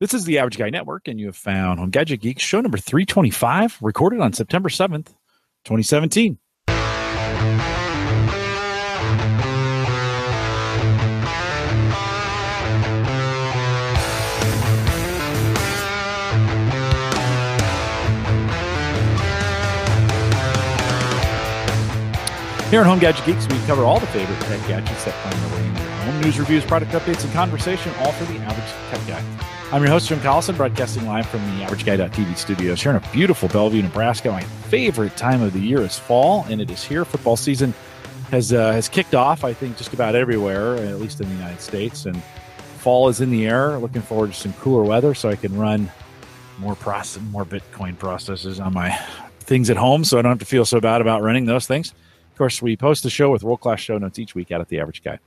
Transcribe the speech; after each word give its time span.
This 0.00 0.14
is 0.14 0.24
the 0.24 0.38
Average 0.38 0.56
Guy 0.56 0.70
Network, 0.70 1.08
and 1.08 1.20
you 1.20 1.26
have 1.26 1.36
found 1.36 1.78
Home 1.78 1.90
Gadget 1.90 2.22
Geeks 2.22 2.42
show 2.42 2.62
number 2.62 2.78
325, 2.78 3.76
recorded 3.82 4.20
on 4.20 4.32
September 4.32 4.70
7th, 4.70 5.08
2017. 5.66 6.38
Here 22.70 22.80
at 22.80 22.86
Home 22.86 23.00
Gadget 23.00 23.26
Geeks, 23.26 23.46
we 23.48 23.58
cover 23.66 23.84
all 23.84 24.00
the 24.00 24.06
favorite 24.06 24.40
tech 24.40 24.66
gadgets 24.66 25.04
that 25.04 25.12
find 25.22 25.34
their 25.34 25.58
way 25.58 25.66
your 25.66 25.90
home. 25.90 26.20
News, 26.22 26.38
reviews, 26.38 26.64
product 26.64 26.92
updates, 26.92 27.22
and 27.22 27.32
conversation, 27.34 27.92
all 27.98 28.12
for 28.12 28.24
the 28.32 28.38
average 28.38 28.70
tech 28.90 29.06
guy. 29.06 29.49
I'm 29.72 29.82
your 29.82 29.92
host, 29.92 30.08
Jim 30.08 30.18
Collison, 30.18 30.56
broadcasting 30.56 31.06
live 31.06 31.28
from 31.28 31.38
the 31.46 31.64
AverageGuy.tv 31.64 32.36
studios 32.36 32.82
here 32.82 32.90
in 32.90 32.96
a 32.96 33.12
beautiful 33.12 33.48
Bellevue, 33.48 33.82
Nebraska. 33.82 34.28
My 34.28 34.42
favorite 34.42 35.16
time 35.16 35.42
of 35.42 35.52
the 35.52 35.60
year 35.60 35.80
is 35.82 35.96
fall, 35.96 36.44
and 36.48 36.60
it 36.60 36.72
is 36.72 36.82
here. 36.82 37.04
Football 37.04 37.36
season 37.36 37.72
has 38.32 38.52
uh, 38.52 38.72
has 38.72 38.88
kicked 38.88 39.14
off, 39.14 39.44
I 39.44 39.52
think, 39.52 39.76
just 39.76 39.92
about 39.92 40.16
everywhere, 40.16 40.74
at 40.74 41.00
least 41.00 41.20
in 41.20 41.28
the 41.28 41.34
United 41.36 41.60
States. 41.60 42.06
And 42.06 42.20
fall 42.78 43.08
is 43.08 43.20
in 43.20 43.30
the 43.30 43.46
air. 43.46 43.78
Looking 43.78 44.02
forward 44.02 44.32
to 44.32 44.36
some 44.36 44.52
cooler 44.54 44.82
weather 44.82 45.14
so 45.14 45.28
I 45.28 45.36
can 45.36 45.56
run 45.56 45.88
more 46.58 46.74
process, 46.74 47.22
more 47.30 47.44
Bitcoin 47.44 47.96
processes 47.96 48.58
on 48.58 48.74
my 48.74 48.90
things 49.38 49.70
at 49.70 49.76
home, 49.76 50.02
so 50.02 50.18
I 50.18 50.22
don't 50.22 50.32
have 50.32 50.40
to 50.40 50.44
feel 50.46 50.64
so 50.64 50.80
bad 50.80 51.00
about 51.00 51.22
running 51.22 51.44
those 51.44 51.68
things 51.68 51.90
Of 52.32 52.38
course, 52.38 52.60
we 52.60 52.76
post 52.76 53.04
the 53.04 53.10
show 53.10 53.30
with 53.30 53.44
world 53.44 53.60
class 53.60 53.78
show 53.78 53.98
notes 53.98 54.18
each 54.18 54.34
week 54.34 54.50
out 54.50 54.60
at 54.60 54.66
the 54.66 54.80
average 54.80 55.04
guy. 55.04 55.20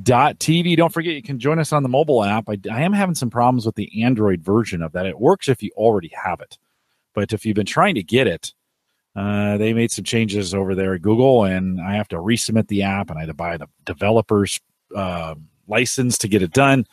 Dot 0.00 0.38
TV. 0.38 0.76
Don't 0.76 0.92
forget, 0.92 1.14
you 1.14 1.22
can 1.22 1.38
join 1.38 1.58
us 1.58 1.72
on 1.72 1.82
the 1.82 1.88
mobile 1.88 2.24
app. 2.24 2.48
I, 2.48 2.58
I 2.70 2.82
am 2.82 2.92
having 2.92 3.14
some 3.14 3.30
problems 3.30 3.66
with 3.66 3.74
the 3.74 4.02
Android 4.02 4.40
version 4.40 4.82
of 4.82 4.92
that. 4.92 5.06
It 5.06 5.20
works 5.20 5.48
if 5.48 5.62
you 5.62 5.70
already 5.76 6.10
have 6.22 6.40
it, 6.40 6.56
but 7.14 7.32
if 7.32 7.44
you've 7.44 7.56
been 7.56 7.66
trying 7.66 7.96
to 7.96 8.02
get 8.02 8.26
it, 8.26 8.54
uh, 9.14 9.58
they 9.58 9.74
made 9.74 9.90
some 9.90 10.04
changes 10.04 10.54
over 10.54 10.74
there 10.74 10.94
at 10.94 11.02
Google, 11.02 11.44
and 11.44 11.80
I 11.80 11.94
have 11.94 12.08
to 12.08 12.16
resubmit 12.16 12.68
the 12.68 12.82
app, 12.82 13.10
and 13.10 13.18
I 13.18 13.22
had 13.22 13.26
to 13.26 13.34
buy 13.34 13.58
the 13.58 13.68
developer's 13.84 14.58
uh, 14.96 15.34
license 15.68 16.16
to 16.18 16.28
get 16.28 16.42
it 16.42 16.52
done. 16.52 16.86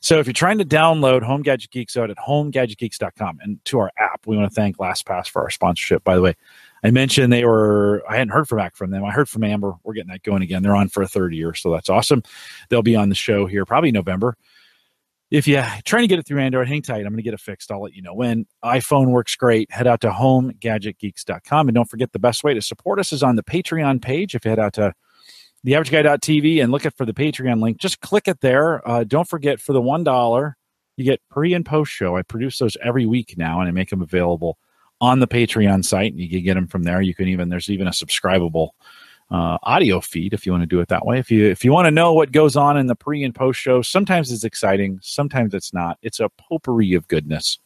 So 0.00 0.18
if 0.18 0.26
you're 0.26 0.34
trying 0.34 0.58
to 0.58 0.64
download 0.64 1.22
Home 1.22 1.42
Gadget 1.42 1.70
Geeks 1.70 1.96
out 1.96 2.10
at 2.10 2.16
homegadgetgeeks.com 2.16 3.40
and 3.42 3.62
to 3.66 3.78
our 3.78 3.90
app, 3.98 4.26
we 4.26 4.36
want 4.36 4.50
to 4.50 4.54
thank 4.54 4.76
LastPass 4.76 5.28
for 5.28 5.42
our 5.42 5.50
sponsorship. 5.50 6.04
By 6.04 6.14
the 6.14 6.22
way, 6.22 6.34
I 6.86 6.92
mentioned 6.92 7.32
they 7.32 7.44
were, 7.44 8.04
I 8.08 8.12
hadn't 8.12 8.28
heard 8.28 8.46
from 8.46 8.58
back 8.58 8.76
from 8.76 8.92
them. 8.92 9.04
I 9.04 9.10
heard 9.10 9.28
from 9.28 9.42
Amber. 9.42 9.74
We're 9.82 9.94
getting 9.94 10.12
that 10.12 10.22
going 10.22 10.42
again. 10.42 10.62
They're 10.62 10.76
on 10.76 10.88
for 10.88 11.02
a 11.02 11.08
third 11.08 11.34
year. 11.34 11.52
So 11.52 11.72
that's 11.72 11.90
awesome. 11.90 12.22
They'll 12.68 12.80
be 12.80 12.94
on 12.94 13.08
the 13.08 13.16
show 13.16 13.46
here 13.46 13.64
probably 13.64 13.90
November. 13.90 14.36
If 15.28 15.48
you're 15.48 15.66
trying 15.84 16.04
to 16.04 16.06
get 16.06 16.20
it 16.20 16.28
through 16.28 16.38
Android, 16.38 16.68
hang 16.68 16.82
tight. 16.82 16.98
I'm 16.98 17.06
going 17.06 17.16
to 17.16 17.22
get 17.24 17.34
it 17.34 17.40
fixed. 17.40 17.72
I'll 17.72 17.82
let 17.82 17.94
you 17.94 18.02
know 18.02 18.14
when. 18.14 18.46
iPhone 18.64 19.08
works 19.08 19.34
great. 19.34 19.68
Head 19.72 19.88
out 19.88 20.00
to 20.02 20.10
homegadgetgeeks.com. 20.10 21.66
And 21.66 21.74
don't 21.74 21.90
forget 21.90 22.12
the 22.12 22.20
best 22.20 22.44
way 22.44 22.54
to 22.54 22.62
support 22.62 23.00
us 23.00 23.12
is 23.12 23.24
on 23.24 23.34
the 23.34 23.42
Patreon 23.42 24.00
page. 24.00 24.36
If 24.36 24.44
you 24.44 24.50
head 24.50 24.60
out 24.60 24.74
to 24.74 24.94
theaverageguy.tv 25.66 26.62
and 26.62 26.70
look 26.70 26.86
at 26.86 26.96
for 26.96 27.04
the 27.04 27.12
Patreon 27.12 27.60
link, 27.60 27.78
just 27.78 28.00
click 28.00 28.28
it 28.28 28.42
there. 28.42 28.88
Uh, 28.88 29.02
don't 29.02 29.28
forget 29.28 29.60
for 29.60 29.72
the 29.72 29.82
$1, 29.82 30.54
you 30.96 31.04
get 31.04 31.20
pre 31.32 31.52
and 31.52 31.66
post 31.66 31.90
show. 31.90 32.16
I 32.16 32.22
produce 32.22 32.58
those 32.58 32.76
every 32.80 33.06
week 33.06 33.34
now 33.36 33.58
and 33.58 33.68
I 33.68 33.72
make 33.72 33.90
them 33.90 34.02
available 34.02 34.56
on 35.00 35.20
the 35.20 35.28
Patreon 35.28 35.84
site. 35.84 36.14
You 36.14 36.28
can 36.28 36.42
get 36.42 36.54
them 36.54 36.66
from 36.66 36.82
there. 36.82 37.00
You 37.00 37.14
can 37.14 37.28
even 37.28 37.48
there's 37.48 37.70
even 37.70 37.86
a 37.86 37.90
subscribable 37.90 38.70
uh, 39.30 39.58
audio 39.64 40.00
feed 40.00 40.32
if 40.32 40.46
you 40.46 40.52
want 40.52 40.62
to 40.62 40.66
do 40.66 40.80
it 40.80 40.88
that 40.88 41.04
way. 41.04 41.18
If 41.18 41.30
you 41.30 41.46
if 41.46 41.64
you 41.64 41.72
want 41.72 41.86
to 41.86 41.90
know 41.90 42.12
what 42.12 42.32
goes 42.32 42.56
on 42.56 42.76
in 42.76 42.86
the 42.86 42.94
pre 42.94 43.24
and 43.24 43.34
post 43.34 43.60
show, 43.60 43.82
sometimes 43.82 44.32
it's 44.32 44.44
exciting, 44.44 44.98
sometimes 45.02 45.54
it's 45.54 45.74
not. 45.74 45.98
It's 46.02 46.20
a 46.20 46.28
potpourri 46.28 46.94
of 46.94 47.08
goodness. 47.08 47.58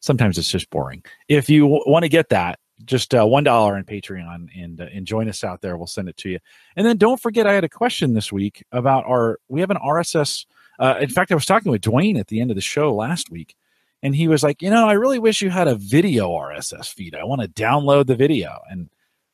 Sometimes 0.00 0.38
it's 0.38 0.50
just 0.50 0.70
boring. 0.70 1.02
If 1.28 1.48
you 1.48 1.62
w- 1.62 1.82
want 1.86 2.04
to 2.04 2.08
get 2.08 2.28
that, 2.28 2.60
just 2.84 3.14
uh, 3.14 3.26
one 3.26 3.44
dollar 3.44 3.76
on 3.76 3.84
Patreon 3.84 4.48
and 4.56 4.80
uh, 4.80 4.86
and 4.92 5.06
join 5.06 5.28
us 5.28 5.44
out 5.44 5.60
there. 5.60 5.76
We'll 5.76 5.86
send 5.86 6.08
it 6.08 6.16
to 6.18 6.30
you. 6.30 6.38
And 6.76 6.86
then 6.86 6.96
don't 6.96 7.20
forget, 7.20 7.46
I 7.46 7.52
had 7.52 7.64
a 7.64 7.68
question 7.68 8.14
this 8.14 8.32
week 8.32 8.64
about 8.72 9.04
our. 9.06 9.38
We 9.48 9.60
have 9.60 9.70
an 9.70 9.78
RSS. 9.78 10.46
Uh, 10.78 10.96
in 11.00 11.08
fact, 11.08 11.32
I 11.32 11.34
was 11.34 11.46
talking 11.46 11.72
with 11.72 11.82
Dwayne 11.82 12.20
at 12.20 12.28
the 12.28 12.40
end 12.40 12.50
of 12.50 12.54
the 12.54 12.60
show 12.60 12.94
last 12.94 13.30
week 13.30 13.56
and 14.02 14.14
he 14.14 14.28
was 14.28 14.42
like, 14.42 14.62
you 14.62 14.70
know, 14.70 14.88
I 14.88 14.92
really 14.92 15.18
wish 15.18 15.42
you 15.42 15.50
had 15.50 15.68
a 15.68 15.74
video 15.74 16.30
RSS 16.30 16.92
feed. 16.92 17.14
I 17.14 17.24
want 17.24 17.42
to 17.42 17.48
download 17.48 18.06
the 18.06 18.16
video, 18.16 18.60
and 18.70 18.88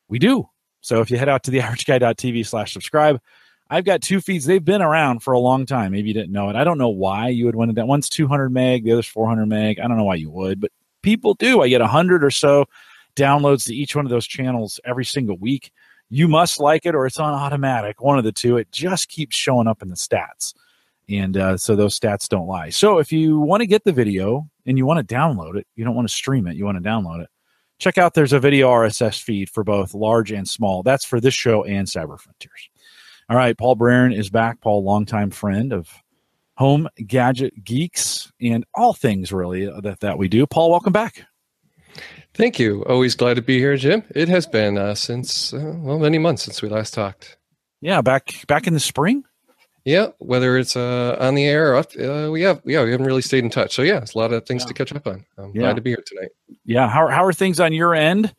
we 0.07 0.19
do. 0.19 0.49
So 0.81 1.01
if 1.01 1.09
you 1.09 1.17
head 1.17 1.29
out 1.29 1.43
to 1.43 1.51
the 1.51 1.59
averageguy.tv 1.59 2.45
slash 2.45 2.73
subscribe, 2.73 3.19
I've 3.69 3.85
got 3.85 4.01
two 4.01 4.21
feeds. 4.21 4.45
They've 4.45 4.63
been 4.63 4.81
around 4.81 5.23
for 5.23 5.33
a 5.33 5.39
long 5.39 5.65
time. 5.65 5.91
Maybe 5.91 6.09
you 6.09 6.13
didn't 6.13 6.31
know 6.31 6.49
it. 6.49 6.55
I 6.55 6.63
don't 6.63 6.77
know 6.77 6.89
why 6.89 7.29
you 7.29 7.45
would 7.45 7.55
want 7.55 7.75
to. 7.75 7.85
One's 7.85 8.09
200 8.09 8.49
meg, 8.49 8.83
the 8.83 8.91
other's 8.91 9.07
400 9.07 9.47
meg. 9.47 9.79
I 9.79 9.87
don't 9.87 9.97
know 9.97 10.03
why 10.03 10.15
you 10.15 10.29
would, 10.29 10.61
but 10.61 10.71
people 11.01 11.33
do. 11.33 11.61
I 11.61 11.69
get 11.69 11.81
100 11.81 12.23
or 12.23 12.31
so 12.31 12.65
downloads 13.15 13.65
to 13.65 13.75
each 13.75 13.95
one 13.95 14.05
of 14.05 14.11
those 14.11 14.27
channels 14.27 14.79
every 14.85 15.05
single 15.05 15.37
week. 15.37 15.71
You 16.09 16.27
must 16.27 16.59
like 16.59 16.85
it 16.85 16.93
or 16.93 17.07
it's 17.07 17.19
on 17.19 17.33
automatic, 17.33 18.01
one 18.01 18.19
of 18.19 18.23
the 18.23 18.31
two. 18.31 18.57
It 18.57 18.71
just 18.71 19.09
keeps 19.09 19.35
showing 19.35 19.67
up 19.67 19.81
in 19.81 19.89
the 19.89 19.95
stats. 19.95 20.53
And 21.09 21.37
uh, 21.37 21.57
so 21.57 21.75
those 21.75 21.97
stats 21.99 22.27
don't 22.27 22.47
lie. 22.47 22.69
So 22.69 22.97
if 22.97 23.11
you 23.11 23.39
want 23.39 23.61
to 23.61 23.67
get 23.67 23.83
the 23.83 23.91
video 23.91 24.49
and 24.65 24.77
you 24.77 24.85
want 24.85 25.07
to 25.07 25.15
download 25.15 25.55
it, 25.55 25.67
you 25.75 25.85
don't 25.85 25.95
want 25.95 26.07
to 26.07 26.13
stream 26.13 26.47
it, 26.47 26.55
you 26.55 26.65
want 26.65 26.81
to 26.81 26.89
download 26.89 27.21
it, 27.21 27.29
check 27.79 27.97
out 27.97 28.13
there's 28.13 28.33
a 28.33 28.39
video 28.39 28.69
RSS 28.69 29.21
feed 29.21 29.49
for 29.49 29.63
both 29.63 29.93
large 29.93 30.31
and 30.31 30.47
small. 30.47 30.83
That's 30.83 31.05
for 31.05 31.19
this 31.19 31.33
show 31.33 31.63
and 31.63 31.87
Cyber 31.87 32.19
Frontiers. 32.19 32.69
All 33.29 33.37
right, 33.37 33.57
Paul 33.57 33.75
Braren 33.75 34.15
is 34.15 34.29
back. 34.29 34.61
Paul, 34.61 34.83
longtime 34.83 35.31
friend 35.31 35.73
of 35.73 35.89
Home 36.57 36.87
Gadget 37.05 37.63
Geeks 37.63 38.31
and 38.39 38.65
all 38.73 38.93
things 38.93 39.31
really 39.31 39.65
that, 39.81 39.99
that 40.01 40.17
we 40.17 40.27
do. 40.27 40.45
Paul, 40.45 40.71
welcome 40.71 40.93
back. 40.93 41.25
Thank 42.33 42.59
you. 42.59 42.83
Always 42.85 43.15
glad 43.15 43.35
to 43.35 43.41
be 43.41 43.59
here, 43.59 43.77
Jim. 43.77 44.03
It 44.13 44.27
has 44.27 44.45
been 44.45 44.77
uh, 44.77 44.95
since 44.95 45.53
uh, 45.53 45.73
well 45.77 45.99
many 45.99 46.17
months 46.17 46.43
since 46.43 46.61
we 46.61 46.69
last 46.69 46.93
talked. 46.93 47.37
Yeah, 47.81 48.01
back 48.01 48.45
back 48.47 48.67
in 48.67 48.73
the 48.73 48.79
spring. 48.79 49.23
Yeah, 49.85 50.07
whether 50.17 50.57
it's 50.57 50.75
uh, 50.75 51.15
on 51.19 51.35
the 51.35 51.45
air, 51.45 51.73
or 51.73 51.75
up, 51.75 51.91
uh, 51.95 52.29
we 52.31 52.41
have 52.41 52.59
yeah 52.65 52.83
we 52.83 52.91
haven't 52.91 53.05
really 53.05 53.21
stayed 53.21 53.43
in 53.43 53.51
touch. 53.51 53.75
So 53.75 53.83
yeah, 53.83 53.97
it's 53.97 54.15
a 54.15 54.17
lot 54.17 54.33
of 54.33 54.43
things 54.45 54.63
yeah. 54.63 54.67
to 54.69 54.73
catch 54.73 54.91
up 54.91 55.05
on. 55.05 55.23
I'm 55.37 55.51
yeah. 55.53 55.61
glad 55.61 55.75
to 55.75 55.81
be 55.81 55.91
here 55.91 56.03
tonight. 56.05 56.31
Yeah, 56.65 56.89
how 56.89 57.07
how 57.07 57.23
are 57.23 57.31
things 57.31 57.59
on 57.59 57.71
your 57.71 57.93
end? 57.93 58.33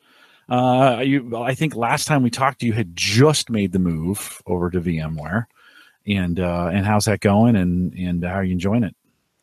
Uh, 0.49 1.03
you, 1.05 1.37
I 1.37 1.55
think 1.55 1.77
last 1.77 2.07
time 2.07 2.23
we 2.25 2.31
talked, 2.31 2.63
you 2.65 2.73
had 2.73 2.97
just 2.97 3.49
made 3.49 3.73
the 3.73 3.79
move 3.79 4.43
over 4.47 4.71
to 4.71 4.81
VMware, 4.81 5.47
and 6.07 6.41
uh, 6.41 6.71
and 6.73 6.85
how's 6.85 7.05
that 7.05 7.21
going? 7.21 7.55
And 7.55 7.95
and 7.95 8.25
how 8.25 8.35
are 8.35 8.45
you 8.45 8.53
enjoying 8.53 8.83
it? 8.83 8.97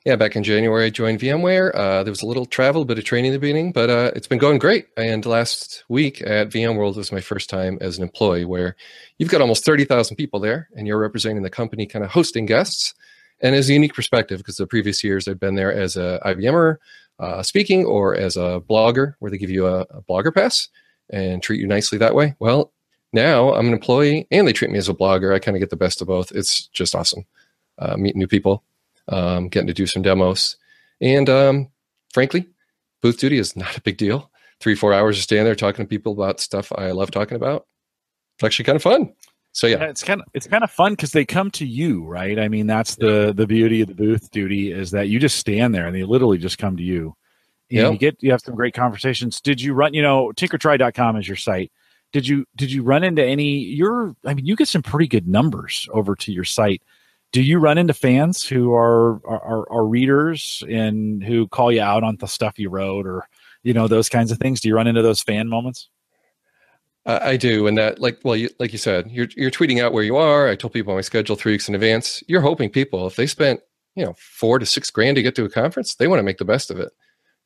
Yeah, 0.06 0.18
back 0.18 0.36
in 0.36 0.44
January, 0.44 0.88
I 0.88 0.90
joined 0.90 1.22
VMware. 1.22 1.74
Uh, 1.74 2.04
there 2.04 2.12
was 2.12 2.24
a 2.24 2.26
little 2.26 2.46
travel, 2.46 2.82
a 2.82 2.86
bit 2.86 2.98
of 2.98 3.06
training 3.06 3.30
in 3.30 3.34
the 3.34 3.40
beginning, 3.40 3.72
but 3.72 3.90
uh, 3.90 4.12
it's 4.14 4.28
been 4.28 4.38
going 4.38 4.58
great. 4.60 4.88
And 4.98 5.26
last 5.26 5.86
week 5.88 6.22
at 6.22 6.50
VMworld 6.50 6.98
was 6.98 7.14
my 7.14 7.22
first 7.22 7.50
time 7.50 7.78
as 7.80 7.98
an 7.98 8.04
employee, 8.04 8.44
where 8.44 8.76
you've 9.18 9.30
got 9.30 9.40
almost 9.40 9.64
30,000 9.64 10.18
people 10.18 10.42
there, 10.42 10.68
and 10.76 10.88
you're 10.88 11.00
representing 11.00 11.42
the 11.42 11.50
company, 11.50 11.86
kind 11.86 12.04
of 12.04 12.12
hosting 12.12 12.46
guests. 12.46 12.94
And 13.40 13.56
as 13.56 13.70
a 13.70 13.74
unique 13.74 13.94
perspective, 13.94 14.40
because 14.40 14.58
the 14.58 14.68
previous 14.68 15.06
years 15.06 15.26
I've 15.26 15.40
been 15.40 15.56
there 15.56 15.72
as 15.72 15.96
a 15.96 16.20
IBMer 16.26 16.78
uh, 17.20 17.42
speaking 17.42 17.86
or 17.86 18.14
as 18.14 18.36
a 18.36 18.62
blogger, 18.70 19.14
where 19.20 19.32
they 19.32 19.38
give 19.38 19.50
you 19.50 19.68
a, 19.68 19.82
a 19.84 20.02
blogger 20.02 20.36
pass 20.36 20.68
and 21.12 21.42
treat 21.42 21.62
you 21.62 21.68
nicely 21.68 21.98
that 22.00 22.14
way. 22.14 22.36
Well, 22.40 22.74
now 23.14 23.54
I'm 23.54 23.68
an 23.68 23.74
employee 23.74 24.28
and 24.32 24.46
they 24.46 24.54
treat 24.54 24.72
me 24.72 24.80
as 24.80 24.90
a 24.90 24.94
blogger. 24.94 25.34
I 25.34 25.40
kind 25.40 25.56
of 25.56 25.62
get 25.62 25.70
the 25.70 25.78
best 25.78 26.02
of 26.02 26.08
both. 26.08 26.34
It's 26.34 26.68
just 26.68 26.94
awesome. 26.94 27.26
Uh, 27.80 27.96
meet 27.96 28.18
new 28.18 28.28
people, 28.28 28.64
um, 29.08 29.50
getting 29.50 29.68
to 29.68 29.74
do 29.74 29.88
some 29.88 30.02
demos. 30.02 30.58
And 31.02 31.30
um, 31.30 31.70
frankly, 32.14 32.48
booth 33.02 33.20
duty 33.20 33.38
is 33.38 33.56
not 33.56 33.78
a 33.78 33.82
big 33.82 33.98
deal. 33.98 34.32
Three, 34.60 34.76
four 34.76 34.94
hours 34.94 35.18
of 35.18 35.24
standing 35.24 35.46
there 35.46 35.56
talking 35.56 35.86
to 35.86 35.90
people 35.90 36.14
about 36.14 36.40
stuff 36.40 36.72
I 36.76 36.92
love 36.92 37.12
talking 37.12 37.36
about. 37.36 37.68
It's 38.36 38.44
actually 38.44 38.66
kind 38.66 38.76
of 38.76 38.82
fun. 38.82 39.14
So 39.52 39.68
yeah. 39.68 39.78
yeah 39.80 39.90
it's 39.90 40.04
kind 40.04 40.22
of 40.22 40.28
it's 40.34 40.48
kind 40.48 40.64
of 40.64 40.72
fun 40.72 40.94
because 40.94 41.12
they 41.12 41.26
come 41.26 41.52
to 41.52 41.66
you, 41.66 42.04
right? 42.06 42.40
I 42.40 42.48
mean, 42.48 42.68
that's 42.68 42.96
the 42.96 43.34
the 43.36 43.46
beauty 43.46 43.82
of 43.82 43.88
the 43.88 43.94
booth 43.94 44.32
duty 44.32 44.72
is 44.72 44.92
that 44.92 45.10
you 45.10 45.20
just 45.20 45.38
stand 45.38 45.76
there 45.76 45.86
and 45.86 45.96
they 45.96 46.04
literally 46.04 46.40
just 46.40 46.58
come 46.58 46.76
to 46.78 46.84
you. 46.84 47.16
And 47.70 47.80
yep. 47.80 47.92
you 47.94 47.98
get 47.98 48.24
you 48.24 48.32
have 48.32 48.42
some 48.42 48.56
great 48.56 48.74
conversations. 48.74 49.40
Did 49.42 49.62
you 49.62 49.74
run, 49.74 49.94
you 49.94 50.02
know, 50.02 50.32
tinkertry.com 50.36 51.18
is 51.18 51.28
your 51.28 51.38
site. 51.38 51.72
Did 52.12 52.28
you 52.28 52.46
did 52.56 52.72
you 52.72 52.84
run 52.84 53.04
into 53.04 53.24
any 53.24 53.60
you're 53.60 54.16
I 54.26 54.34
mean, 54.34 54.46
you 54.46 54.56
get 54.56 54.68
some 54.68 54.84
pretty 54.84 55.08
good 55.08 55.28
numbers 55.28 55.88
over 55.92 56.16
to 56.16 56.32
your 56.32 56.44
site 56.44 56.82
do 57.34 57.42
you 57.42 57.58
run 57.58 57.80
into 57.80 57.96
fans 57.96 58.46
who 58.46 58.74
are, 58.74 59.20
are 59.28 59.70
are 59.70 59.86
readers 59.86 60.64
and 60.70 61.22
who 61.24 61.48
call 61.48 61.72
you 61.72 61.82
out 61.82 62.04
on 62.04 62.16
the 62.18 62.28
stuff 62.28 62.60
you 62.60 62.70
wrote 62.70 63.06
or 63.06 63.28
you 63.64 63.74
know 63.74 63.90
those 63.90 64.08
kinds 64.08 64.32
of 64.32 64.38
things? 64.38 64.62
Do 64.62 64.70
you 64.70 64.76
run 64.76 64.88
into 64.88 65.02
those 65.02 65.22
fan 65.22 65.50
moments? 65.50 65.90
Uh, 67.06 67.20
i 67.22 67.36
do 67.36 67.68
and 67.68 67.78
that 67.78 68.00
like 68.00 68.18
well 68.24 68.34
you, 68.34 68.50
like 68.60 68.72
you 68.72 68.78
said 68.78 69.12
you're, 69.12 69.28
you're 69.36 69.52
tweeting 69.52 69.82
out 69.82 69.92
where 69.92 70.06
you 70.06 70.16
are. 70.16 70.48
I 70.48 70.56
told 70.56 70.72
people 70.72 70.96
my 70.96 71.02
schedule 71.02 71.36
three 71.36 71.52
weeks 71.52 71.68
in 71.68 71.76
advance 71.76 72.24
you're 72.30 72.40
hoping 72.40 72.70
people 72.70 73.06
if 73.08 73.18
they 73.18 73.28
spent 73.28 73.60
you 73.96 74.06
know 74.06 74.16
four 74.18 74.58
to 74.58 74.66
six 74.66 74.90
grand 74.90 75.18
to 75.18 75.22
get 75.22 75.36
to 75.36 75.44
a 75.44 75.50
conference 75.50 75.96
they 75.96 76.08
want 76.08 76.20
to 76.20 76.24
make 76.24 76.38
the 76.38 76.46
best 76.46 76.72
of 76.72 76.80
it. 76.80 76.94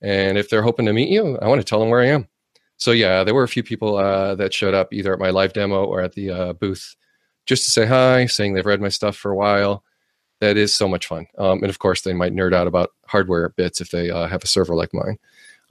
And 0.04 0.38
if 0.38 0.52
they're 0.52 0.62
hoping 0.62 0.86
to 0.86 0.94
meet 0.94 1.10
you 1.10 1.40
i 1.40 1.48
want 1.48 1.60
to 1.60 1.66
tell 1.66 1.80
them 1.80 1.90
where 1.90 2.02
i 2.02 2.08
am. 2.08 2.28
So 2.76 2.92
yeah 2.92 3.24
there 3.24 3.34
were 3.34 3.44
a 3.44 3.48
few 3.48 3.64
people 3.64 3.96
uh, 3.96 4.36
that 4.36 4.54
showed 4.54 4.76
up 4.76 4.94
either 4.94 5.14
at 5.14 5.20
my 5.20 5.32
live 5.32 5.54
demo 5.54 5.86
or 5.86 6.02
at 6.02 6.14
the 6.14 6.30
uh, 6.30 6.54
booth 6.54 6.96
just 7.48 7.66
to 7.66 7.72
say 7.72 7.86
hi, 7.88 8.26
saying 8.28 8.54
they've 8.54 8.66
read 8.66 8.82
my 8.82 8.90
stuff 8.90 9.16
for 9.18 9.32
a 9.32 9.36
while. 9.36 9.84
that 10.40 10.56
is 10.58 10.72
so 10.76 10.88
much 10.88 11.08
fun. 11.08 11.26
Um, 11.40 11.64
and 11.64 11.70
of 11.70 11.80
course, 11.80 12.02
they 12.02 12.14
might 12.14 12.32
nerd 12.34 12.54
out 12.54 12.68
about 12.68 12.92
hardware 13.08 13.50
bits 13.50 13.82
if 13.82 13.90
they 13.90 14.12
uh, 14.12 14.28
have 14.28 14.44
a 14.44 14.48
server 14.48 14.76
like 14.76 14.94
mine. 14.94 15.18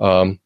Um, 0.00 0.40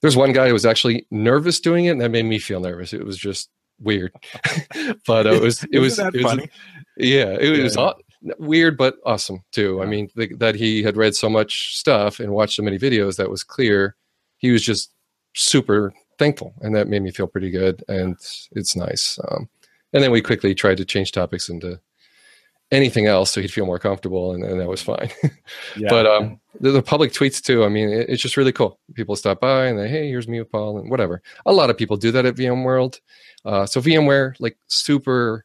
there's 0.00 0.16
one 0.16 0.32
guy 0.32 0.46
who 0.46 0.52
was 0.52 0.64
actually 0.64 1.06
nervous 1.10 1.58
doing 1.58 1.86
it, 1.86 1.90
and 1.90 2.00
that 2.00 2.10
made 2.12 2.24
me 2.24 2.38
feel 2.38 2.60
nervous. 2.60 2.92
It 2.92 3.04
was 3.04 3.18
just 3.18 3.50
weird, 3.80 4.12
but 5.06 5.26
uh, 5.26 5.32
it 5.34 5.42
was 5.42 5.64
it 5.72 5.78
was, 5.80 5.98
it 5.98 6.12
was 6.14 6.22
funny? 6.22 6.48
yeah, 6.96 7.30
it 7.40 7.56
Yeah. 7.56 7.62
was 7.64 7.76
aw- 7.76 7.94
weird 8.38 8.76
but 8.76 8.96
awesome 9.04 9.42
too. 9.52 9.82
I 9.82 9.86
mean, 9.86 10.08
th- 10.16 10.32
that 10.38 10.54
he 10.54 10.82
had 10.84 10.96
read 10.96 11.16
so 11.16 11.28
much 11.28 11.76
stuff 11.76 12.20
and 12.20 12.32
watched 12.32 12.54
so 12.56 12.62
many 12.62 12.78
videos 12.78 13.16
that 13.16 13.28
was 13.30 13.42
clear. 13.42 13.96
He 14.36 14.50
was 14.52 14.62
just 14.62 14.92
super 15.34 15.92
thankful, 16.18 16.54
and 16.60 16.74
that 16.76 16.86
made 16.88 17.02
me 17.02 17.10
feel 17.10 17.26
pretty 17.26 17.50
good. 17.50 17.82
And 17.88 18.16
it's 18.52 18.76
nice. 18.76 19.18
Um, 19.28 19.48
and 19.92 20.02
then 20.02 20.10
we 20.10 20.20
quickly 20.20 20.54
tried 20.54 20.76
to 20.78 20.84
change 20.84 21.12
topics 21.12 21.48
into 21.48 21.80
anything 22.70 23.06
else 23.06 23.32
so 23.32 23.40
he'd 23.40 23.52
feel 23.52 23.66
more 23.66 23.78
comfortable, 23.78 24.32
and, 24.32 24.44
and 24.44 24.60
that 24.60 24.68
was 24.68 24.82
fine. 24.82 25.10
Yeah. 25.76 25.88
But 25.90 26.06
um, 26.06 26.40
the, 26.60 26.72
the 26.72 26.82
public 26.82 27.12
tweets 27.12 27.42
too. 27.42 27.64
I 27.64 27.68
mean, 27.68 27.88
it, 27.88 28.08
it's 28.08 28.22
just 28.22 28.36
really 28.36 28.52
cool. 28.52 28.80
People 28.94 29.14
stop 29.16 29.40
by 29.40 29.66
and 29.66 29.78
they, 29.78 29.88
hey, 29.88 30.08
here's 30.08 30.26
me 30.26 30.40
with 30.40 30.50
Paul, 30.50 30.78
and 30.78 30.90
whatever. 30.90 31.22
A 31.46 31.52
lot 31.52 31.70
of 31.70 31.78
people 31.78 31.96
do 31.96 32.10
that 32.10 32.26
at 32.26 32.34
VMworld. 32.34 33.00
Uh, 33.44 33.64
so 33.64 33.80
VMware, 33.80 34.34
like 34.40 34.56
super 34.66 35.44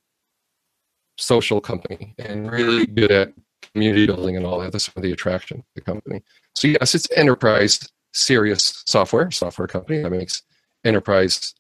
social 1.18 1.62
company 1.62 2.16
and 2.18 2.52
really 2.52 2.88
good 2.88 3.12
at 3.12 3.34
community 3.74 4.08
building 4.08 4.36
and 4.36 4.46
all 4.46 4.60
that. 4.60 4.72
That's 4.72 4.88
the 4.88 5.12
attraction 5.12 5.60
of 5.60 5.66
the 5.76 5.82
company. 5.82 6.24
So 6.56 6.68
yes, 6.68 6.96
it's 6.96 7.08
enterprise 7.16 7.88
serious 8.14 8.84
software, 8.86 9.30
software 9.32 9.68
company 9.68 10.02
that 10.02 10.10
makes 10.10 10.42
enterprise 10.84 11.54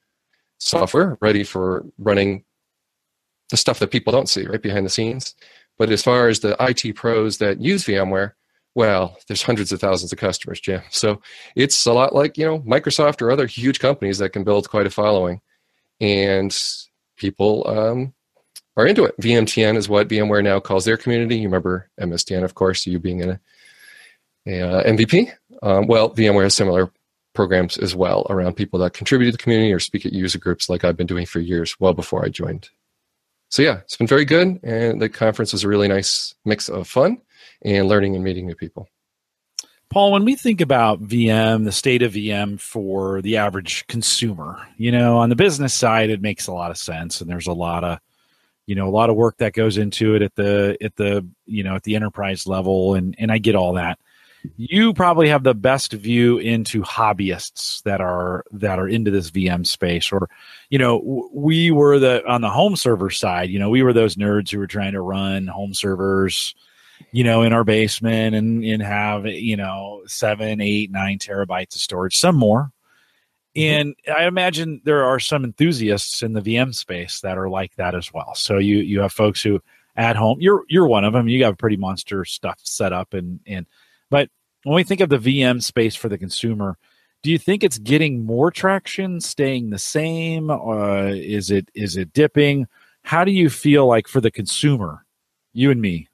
software 0.57 1.17
ready 1.21 1.43
for 1.43 1.85
running 1.97 2.43
the 3.49 3.57
stuff 3.57 3.79
that 3.79 3.91
people 3.91 4.11
don't 4.11 4.29
see 4.29 4.45
right 4.45 4.61
behind 4.61 4.85
the 4.85 4.89
scenes. 4.89 5.35
But 5.77 5.89
as 5.89 6.03
far 6.03 6.27
as 6.27 6.39
the 6.39 6.55
IT 6.59 6.95
pros 6.95 7.39
that 7.39 7.61
use 7.61 7.83
VMware, 7.83 8.33
well, 8.75 9.17
there's 9.27 9.43
hundreds 9.43 9.71
of 9.71 9.79
thousands 9.79 10.11
of 10.11 10.19
customers, 10.19 10.59
Jim. 10.59 10.81
So 10.91 11.21
it's 11.55 11.85
a 11.85 11.93
lot 11.93 12.15
like, 12.15 12.37
you 12.37 12.45
know, 12.45 12.59
Microsoft 12.59 13.21
or 13.21 13.31
other 13.31 13.47
huge 13.47 13.79
companies 13.79 14.17
that 14.19 14.29
can 14.29 14.43
build 14.43 14.69
quite 14.69 14.87
a 14.87 14.91
following. 14.91 15.41
And 15.99 16.55
people 17.17 17.65
um, 17.67 18.13
are 18.75 18.87
into 18.87 19.03
it. 19.05 19.15
VMTN 19.19 19.77
is 19.77 19.89
what 19.89 20.09
VMware 20.09 20.43
now 20.43 20.59
calls 20.59 20.85
their 20.85 20.97
community. 20.97 21.37
You 21.37 21.47
remember 21.47 21.89
MSDN, 21.99 22.43
of 22.43 22.55
course, 22.55 22.85
you 22.85 22.99
being 22.99 23.23
a, 23.23 23.39
a 24.47 24.61
uh, 24.61 24.83
MVP. 24.83 25.31
Um, 25.61 25.87
well, 25.87 26.09
VMware 26.09 26.43
has 26.43 26.55
similar 26.55 26.91
programs 27.33 27.77
as 27.77 27.95
well 27.95 28.25
around 28.29 28.55
people 28.55 28.79
that 28.79 28.93
contribute 28.93 29.27
to 29.27 29.31
the 29.37 29.43
community 29.43 29.73
or 29.73 29.79
speak 29.79 30.05
at 30.05 30.13
user 30.13 30.37
groups 30.37 30.69
like 30.69 30.83
I've 30.83 30.97
been 30.97 31.07
doing 31.07 31.25
for 31.25 31.39
years, 31.39 31.79
well 31.79 31.93
before 31.93 32.23
I 32.23 32.29
joined. 32.29 32.69
So 33.53 33.61
yeah, 33.61 33.81
it's 33.81 33.95
been 33.95 34.07
very 34.07 34.25
good, 34.25 34.59
and 34.63 34.99
the 34.99 35.07
conference 35.07 35.53
was 35.53 35.63
a 35.63 35.67
really 35.67 35.87
nice 35.87 36.33
mix 36.43 36.69
of 36.69 36.87
fun 36.87 37.21
and 37.63 37.87
learning 37.87 38.15
and 38.15 38.23
meeting 38.23 38.47
new 38.47 38.55
people. 38.55 38.89
Paul, 39.91 40.11
when 40.11 40.25
we 40.25 40.35
think 40.35 40.59
about 40.59 41.03
VM, 41.03 41.63
the 41.63 41.71
state 41.71 42.01
of 42.01 42.13
VM 42.13 42.59
for 42.59 43.21
the 43.21 43.37
average 43.37 43.85
consumer, 43.85 44.67
you 44.77 44.91
know, 44.91 45.19
on 45.19 45.29
the 45.29 45.35
business 45.35 45.71
side, 45.71 46.09
it 46.09 46.19
makes 46.19 46.47
a 46.47 46.51
lot 46.51 46.71
of 46.71 46.79
sense, 46.79 47.21
and 47.21 47.29
there's 47.29 47.45
a 47.45 47.53
lot 47.53 47.83
of, 47.83 47.99
you 48.65 48.73
know, 48.73 48.87
a 48.87 48.89
lot 48.89 49.11
of 49.11 49.15
work 49.15 49.37
that 49.37 49.53
goes 49.53 49.77
into 49.77 50.15
it 50.15 50.23
at 50.23 50.33
the 50.33 50.75
at 50.81 50.95
the 50.95 51.23
you 51.45 51.63
know 51.63 51.75
at 51.75 51.83
the 51.83 51.95
enterprise 51.95 52.47
level, 52.47 52.95
and 52.95 53.13
and 53.19 53.31
I 53.31 53.37
get 53.37 53.53
all 53.53 53.73
that. 53.73 53.99
You 54.57 54.93
probably 54.93 55.29
have 55.29 55.43
the 55.43 55.53
best 55.53 55.93
view 55.93 56.37
into 56.37 56.81
hobbyists 56.81 57.81
that 57.83 58.01
are 58.01 58.43
that 58.51 58.77
are 58.77 58.87
into 58.87 59.09
this 59.11 59.31
VM 59.31 59.65
space, 59.65 60.11
or 60.11 60.29
you 60.69 60.77
know, 60.77 61.29
we 61.33 61.71
were 61.71 61.99
the 61.99 62.25
on 62.27 62.41
the 62.41 62.49
home 62.49 62.75
server 62.75 63.09
side. 63.09 63.49
You 63.49 63.59
know, 63.59 63.69
we 63.69 63.83
were 63.83 63.93
those 63.93 64.15
nerds 64.15 64.51
who 64.51 64.59
were 64.59 64.67
trying 64.67 64.93
to 64.93 65.01
run 65.01 65.47
home 65.47 65.73
servers 65.73 66.55
you 67.11 67.23
know, 67.23 67.41
in 67.41 67.53
our 67.53 67.63
basement 67.63 68.35
and, 68.35 68.63
and 68.63 68.81
have, 68.81 69.25
you 69.25 69.57
know, 69.57 70.01
seven, 70.07 70.61
eight, 70.61 70.91
nine 70.91 71.19
terabytes 71.19 71.75
of 71.75 71.81
storage, 71.81 72.17
some 72.17 72.35
more. 72.35 72.71
Mm-hmm. 73.55 73.61
And 73.61 73.95
I 74.15 74.25
imagine 74.25 74.81
there 74.83 75.03
are 75.03 75.19
some 75.19 75.43
enthusiasts 75.43 76.23
in 76.23 76.33
the 76.33 76.41
VM 76.41 76.73
space 76.73 77.21
that 77.21 77.37
are 77.37 77.49
like 77.49 77.75
that 77.75 77.93
as 77.95 78.11
well. 78.13 78.33
So 78.35 78.57
you 78.57 78.77
you 78.77 79.01
have 79.01 79.13
folks 79.13 79.43
who 79.43 79.61
at 79.95 80.15
home, 80.15 80.41
you're 80.41 80.63
you're 80.69 80.87
one 80.87 81.05
of 81.05 81.13
them. 81.13 81.27
You 81.27 81.39
got 81.39 81.59
pretty 81.59 81.77
monster 81.77 82.25
stuff 82.25 82.59
set 82.63 82.93
up 82.93 83.13
and 83.13 83.39
and 83.45 83.67
but 84.13 84.29
when 84.61 84.75
we 84.75 84.83
think 84.83 85.01
of 85.01 85.09
the 85.09 85.17
VM 85.17 85.59
space 85.59 85.95
for 85.95 86.07
the 86.07 86.19
consumer, 86.19 86.77
do 87.23 87.31
you 87.31 87.39
think 87.39 87.63
it's 87.63 87.79
getting 87.79 88.23
more 88.23 88.51
traction, 88.51 89.19
staying 89.19 89.71
the 89.71 89.79
same? 89.79 90.51
Uh, 90.51 91.05
is 91.07 91.49
it 91.49 91.67
is 91.73 91.97
it 91.97 92.13
dipping? 92.13 92.67
How 93.01 93.25
do 93.25 93.31
you 93.31 93.49
feel 93.49 93.87
like 93.87 94.07
for 94.07 94.21
the 94.21 94.29
consumer, 94.29 95.03
you 95.51 95.71
and 95.71 95.81
me, 95.81 96.09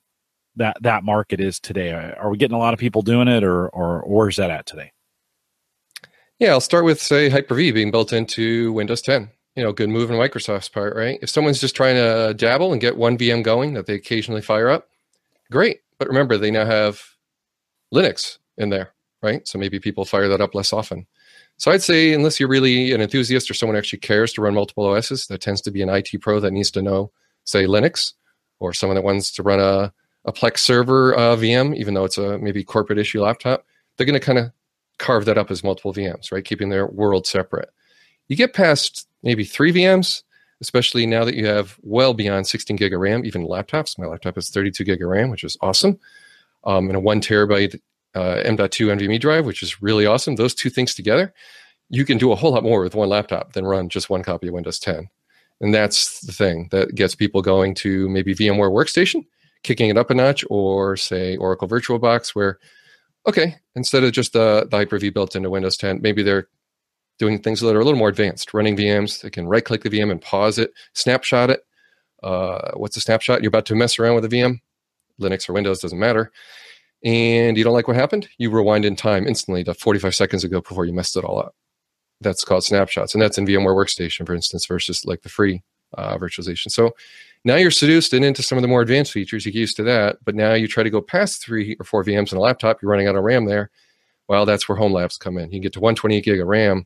that 0.56 0.78
that 0.80 1.04
market 1.04 1.42
is 1.42 1.60
today? 1.60 1.92
Are 1.92 2.30
we 2.30 2.38
getting 2.38 2.56
a 2.56 2.57
lot 2.60 2.74
of 2.74 2.80
people 2.80 3.01
doing 3.01 3.28
it, 3.28 3.44
or 3.44 3.68
or 3.68 4.06
where's 4.07 4.38
that 4.38 4.50
at 4.50 4.66
today? 4.66 4.94
Yeah, 6.40 6.51
I'll 6.51 6.62
start 6.62 6.86
with 6.86 7.01
say 7.01 7.28
Hyper-V 7.28 7.74
being 7.74 7.92
built 7.92 8.13
into 8.13 8.72
Windows 8.72 9.01
10. 9.01 9.30
You 9.57 9.63
know, 9.63 9.74
good 9.74 9.90
move 9.90 10.10
on 10.10 10.16
Microsoft's 10.16 10.69
part, 10.69 10.96
right? 10.96 11.19
If 11.22 11.30
someone's 11.30 11.60
just 11.60 11.75
trying 11.75 11.96
to 11.96 12.34
dabble 12.34 12.72
and 12.72 12.80
get 12.80 12.96
one 12.96 13.18
VM 13.18 13.44
going 13.44 13.74
that 13.74 13.88
they 13.88 13.96
occasionally 13.96 14.42
fire 14.42 14.69
up, 14.69 14.88
great. 15.51 15.81
But 15.98 16.07
remember, 16.07 16.38
they 16.38 16.50
now 16.50 16.66
have 16.66 17.01
Linux 17.94 18.38
in 18.57 18.69
there, 18.69 18.91
right? 19.21 19.47
So 19.47 19.57
maybe 19.57 19.80
people 19.80 20.06
fire 20.06 20.27
that 20.27 20.41
up 20.41 20.56
less 20.56 20.74
often. 20.74 21.07
So 21.57 21.71
I'd 21.71 21.81
say, 21.81 22.13
unless 22.13 22.39
you're 22.39 22.50
really 22.50 22.94
an 22.94 23.01
enthusiast 23.01 23.51
or 23.51 23.53
someone 23.53 23.77
actually 23.77 24.00
cares 24.00 24.31
to 24.33 24.41
run 24.41 24.53
multiple 24.53 24.86
OSs, 24.86 25.27
that 25.27 25.41
tends 25.41 25.62
to 25.62 25.71
be 25.71 25.81
an 25.81 25.89
IT 25.89 26.09
pro 26.21 26.39
that 26.39 26.51
needs 26.51 26.71
to 26.71 26.81
know, 26.81 27.12
say, 27.44 27.65
Linux, 27.65 28.13
or 28.59 28.74
someone 28.74 28.95
that 28.95 29.03
wants 29.03 29.31
to 29.31 29.44
run 29.44 29.59
a, 29.59 29.91
a 30.25 30.31
Plex 30.31 30.59
server 30.59 31.18
uh, 31.18 31.36
VM, 31.36 31.75
even 31.75 31.94
though 31.94 32.06
it's 32.06 32.18
a 32.18 32.38
maybe 32.39 32.63
corporate 32.63 33.00
issue 33.00 33.21
laptop. 33.21 33.65
They're 33.97 34.06
going 34.06 34.19
to 34.19 34.25
kind 34.25 34.39
of 34.39 34.51
carve 35.00 35.25
that 35.25 35.38
up 35.38 35.51
as 35.51 35.63
multiple 35.63 35.94
VMs, 35.94 36.31
right? 36.31 36.45
Keeping 36.45 36.69
their 36.69 36.88
world 36.88 37.27
separate. 37.27 37.69
You 38.27 38.36
get 38.36 38.53
past 38.53 39.07
maybe 39.24 39.44
three 39.44 39.74
VMs, 39.74 40.24
especially 40.62 41.06
now 41.06 41.25
that 41.25 41.36
you 41.36 41.45
have 41.47 41.77
well 41.81 42.13
beyond 42.13 42.47
16 42.47 42.77
gig 42.77 42.94
of 42.94 43.01
RAM, 43.01 43.25
even 43.25 43.45
laptops. 43.45 43.97
My 43.97 44.06
laptop 44.06 44.36
has 44.36 44.50
32 44.50 44.83
gig 44.83 45.01
of 45.01 45.09
RAM, 45.09 45.30
which 45.30 45.44
is 45.44 45.57
awesome, 45.62 46.00
um, 46.64 46.88
and 46.88 46.96
a 46.96 47.00
one 47.00 47.22
terabyte 47.22 47.80
uh, 48.16 48.42
M.2 48.44 48.98
NVMe 48.98 49.20
drive, 49.20 49.46
which 49.46 49.64
is 49.64 49.82
really 49.82 50.06
awesome. 50.06 50.36
Those 50.36 50.56
two 50.56 50.70
things 50.70 50.96
together, 50.96 51.34
you 51.90 52.06
can 52.06 52.18
do 52.18 52.32
a 52.32 52.36
whole 52.36 52.52
lot 52.52 52.64
more 52.64 52.82
with 52.84 52.96
one 52.96 53.10
laptop 53.10 53.54
than 53.54 53.66
run 53.66 53.90
just 53.90 54.10
one 54.10 54.24
copy 54.24 54.48
of 54.48 54.54
Windows 54.54 54.80
10. 54.80 55.10
And 55.62 55.74
that's 55.74 56.22
the 56.22 56.32
thing 56.32 56.70
that 56.72 56.96
gets 56.96 57.16
people 57.16 57.42
going 57.42 57.76
to 57.76 58.08
maybe 58.10 58.34
VMware 58.34 58.72
Workstation, 58.72 59.26
kicking 59.64 59.90
it 59.90 59.98
up 59.98 60.10
a 60.10 60.14
notch, 60.14 60.46
or 60.50 60.96
say 60.96 61.36
Oracle 61.38 61.68
VirtualBox, 61.68 62.30
where 62.30 62.60
okay, 63.28 63.56
instead 63.76 64.04
of 64.04 64.14
just 64.14 64.34
the, 64.34 64.68
the 64.72 64.78
Hyper-V 64.78 65.10
built 65.10 65.36
into 65.36 65.50
Windows 65.50 65.78
10, 65.78 66.01
maybe 66.01 66.24
they're 66.24 66.48
doing 67.20 67.42
things 67.42 67.60
that 67.60 67.75
are 67.75 67.80
a 67.80 67.84
little 67.84 68.00
more 68.00 68.10
advanced, 68.10 68.54
running 68.54 68.78
VMs. 68.78 69.22
They 69.22 69.30
can 69.30 69.48
right 69.48 69.63
click 69.63 69.84
the 69.84 69.89
VM 69.89 70.10
and 70.10 70.22
pause 70.22 70.58
it, 70.58 70.72
snapshot 70.94 71.50
it. 71.50 71.62
Uh, 72.24 72.72
what's 72.75 72.98
a 72.98 73.01
snapshot? 73.01 73.42
You're 73.42 73.50
about 73.50 73.66
to 73.68 73.75
mess 73.75 74.00
around 74.00 74.16
with 74.16 74.25
a 74.25 74.30
VM, 74.30 74.60
Linux 75.20 75.50
or 75.50 75.54
Windows, 75.54 75.80
doesn't 75.80 76.00
matter. 76.00 76.32
And 77.04 77.58
you 77.58 77.64
don't 77.64 77.74
like 77.74 77.88
what 77.88 77.96
happened? 77.98 78.28
You 78.38 78.52
rewind 78.52 78.86
in 78.86 78.96
time 78.96 79.26
instantly 79.28 79.64
to 79.64 79.74
45 79.74 80.14
seconds 80.14 80.44
ago 80.44 80.62
before 80.62 80.86
you 80.86 80.94
messed 80.94 81.16
it 81.16 81.24
all 81.24 81.40
up. 81.40 81.56
That's 82.22 82.44
called 82.44 82.64
snapshots. 82.64 83.14
And 83.14 83.22
that's 83.22 83.38
in 83.38 83.46
VMware 83.46 83.76
Workstation, 83.76 84.26
for 84.26 84.36
instance, 84.36 84.66
versus 84.66 85.06
like 85.06 85.22
the 85.22 85.30
free 85.30 85.64
uh, 85.98 86.18
virtualization. 86.18 86.70
So 86.70 86.92
now 87.46 87.56
you're 87.56 87.72
seduced 87.72 88.14
and 88.14 88.26
into 88.26 88.44
some 88.44 88.58
of 88.58 88.62
the 88.62 88.68
more 88.68 88.82
advanced 88.82 89.14
features. 89.14 89.46
You 89.46 89.54
get 89.54 89.60
used 89.60 89.78
to 89.78 89.84
that, 89.84 90.18
but 90.26 90.36
now 90.36 90.54
you 90.54 90.68
try 90.68 90.84
to 90.84 90.90
go 90.90 91.02
past 91.02 91.42
three 91.42 91.78
or 91.80 91.86
four 91.86 92.04
VMs 92.04 92.32
in 92.32 92.38
a 92.38 92.42
laptop. 92.42 92.82
You're 92.82 92.92
running 92.92 93.08
out 93.08 93.16
of 93.16 93.24
RAM 93.24 93.46
there. 93.46 93.72
Well, 94.28 94.46
that's 94.46 94.68
where 94.68 94.78
Home 94.78 94.94
Labs 94.94 95.18
come 95.18 95.38
in. 95.38 95.46
You 95.46 95.56
can 95.56 95.62
get 95.62 95.74
to 95.74 95.80
128 95.80 96.24
gig 96.24 96.40
of 96.42 96.48
RAM 96.48 96.86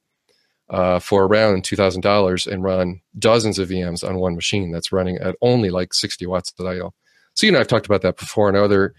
uh, 0.70 1.00
for 1.00 1.26
around 1.26 1.64
$2,000 1.64 2.52
and 2.52 2.64
run 2.64 3.02
dozens 3.18 3.60
of 3.60 3.70
VMs 3.70 4.08
on 4.08 4.18
one 4.18 4.36
machine 4.36 4.72
that's 4.72 4.92
running 4.92 5.18
at 5.18 5.36
only 5.42 5.70
like 5.70 5.94
60 5.94 6.26
watts 6.28 6.54
at 6.60 6.66
idle. 6.66 6.94
So 7.36 7.46
you 7.46 7.52
know 7.52 7.60
I've 7.60 7.68
talked 7.68 7.86
about 7.86 8.02
that 8.02 8.18
before 8.18 8.50
in 8.50 8.56
other 8.56 8.94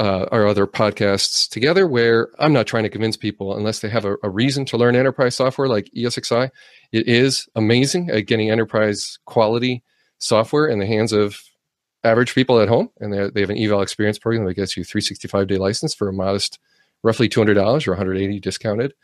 uh, 0.00 0.26
our 0.30 0.46
other 0.46 0.66
podcasts 0.66 1.48
together, 1.48 1.86
where 1.86 2.28
I'm 2.38 2.52
not 2.52 2.66
trying 2.66 2.84
to 2.84 2.88
convince 2.88 3.16
people 3.16 3.56
unless 3.56 3.80
they 3.80 3.88
have 3.88 4.04
a, 4.04 4.16
a 4.22 4.30
reason 4.30 4.64
to 4.66 4.76
learn 4.76 4.94
enterprise 4.94 5.34
software 5.34 5.68
like 5.68 5.90
ESXi. 5.96 6.50
It 6.92 7.08
is 7.08 7.48
amazing 7.56 8.10
at 8.10 8.26
getting 8.26 8.50
enterprise 8.50 9.18
quality 9.24 9.82
software 10.18 10.68
in 10.68 10.78
the 10.78 10.86
hands 10.86 11.12
of 11.12 11.42
average 12.04 12.34
people 12.34 12.60
at 12.60 12.68
home, 12.68 12.90
and 13.00 13.12
they, 13.12 13.30
they 13.30 13.40
have 13.40 13.50
an 13.50 13.58
eval 13.58 13.82
experience 13.82 14.18
program 14.18 14.46
that 14.46 14.54
gets 14.54 14.76
you 14.76 14.84
365 14.84 15.48
day 15.48 15.56
license 15.56 15.94
for 15.94 16.08
a 16.08 16.12
modest, 16.12 16.58
roughly 17.02 17.28
$200 17.28 17.56
or 17.86 17.90
180 17.90 18.38
discounted. 18.40 18.94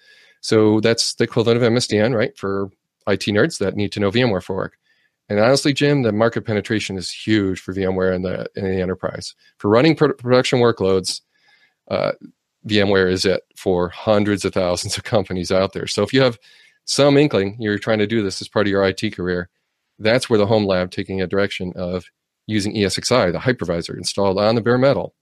So 0.41 0.81
that's 0.81 1.15
the 1.15 1.25
equivalent 1.25 1.63
of 1.63 1.73
MSDN, 1.73 2.15
right, 2.15 2.37
for 2.37 2.71
IT 3.07 3.23
nerds 3.27 3.59
that 3.59 3.75
need 3.75 3.93
to 3.93 4.01
know 4.01 4.11
VMware 4.11 4.43
for 4.43 4.55
work. 4.55 4.79
And 5.29 5.41
honestly, 5.41 5.73
Jim, 5.73 6.03
the 6.03 6.13
market 6.13 6.43
penetration 6.43 6.97
is 6.99 7.11
huge 7.11 7.61
for 7.61 7.73
VMware 7.73 8.15
in 8.15 8.23
the 8.23 8.47
in 8.57 8.65
the 8.65 8.81
enterprise 8.81 9.35
for 9.59 9.69
running 9.69 9.97
pro- 9.97 10.13
production 10.13 10.59
workloads. 10.59 11.21
Uh, 11.91 12.13
VMware 12.69 13.11
is 13.11 13.25
it 13.25 13.43
for 13.57 13.89
hundreds 13.91 14.45
of 14.45 14.55
thousands 14.55 14.97
of 14.97 15.05
companies 15.05 15.51
out 15.51 15.73
there. 15.73 15.87
So 15.87 16.03
if 16.03 16.13
you 16.13 16.23
have 16.23 16.39
some 16.87 17.17
inkling 17.17 17.57
you're 17.59 17.79
trying 17.79 17.99
to 17.99 18.07
do 18.07 18.23
this 18.23 18.43
as 18.43 18.49
part 18.49 18.67
of 18.67 18.71
your 18.71 18.85
IT 18.85 19.15
career, 19.15 19.49
that's 19.99 20.29
where 20.29 20.39
the 20.39 20.47
home 20.47 20.67
lab 20.67 20.91
taking 20.91 21.23
a 21.23 21.27
direction 21.27 21.73
of 21.77 22.05
using 22.47 22.75
ESXi, 22.75 23.33
the 23.33 23.39
hypervisor 23.39 23.97
installed 23.97 24.39
on 24.39 24.55
the 24.55 24.61
bare 24.61 24.79
metal. 24.79 25.15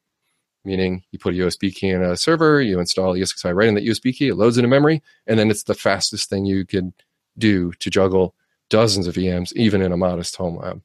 Meaning 0.65 1.03
you 1.11 1.19
put 1.19 1.35
a 1.35 1.39
USB 1.39 1.75
key 1.75 1.91
in 1.91 2.03
a 2.03 2.17
server, 2.17 2.61
you 2.61 2.79
install 2.79 3.15
ESXi 3.15 3.55
right 3.55 3.69
in 3.69 3.75
that 3.75 3.85
USB 3.85 4.15
key, 4.15 4.29
it 4.29 4.37
loads 4.37 4.59
into 4.59 4.69
memory, 4.69 5.03
and 5.27 5.39
then 5.39 5.51
it's 5.51 5.65
the 5.65 5.75
fastest 5.75 6.29
thing 6.29 6.45
you 6.45 6.65
can 6.65 6.95
do 7.39 7.73
to 7.81 7.91
juggle 7.91 8.35
dozens 8.73 9.07
of 9.07 9.15
VMs, 9.15 9.53
even 9.55 9.83
in 9.83 9.93
a 9.93 9.97
modest 9.97 10.35
home 10.37 10.57
lab. 10.57 10.83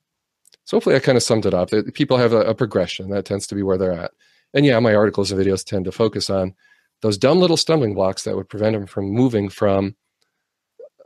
So 0.65 0.75
hopefully 0.75 0.97
I 0.97 0.99
kind 0.99 1.15
of 1.15 1.23
summed 1.23 1.45
it 1.45 1.53
up. 1.53 1.69
People 1.93 2.17
have 2.17 2.33
a, 2.33 2.41
a 2.41 2.53
progression. 2.53 3.09
That 3.09 3.23
tends 3.23 3.47
to 3.47 3.55
be 3.55 3.63
where 3.63 3.77
they're 3.77 3.93
at. 3.93 4.11
And 4.53 4.65
yeah, 4.65 4.77
my 4.79 4.93
articles 4.93 5.31
and 5.31 5.41
videos 5.41 5.63
tend 5.63 5.85
to 5.85 5.91
focus 5.93 6.29
on 6.29 6.53
those 7.01 7.17
dumb 7.17 7.39
little 7.39 7.55
stumbling 7.55 7.93
blocks 7.93 8.25
that 8.25 8.35
would 8.35 8.49
prevent 8.49 8.73
them 8.73 8.85
from 8.85 9.05
moving 9.05 9.47
from 9.47 9.95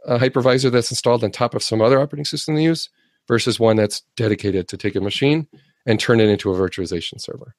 a 0.05 0.17
hypervisor 0.17 0.71
that's 0.71 0.89
installed 0.89 1.23
on 1.23 1.31
top 1.31 1.53
of 1.53 1.61
some 1.61 1.81
other 1.81 2.00
operating 2.00 2.25
system 2.25 2.55
they 2.55 2.63
use 2.63 2.89
versus 3.27 3.59
one 3.59 3.75
that's 3.75 4.01
dedicated 4.17 4.67
to 4.67 4.77
take 4.77 4.95
a 4.95 5.01
machine 5.01 5.47
and 5.85 6.00
turn 6.00 6.19
it 6.19 6.29
into 6.29 6.51
a 6.51 6.57
virtualization 6.57 7.21
server. 7.21 7.55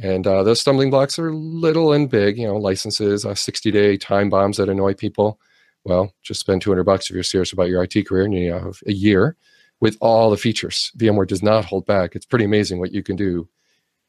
And 0.00 0.26
uh, 0.26 0.44
those 0.44 0.60
stumbling 0.60 0.90
blocks 0.90 1.18
are 1.18 1.32
little 1.34 1.92
and 1.92 2.08
big, 2.08 2.38
you 2.38 2.46
know, 2.46 2.56
licenses, 2.56 3.24
uh, 3.24 3.34
60 3.34 3.70
day 3.72 3.96
time 3.96 4.30
bombs 4.30 4.58
that 4.58 4.68
annoy 4.68 4.94
people. 4.94 5.40
Well, 5.86 6.12
just 6.22 6.40
spend 6.40 6.62
200 6.62 6.84
bucks 6.84 7.08
if 7.08 7.14
you're 7.14 7.22
serious 7.22 7.52
about 7.52 7.68
your 7.68 7.82
IT 7.82 8.06
career 8.06 8.24
and 8.24 8.34
you 8.34 8.52
have 8.52 8.80
a 8.86 8.92
year 8.92 9.36
with 9.80 9.96
all 10.00 10.30
the 10.30 10.36
features. 10.36 10.90
VMware 10.98 11.28
does 11.28 11.42
not 11.42 11.64
hold 11.64 11.86
back. 11.86 12.16
It's 12.16 12.26
pretty 12.26 12.44
amazing 12.44 12.80
what 12.80 12.92
you 12.92 13.02
can 13.02 13.14
do 13.14 13.48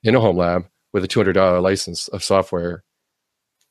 in 0.04 0.16
a 0.16 0.20
home 0.20 0.38
lab 0.38 0.68
with 0.92 1.04
a 1.04 1.08
$200 1.08 1.62
license 1.62 2.08
of 2.08 2.24
software 2.24 2.84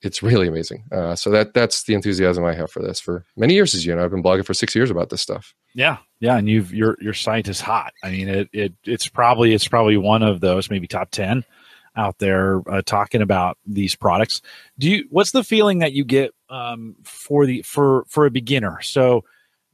it's 0.02 0.22
really 0.22 0.46
amazing. 0.46 0.84
Uh, 0.92 1.14
so 1.16 1.30
that 1.30 1.54
that's 1.54 1.84
the 1.84 1.94
enthusiasm 1.94 2.44
I 2.44 2.54
have 2.54 2.70
for 2.70 2.82
this. 2.82 3.00
For 3.00 3.24
many 3.36 3.54
years, 3.54 3.74
as 3.74 3.86
you 3.86 3.94
know, 3.94 4.04
I've 4.04 4.10
been 4.10 4.22
blogging 4.22 4.44
for 4.44 4.54
six 4.54 4.74
years 4.74 4.90
about 4.90 5.10
this 5.10 5.22
stuff. 5.22 5.54
Yeah, 5.74 5.98
yeah, 6.20 6.36
and 6.36 6.48
you've 6.48 6.72
your 6.72 6.96
your 7.00 7.14
site 7.14 7.48
is 7.48 7.60
hot. 7.60 7.92
I 8.02 8.10
mean, 8.10 8.28
it 8.28 8.48
it 8.52 8.74
it's 8.84 9.08
probably 9.08 9.54
it's 9.54 9.68
probably 9.68 9.96
one 9.96 10.22
of 10.22 10.40
those 10.40 10.70
maybe 10.70 10.86
top 10.86 11.10
ten 11.10 11.44
out 11.96 12.18
there 12.18 12.62
uh, 12.70 12.82
talking 12.84 13.22
about 13.22 13.58
these 13.66 13.94
products. 13.94 14.42
Do 14.78 14.90
you? 14.90 15.04
What's 15.10 15.32
the 15.32 15.44
feeling 15.44 15.78
that 15.80 15.92
you 15.92 16.04
get 16.04 16.32
um, 16.50 16.96
for 17.02 17.46
the 17.46 17.62
for 17.62 18.04
for 18.08 18.26
a 18.26 18.30
beginner? 18.30 18.80
So 18.82 19.24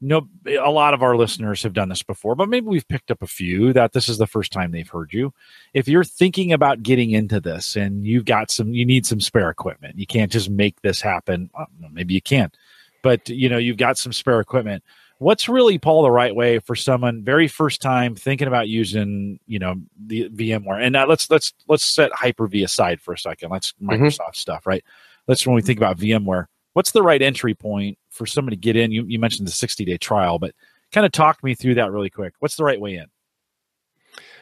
no 0.02 0.28
a 0.46 0.70
lot 0.70 0.94
of 0.94 1.02
our 1.02 1.16
listeners 1.16 1.62
have 1.62 1.72
done 1.72 1.88
this 1.88 2.02
before 2.02 2.34
but 2.34 2.48
maybe 2.48 2.66
we've 2.66 2.88
picked 2.88 3.10
up 3.10 3.22
a 3.22 3.26
few 3.26 3.72
that 3.72 3.92
this 3.92 4.08
is 4.08 4.18
the 4.18 4.26
first 4.26 4.50
time 4.52 4.72
they've 4.72 4.88
heard 4.88 5.12
you 5.12 5.32
if 5.72 5.86
you're 5.86 6.04
thinking 6.04 6.52
about 6.52 6.82
getting 6.82 7.12
into 7.12 7.40
this 7.40 7.76
and 7.76 8.04
you've 8.04 8.24
got 8.24 8.50
some 8.50 8.74
you 8.74 8.84
need 8.84 9.06
some 9.06 9.20
spare 9.20 9.48
equipment 9.48 9.96
you 9.96 10.06
can't 10.06 10.32
just 10.32 10.50
make 10.50 10.80
this 10.82 11.00
happen 11.00 11.48
well, 11.54 11.68
maybe 11.92 12.12
you 12.12 12.20
can't 12.20 12.56
but 13.02 13.28
you 13.28 13.48
know 13.48 13.58
you've 13.58 13.76
got 13.76 13.96
some 13.96 14.12
spare 14.12 14.40
equipment 14.40 14.82
what's 15.22 15.48
really 15.48 15.78
paul 15.78 16.02
the 16.02 16.10
right 16.10 16.34
way 16.34 16.58
for 16.58 16.74
someone 16.74 17.22
very 17.22 17.48
first 17.48 17.80
time 17.80 18.14
thinking 18.14 18.48
about 18.48 18.68
using 18.68 19.38
you 19.46 19.58
know 19.58 19.74
the 20.06 20.28
vmware 20.30 20.82
and 20.82 20.92
now 20.92 21.06
let's 21.06 21.30
let's 21.30 21.52
let's 21.68 21.84
set 21.84 22.12
hyper-v 22.12 22.62
aside 22.62 23.00
for 23.00 23.14
a 23.14 23.18
second 23.18 23.50
let's 23.50 23.72
mm-hmm. 23.72 23.90
microsoft 23.90 24.18
mm-hmm. 24.18 24.34
stuff 24.34 24.66
right 24.66 24.84
let's 25.28 25.46
when 25.46 25.54
we 25.54 25.62
think 25.62 25.78
about 25.78 25.96
vmware 25.96 26.46
what's 26.72 26.92
the 26.92 27.02
right 27.02 27.20
entry 27.20 27.54
point 27.54 27.98
for 28.10 28.26
somebody 28.26 28.56
to 28.56 28.60
get 28.60 28.76
in? 28.76 28.92
You, 28.92 29.04
you 29.06 29.18
mentioned 29.18 29.46
the 29.46 29.52
60 29.52 29.84
day 29.84 29.96
trial, 29.96 30.38
but 30.38 30.54
kind 30.92 31.06
of 31.06 31.12
talk 31.12 31.42
me 31.42 31.54
through 31.54 31.74
that 31.76 31.92
really 31.92 32.10
quick. 32.10 32.34
What's 32.38 32.56
the 32.56 32.64
right 32.64 32.80
way 32.80 32.96
in? 32.96 33.06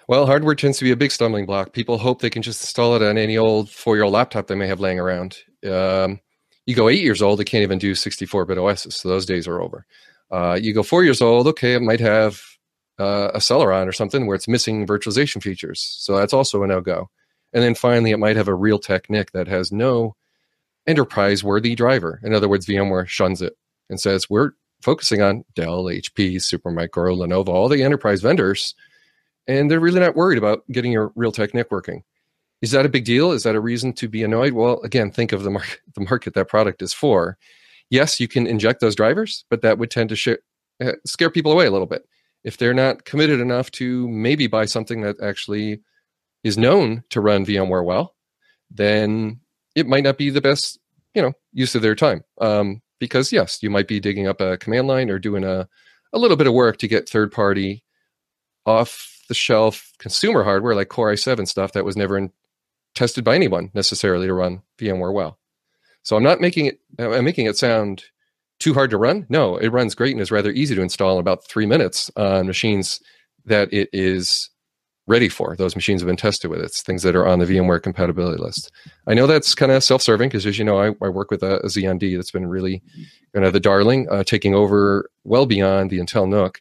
Well, 0.08 0.26
hardware 0.26 0.56
tends 0.56 0.78
to 0.78 0.84
be 0.84 0.90
a 0.90 0.96
big 0.96 1.12
stumbling 1.12 1.46
block. 1.46 1.72
People 1.72 1.99
hope 1.99 2.20
they 2.20 2.30
can 2.30 2.42
just 2.42 2.62
install 2.62 2.96
it 2.96 3.02
on 3.02 3.16
any 3.16 3.38
old 3.38 3.70
four 3.70 3.96
year 3.96 4.04
old 4.04 4.12
laptop 4.12 4.49
they 4.49 4.56
may 4.56 4.66
have 4.66 4.80
laying 4.80 4.99
around. 4.99 5.38
Um, 5.64 6.20
you 6.66 6.75
go 6.75 6.88
eight 6.88 7.02
years 7.02 7.22
old, 7.22 7.38
they 7.38 7.44
can't 7.44 7.62
even 7.62 7.78
do 7.78 7.94
64 7.94 8.44
bit 8.44 8.58
OSs. 8.58 8.96
So 8.96 9.08
those 9.08 9.26
days 9.26 9.46
are 9.46 9.60
over. 9.60 9.87
Uh, 10.30 10.58
you 10.60 10.72
go 10.72 10.82
four 10.82 11.04
years 11.04 11.20
old, 11.20 11.46
okay, 11.49 11.75
it 11.75 11.82
might 11.82 12.00
have 12.00 12.40
uh, 12.99 13.30
a 13.34 13.38
Celeron 13.38 13.87
or 13.87 13.92
something 13.92 14.26
where 14.26 14.37
it's 14.37 14.49
missing 14.49 14.87
virtualization 14.87 15.42
features. 15.42 15.80
So 15.99 16.16
that's 16.16 16.32
also 16.32 16.62
a 16.62 16.66
no 16.66 16.80
go. 16.80 17.10
And 17.52 17.62
then 17.62 17.75
finally, 17.75 18.12
it 18.12 18.18
might 18.18 18.37
have 18.37 18.49
a 18.49 18.52
Realtek 18.52 19.10
NIC 19.10 19.32
that 19.32 19.49
has 19.49 19.72
no 19.72 20.14
enterprise 20.87 21.42
worthy 21.42 21.75
driver. 21.75 22.20
In 22.22 22.34
other 22.34 22.49
words, 22.49 22.66
VMware 22.66 23.08
shuns 23.08 23.42
it 23.42 23.54
and 23.88 24.00
says, 24.00 24.30
we're 24.30 24.52
focusing 24.82 25.20
on 25.20 25.44
Dell, 25.54 25.84
HP, 25.84 26.37
Supermicro, 26.37 27.16
Lenovo, 27.16 27.49
all 27.49 27.68
the 27.68 27.82
enterprise 27.82 28.22
vendors, 28.22 28.75
and 29.46 29.70
they're 29.70 29.80
really 29.80 30.00
not 30.00 30.16
worried 30.16 30.38
about 30.38 30.62
getting 30.70 30.92
your 30.92 31.10
Realtek 31.10 31.54
NIC 31.54 31.70
working. 31.70 32.04
Is 32.62 32.72
that 32.72 32.87
a 32.87 32.90
big 32.90 33.04
deal? 33.04 33.32
Is 33.32 33.42
that 33.44 33.54
a 33.54 33.60
reason 33.60 33.92
to 33.94 34.08
be 34.08 34.22
annoyed? 34.22 34.52
Well, 34.52 34.80
again, 34.82 35.10
think 35.10 35.32
of 35.32 35.42
the 35.42 35.50
market, 35.50 35.80
the 35.94 36.02
market 36.02 36.34
that 36.34 36.49
product 36.49 36.82
is 36.82 36.92
for. 36.92 37.38
Yes, 37.90 38.20
you 38.20 38.28
can 38.28 38.47
inject 38.47 38.80
those 38.80 38.94
drivers, 38.94 39.44
but 39.50 39.62
that 39.62 39.78
would 39.78 39.90
tend 39.90 40.09
to 40.11 40.16
sh- 40.16 40.28
uh, 40.82 40.92
scare 41.04 41.30
people 41.30 41.52
away 41.52 41.66
a 41.66 41.70
little 41.70 41.87
bit. 41.87 42.06
If 42.44 42.56
they're 42.56 42.73
not 42.73 43.04
committed 43.04 43.40
enough 43.40 43.70
to 43.73 44.09
maybe 44.09 44.47
buy 44.47 44.64
something 44.64 45.02
that 45.02 45.20
actually 45.20 45.80
is 46.42 46.56
known 46.56 47.02
to 47.11 47.20
run 47.20 47.44
VMware 47.44 47.85
well, 47.85 48.14
then 48.70 49.40
it 49.75 49.87
might 49.87 50.04
not 50.04 50.16
be 50.16 50.30
the 50.30 50.40
best, 50.40 50.78
you 51.14 51.20
know, 51.20 51.32
use 51.52 51.75
of 51.75 51.82
their 51.82 51.94
time. 51.94 52.23
Um, 52.40 52.80
because 52.99 53.32
yes, 53.32 53.62
you 53.62 53.70
might 53.70 53.88
be 53.88 54.00
digging 54.00 54.28
up 54.28 54.40
a 54.40 54.56
command 54.59 54.87
line 54.87 55.11
or 55.11 55.18
doing 55.18 55.44
a, 55.44 55.68
a 56.12 56.18
little 56.18 56.37
bit 56.37 56.47
of 56.47 56.54
work 56.54 56.78
to 56.78 56.88
get 56.88 57.09
third 57.09 57.32
party 57.32 57.82
off 58.66 59.20
the 59.28 59.35
shelf 59.35 59.92
consumer 59.99 60.44
hardware 60.44 60.75
like 60.75 60.88
Core 60.88 61.12
i7 61.12 61.49
stuff 61.49 61.73
that 61.73 61.85
was 61.85 61.97
never 61.97 62.16
in, 62.16 62.30
tested 62.94 63.25
by 63.25 63.35
anyone 63.35 63.70
necessarily 63.75 64.26
to 64.26 64.35
run 64.35 64.62
VMware 64.78 65.12
well. 65.12 65.39
So 66.02 66.16
I'm 66.16 66.23
not 66.23 66.40
making 66.40 66.66
it 66.66 66.80
I'm 66.99 67.25
making 67.25 67.47
it 67.47 67.57
sound 67.57 68.04
too 68.59 68.75
hard 68.75 68.90
to 68.90 68.99
run. 68.99 69.26
No, 69.28 69.57
it 69.57 69.69
runs 69.69 69.95
great 69.95 70.12
and 70.12 70.21
is 70.21 70.30
rather 70.30 70.50
easy 70.50 70.75
to 70.75 70.83
install 70.83 71.14
in 71.14 71.21
about 71.21 71.45
three 71.47 71.66
minutes 71.66 72.11
on 72.16 72.47
machines 72.47 73.00
that 73.47 73.73
it 73.73 73.88
is 73.92 74.50
ready 75.07 75.28
for. 75.28 75.57
Those 75.57 75.75
machines 75.75 76.00
have 76.02 76.07
been 76.07 76.16
tested 76.16 76.50
with. 76.50 76.61
It. 76.61 76.66
It's 76.66 76.83
things 76.83 77.02
that 77.02 77.16
are 77.16 77.26
on 77.26 77.40
the 77.40 77.47
VMware 77.47 77.83
compatibility 77.83 78.40
list. 78.40 78.71
I 79.09 79.14
know 79.14 79.26
that's 79.26 79.54
kind 79.54 79.73
of 79.73 79.83
self-serving 79.83 80.28
because, 80.28 80.47
as 80.47 80.59
you 80.59 80.64
know, 80.64 80.78
I, 80.78 80.92
I 81.04 81.09
work 81.09 81.30
with 81.30 81.42
a, 81.42 81.57
a 81.57 81.66
XeonD 81.66 82.16
that's 82.16 82.30
been 82.30 82.47
really 82.47 82.83
kind 83.35 83.45
of 83.45 83.52
the 83.52 83.61
darling, 83.61 84.07
uh, 84.11 84.23
taking 84.23 84.54
over 84.54 85.11
well 85.25 85.47
beyond 85.47 85.90
the 85.90 85.99
Intel 85.99 86.28
NUC. 86.28 86.61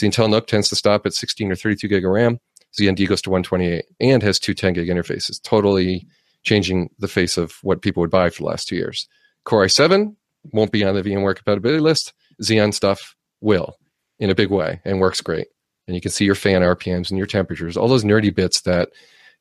The 0.00 0.06
Intel 0.06 0.28
NUC 0.28 0.46
tends 0.46 0.68
to 0.68 0.76
stop 0.76 1.06
at 1.06 1.14
16 1.14 1.50
or 1.50 1.56
32 1.56 1.88
gig 1.88 2.04
of 2.04 2.12
RAM. 2.12 2.38
XeonD 2.78 3.08
goes 3.08 3.22
to 3.22 3.30
128 3.30 3.84
and 4.00 4.22
has 4.22 4.38
two 4.38 4.54
10 4.54 4.74
gig 4.74 4.88
interfaces, 4.88 5.42
totally 5.42 6.06
changing 6.48 6.90
the 6.98 7.08
face 7.08 7.36
of 7.36 7.58
what 7.62 7.82
people 7.82 8.00
would 8.00 8.10
buy 8.10 8.30
for 8.30 8.42
the 8.42 8.48
last 8.48 8.68
two 8.68 8.76
years. 8.76 9.08
Core 9.44 9.64
i7 9.64 10.14
won't 10.52 10.72
be 10.72 10.84
on 10.84 10.94
the 10.94 11.02
VMware 11.02 11.36
compatibility 11.36 11.80
list. 11.80 12.12
Xeon 12.42 12.72
stuff 12.72 13.14
will 13.40 13.76
in 14.18 14.30
a 14.30 14.34
big 14.34 14.50
way 14.50 14.80
and 14.84 15.00
works 15.00 15.20
great 15.20 15.48
and 15.88 15.94
you 15.94 16.00
can 16.00 16.12
see 16.12 16.26
your 16.26 16.36
fan 16.36 16.60
RPMs 16.62 17.08
and 17.08 17.18
your 17.18 17.26
temperatures, 17.26 17.76
all 17.76 17.88
those 17.88 18.04
nerdy 18.04 18.32
bits 18.32 18.60
that 18.60 18.90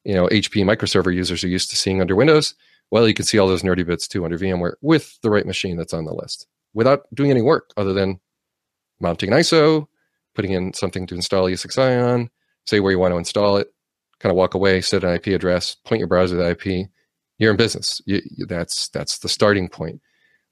you 0.05 0.15
know 0.15 0.27
HP 0.27 0.63
microserver 0.63 1.13
users 1.13 1.43
are 1.43 1.49
used 1.49 1.69
to 1.69 1.75
seeing 1.75 2.01
under 2.01 2.15
Windows. 2.15 2.55
Well, 2.89 3.07
you 3.07 3.13
can 3.13 3.25
see 3.25 3.37
all 3.37 3.49
those 3.49 3.63
nerdy 3.63 3.85
bits 3.85 4.07
too 4.07 4.23
under 4.23 4.39
VMware 4.39 4.75
with 4.81 5.19
the 5.21 5.29
right 5.29 5.45
machine 5.45 5.75
that's 5.75 5.93
on 5.93 6.05
the 6.05 6.13
list 6.13 6.47
without 6.73 7.03
doing 7.13 7.29
any 7.29 7.41
work 7.41 7.71
other 7.75 7.93
than 7.93 8.19
mounting 9.01 9.31
an 9.31 9.39
ISO, 9.39 9.87
putting 10.33 10.51
in 10.51 10.73
something 10.73 11.05
to 11.07 11.15
install 11.15 11.45
ESXi 11.45 12.13
on, 12.13 12.29
say 12.65 12.79
where 12.79 12.93
you 12.93 12.99
want 12.99 13.11
to 13.11 13.17
install 13.17 13.57
it, 13.57 13.67
kind 14.19 14.31
of 14.31 14.37
walk 14.37 14.53
away, 14.53 14.79
set 14.79 15.03
an 15.03 15.13
IP 15.13 15.27
address, 15.27 15.75
point 15.85 15.99
your 15.99 16.07
browser 16.07 16.37
to 16.37 16.43
the 16.43 16.81
IP. 16.81 16.89
You're 17.37 17.51
in 17.51 17.57
business. 17.57 18.01
You, 18.05 18.21
that's 18.47 18.89
that's 18.89 19.19
the 19.19 19.29
starting 19.29 19.69
point. 19.69 20.01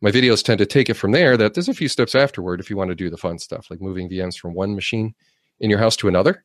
My 0.02 0.12
videos 0.12 0.44
tend 0.44 0.60
to 0.60 0.66
take 0.66 0.90
it 0.90 0.96
from 0.96 1.12
there. 1.12 1.38
That 1.38 1.54
there's 1.54 1.70
a 1.70 1.74
few 1.74 1.88
steps 1.88 2.16
afterward 2.16 2.60
if 2.60 2.70
you 2.70 2.78
want 2.78 2.90
to 2.90 2.96
do 2.96 3.10
the 3.10 3.18
fun 3.18 3.40
stuff 3.40 3.68
like 3.70 3.82
moving 3.82 4.10
VMs 4.10 4.38
from 4.38 4.54
one 4.54 4.76
machine 4.76 5.16
in 5.60 5.70
your 5.70 5.80
house 5.80 5.96
to 5.98 6.08
another 6.08 6.44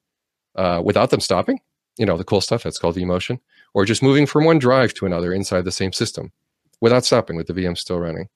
uh, 0.56 0.80
without 0.84 1.10
them 1.10 1.20
stopping. 1.20 1.60
You 1.98 2.06
know, 2.06 2.16
the 2.16 2.24
cool 2.24 2.40
stuff 2.40 2.62
that's 2.62 2.78
called 2.78 2.96
vMotion, 2.96 3.40
or 3.74 3.84
just 3.84 4.02
moving 4.02 4.26
from 4.26 4.44
one 4.44 4.58
drive 4.58 4.94
to 4.94 5.06
another 5.06 5.32
inside 5.32 5.64
the 5.64 5.72
same 5.72 5.92
system 5.92 6.32
without 6.80 7.04
stopping 7.04 7.36
with 7.36 7.46
the 7.46 7.52
VM 7.52 7.76
still 7.76 7.98
running. 7.98 8.28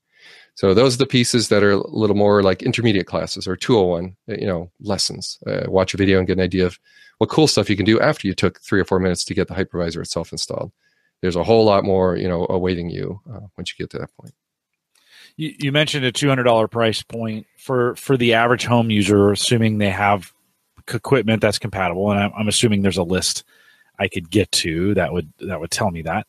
So 0.57 0.73
those 0.73 0.95
are 0.95 0.99
the 0.99 1.07
pieces 1.07 1.49
that 1.49 1.63
are 1.63 1.73
a 1.73 1.89
little 1.89 2.17
more 2.17 2.43
like 2.43 2.63
intermediate 2.63 3.07
classes 3.07 3.47
or 3.47 3.57
201, 3.57 4.17
uh, 4.29 4.35
you 4.39 4.47
know, 4.47 4.71
lessons. 4.81 5.39
Uh, 5.47 5.65
watch 5.67 5.95
a 5.95 5.97
video 5.97 6.19
and 6.19 6.27
get 6.27 6.39
an 6.39 6.45
idea 6.45 6.67
of 6.67 6.79
what 7.19 7.31
cool 7.31 7.47
stuff 7.47 7.69
you 7.69 7.77
can 7.77 7.85
do 7.85 8.01
after 8.01 8.27
you 8.29 8.35
took 8.35 8.61
three 8.61 8.81
or 8.81 8.85
four 8.85 9.01
minutes 9.01 9.25
to 9.25 9.35
get 9.35 9.49
the 9.49 9.55
hypervisor 9.55 10.01
itself 10.01 10.33
installed. 10.33 10.73
There's 11.21 11.37
a 11.37 11.45
whole 11.45 11.65
lot 11.65 11.85
more, 11.85 12.17
you 12.17 12.29
know, 12.29 12.47
awaiting 12.51 12.91
you 12.91 13.21
uh, 13.33 13.41
once 13.57 13.73
you 13.73 13.83
get 13.83 13.91
to 13.91 13.99
that 13.99 14.15
point. 14.21 14.35
You, 15.37 15.55
you 15.59 15.73
mentioned 15.73 16.05
a 16.05 16.13
two 16.13 16.29
hundred 16.29 16.45
dollar 16.45 16.69
price 16.69 17.03
point 17.03 17.47
for 17.59 17.97
for 17.97 18.17
the 18.17 18.35
average 18.35 18.65
home 18.65 18.91
user, 18.91 19.33
assuming 19.33 19.79
they 19.79 19.91
have 19.91 20.33
equipment 20.93 21.41
that's 21.41 21.59
compatible, 21.59 22.11
and 22.11 22.21
I'm, 22.21 22.33
I'm, 22.37 22.49
assuming 22.49 22.83
there's 22.83 22.99
a 22.99 23.03
list 23.03 23.45
I 23.99 24.09
could 24.09 24.31
get 24.31 24.53
to 24.53 24.95
that 24.95 25.13
would 25.13 25.33
that 25.41 25.61
would 25.61 25.71
tell 25.71 25.91
me 25.91 26.03
that. 26.03 26.29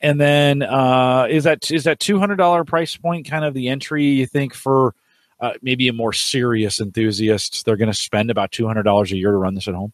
And 0.00 0.20
then 0.20 0.62
uh, 0.62 1.26
is 1.28 1.44
that 1.44 1.70
is 1.70 1.84
that 1.84 2.00
two 2.00 2.18
hundred 2.18 2.36
dollar 2.36 2.64
price 2.64 2.96
point 2.96 3.28
kind 3.28 3.44
of 3.44 3.54
the 3.54 3.68
entry 3.68 4.04
you 4.04 4.26
think 4.26 4.54
for 4.54 4.94
uh, 5.40 5.54
maybe 5.62 5.88
a 5.88 5.92
more 5.92 6.12
serious 6.12 6.80
enthusiast? 6.80 7.64
They're 7.64 7.76
going 7.76 7.90
to 7.90 7.94
spend 7.94 8.30
about 8.30 8.52
two 8.52 8.66
hundred 8.66 8.84
dollars 8.84 9.12
a 9.12 9.16
year 9.16 9.32
to 9.32 9.36
run 9.38 9.54
this 9.54 9.68
at 9.68 9.74
home. 9.74 9.92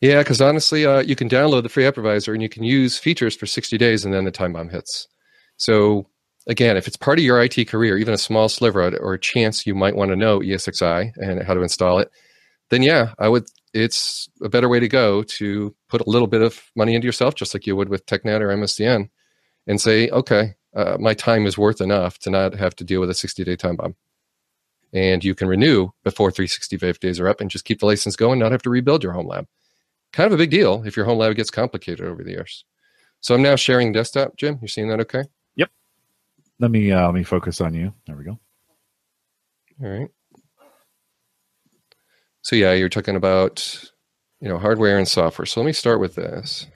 Yeah, 0.00 0.18
because 0.18 0.40
honestly, 0.40 0.84
uh, 0.86 1.00
you 1.00 1.16
can 1.16 1.28
download 1.28 1.62
the 1.62 1.68
free 1.68 1.84
hypervisor 1.84 2.32
and 2.32 2.42
you 2.42 2.48
can 2.48 2.62
use 2.62 2.98
features 2.98 3.34
for 3.36 3.46
60 3.46 3.78
days, 3.78 4.04
and 4.04 4.12
then 4.12 4.24
the 4.24 4.30
time 4.30 4.52
bomb 4.52 4.68
hits. 4.68 5.08
So 5.56 6.06
again, 6.46 6.76
if 6.76 6.86
it's 6.86 6.96
part 6.96 7.18
of 7.18 7.24
your 7.24 7.42
IT 7.42 7.68
career, 7.68 7.96
even 7.96 8.14
a 8.14 8.18
small 8.18 8.48
sliver 8.48 8.96
or 8.98 9.14
a 9.14 9.18
chance 9.20 9.66
you 9.66 9.74
might 9.74 9.96
want 9.96 10.10
to 10.10 10.16
know 10.16 10.40
ESXi 10.40 11.12
and 11.16 11.42
how 11.42 11.54
to 11.54 11.62
install 11.62 11.98
it, 11.98 12.10
then 12.70 12.82
yeah, 12.82 13.14
I 13.18 13.28
would 13.28 13.46
it's 13.72 14.28
a 14.42 14.48
better 14.48 14.68
way 14.68 14.80
to 14.80 14.88
go 14.88 15.22
to 15.24 15.74
put 15.88 16.00
a 16.00 16.08
little 16.08 16.28
bit 16.28 16.42
of 16.42 16.62
money 16.76 16.94
into 16.94 17.06
yourself, 17.06 17.34
just 17.34 17.54
like 17.54 17.66
you 17.66 17.74
would 17.76 17.88
with 17.88 18.06
TechNet 18.06 18.40
or 18.40 18.48
MSDN, 18.48 19.08
and 19.66 19.80
say, 19.80 20.08
okay, 20.10 20.54
uh, 20.76 20.96
my 21.00 21.14
time 21.14 21.46
is 21.46 21.58
worth 21.58 21.80
enough 21.80 22.18
to 22.20 22.30
not 22.30 22.54
have 22.54 22.76
to 22.76 22.84
deal 22.84 23.00
with 23.00 23.10
a 23.10 23.14
60 23.14 23.44
day 23.44 23.56
time 23.56 23.76
bomb. 23.76 23.96
And 24.92 25.24
you 25.24 25.34
can 25.34 25.48
renew 25.48 25.90
before 26.04 26.30
365 26.30 27.00
days 27.00 27.18
are 27.20 27.28
up 27.28 27.40
and 27.40 27.50
just 27.50 27.64
keep 27.64 27.80
the 27.80 27.86
license 27.86 28.16
going, 28.16 28.38
not 28.38 28.52
have 28.52 28.62
to 28.62 28.70
rebuild 28.70 29.02
your 29.02 29.12
home 29.12 29.26
lab. 29.26 29.46
Kind 30.14 30.28
of 30.28 30.32
a 30.32 30.36
big 30.36 30.50
deal 30.50 30.84
if 30.86 30.96
your 30.96 31.06
home 31.06 31.18
lab 31.18 31.34
gets 31.34 31.50
complicated 31.50 32.06
over 32.06 32.22
the 32.22 32.30
years. 32.30 32.64
So 33.20 33.34
I'm 33.34 33.42
now 33.42 33.56
sharing 33.56 33.90
desktop, 33.90 34.36
Jim. 34.36 34.58
You're 34.60 34.68
seeing 34.68 34.88
that 34.90 35.00
okay? 35.00 35.24
Yep. 35.56 35.70
Let 36.60 36.70
me 36.70 36.92
uh, 36.92 37.06
let 37.06 37.14
me 37.14 37.24
focus 37.24 37.60
on 37.60 37.74
you. 37.74 37.92
There 38.06 38.14
we 38.14 38.22
go. 38.22 38.38
All 39.82 39.88
right. 39.88 40.08
So 42.42 42.54
yeah, 42.54 42.74
you're 42.74 42.88
talking 42.88 43.16
about 43.16 43.90
you 44.40 44.48
know 44.48 44.56
hardware 44.56 44.98
and 44.98 45.08
software. 45.08 45.46
So 45.46 45.60
let 45.60 45.66
me 45.66 45.72
start 45.72 45.98
with 45.98 46.14
this. 46.14 46.68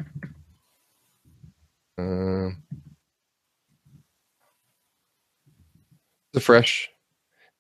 Uh, 1.97 2.51
the 6.33 6.41
fresh 6.41 6.89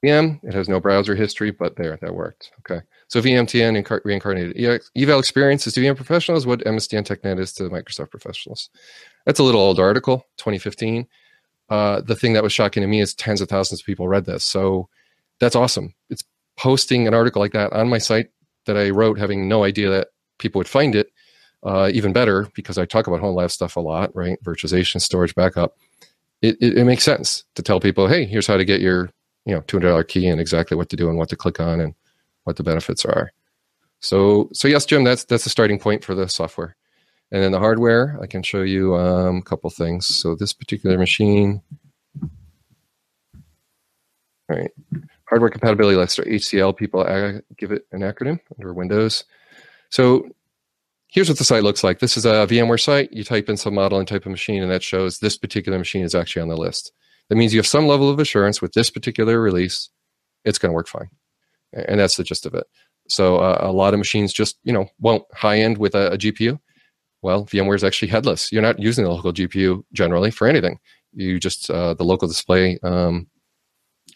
VM. 0.04 0.40
It 0.42 0.54
has 0.54 0.68
no 0.68 0.80
browser 0.80 1.14
history, 1.14 1.52
but 1.52 1.76
there, 1.76 1.96
that 2.00 2.14
worked. 2.16 2.50
Okay. 2.60 2.84
So 3.08 3.22
VMTN 3.22 3.82
incar- 3.82 4.04
reincarnated. 4.04 4.82
Eval 4.96 5.18
experience 5.18 5.64
to 5.64 5.70
VM 5.70 5.96
professionals 5.96 6.46
what 6.46 6.60
MSDN 6.60 7.06
TechNet 7.06 7.40
is 7.40 7.52
to 7.54 7.64
Microsoft 7.64 8.10
professionals. 8.10 8.68
That's 9.24 9.40
a 9.40 9.42
little 9.42 9.62
old 9.62 9.80
article, 9.80 10.26
2015. 10.36 11.06
Uh, 11.70 12.02
the 12.02 12.14
thing 12.14 12.34
that 12.34 12.42
was 12.42 12.52
shocking 12.52 12.82
to 12.82 12.86
me 12.86 13.00
is 13.00 13.14
tens 13.14 13.40
of 13.40 13.48
thousands 13.48 13.80
of 13.80 13.86
people 13.86 14.08
read 14.08 14.26
this. 14.26 14.44
So 14.44 14.88
that's 15.40 15.56
awesome. 15.56 15.94
It's 16.10 16.22
posting 16.56 17.06
an 17.06 17.14
article 17.14 17.40
like 17.40 17.52
that 17.52 17.72
on 17.72 17.88
my 17.88 17.98
site 17.98 18.28
that 18.66 18.76
I 18.76 18.90
wrote, 18.90 19.18
having 19.18 19.48
no 19.48 19.64
idea 19.64 19.88
that 19.90 20.08
people 20.38 20.58
would 20.58 20.68
find 20.68 20.94
it. 20.94 21.10
Uh, 21.64 21.90
even 21.92 22.12
better 22.12 22.46
because 22.54 22.78
I 22.78 22.84
talk 22.84 23.08
about 23.08 23.18
home 23.18 23.34
lab 23.34 23.50
stuff 23.50 23.74
a 23.74 23.80
lot, 23.80 24.14
right? 24.14 24.40
Virtualization, 24.44 25.00
storage, 25.00 25.34
backup. 25.34 25.76
It, 26.40 26.56
it, 26.60 26.78
it 26.78 26.84
makes 26.84 27.02
sense 27.02 27.42
to 27.56 27.62
tell 27.62 27.80
people, 27.80 28.06
hey, 28.06 28.26
here's 28.26 28.46
how 28.46 28.56
to 28.56 28.64
get 28.64 28.80
your 28.80 29.10
you 29.44 29.54
know 29.54 29.62
$200 29.62 30.06
key 30.06 30.28
and 30.28 30.40
exactly 30.40 30.76
what 30.76 30.90
to 30.90 30.96
do 30.96 31.08
and 31.08 31.18
what 31.18 31.30
to 31.30 31.36
click 31.36 31.58
on 31.58 31.80
and 31.80 31.94
what 32.48 32.56
the 32.56 32.64
benefits 32.64 33.04
are. 33.04 33.30
So 34.00 34.48
so 34.52 34.66
yes, 34.66 34.86
Jim, 34.86 35.04
that's 35.04 35.24
that's 35.24 35.44
the 35.44 35.50
starting 35.50 35.78
point 35.78 36.02
for 36.04 36.14
the 36.14 36.28
software. 36.28 36.74
And 37.30 37.42
then 37.42 37.52
the 37.52 37.58
hardware, 37.58 38.18
I 38.22 38.26
can 38.26 38.42
show 38.42 38.62
you 38.62 38.96
um, 38.96 39.36
a 39.36 39.42
couple 39.42 39.68
things. 39.68 40.06
So 40.06 40.34
this 40.34 40.54
particular 40.54 40.96
machine, 40.96 41.60
all 44.48 44.56
right, 44.56 44.70
hardware 45.28 45.50
compatibility 45.50 45.96
list 45.96 46.18
or 46.18 46.24
HCL. 46.24 46.76
People 46.78 47.04
give 47.58 47.70
it 47.70 47.86
an 47.92 48.00
acronym 48.00 48.40
under 48.58 48.72
Windows. 48.72 49.24
So 49.90 50.26
here's 51.08 51.28
what 51.28 51.36
the 51.36 51.44
site 51.44 51.64
looks 51.64 51.84
like. 51.84 51.98
This 51.98 52.16
is 52.16 52.24
a 52.24 52.46
VMware 52.46 52.80
site. 52.80 53.12
You 53.12 53.24
type 53.24 53.50
in 53.50 53.58
some 53.58 53.74
model 53.74 53.98
and 53.98 54.08
type 54.08 54.24
of 54.24 54.30
machine, 54.30 54.62
and 54.62 54.72
that 54.72 54.82
shows 54.82 55.18
this 55.18 55.36
particular 55.36 55.76
machine 55.76 56.02
is 56.02 56.14
actually 56.14 56.42
on 56.42 56.48
the 56.48 56.56
list. 56.56 56.92
That 57.28 57.36
means 57.36 57.52
you 57.52 57.58
have 57.58 57.66
some 57.66 57.86
level 57.86 58.08
of 58.08 58.18
assurance 58.18 58.62
with 58.62 58.72
this 58.72 58.88
particular 58.88 59.38
release, 59.38 59.90
it's 60.44 60.58
going 60.58 60.70
to 60.70 60.74
work 60.74 60.88
fine. 60.88 61.10
And 61.72 62.00
that's 62.00 62.16
the 62.16 62.24
gist 62.24 62.46
of 62.46 62.54
it. 62.54 62.66
So 63.08 63.36
uh, 63.36 63.58
a 63.60 63.72
lot 63.72 63.94
of 63.94 63.98
machines 63.98 64.32
just, 64.32 64.58
you 64.64 64.72
know, 64.72 64.86
won't 65.00 65.24
high 65.34 65.58
end 65.58 65.78
with 65.78 65.94
a, 65.94 66.12
a 66.12 66.18
GPU. 66.18 66.58
Well, 67.22 67.46
VMware 67.46 67.74
is 67.74 67.84
actually 67.84 68.08
headless. 68.08 68.52
You're 68.52 68.62
not 68.62 68.78
using 68.78 69.04
the 69.04 69.10
local 69.10 69.32
GPU 69.32 69.82
generally 69.92 70.30
for 70.30 70.46
anything. 70.46 70.78
You 71.12 71.40
just, 71.40 71.70
uh, 71.70 71.94
the 71.94 72.04
local 72.04 72.28
display 72.28 72.78
um, 72.82 73.26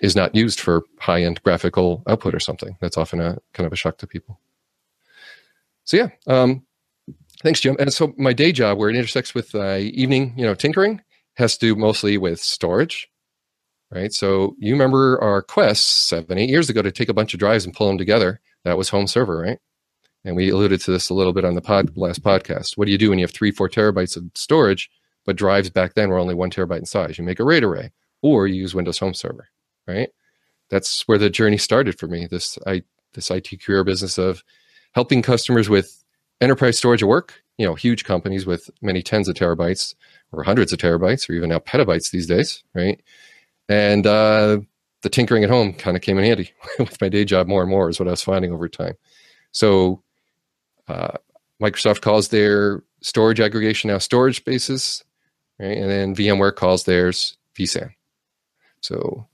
is 0.03 0.15
not 0.15 0.35
used 0.35 0.61
for 0.61 0.83
high 1.01 1.23
end 1.23 1.43
graphical 1.43 2.03
output 2.07 2.35
or 2.35 2.41
something. 2.41 2.77
That's 2.81 2.97
often 2.97 3.21
a 3.21 3.39
kind 3.55 3.67
of 3.67 3.73
a 3.73 3.77
shock 3.77 3.99
to 3.99 4.07
people. 4.07 4.39
So 5.85 5.97
yeah, 5.97 6.09
um, 6.27 6.65
thanks, 7.43 7.61
Jim. 7.61 7.77
And 7.81 7.93
so 7.93 8.15
my 8.17 8.33
day 8.33 8.53
job, 8.53 8.79
where 8.79 8.89
it 8.89 8.97
intersects 8.97 9.35
with 9.35 9.55
uh, 9.55 9.79
evening, 9.79 10.35
you 10.37 10.45
know, 10.45 10.55
tinkering, 10.55 11.01
has 11.35 11.57
to 11.59 11.75
do 11.75 11.77
mostly 11.77 12.19
with 12.19 12.41
storage, 12.41 13.09
right? 13.93 14.13
So 14.13 14.57
you 14.59 14.73
remember 14.73 15.21
our 15.23 15.43
quest 15.43 16.09
seven, 16.09 16.39
eight 16.39 16.49
years 16.49 16.71
ago 16.71 16.83
to 16.83 16.91
take 16.91 17.09
a 17.09 17.15
bunch 17.15 17.35
of 17.35 17.41
drives 17.41 17.65
and 17.65 17.75
pull 17.75 17.89
them 17.89 17.99
together. 17.99 18.41
That 18.65 18.79
was 18.79 18.89
home 18.89 19.07
server, 19.07 19.39
right? 19.39 19.59
And 20.25 20.37
we 20.37 20.51
alluded 20.51 20.81
to 20.83 20.93
this 20.93 21.11
a 21.11 21.15
little 21.15 21.33
bit 21.33 21.45
on 21.45 21.55
the 21.55 21.61
pod, 21.61 21.97
last 21.97 22.23
podcast. 22.23 22.77
What 22.77 22.87
do 22.87 22.93
you 22.93 22.99
do 22.99 23.11
when 23.11 23.19
you 23.19 23.25
have 23.25 23.33
three, 23.33 23.51
four 23.51 23.69
terabytes 23.69 24.17
of 24.17 24.25
storage, 24.35 24.91
but 25.27 25.37
drives 25.37 25.69
back 25.69 25.95
then 25.95 26.11
were 26.11 26.19
only 26.19 26.35
one 26.35 26.51
terabyte 26.51 26.79
in 26.79 26.87
size? 26.87 27.19
You 27.19 27.25
make 27.25 27.41
a 27.41 27.45
RAID 27.45 27.65
array, 27.65 27.93
or 28.23 28.47
you 28.47 28.55
use 28.55 28.75
Windows 28.75 28.99
Home 28.99 29.15
Server, 29.15 29.49
right? 29.87 30.09
That's 30.71 31.07
where 31.07 31.19
the 31.19 31.29
journey 31.29 31.59
started 31.59 31.99
for 31.99 32.07
me. 32.07 32.27
This 32.27 32.59
I 32.67 32.83
this 33.15 33.31
IT 33.31 33.63
career 33.63 33.85
business 33.85 34.17
of 34.17 34.43
helping 34.93 35.23
customers 35.23 35.69
with 35.69 36.03
enterprise 36.41 36.79
storage 36.79 37.03
at 37.03 37.09
work. 37.09 37.43
You 37.59 37.67
know, 37.67 37.75
huge 37.75 38.05
companies 38.05 38.47
with 38.47 38.71
many 38.81 39.03
tens 39.03 39.29
of 39.29 39.35
terabytes 39.35 39.95
or 40.33 40.45
hundreds 40.45 40.73
of 40.73 40.79
terabytes 40.79 41.29
or 41.29 41.35
even 41.35 41.51
now 41.51 41.59
petabytes 41.59 42.11
these 42.11 42.27
days, 42.27 42.65
right? 42.75 43.01
And 43.69 44.07
uh, 44.07 44.61
the 45.03 45.09
tinkering 45.09 45.45
at 45.45 45.51
home 45.51 45.73
kind 45.73 45.97
of 45.97 46.03
came 46.03 46.19
in 46.19 46.25
handy 46.25 46.53
with 46.79 47.01
my 47.01 47.09
day 47.09 47.25
job 47.25 47.47
more 47.47 47.63
and 47.63 47.71
more 47.71 47.89
is 47.89 47.99
what 47.99 48.09
I 48.09 48.13
was 48.13 48.23
finding 48.23 48.53
over 48.53 48.69
time. 48.69 48.95
So 49.53 50.03
uh, 50.89 51.19
Microsoft 51.63 52.01
calls 52.01 52.29
their 52.29 52.83
storage 53.03 53.41
aggregation 53.41 53.89
now 53.89 53.99
storage 53.99 54.37
spaces, 54.37 55.05
right? 55.59 55.77
And 55.77 55.91
then 55.91 56.15
VMware 56.15 56.55
calls 56.55 56.85
theirs 56.85 57.37
vSAN. 57.59 57.91
So 58.81 59.27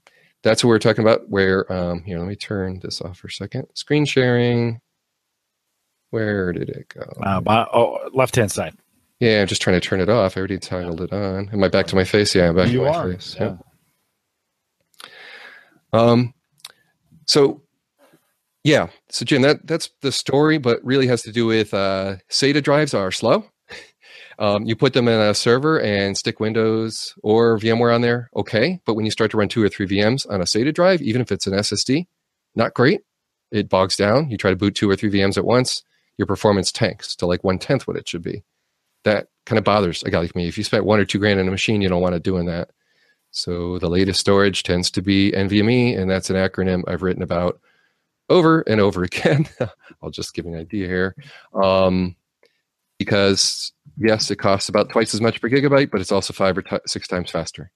that's 0.42 0.62
what 0.62 0.68
we're 0.68 0.78
talking 0.78 1.04
about. 1.04 1.28
Where 1.28 1.70
um, 1.72 2.02
here, 2.02 2.18
let 2.18 2.28
me 2.28 2.36
turn 2.36 2.80
this 2.80 3.00
off 3.00 3.18
for 3.18 3.28
a 3.28 3.32
second. 3.32 3.66
Screen 3.74 4.04
sharing. 4.04 4.80
Where 6.10 6.52
did 6.52 6.70
it 6.70 6.88
go? 6.88 7.02
Uh, 7.22 7.40
by, 7.40 7.66
oh, 7.72 8.08
left 8.14 8.36
hand 8.36 8.50
side. 8.50 8.74
Yeah, 9.20 9.42
I'm 9.42 9.46
just 9.46 9.60
trying 9.60 9.78
to 9.78 9.86
turn 9.86 10.00
it 10.00 10.08
off. 10.08 10.36
I 10.36 10.38
already 10.38 10.58
toggled 10.58 11.00
it 11.00 11.12
on. 11.12 11.50
Am 11.52 11.62
I 11.62 11.68
back 11.68 11.86
to 11.88 11.96
my 11.96 12.04
face? 12.04 12.34
Yeah, 12.34 12.48
I'm 12.48 12.56
back 12.56 12.70
you 12.70 12.78
to 12.78 12.84
my 12.84 12.90
are. 12.90 13.12
face. 13.12 13.36
Yeah. 13.38 13.56
Um, 15.92 16.35
so 17.27 17.62
yeah, 18.64 18.88
so 19.09 19.24
Jim, 19.24 19.42
that 19.42 19.66
that's 19.66 19.90
the 20.03 20.12
story, 20.12 20.59
but 20.59 20.85
really 20.85 21.07
has 21.07 21.22
to 21.22 21.33
do 21.33 21.46
with 21.46 21.72
uh, 21.74 22.16
SATA 22.31 22.62
drives 22.62 22.94
are 22.94 23.11
slow. 23.11 23.44
Um, 24.40 24.66
you 24.66 24.77
put 24.77 24.92
them 24.92 25.09
in 25.09 25.18
a 25.18 25.35
server 25.35 25.81
and 25.81 26.16
stick 26.16 26.38
Windows 26.38 27.12
or 27.24 27.59
VMware 27.59 27.92
on 27.92 28.03
there, 28.03 28.31
okay. 28.37 28.79
But 28.87 28.94
when 28.94 29.05
you 29.05 29.11
start 29.11 29.33
to 29.33 29.37
run 29.37 29.48
two 29.48 29.64
or 29.64 29.68
three 29.68 29.85
VMs 29.85 30.31
on 30.31 30.40
a 30.40 30.44
SATA 30.44 30.72
drive, 30.72 31.03
even 31.03 31.20
if 31.20 31.33
it's 31.33 31.48
an 31.48 31.55
SSD, 31.55 32.07
not 32.55 32.72
great. 32.72 33.01
It 33.51 33.68
bogs 33.68 33.96
down. 33.96 34.31
You 34.31 34.37
try 34.37 34.51
to 34.51 34.57
boot 34.57 34.77
two 34.77 34.88
or 34.88 34.94
three 34.94 35.11
VMs 35.11 35.37
at 35.37 35.44
once, 35.44 35.83
your 36.18 36.27
performance 36.27 36.70
tanks 36.70 37.16
to 37.16 37.27
like 37.27 37.42
one 37.42 37.59
tenth 37.59 37.88
what 37.88 37.96
it 37.96 38.09
should 38.09 38.22
be 38.22 38.44
that 39.05 39.29
kind 39.46 39.59
of 39.59 39.64
bothers 39.64 40.03
a 40.03 40.11
guy 40.11 40.20
like 40.20 40.37
me. 40.37 40.48
If 40.48 40.59
you 40.59 40.64
spent 40.64 40.85
one 40.85 41.01
or 41.01 41.05
two 41.05 41.18
grand 41.18 41.40
in 41.40 41.48
a 41.48 41.51
machine, 41.51 41.81
you 41.81 41.88
don't 41.88 42.03
want 42.03 42.14
to 42.14 42.20
doing 42.20 42.46
that. 42.46 42.70
So 43.30 43.78
the 43.78 43.88
latest 43.88 44.20
storage 44.20 44.62
tends 44.62 44.90
to 44.92 45.02
be 45.02 45.32
NVMe, 45.32 45.98
and 45.98 46.10
that's 46.10 46.30
an 46.30 46.36
acronym 46.36 46.82
I've 46.88 47.02
written 47.02 47.22
about 47.22 47.60
over 48.28 48.62
and 48.62 48.80
over 48.80 49.02
again. 49.04 49.48
I'll 50.02 50.10
just 50.10 50.34
give 50.34 50.46
you 50.46 50.54
an 50.54 50.60
idea 50.60 50.86
here. 50.86 51.14
Um, 51.54 52.16
because 52.98 53.72
yes, 53.96 54.30
it 54.30 54.36
costs 54.36 54.68
about 54.68 54.90
twice 54.90 55.14
as 55.14 55.20
much 55.20 55.40
per 55.40 55.48
gigabyte, 55.48 55.90
but 55.90 56.00
it's 56.00 56.12
also 56.12 56.32
five 56.32 56.58
or 56.58 56.62
t- 56.62 56.78
six 56.86 57.06
times 57.06 57.30
faster. 57.30 57.70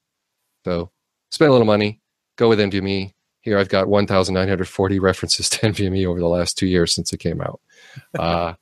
So 0.65 0.91
spend 1.31 1.49
a 1.49 1.51
little 1.51 1.67
money, 1.67 2.01
go 2.35 2.49
with 2.49 2.59
NVMe. 2.59 3.13
Here 3.41 3.57
I've 3.57 3.69
got 3.69 3.89
1,940 3.89 4.99
references 4.99 5.49
to 5.49 5.57
NVMe 5.67 6.05
over 6.05 6.19
the 6.19 6.27
last 6.27 6.57
two 6.57 6.67
years 6.67 6.93
since 6.93 7.13
it 7.13 7.17
came 7.17 7.41
out. 7.41 7.59
Uh, 8.17 8.53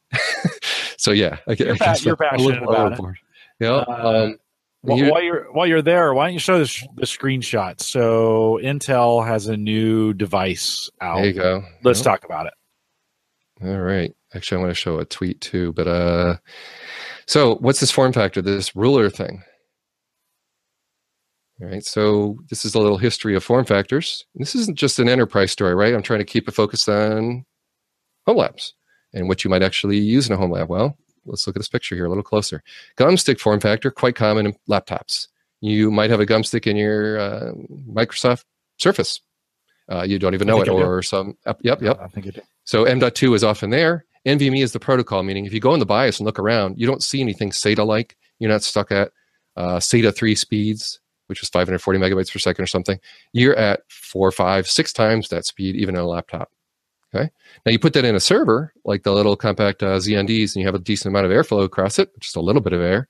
so 0.97 1.11
yeah, 1.11 1.37
I, 1.47 1.53
you're, 1.53 1.77
I 1.81 1.95
you're 2.01 2.17
passionate 2.17 2.63
about 2.63 2.99
it. 2.99 3.15
Yeah. 3.61 3.75
Uh, 3.75 4.25
um, 4.25 4.39
well, 4.83 4.97
you, 4.97 5.11
while 5.11 5.21
you're 5.21 5.51
while 5.51 5.67
you're 5.67 5.81
there, 5.81 6.13
why 6.13 6.25
don't 6.25 6.33
you 6.33 6.39
show 6.39 6.59
the, 6.59 6.65
sh- 6.65 6.85
the 6.95 7.05
screenshot? 7.05 7.79
So 7.79 8.59
Intel 8.63 9.25
has 9.25 9.47
a 9.47 9.55
new 9.55 10.13
device 10.13 10.89
out. 10.99 11.17
There 11.17 11.25
you 11.27 11.33
go. 11.33 11.63
Let's 11.83 11.99
yep. 11.99 12.05
talk 12.05 12.25
about 12.25 12.47
it. 12.47 12.53
All 13.63 13.79
right. 13.79 14.11
Actually, 14.33 14.57
I 14.57 14.61
want 14.61 14.71
to 14.71 14.75
show 14.75 14.99
a 14.99 15.05
tweet 15.05 15.39
too. 15.39 15.73
But 15.73 15.87
uh, 15.87 16.37
so 17.27 17.55
what's 17.57 17.79
this 17.79 17.91
form 17.91 18.11
factor? 18.11 18.41
This 18.41 18.75
ruler 18.75 19.09
thing. 19.09 19.43
All 21.61 21.67
right. 21.67 21.85
So 21.85 22.37
this 22.49 22.65
is 22.65 22.73
a 22.73 22.79
little 22.79 22.97
history 22.97 23.35
of 23.35 23.43
form 23.43 23.65
factors. 23.65 24.25
This 24.33 24.55
isn't 24.55 24.79
just 24.79 24.97
an 24.97 25.07
enterprise 25.07 25.51
story, 25.51 25.75
right? 25.75 25.93
I'm 25.93 26.01
trying 26.01 26.21
to 26.21 26.25
keep 26.25 26.47
it 26.47 26.55
focused 26.55 26.89
on 26.89 27.45
home 28.25 28.37
labs 28.37 28.73
and 29.13 29.27
what 29.27 29.43
you 29.43 29.49
might 29.49 29.61
actually 29.61 29.97
use 29.99 30.27
in 30.27 30.33
a 30.33 30.37
home 30.37 30.51
lab. 30.51 30.69
Well, 30.69 30.97
let's 31.25 31.45
look 31.47 31.55
at 31.55 31.59
this 31.59 31.69
picture 31.69 31.95
here 31.95 32.05
a 32.05 32.09
little 32.09 32.23
closer. 32.23 32.63
Gum 32.95 33.17
stick 33.17 33.39
form 33.39 33.59
factor, 33.59 33.91
quite 33.91 34.15
common 34.15 34.45
in 34.47 34.55
laptops. 34.69 35.27
You 35.61 35.91
might 35.91 36.09
have 36.09 36.19
a 36.19 36.25
gum 36.25 36.43
stick 36.43 36.67
in 36.67 36.75
your 36.75 37.19
uh, 37.19 37.51
Microsoft 37.87 38.45
Surface. 38.77 39.21
Uh, 39.89 40.03
you 40.03 40.17
don't 40.17 40.33
even 40.33 40.47
know 40.47 40.61
it, 40.61 40.69
or 40.69 41.01
some. 41.03 41.37
Yep, 41.45 41.81
yep. 41.81 41.99
I 42.01 42.07
think 42.07 42.25
it. 42.27 42.43
So 42.63 42.85
M.2 42.85 43.35
is 43.35 43.43
often 43.43 43.69
there. 43.69 44.05
NVMe 44.25 44.63
is 44.63 44.71
the 44.71 44.79
protocol, 44.79 45.23
meaning 45.23 45.45
if 45.45 45.53
you 45.53 45.59
go 45.59 45.73
in 45.73 45.79
the 45.79 45.85
BIOS 45.85 46.19
and 46.19 46.25
look 46.25 46.39
around, 46.39 46.79
you 46.79 46.87
don't 46.87 47.03
see 47.03 47.21
anything 47.21 47.49
SATA 47.49 47.85
like. 47.85 48.15
You're 48.39 48.51
not 48.51 48.63
stuck 48.63 48.91
at 48.91 49.11
uh, 49.57 49.77
SATA 49.77 50.15
3 50.15 50.35
speeds, 50.35 50.99
which 51.27 51.43
is 51.43 51.49
540 51.49 51.99
megabytes 51.99 52.31
per 52.31 52.39
second 52.39 52.63
or 52.63 52.67
something. 52.67 52.99
You're 53.33 53.55
at 53.55 53.81
four, 53.89 54.31
five, 54.31 54.67
six 54.67 54.93
times 54.93 55.29
that 55.29 55.45
speed, 55.45 55.75
even 55.75 55.95
in 55.95 56.01
a 56.01 56.07
laptop 56.07 56.51
Okay. 57.13 57.29
Now 57.65 57.71
you 57.71 57.79
put 57.79 57.93
that 57.93 58.05
in 58.05 58.15
a 58.15 58.21
server, 58.21 58.73
like 58.85 59.03
the 59.03 59.11
little 59.11 59.35
compact 59.35 59.83
uh, 59.83 59.97
Xeon 59.97 60.27
Ds, 60.27 60.55
and 60.55 60.61
you 60.61 60.67
have 60.67 60.75
a 60.75 60.79
decent 60.79 61.11
amount 61.11 61.25
of 61.25 61.31
airflow 61.31 61.63
across 61.63 61.99
it, 61.99 62.09
just 62.19 62.37
a 62.37 62.41
little 62.41 62.61
bit 62.61 62.73
of 62.73 62.81
air. 62.81 63.07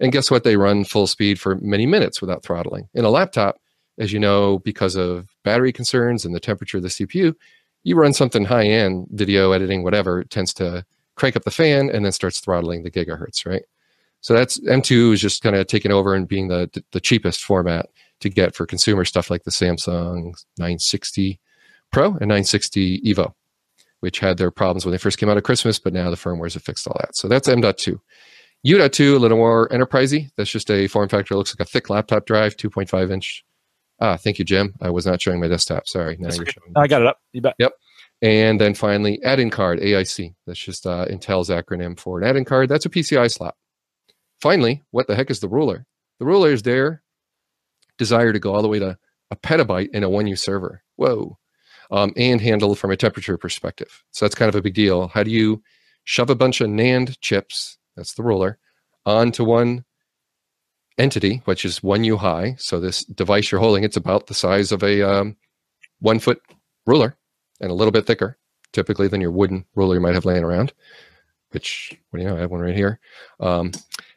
And 0.00 0.10
guess 0.10 0.30
what? 0.30 0.42
They 0.42 0.56
run 0.56 0.84
full 0.84 1.06
speed 1.06 1.38
for 1.38 1.54
many 1.56 1.86
minutes 1.86 2.20
without 2.20 2.42
throttling. 2.42 2.88
In 2.94 3.04
a 3.04 3.10
laptop, 3.10 3.60
as 3.98 4.12
you 4.12 4.18
know, 4.18 4.58
because 4.58 4.96
of 4.96 5.28
battery 5.44 5.72
concerns 5.72 6.24
and 6.24 6.34
the 6.34 6.40
temperature 6.40 6.78
of 6.78 6.82
the 6.82 6.88
CPU, 6.88 7.34
you 7.84 7.94
run 7.94 8.12
something 8.12 8.44
high 8.44 8.66
end, 8.66 9.06
video 9.10 9.52
editing, 9.52 9.84
whatever, 9.84 10.20
it 10.20 10.30
tends 10.30 10.52
to 10.54 10.84
crank 11.14 11.36
up 11.36 11.44
the 11.44 11.50
fan 11.50 11.90
and 11.90 12.04
then 12.04 12.12
starts 12.12 12.40
throttling 12.40 12.82
the 12.82 12.90
gigahertz, 12.90 13.46
right? 13.46 13.62
So 14.20 14.34
that's 14.34 14.58
M2 14.60 15.12
is 15.12 15.20
just 15.20 15.42
kind 15.42 15.54
of 15.54 15.66
taking 15.66 15.92
over 15.92 16.14
and 16.14 16.26
being 16.26 16.48
the 16.48 16.82
the 16.92 17.00
cheapest 17.00 17.44
format 17.44 17.90
to 18.20 18.30
get 18.30 18.56
for 18.56 18.66
consumer 18.66 19.04
stuff 19.04 19.30
like 19.30 19.44
the 19.44 19.50
Samsung 19.50 20.34
960 20.56 21.38
Pro 21.92 22.06
and 22.06 22.28
960 22.28 23.02
Evo, 23.02 23.34
which 24.04 24.18
had 24.18 24.36
their 24.36 24.50
problems 24.50 24.84
when 24.84 24.92
they 24.92 24.98
first 24.98 25.16
came 25.16 25.30
out 25.30 25.38
of 25.38 25.44
Christmas, 25.44 25.78
but 25.78 25.94
now 25.94 26.10
the 26.10 26.16
firmwares 26.16 26.52
have 26.52 26.62
fixed 26.62 26.86
all 26.86 26.94
that. 27.00 27.16
So 27.16 27.26
that's 27.26 27.48
M.2. 27.48 27.98
U.2, 28.62 29.16
a 29.16 29.18
little 29.18 29.38
more 29.38 29.66
enterprisey. 29.70 30.28
That's 30.36 30.50
just 30.50 30.70
a 30.70 30.88
form 30.88 31.08
factor. 31.08 31.32
It 31.32 31.38
looks 31.38 31.56
like 31.58 31.66
a 31.66 31.70
thick 31.70 31.88
laptop 31.88 32.26
drive, 32.26 32.58
2.5 32.58 33.10
inch. 33.10 33.42
Ah, 34.02 34.18
thank 34.18 34.38
you, 34.38 34.44
Jim. 34.44 34.74
I 34.82 34.90
was 34.90 35.06
not 35.06 35.22
showing 35.22 35.40
my 35.40 35.48
desktop. 35.48 35.88
Sorry. 35.88 36.18
Now 36.18 36.34
you're 36.34 36.44
showing. 36.44 36.74
I 36.76 36.86
got 36.86 37.00
it 37.00 37.06
up. 37.06 37.16
You 37.32 37.40
bet. 37.40 37.54
Yep. 37.58 37.72
And 38.20 38.60
then 38.60 38.74
finally, 38.74 39.22
add-in 39.24 39.48
card, 39.48 39.80
AIC. 39.80 40.34
That's 40.46 40.58
just 40.58 40.86
uh, 40.86 41.06
Intel's 41.06 41.48
acronym 41.48 41.98
for 41.98 42.20
an 42.20 42.28
add-in 42.28 42.44
card. 42.44 42.68
That's 42.68 42.84
a 42.84 42.90
PCI 42.90 43.32
slot. 43.32 43.54
Finally, 44.42 44.82
what 44.90 45.06
the 45.06 45.14
heck 45.14 45.30
is 45.30 45.40
the 45.40 45.48
ruler? 45.48 45.86
The 46.18 46.26
ruler 46.26 46.50
is 46.50 46.60
their 46.60 47.02
desire 47.96 48.34
to 48.34 48.38
go 48.38 48.54
all 48.54 48.60
the 48.60 48.68
way 48.68 48.80
to 48.80 48.98
a 49.30 49.36
petabyte 49.36 49.88
in 49.94 50.04
a 50.04 50.10
1U 50.10 50.38
server. 50.38 50.82
Whoa. 50.96 51.38
Um, 51.90 52.12
and 52.16 52.40
handle 52.40 52.74
from 52.74 52.90
a 52.90 52.96
temperature 52.96 53.36
perspective. 53.36 54.02
So 54.10 54.24
that's 54.24 54.34
kind 54.34 54.48
of 54.48 54.54
a 54.54 54.62
big 54.62 54.74
deal. 54.74 55.08
How 55.08 55.22
do 55.22 55.30
you 55.30 55.62
shove 56.04 56.30
a 56.30 56.34
bunch 56.34 56.60
of 56.60 56.68
NAND 56.68 57.18
chips, 57.20 57.78
that's 57.96 58.14
the 58.14 58.22
ruler, 58.22 58.58
onto 59.04 59.44
one 59.44 59.84
entity, 60.98 61.42
which 61.44 61.64
is 61.64 61.82
one 61.82 62.04
U 62.04 62.16
high. 62.16 62.54
So 62.58 62.78
this 62.78 63.04
device 63.04 63.50
you're 63.50 63.60
holding, 63.60 63.84
it's 63.84 63.96
about 63.96 64.26
the 64.26 64.34
size 64.34 64.72
of 64.72 64.82
a 64.82 65.02
um, 65.02 65.36
one 66.00 66.18
foot 66.18 66.40
ruler 66.86 67.16
and 67.60 67.70
a 67.70 67.74
little 67.74 67.92
bit 67.92 68.06
thicker, 68.06 68.38
typically 68.72 69.08
than 69.08 69.20
your 69.20 69.30
wooden 69.30 69.64
ruler 69.74 69.94
you 69.94 70.00
might 70.00 70.14
have 70.14 70.24
laying 70.24 70.44
around. 70.44 70.72
Which, 71.50 71.96
what 72.10 72.18
do 72.18 72.24
you 72.24 72.30
know? 72.30 72.36
I 72.36 72.40
have 72.40 72.50
one 72.50 72.60
right 72.60 72.74
here. 72.74 72.98
Um, 73.40 73.72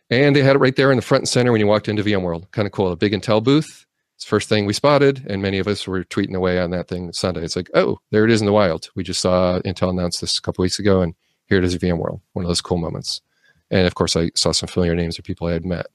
and 0.10 0.36
they 0.36 0.42
had 0.42 0.56
it 0.56 0.60
right 0.60 0.76
there 0.76 0.92
in 0.92 0.96
the 0.96 1.02
front 1.02 1.24
and 1.24 1.30
center 1.30 1.52
when 1.52 1.62
you 1.62 1.68
walked 1.68 1.88
into 1.88 2.04
VMworld. 2.04 2.50
Kind 2.52 2.66
of 2.66 2.72
cool. 2.72 2.92
A 2.92 2.96
big 2.96 3.14
Intel 3.14 3.44
booth. 3.44 3.86
It's 4.18 4.26
the 4.26 4.30
first 4.30 4.50
thing 4.50 4.66
we 4.66 4.74
spotted, 4.74 5.28
and 5.30 5.44
many 5.44 5.60
of 5.60 5.68
us 5.68 5.86
were 5.86 6.04
tweeting 6.04 6.34
away 6.34 6.60
on 6.60 6.72
that 6.72 6.88
thing 6.88 7.14
Sunday. 7.14 7.44
It's 7.44 7.56
like, 7.56 7.70
oh, 7.76 8.00
there 8.10 8.26
it 8.26 8.32
is 8.32 8.42
in 8.42 8.48
the 8.48 8.52
wild. 8.52 8.90
We 8.96 9.04
just 9.04 9.22
saw 9.22 9.60
Intel 9.60 9.92
announce 9.92 10.20
this 10.20 10.40
a 10.40 10.42
couple 10.42 10.64
weeks 10.64 10.80
ago, 10.80 11.02
and 11.02 11.14
here 11.46 11.60
it 11.60 11.64
is 11.64 11.76
at 11.76 11.82
VMworld. 11.82 12.20
One 12.34 12.44
of 12.44 12.50
those 12.50 12.60
cool 12.60 12.80
moments. 12.80 13.22
And 13.70 13.86
of 13.86 13.94
course, 13.94 14.16
I 14.16 14.32
saw 14.34 14.54
some 14.54 14.66
familiar 14.66 14.96
names 14.96 15.20
of 15.20 15.24
people 15.24 15.46
I 15.46 15.54
had 15.54 15.66
met. 15.66 15.86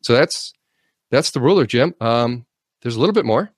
So 0.00 0.12
that's 0.12 0.52
that's 1.10 1.32
the 1.32 1.40
ruler, 1.40 1.66
Jim. 1.66 1.92
Um, 2.00 2.46
there's 2.82 2.94
a 2.94 3.00
little 3.00 3.12
bit 3.12 3.24
more. 3.24 3.50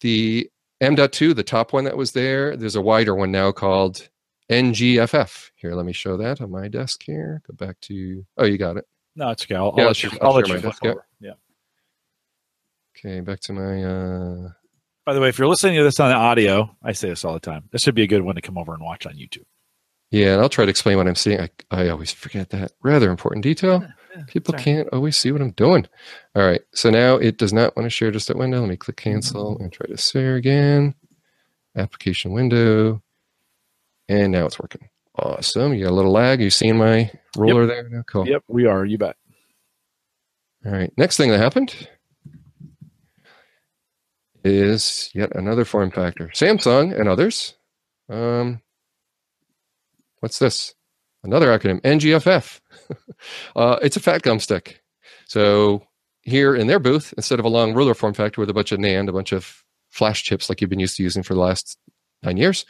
The 0.00 0.50
M.2, 0.80 1.36
the 1.36 1.44
top 1.44 1.72
one 1.72 1.84
that 1.84 1.96
was 1.96 2.10
there, 2.10 2.56
there's 2.56 2.74
a 2.74 2.82
wider 2.82 3.14
one 3.14 3.30
now 3.30 3.52
called 3.52 4.08
NGFF. 4.50 5.52
Here, 5.54 5.74
let 5.74 5.86
me 5.86 5.92
show 5.92 6.16
that 6.16 6.40
on 6.40 6.50
my 6.50 6.66
desk 6.66 7.04
here. 7.04 7.42
Go 7.46 7.54
back 7.54 7.78
to, 7.82 8.26
oh, 8.38 8.44
you 8.44 8.58
got 8.58 8.76
it. 8.76 8.88
No, 9.14 9.30
it's 9.30 9.44
okay. 9.44 9.54
I'll, 9.54 9.72
yeah, 9.76 9.82
I'll 9.84 9.88
let 9.88 10.02
you, 10.02 10.10
I'll, 10.20 10.28
I'll 10.28 10.34
let 10.34 10.48
you. 10.48 11.00
Yeah. 11.20 11.32
Okay, 13.04 13.20
back 13.20 13.40
to 13.40 13.52
my. 13.52 13.82
uh 13.82 14.48
By 15.04 15.14
the 15.14 15.20
way, 15.20 15.28
if 15.28 15.38
you're 15.38 15.48
listening 15.48 15.76
to 15.76 15.82
this 15.82 15.98
on 15.98 16.10
the 16.10 16.16
audio, 16.16 16.76
I 16.84 16.92
say 16.92 17.08
this 17.08 17.24
all 17.24 17.32
the 17.32 17.40
time. 17.40 17.64
This 17.72 17.84
would 17.86 17.96
be 17.96 18.04
a 18.04 18.06
good 18.06 18.22
one 18.22 18.36
to 18.36 18.40
come 18.40 18.56
over 18.56 18.72
and 18.74 18.82
watch 18.82 19.06
on 19.06 19.14
YouTube. 19.14 19.44
Yeah, 20.12 20.34
and 20.34 20.42
I'll 20.42 20.48
try 20.48 20.66
to 20.66 20.70
explain 20.70 20.98
what 20.98 21.08
I'm 21.08 21.16
seeing. 21.16 21.40
I, 21.40 21.50
I 21.70 21.88
always 21.88 22.12
forget 22.12 22.50
that 22.50 22.72
rather 22.82 23.10
important 23.10 23.42
detail. 23.42 23.84
People 24.28 24.52
Sorry. 24.52 24.62
can't 24.62 24.88
always 24.92 25.16
see 25.16 25.32
what 25.32 25.40
I'm 25.40 25.52
doing. 25.52 25.86
All 26.36 26.44
right. 26.44 26.60
So 26.74 26.90
now 26.90 27.16
it 27.16 27.38
does 27.38 27.52
not 27.52 27.74
want 27.76 27.86
to 27.86 27.90
share 27.90 28.10
just 28.10 28.28
that 28.28 28.36
window. 28.36 28.60
Let 28.60 28.68
me 28.68 28.76
click 28.76 28.98
cancel 28.98 29.58
and 29.58 29.72
try 29.72 29.86
to 29.86 29.96
share 29.96 30.36
again. 30.36 30.94
Application 31.74 32.32
window. 32.32 33.02
And 34.08 34.30
now 34.30 34.44
it's 34.44 34.60
working. 34.60 34.88
Awesome. 35.18 35.72
You 35.72 35.84
got 35.84 35.92
a 35.92 35.94
little 35.96 36.12
lag. 36.12 36.42
You 36.42 36.50
seeing 36.50 36.76
my 36.76 37.10
ruler 37.36 37.62
yep. 37.62 37.68
there? 37.70 37.88
Now? 37.88 38.02
Cool. 38.06 38.28
Yep, 38.28 38.44
we 38.48 38.66
are. 38.66 38.84
You 38.84 38.98
bet. 38.98 39.16
All 40.66 40.72
right. 40.72 40.92
Next 40.98 41.16
thing 41.16 41.30
that 41.30 41.38
happened 41.38 41.88
is 44.44 45.10
yet 45.14 45.34
another 45.34 45.64
form 45.64 45.90
factor. 45.90 46.28
Samsung 46.28 46.98
and 46.98 47.08
others. 47.08 47.54
Um, 48.08 48.60
what's 50.20 50.38
this? 50.38 50.74
Another 51.24 51.46
acronym, 51.56 51.80
NGFF. 51.82 52.60
uh, 53.56 53.78
it's 53.82 53.96
a 53.96 54.00
fat 54.00 54.22
gum 54.22 54.38
stick. 54.38 54.82
So 55.26 55.86
here 56.22 56.54
in 56.54 56.66
their 56.66 56.80
booth, 56.80 57.14
instead 57.16 57.38
of 57.38 57.44
a 57.44 57.48
long 57.48 57.74
ruler 57.74 57.94
form 57.94 58.14
factor 58.14 58.40
with 58.40 58.50
a 58.50 58.54
bunch 58.54 58.72
of 58.72 58.80
NAND, 58.80 59.08
a 59.08 59.12
bunch 59.12 59.32
of 59.32 59.62
flash 59.90 60.22
chips 60.22 60.48
like 60.48 60.60
you've 60.60 60.70
been 60.70 60.80
used 60.80 60.96
to 60.96 61.02
using 61.02 61.22
for 61.22 61.34
the 61.34 61.40
last 61.40 61.78
nine 62.22 62.36
years, 62.36 62.64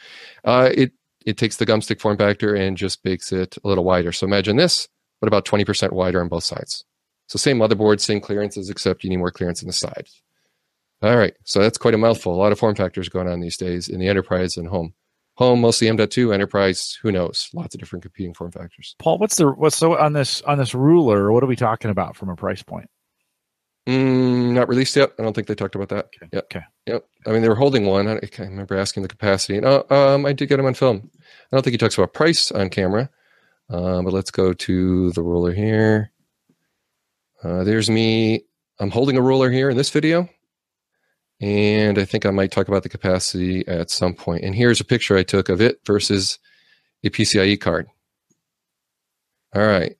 uh, 0.45 0.69
it 0.73 0.91
it 1.25 1.37
takes 1.37 1.57
the 1.57 1.65
gum 1.65 1.81
stick 1.81 2.01
form 2.01 2.17
factor 2.17 2.53
and 2.53 2.75
just 2.77 3.03
makes 3.05 3.31
it 3.31 3.57
a 3.63 3.67
little 3.67 3.83
wider. 3.83 4.11
So 4.11 4.27
imagine 4.27 4.57
this, 4.57 4.89
but 5.21 5.27
about 5.27 5.45
20% 5.45 5.93
wider 5.93 6.19
on 6.19 6.27
both 6.27 6.43
sides. 6.43 6.83
So 7.27 7.37
same 7.37 7.57
motherboard, 7.59 8.01
same 8.01 8.19
clearances, 8.19 8.69
except 8.69 9.03
you 9.03 9.09
need 9.09 9.17
more 9.17 9.31
clearance 9.31 9.61
in 9.61 9.67
the 9.67 9.73
side. 9.73 10.07
All 11.03 11.17
right, 11.17 11.33
so 11.43 11.59
that's 11.59 11.77
quite 11.77 11.93
a 11.93 11.97
mouthful. 11.97 12.33
A 12.33 12.37
lot 12.37 12.53
of 12.53 12.59
form 12.59 12.75
factors 12.75 13.09
going 13.09 13.27
on 13.27 13.41
these 13.41 13.57
days 13.57 13.89
in 13.89 13.99
the 13.99 14.07
enterprise 14.07 14.55
and 14.55 14.67
home 14.67 14.93
home 15.35 15.61
mostly 15.61 15.89
M.2 15.89 16.33
enterprise. 16.33 16.97
Who 17.01 17.11
knows? 17.11 17.49
Lots 17.53 17.75
of 17.75 17.79
different 17.79 18.03
competing 18.03 18.33
form 18.33 18.51
factors. 18.51 18.95
Paul, 18.99 19.17
what's 19.17 19.35
the 19.35 19.47
what's 19.51 19.75
so 19.75 19.97
on 19.97 20.13
this 20.13 20.41
on 20.43 20.57
this 20.57 20.73
ruler? 20.73 21.31
What 21.31 21.43
are 21.43 21.47
we 21.47 21.57
talking 21.57 21.91
about 21.91 22.15
from 22.15 22.29
a 22.29 22.35
price 22.35 22.63
point? 22.63 22.89
Mm, 23.85 24.53
not 24.53 24.69
released 24.69 24.95
yet. 24.95 25.11
I 25.19 25.23
don't 25.23 25.33
think 25.33 25.47
they 25.47 25.55
talked 25.55 25.75
about 25.75 25.89
that. 25.89 26.05
Okay. 26.05 26.29
Yep. 26.31 26.43
Okay. 26.45 26.65
Yep. 26.85 27.05
I 27.27 27.31
mean, 27.31 27.41
they 27.41 27.49
were 27.49 27.55
holding 27.55 27.85
one. 27.85 28.07
I, 28.07 28.13
I 28.13 28.41
remember 28.43 28.77
asking 28.77 29.03
the 29.03 29.09
capacity. 29.09 29.59
No, 29.59 29.85
um, 29.89 30.25
I 30.25 30.31
did 30.31 30.47
get 30.47 30.59
him 30.59 30.65
on 30.65 30.73
film. 30.73 31.11
I 31.13 31.55
don't 31.55 31.63
think 31.63 31.73
he 31.73 31.77
talks 31.77 31.97
about 31.97 32.13
price 32.13 32.49
on 32.49 32.69
camera. 32.69 33.09
Uh, 33.69 34.01
but 34.01 34.13
let's 34.13 34.31
go 34.31 34.53
to 34.53 35.11
the 35.11 35.21
ruler 35.21 35.53
here. 35.53 36.11
Uh, 37.43 37.65
there's 37.65 37.89
me. 37.89 38.45
I'm 38.79 38.91
holding 38.91 39.17
a 39.17 39.21
ruler 39.21 39.51
here 39.51 39.69
in 39.69 39.75
this 39.75 39.89
video. 39.89 40.29
And 41.43 41.99
I 41.99 42.05
think 42.05 42.25
I 42.25 42.31
might 42.31 42.51
talk 42.51 42.69
about 42.69 42.83
the 42.83 42.89
capacity 42.89 43.67
at 43.67 43.91
some 43.91 44.13
point. 44.13 44.45
And 44.45 44.55
here's 44.55 44.79
a 44.79 44.85
picture 44.85 45.17
I 45.17 45.23
took 45.23 45.49
of 45.49 45.59
it 45.59 45.81
versus 45.85 46.39
a 47.03 47.09
PCIe 47.09 47.59
card. 47.59 47.87
All 49.53 49.67
right. 49.67 49.97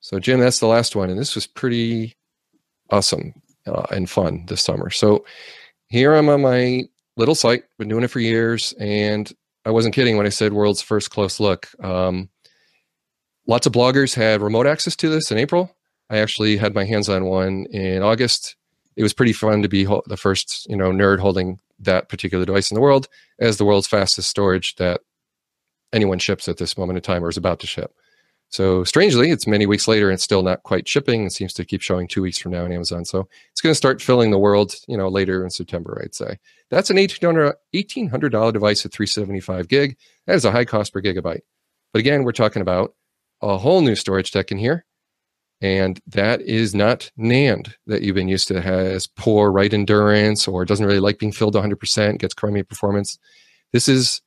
So, 0.00 0.18
Jim, 0.18 0.40
that's 0.40 0.58
the 0.58 0.66
last 0.66 0.96
one. 0.96 1.10
And 1.10 1.18
this 1.18 1.34
was 1.34 1.46
pretty 1.46 2.16
awesome 2.88 3.34
uh, 3.66 3.84
and 3.90 4.08
fun 4.08 4.46
this 4.46 4.64
summer. 4.64 4.88
So, 4.88 5.26
here 5.88 6.14
I'm 6.14 6.30
on 6.30 6.40
my 6.40 6.84
little 7.18 7.34
site, 7.34 7.64
been 7.78 7.88
doing 7.88 8.02
it 8.02 8.10
for 8.10 8.20
years. 8.20 8.72
And 8.80 9.30
I 9.66 9.72
wasn't 9.72 9.94
kidding 9.94 10.16
when 10.16 10.24
I 10.24 10.30
said 10.30 10.54
world's 10.54 10.80
first 10.80 11.10
close 11.10 11.38
look. 11.38 11.68
Um, 11.84 12.30
lots 13.46 13.66
of 13.66 13.74
bloggers 13.74 14.14
had 14.14 14.40
remote 14.40 14.66
access 14.66 14.96
to 14.96 15.10
this 15.10 15.30
in 15.30 15.36
April. 15.36 15.76
I 16.08 16.20
actually 16.20 16.56
had 16.56 16.74
my 16.74 16.86
hands 16.86 17.10
on 17.10 17.26
one 17.26 17.66
in 17.66 18.02
August 18.02 18.56
it 18.96 19.02
was 19.02 19.12
pretty 19.12 19.32
fun 19.32 19.62
to 19.62 19.68
be 19.68 19.84
the 19.84 20.16
first 20.16 20.66
you 20.68 20.76
know 20.76 20.90
nerd 20.90 21.20
holding 21.20 21.60
that 21.78 22.08
particular 22.08 22.44
device 22.44 22.70
in 22.70 22.74
the 22.74 22.80
world 22.80 23.08
as 23.38 23.58
the 23.58 23.64
world's 23.64 23.86
fastest 23.86 24.30
storage 24.30 24.76
that 24.76 25.00
anyone 25.92 26.18
ships 26.18 26.48
at 26.48 26.56
this 26.56 26.76
moment 26.76 26.96
in 26.96 27.02
time 27.02 27.24
or 27.24 27.28
is 27.28 27.36
about 27.36 27.60
to 27.60 27.66
ship. 27.66 27.92
So 28.48 28.84
strangely, 28.84 29.30
it's 29.30 29.46
many 29.46 29.66
weeks 29.66 29.88
later 29.88 30.08
and 30.08 30.14
it's 30.14 30.22
still 30.22 30.42
not 30.42 30.62
quite 30.62 30.88
shipping. 30.88 31.26
It 31.26 31.32
seems 31.32 31.52
to 31.54 31.64
keep 31.64 31.82
showing 31.82 32.06
two 32.06 32.22
weeks 32.22 32.38
from 32.38 32.52
now 32.52 32.64
on 32.64 32.72
Amazon. 32.72 33.04
So 33.04 33.28
it's 33.50 33.60
going 33.60 33.72
to 33.72 33.76
start 33.76 34.00
filling 34.00 34.30
the 34.30 34.38
world, 34.38 34.74
you 34.86 34.96
know, 34.96 35.08
later 35.08 35.42
in 35.42 35.50
September, 35.50 36.00
I'd 36.02 36.14
say. 36.14 36.38
That's 36.70 36.90
an 36.90 36.96
$1,800 36.96 38.52
device 38.52 38.86
at 38.86 38.92
375 38.92 39.68
gig. 39.68 39.96
That 40.26 40.36
is 40.36 40.44
a 40.44 40.52
high 40.52 40.64
cost 40.64 40.92
per 40.92 41.02
gigabyte. 41.02 41.40
But 41.92 42.00
again, 42.00 42.22
we're 42.22 42.32
talking 42.32 42.62
about 42.62 42.94
a 43.42 43.58
whole 43.58 43.80
new 43.80 43.96
storage 43.96 44.30
tech 44.30 44.52
in 44.52 44.58
here 44.58 44.86
and 45.62 46.00
that 46.06 46.42
is 46.42 46.74
not 46.74 47.10
NAND 47.18 47.72
that 47.86 48.02
you've 48.02 48.14
been 48.14 48.28
used 48.28 48.48
to 48.48 48.60
has 48.60 49.06
poor 49.06 49.50
write 49.50 49.72
endurance 49.72 50.46
or 50.46 50.64
doesn't 50.64 50.84
really 50.84 51.00
like 51.00 51.18
being 51.18 51.32
filled 51.32 51.54
100%, 51.54 52.18
gets 52.18 52.34
crummy 52.34 52.62
performance. 52.62 53.18
This 53.72 53.88
is 53.88 54.20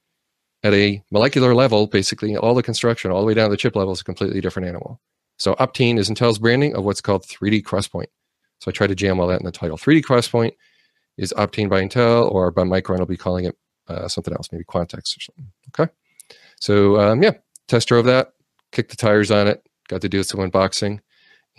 at 0.64 0.74
a 0.74 1.04
molecular 1.12 1.54
level, 1.54 1.88
basically 1.88 2.36
all 2.36 2.56
the 2.56 2.64
construction, 2.64 3.12
all 3.12 3.22
the 3.22 3.28
way 3.28 3.34
down 3.34 3.50
to 3.50 3.52
the 3.52 3.58
chip 3.58 3.76
level 3.76 3.94
is 3.94 4.02
a 4.02 4.04
completely 4.04 4.42
different 4.42 4.68
animal. 4.68 5.00
So 5.38 5.54
Optane 5.56 5.98
is 5.98 6.10
Intel's 6.10 6.40
branding 6.40 6.76
of 6.76 6.84
what's 6.84 7.00
called 7.00 7.24
3D 7.24 7.64
XPoint. 7.64 8.08
So 8.60 8.70
I 8.70 8.72
try 8.72 8.88
to 8.88 8.96
jam 8.96 9.20
all 9.20 9.28
that 9.28 9.40
in 9.40 9.46
the 9.46 9.52
title. 9.52 9.78
3D 9.78 10.02
XPoint 10.02 10.54
is 11.18 11.34
Optane 11.38 11.70
by 11.70 11.82
Intel, 11.82 12.30
or 12.30 12.52
by 12.52 12.64
Micron, 12.64 13.00
I'll 13.00 13.06
be 13.06 13.16
calling 13.16 13.46
it 13.46 13.56
uh, 13.88 14.08
something 14.08 14.34
else, 14.34 14.50
maybe 14.52 14.66
QuantX 14.66 15.18
or 15.18 15.22
something. 15.22 15.52
Okay. 15.70 15.92
So 16.60 17.00
um, 17.00 17.24
yeah, 17.24 17.34
test 17.68 17.88
drove 17.88 18.06
that, 18.06 18.34
kicked 18.72 18.90
the 18.90 18.98
tires 18.98 19.32
on 19.32 19.48
it, 19.48 19.66
got 19.88 20.02
to 20.02 20.10
do 20.10 20.24
some 20.24 20.40
unboxing 20.42 21.00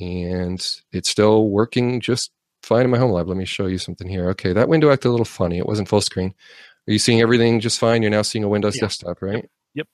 and 0.00 0.60
it's 0.92 1.08
still 1.08 1.48
working 1.48 2.00
just 2.00 2.30
fine 2.62 2.84
in 2.84 2.90
my 2.90 2.98
home 2.98 3.10
lab. 3.10 3.28
Let 3.28 3.36
me 3.36 3.44
show 3.44 3.66
you 3.66 3.78
something 3.78 4.08
here. 4.08 4.28
Okay, 4.30 4.52
that 4.52 4.68
window 4.68 4.90
acted 4.90 5.08
a 5.08 5.10
little 5.10 5.24
funny. 5.24 5.58
It 5.58 5.66
wasn't 5.66 5.88
full 5.88 6.00
screen. 6.00 6.34
Are 6.88 6.92
you 6.92 6.98
seeing 6.98 7.20
everything 7.20 7.60
just 7.60 7.78
fine? 7.78 8.02
You're 8.02 8.10
now 8.10 8.22
seeing 8.22 8.44
a 8.44 8.48
Windows 8.48 8.76
yeah. 8.76 8.82
desktop, 8.82 9.22
right? 9.22 9.48
Yep. 9.74 9.86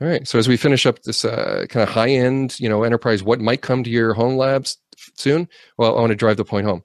All 0.00 0.08
right. 0.08 0.26
So 0.26 0.38
as 0.38 0.48
we 0.48 0.56
finish 0.56 0.86
up 0.86 1.02
this 1.02 1.24
uh, 1.24 1.66
kind 1.68 1.82
of 1.82 1.88
high 1.88 2.10
end, 2.10 2.58
you 2.60 2.68
know, 2.68 2.84
enterprise, 2.84 3.22
what 3.22 3.40
might 3.40 3.62
come 3.62 3.84
to 3.84 3.90
your 3.90 4.14
home 4.14 4.36
labs 4.36 4.78
soon? 5.16 5.48
Well, 5.76 5.96
I 5.96 6.00
want 6.00 6.10
to 6.10 6.16
drive 6.16 6.36
the 6.36 6.44
point 6.44 6.66
home. 6.66 6.82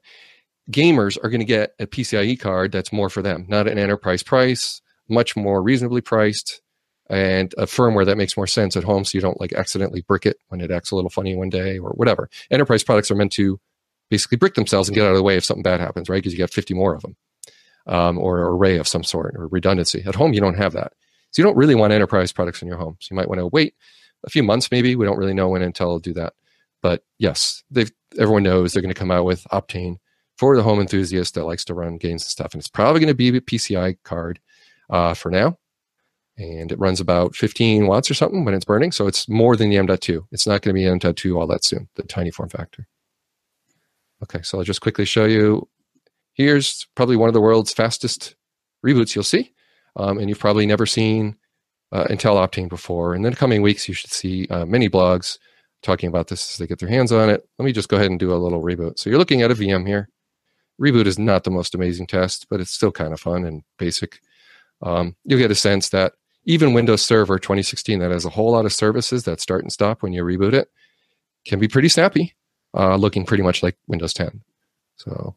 Gamers 0.70 1.16
are 1.22 1.30
going 1.30 1.40
to 1.40 1.46
get 1.46 1.74
a 1.78 1.86
PCIe 1.86 2.38
card 2.38 2.72
that's 2.72 2.92
more 2.92 3.08
for 3.08 3.22
them, 3.22 3.46
not 3.48 3.66
an 3.66 3.78
enterprise 3.78 4.22
price, 4.22 4.80
much 5.08 5.36
more 5.36 5.62
reasonably 5.62 6.00
priced, 6.00 6.60
and 7.10 7.52
a 7.58 7.66
firmware 7.66 8.06
that 8.06 8.16
makes 8.16 8.36
more 8.36 8.46
sense 8.46 8.76
at 8.76 8.84
home 8.84 9.04
so 9.04 9.18
you 9.18 9.20
don't 9.20 9.40
like 9.40 9.52
accidentally 9.52 10.00
brick 10.02 10.24
it 10.24 10.36
when 10.48 10.60
it 10.60 10.70
acts 10.70 10.92
a 10.92 10.94
little 10.94 11.10
funny 11.10 11.34
one 11.34 11.50
day 11.50 11.76
or 11.78 11.90
whatever. 11.90 12.30
Enterprise 12.50 12.84
products 12.84 13.10
are 13.10 13.16
meant 13.16 13.32
to 13.32 13.60
basically 14.10 14.38
brick 14.38 14.54
themselves 14.54 14.88
and 14.88 14.94
get 14.94 15.04
out 15.04 15.10
of 15.10 15.16
the 15.16 15.22
way 15.22 15.36
if 15.36 15.44
something 15.44 15.62
bad 15.62 15.80
happens, 15.80 16.08
right? 16.08 16.18
Because 16.18 16.32
you 16.32 16.38
got 16.38 16.50
50 16.50 16.72
more 16.72 16.94
of 16.94 17.02
them 17.02 17.16
um, 17.86 18.18
or 18.18 18.40
array 18.40 18.78
of 18.78 18.86
some 18.86 19.02
sort 19.02 19.34
or 19.36 19.48
redundancy. 19.48 20.02
At 20.06 20.14
home, 20.14 20.32
you 20.32 20.40
don't 20.40 20.56
have 20.56 20.72
that. 20.74 20.92
So 21.32 21.42
you 21.42 21.44
don't 21.44 21.56
really 21.56 21.74
want 21.74 21.92
enterprise 21.92 22.32
products 22.32 22.62
in 22.62 22.68
your 22.68 22.76
home. 22.76 22.96
So 23.00 23.08
you 23.12 23.16
might 23.16 23.28
want 23.28 23.40
to 23.40 23.46
wait 23.48 23.74
a 24.24 24.30
few 24.30 24.44
months, 24.44 24.70
maybe. 24.70 24.94
We 24.94 25.04
don't 25.04 25.18
really 25.18 25.34
know 25.34 25.48
when 25.48 25.62
Intel 25.62 25.86
will 25.86 25.98
do 25.98 26.12
that. 26.14 26.34
But 26.82 27.02
yes, 27.18 27.62
everyone 28.18 28.44
knows 28.44 28.72
they're 28.72 28.82
going 28.82 28.94
to 28.94 28.98
come 28.98 29.10
out 29.10 29.24
with 29.24 29.44
Optane 29.52 29.96
for 30.38 30.56
the 30.56 30.62
home 30.62 30.80
enthusiast 30.80 31.34
that 31.34 31.44
likes 31.44 31.64
to 31.66 31.74
run 31.74 31.98
games 31.98 32.22
and 32.22 32.30
stuff. 32.30 32.52
And 32.54 32.60
it's 32.60 32.68
probably 32.68 33.00
going 33.00 33.08
to 33.08 33.14
be 33.14 33.28
a 33.28 33.40
PCI 33.40 33.98
card 34.04 34.40
uh, 34.88 35.14
for 35.14 35.30
now. 35.30 35.58
And 36.40 36.72
it 36.72 36.78
runs 36.78 37.00
about 37.00 37.36
15 37.36 37.86
watts 37.86 38.10
or 38.10 38.14
something 38.14 38.44
when 38.44 38.54
it's 38.54 38.64
burning. 38.64 38.92
So 38.92 39.06
it's 39.06 39.28
more 39.28 39.56
than 39.56 39.68
the 39.68 39.76
M.2. 39.76 40.26
It's 40.32 40.46
not 40.46 40.62
going 40.62 40.74
to 40.74 40.80
be 40.80 40.86
M.2 40.86 41.38
all 41.38 41.46
that 41.48 41.64
soon, 41.64 41.88
the 41.96 42.02
tiny 42.02 42.30
form 42.30 42.48
factor. 42.48 42.86
Okay, 44.22 44.40
so 44.42 44.58
I'll 44.58 44.64
just 44.64 44.80
quickly 44.80 45.04
show 45.04 45.26
you. 45.26 45.68
Here's 46.32 46.86
probably 46.94 47.16
one 47.16 47.28
of 47.28 47.34
the 47.34 47.40
world's 47.40 47.72
fastest 47.72 48.36
reboots 48.84 49.14
you'll 49.14 49.24
see 49.24 49.52
um, 49.96 50.18
and 50.18 50.28
you've 50.28 50.38
probably 50.38 50.66
never 50.66 50.86
seen 50.86 51.36
uh, 51.92 52.04
Intel 52.04 52.36
Optane 52.36 52.68
before. 52.68 53.14
In 53.14 53.22
the 53.22 53.32
coming 53.32 53.62
weeks, 53.62 53.88
you 53.88 53.94
should 53.94 54.10
see 54.10 54.46
uh, 54.48 54.64
many 54.64 54.88
blogs 54.88 55.38
talking 55.82 56.08
about 56.08 56.28
this 56.28 56.52
as 56.52 56.58
they 56.58 56.66
get 56.66 56.78
their 56.78 56.88
hands 56.88 57.12
on 57.12 57.30
it. 57.30 57.46
Let 57.58 57.64
me 57.64 57.72
just 57.72 57.88
go 57.88 57.96
ahead 57.96 58.10
and 58.10 58.20
do 58.20 58.32
a 58.32 58.36
little 58.36 58.62
reboot. 58.62 58.98
So 58.98 59.10
you're 59.10 59.18
looking 59.18 59.42
at 59.42 59.50
a 59.50 59.54
VM 59.54 59.86
here. 59.86 60.08
Reboot 60.80 61.06
is 61.06 61.18
not 61.18 61.44
the 61.44 61.50
most 61.50 61.74
amazing 61.74 62.06
test, 62.06 62.46
but 62.48 62.60
it's 62.60 62.70
still 62.70 62.92
kind 62.92 63.12
of 63.12 63.20
fun 63.20 63.44
and 63.44 63.62
basic. 63.78 64.20
Um, 64.82 65.16
you'll 65.24 65.38
get 65.38 65.50
a 65.50 65.56
sense 65.56 65.90
that 65.90 66.12
even 66.44 66.72
Windows 66.72 67.02
Server 67.02 67.38
2016, 67.38 67.98
that 67.98 68.10
has 68.10 68.24
a 68.24 68.30
whole 68.30 68.52
lot 68.52 68.64
of 68.64 68.72
services 68.72 69.24
that 69.24 69.40
start 69.40 69.62
and 69.62 69.72
stop 69.72 70.02
when 70.02 70.12
you 70.12 70.22
reboot 70.24 70.54
it, 70.54 70.68
can 71.46 71.58
be 71.58 71.68
pretty 71.68 71.88
snappy, 71.88 72.34
uh, 72.74 72.96
looking 72.96 73.24
pretty 73.24 73.42
much 73.42 73.62
like 73.62 73.76
Windows 73.86 74.12
10. 74.14 74.42
So 74.96 75.36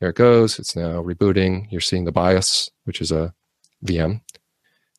there 0.00 0.10
it 0.10 0.16
goes. 0.16 0.58
It's 0.58 0.76
now 0.76 1.02
rebooting. 1.02 1.70
You're 1.70 1.80
seeing 1.80 2.04
the 2.04 2.12
BIOS, 2.12 2.70
which 2.84 3.00
is 3.00 3.12
a 3.12 3.34
VM. 3.84 4.20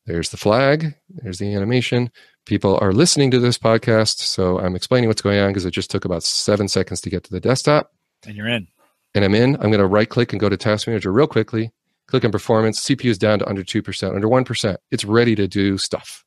There's 0.06 0.30
the 0.30 0.38
flag. 0.38 0.96
There's 1.10 1.40
the 1.40 1.54
animation. 1.54 2.12
People 2.46 2.78
are 2.80 2.94
listening 2.94 3.32
to 3.32 3.40
this 3.40 3.58
podcast, 3.58 4.20
so 4.20 4.60
I'm 4.60 4.76
explaining 4.76 5.08
what's 5.08 5.22
going 5.22 5.40
on 5.40 5.50
because 5.50 5.66
it 5.66 5.72
just 5.72 5.90
took 5.90 6.06
about 6.06 6.22
seven 6.22 6.68
seconds 6.68 7.02
to 7.02 7.10
get 7.10 7.24
to 7.24 7.32
the 7.32 7.40
desktop. 7.40 7.92
And 8.26 8.36
you're 8.36 8.48
in. 8.48 8.68
And 9.16 9.26
I'm 9.26 9.34
in. 9.34 9.56
I'm 9.56 9.72
going 9.72 9.80
to 9.80 9.88
right 9.88 10.08
click 10.10 10.32
and 10.32 10.40
go 10.40 10.50
to 10.50 10.58
Task 10.58 10.88
Manager 10.88 11.12
real 11.12 11.28
quickly. 11.28 11.72
Click 12.08 12.24
on 12.24 12.32
Performance. 12.32 12.80
CPU 12.84 13.10
is 13.10 13.18
down 13.18 13.40
to 13.40 13.48
under 13.48 13.64
2%, 13.64 14.16
under 14.16 14.28
1%. 14.28 14.78
It's 14.92 15.06
ready 15.06 15.36
to 15.36 15.48
do 15.48 15.78
stuff. 15.78 16.24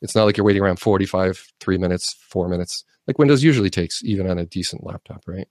It's 0.00 0.14
not 0.14 0.24
like 0.24 0.36
you're 0.36 0.46
waiting 0.46 0.62
around 0.62 0.78
45, 0.78 1.52
three 1.60 1.78
minutes, 1.78 2.16
four 2.28 2.48
minutes, 2.48 2.84
like 3.06 3.18
Windows 3.18 3.42
usually 3.42 3.70
takes, 3.70 4.04
even 4.04 4.30
on 4.30 4.38
a 4.38 4.46
decent 4.46 4.84
laptop, 4.84 5.22
right? 5.26 5.48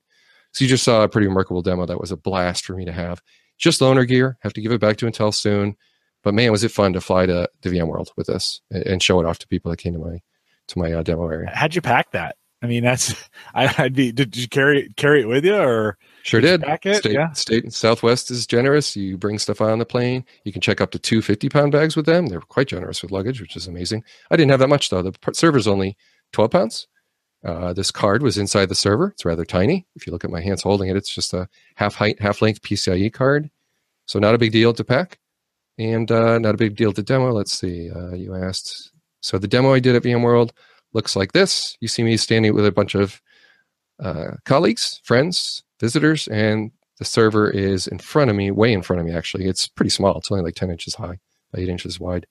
So 0.52 0.64
you 0.64 0.70
just 0.70 0.84
saw 0.84 1.02
a 1.02 1.08
pretty 1.08 1.26
remarkable 1.26 1.60
demo 1.60 1.84
that 1.84 2.00
was 2.00 2.10
a 2.10 2.16
blast 2.16 2.64
for 2.64 2.74
me 2.74 2.86
to 2.86 2.92
have. 2.92 3.20
Just 3.58 3.80
loaner 3.80 4.08
gear. 4.08 4.38
Have 4.40 4.54
to 4.54 4.62
give 4.62 4.72
it 4.72 4.80
back 4.80 4.96
to 4.98 5.06
Intel 5.06 5.34
soon. 5.34 5.76
But 6.22 6.34
man, 6.34 6.50
was 6.50 6.64
it 6.64 6.70
fun 6.70 6.94
to 6.94 7.00
fly 7.00 7.26
to, 7.26 7.48
to 7.62 7.68
VMworld 7.68 8.08
with 8.16 8.28
this 8.28 8.60
and 8.70 9.02
show 9.02 9.20
it 9.20 9.26
off 9.26 9.38
to 9.40 9.48
people 9.48 9.70
that 9.70 9.76
came 9.76 9.92
to 9.92 9.98
my 9.98 10.20
to 10.68 10.78
my 10.78 10.92
uh, 10.92 11.02
demo 11.02 11.28
area. 11.28 11.50
How'd 11.52 11.74
you 11.74 11.82
pack 11.82 12.12
that? 12.12 12.36
I 12.62 12.66
mean, 12.66 12.84
that's 12.84 13.14
I, 13.54 13.74
would 13.78 13.94
be. 13.94 14.12
Did 14.12 14.36
you 14.36 14.48
carry 14.48 14.90
carry 14.96 15.22
it 15.22 15.28
with 15.28 15.44
you, 15.44 15.56
or 15.56 15.98
sure 16.22 16.40
did? 16.40 16.62
State, 16.62 17.12
yeah. 17.12 17.32
State 17.32 17.72
Southwest 17.72 18.30
is 18.30 18.46
generous. 18.46 18.96
You 18.96 19.16
bring 19.16 19.38
stuff 19.38 19.60
on 19.60 19.78
the 19.78 19.86
plane. 19.86 20.24
You 20.44 20.52
can 20.52 20.60
check 20.60 20.80
up 20.80 20.90
to 20.92 20.98
two 20.98 21.22
50 21.22 21.48
pound 21.48 21.72
bags 21.72 21.96
with 21.96 22.06
them. 22.06 22.26
They're 22.26 22.40
quite 22.40 22.68
generous 22.68 23.02
with 23.02 23.10
luggage, 23.10 23.40
which 23.40 23.56
is 23.56 23.66
amazing. 23.66 24.04
I 24.30 24.36
didn't 24.36 24.50
have 24.50 24.60
that 24.60 24.68
much 24.68 24.90
though. 24.90 25.02
The 25.02 25.14
server's 25.32 25.66
only 25.66 25.96
12 26.32 26.50
pounds. 26.50 26.88
Uh, 27.44 27.72
this 27.72 27.90
card 27.90 28.22
was 28.22 28.36
inside 28.36 28.68
the 28.68 28.74
server. 28.74 29.08
It's 29.08 29.24
rather 29.24 29.44
tiny. 29.44 29.86
If 29.94 30.06
you 30.06 30.12
look 30.12 30.24
at 30.24 30.30
my 30.30 30.40
hands 30.40 30.62
holding 30.62 30.88
it, 30.88 30.96
it's 30.96 31.14
just 31.14 31.32
a 31.34 31.48
half 31.76 31.94
height, 31.94 32.20
half 32.20 32.42
length 32.42 32.62
PCIe 32.62 33.12
card. 33.12 33.50
So 34.06 34.18
not 34.18 34.34
a 34.34 34.38
big 34.38 34.52
deal 34.52 34.72
to 34.74 34.84
pack 34.84 35.18
and 35.78 36.10
uh, 36.10 36.38
not 36.38 36.54
a 36.54 36.58
big 36.58 36.76
deal 36.76 36.92
to 36.92 37.02
demo. 37.02 37.30
Let's 37.30 37.52
see. 37.52 37.90
Uh, 37.90 38.14
you 38.14 38.34
asked. 38.34 38.90
So 39.20 39.38
the 39.38 39.48
demo 39.48 39.72
I 39.72 39.80
did 39.80 39.94
at 39.94 40.02
VMworld 40.02 40.50
looks 40.92 41.14
like 41.14 41.32
this. 41.32 41.76
You 41.80 41.88
see 41.88 42.02
me 42.02 42.16
standing 42.16 42.54
with 42.54 42.66
a 42.66 42.72
bunch 42.72 42.94
of 42.94 43.20
uh, 44.00 44.32
colleagues, 44.44 45.00
friends, 45.04 45.62
visitors, 45.80 46.28
and 46.28 46.70
the 46.98 47.04
server 47.04 47.50
is 47.50 47.86
in 47.86 47.98
front 47.98 48.30
of 48.30 48.36
me, 48.36 48.50
way 48.50 48.72
in 48.72 48.82
front 48.82 49.00
of 49.00 49.06
me. 49.06 49.12
Actually, 49.12 49.46
it's 49.46 49.68
pretty 49.68 49.90
small. 49.90 50.18
It's 50.18 50.30
only 50.30 50.42
like 50.42 50.54
10 50.54 50.70
inches 50.70 50.94
high, 50.94 51.18
by 51.52 51.60
eight 51.60 51.68
inches 51.68 52.00
wide. 52.00 52.26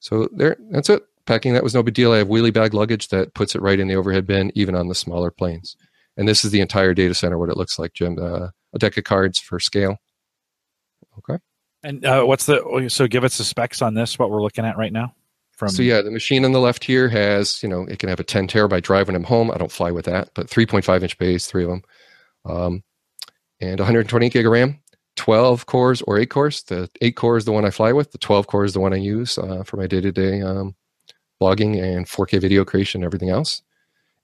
So 0.00 0.28
there, 0.32 0.56
that's 0.70 0.88
it. 0.88 1.02
Packing 1.26 1.52
that 1.52 1.64
was 1.64 1.74
no 1.74 1.82
big 1.82 1.94
deal. 1.94 2.12
I 2.12 2.18
have 2.18 2.28
wheelie 2.28 2.52
bag 2.52 2.72
luggage 2.72 3.08
that 3.08 3.34
puts 3.34 3.54
it 3.54 3.60
right 3.60 3.78
in 3.78 3.88
the 3.88 3.96
overhead 3.96 4.26
bin, 4.26 4.50
even 4.54 4.74
on 4.74 4.88
the 4.88 4.94
smaller 4.94 5.30
planes. 5.30 5.76
And 6.16 6.26
this 6.26 6.44
is 6.44 6.50
the 6.50 6.60
entire 6.60 6.94
data 6.94 7.14
center, 7.14 7.38
what 7.38 7.50
it 7.50 7.56
looks 7.56 7.78
like, 7.78 7.92
Jim. 7.92 8.18
Uh, 8.18 8.48
a 8.72 8.78
deck 8.78 8.96
of 8.96 9.04
cards 9.04 9.38
for 9.38 9.60
scale. 9.60 9.96
Okay. 11.18 11.38
And 11.82 12.04
uh, 12.04 12.24
what's 12.24 12.46
the 12.46 12.88
so 12.88 13.06
give 13.06 13.24
us 13.24 13.38
the 13.38 13.44
specs 13.44 13.82
on 13.82 13.94
this? 13.94 14.18
What 14.18 14.30
we're 14.30 14.42
looking 14.42 14.64
at 14.64 14.76
right 14.76 14.92
now? 14.92 15.14
From 15.52 15.68
so 15.68 15.82
yeah, 15.82 16.02
the 16.02 16.10
machine 16.10 16.44
on 16.44 16.52
the 16.52 16.60
left 16.60 16.84
here 16.84 17.08
has 17.08 17.62
you 17.62 17.68
know 17.68 17.82
it 17.82 17.98
can 17.98 18.08
have 18.08 18.20
a 18.20 18.24
10 18.24 18.48
terabyte 18.48 18.82
drive 18.82 19.08
when 19.08 19.16
I'm 19.16 19.24
home. 19.24 19.50
I 19.50 19.58
don't 19.58 19.72
fly 19.72 19.90
with 19.90 20.04
that, 20.06 20.30
but 20.34 20.48
3.5 20.48 21.02
inch 21.02 21.18
base, 21.18 21.46
three 21.46 21.64
of 21.64 21.70
them, 21.70 21.82
um, 22.48 22.82
and 23.60 23.78
128 23.78 24.32
gig 24.32 24.46
of 24.46 24.52
RAM, 24.52 24.80
12 25.16 25.66
cores 25.66 26.02
or 26.02 26.18
eight 26.18 26.30
cores. 26.30 26.62
The 26.62 26.88
eight 27.00 27.16
core 27.16 27.36
is 27.36 27.44
the 27.44 27.52
one 27.52 27.64
I 27.64 27.70
fly 27.70 27.92
with. 27.92 28.12
The 28.12 28.18
12 28.18 28.46
core 28.46 28.64
is 28.64 28.72
the 28.72 28.80
one 28.80 28.92
I 28.92 28.96
use 28.96 29.38
uh, 29.38 29.64
for 29.64 29.76
my 29.76 29.86
day 29.86 30.00
to 30.00 30.12
day 30.12 30.42
blogging 31.40 31.80
and 31.82 32.06
4K 32.06 32.40
video 32.40 32.64
creation 32.64 33.00
and 33.00 33.06
everything 33.06 33.30
else. 33.30 33.62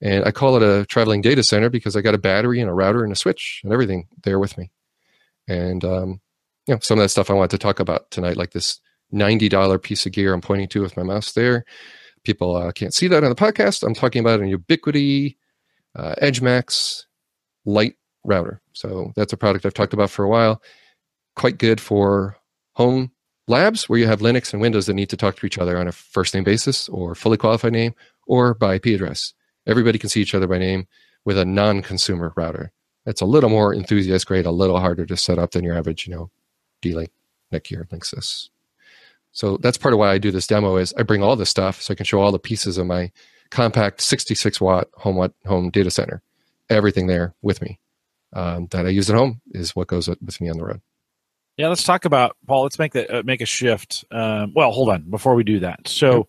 And 0.01 0.25
I 0.25 0.33
call 0.33 0.57
it 0.57 0.63
a 0.63 0.85
traveling 0.87 1.23
data 1.23 1.43
center 1.43 1.71
because 1.71 1.97
I 1.97 2.01
got 2.01 2.15
a 2.15 2.19
battery 2.19 2.61
and 2.61 2.69
a 2.69 2.75
router 2.75 3.05
and 3.05 3.13
a 3.13 3.17
switch 3.17 3.61
and 3.65 3.73
everything 3.73 4.09
there 4.25 4.39
with 4.39 4.59
me. 4.59 4.71
And 5.49 5.85
um, 5.85 6.21
you 6.67 6.75
know, 6.75 6.81
some 6.81 6.99
of 6.99 7.05
that 7.05 7.11
stuff 7.11 7.31
I 7.31 7.35
wanted 7.35 7.51
to 7.51 7.59
talk 7.59 7.81
about 7.81 8.11
tonight, 8.11 8.37
like 8.37 8.53
this 8.53 8.81
$90 9.13 9.83
piece 9.83 10.07
of 10.07 10.13
gear 10.13 10.33
I'm 10.33 10.41
pointing 10.41 10.69
to 10.69 10.83
with 10.83 10.97
my 10.97 11.03
mouse 11.03 11.33
there. 11.33 11.65
People 12.25 12.57
uh, 12.57 12.73
can't 12.73 12.95
see 12.95 13.09
that 13.09 13.23
on 13.23 13.31
the 13.31 13.37
podcast. 13.37 13.83
I'm 13.87 13.95
talking 13.95 14.21
about 14.21 14.41
an 14.41 14.51
Ubiquiti 14.51 15.37
uh, 15.95 16.15
EdgeMax 16.21 17.05
light 17.65 17.95
router. 18.25 18.61
So 18.73 19.13
that's 19.17 19.33
a 19.33 19.37
product 19.37 19.67
I've 19.67 19.75
talked 19.75 19.95
about 19.95 20.11
for 20.11 20.25
a 20.25 20.29
while. 20.29 20.63
Quite 21.37 21.59
good 21.59 21.81
for 21.81 22.37
home 22.73 23.11
labs 23.47 23.89
where 23.89 23.99
you 23.99 24.07
have 24.07 24.21
Linux 24.21 24.53
and 24.53 24.61
Windows 24.61 24.87
that 24.87 24.95
need 24.95 25.11
to 25.11 25.17
talk 25.17 25.37
to 25.37 25.47
each 25.47 25.59
other 25.59 25.77
on 25.77 25.89
a 25.89 25.93
first 25.93 26.35
name 26.35 26.45
basis 26.45 26.89
or 26.89 27.15
fully 27.15 27.37
qualified 27.37 27.73
name 27.73 27.95
or 28.27 28.55
by 28.55 28.77
IP 28.77 28.87
address. 28.87 29.35
Everybody 29.67 29.99
can 29.99 30.09
see 30.09 30.23
each 30.23 30.35
other 30.35 30.47
by 30.47 30.59
name 30.59 30.87
with 31.25 31.39
a 31.39 31.45
non 31.45 31.83
consumer 31.83 32.33
router. 32.37 32.73
That's 33.05 33.21
a 33.21 33.27
little 33.27 33.51
more 33.51 33.75
enthusiast 33.75 34.27
grade, 34.27 34.47
a 34.47 34.51
little 34.51 34.81
harder 34.81 35.05
to 35.07 35.17
set 35.17 35.39
up 35.39 35.51
than 35.51 35.65
your 35.65 35.77
average, 35.77 36.07
you 36.07 36.15
know, 36.15 36.31
D-Link, 36.81 37.11
Netgear, 37.53 37.87
Linksys. 37.89 38.49
So 39.33 39.59
that's 39.59 39.77
part 39.77 39.93
of 39.93 39.99
why 39.99 40.13
I 40.13 40.19
do 40.19 40.31
this 40.31 40.47
demo 40.47 40.77
is 40.77 40.95
I 40.97 41.03
bring 41.03 41.23
all 41.23 41.37
this 41.37 41.51
stuff 41.51 41.83
so 41.83 41.93
I 41.93 41.97
can 41.97 42.07
show 42.07 42.21
all 42.21 42.33
the 42.33 42.39
pieces 42.39 42.79
of 42.79 42.87
my 42.87 43.11
compact 43.51 44.01
66 44.01 44.61
watt 44.61 44.89
home 44.95 45.33
home 45.45 45.71
data 45.71 45.91
center. 45.91 46.23
Everything 46.71 47.09
there 47.09 47.35
with 47.43 47.61
me 47.61 47.79
um, 48.35 48.66
that 48.73 48.87
I 48.87 48.90
use 48.90 49.09
at 49.09 49.16
home 49.16 49.40
is 49.53 49.75
what 49.75 49.87
goes 49.87 50.09
with 50.09 50.40
me 50.40 50.51
on 50.51 50.59
the 50.59 50.64
road. 50.64 50.81
Yeah, 51.57 51.68
let's 51.68 51.85
talk 51.85 52.05
about 52.05 52.37
Paul. 52.47 52.64
Let's 52.64 52.79
make 52.79 52.92
that 52.92 53.11
uh, 53.11 53.23
make 53.25 53.40
a 53.40 53.47
shift. 53.47 54.05
Um, 54.11 54.53
well, 54.55 54.73
hold 54.73 54.88
on 54.88 55.09
before 55.09 55.37
we 55.37 55.44
do 55.44 55.61
that. 55.61 55.87
So, 55.87 56.27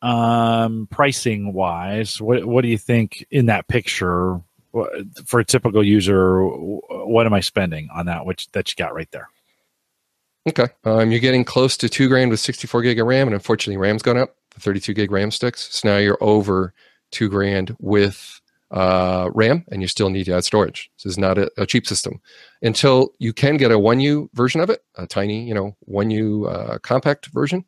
um, 0.00 0.86
pricing 0.90 1.52
wise, 1.52 2.20
what 2.20 2.44
what 2.44 2.62
do 2.62 2.68
you 2.68 2.78
think 2.78 3.26
in 3.30 3.46
that 3.46 3.66
picture 3.66 4.40
for 5.26 5.40
a 5.40 5.44
typical 5.44 5.84
user? 5.84 6.44
What 6.44 7.26
am 7.26 7.34
I 7.34 7.40
spending 7.40 7.88
on 7.92 8.06
that? 8.06 8.24
Which 8.26 8.50
that 8.52 8.70
you 8.70 8.76
got 8.76 8.94
right 8.94 9.10
there? 9.10 9.28
Okay. 10.48 10.68
Um, 10.84 11.10
you're 11.10 11.20
getting 11.20 11.44
close 11.44 11.76
to 11.78 11.88
two 11.88 12.08
grand 12.08 12.30
with 12.30 12.38
64 12.38 12.82
gig 12.82 13.00
of 13.00 13.06
RAM, 13.06 13.26
and 13.26 13.34
unfortunately, 13.34 13.78
RAM's 13.78 14.02
gone 14.02 14.18
up. 14.18 14.36
The 14.54 14.60
32 14.60 14.94
gig 14.94 15.10
RAM 15.10 15.32
sticks. 15.32 15.68
So 15.74 15.88
now 15.88 15.96
you're 15.96 16.18
over 16.20 16.74
two 17.10 17.28
grand 17.28 17.74
with 17.80 18.40
uh, 18.74 19.30
RAM, 19.34 19.64
and 19.70 19.80
you 19.80 19.86
still 19.86 20.10
need 20.10 20.24
to 20.24 20.34
add 20.34 20.44
storage. 20.44 20.90
This 20.98 21.12
is 21.12 21.18
not 21.18 21.38
a, 21.38 21.48
a, 21.56 21.64
cheap 21.64 21.86
system. 21.86 22.20
Until 22.60 23.10
you 23.20 23.32
can 23.32 23.56
get 23.56 23.70
a 23.70 23.78
1U 23.78 24.30
version 24.34 24.60
of 24.60 24.68
it, 24.68 24.80
a 24.96 25.06
tiny, 25.06 25.46
you 25.46 25.54
know, 25.54 25.76
1U 25.88 26.52
uh, 26.52 26.78
compact 26.78 27.26
version, 27.26 27.64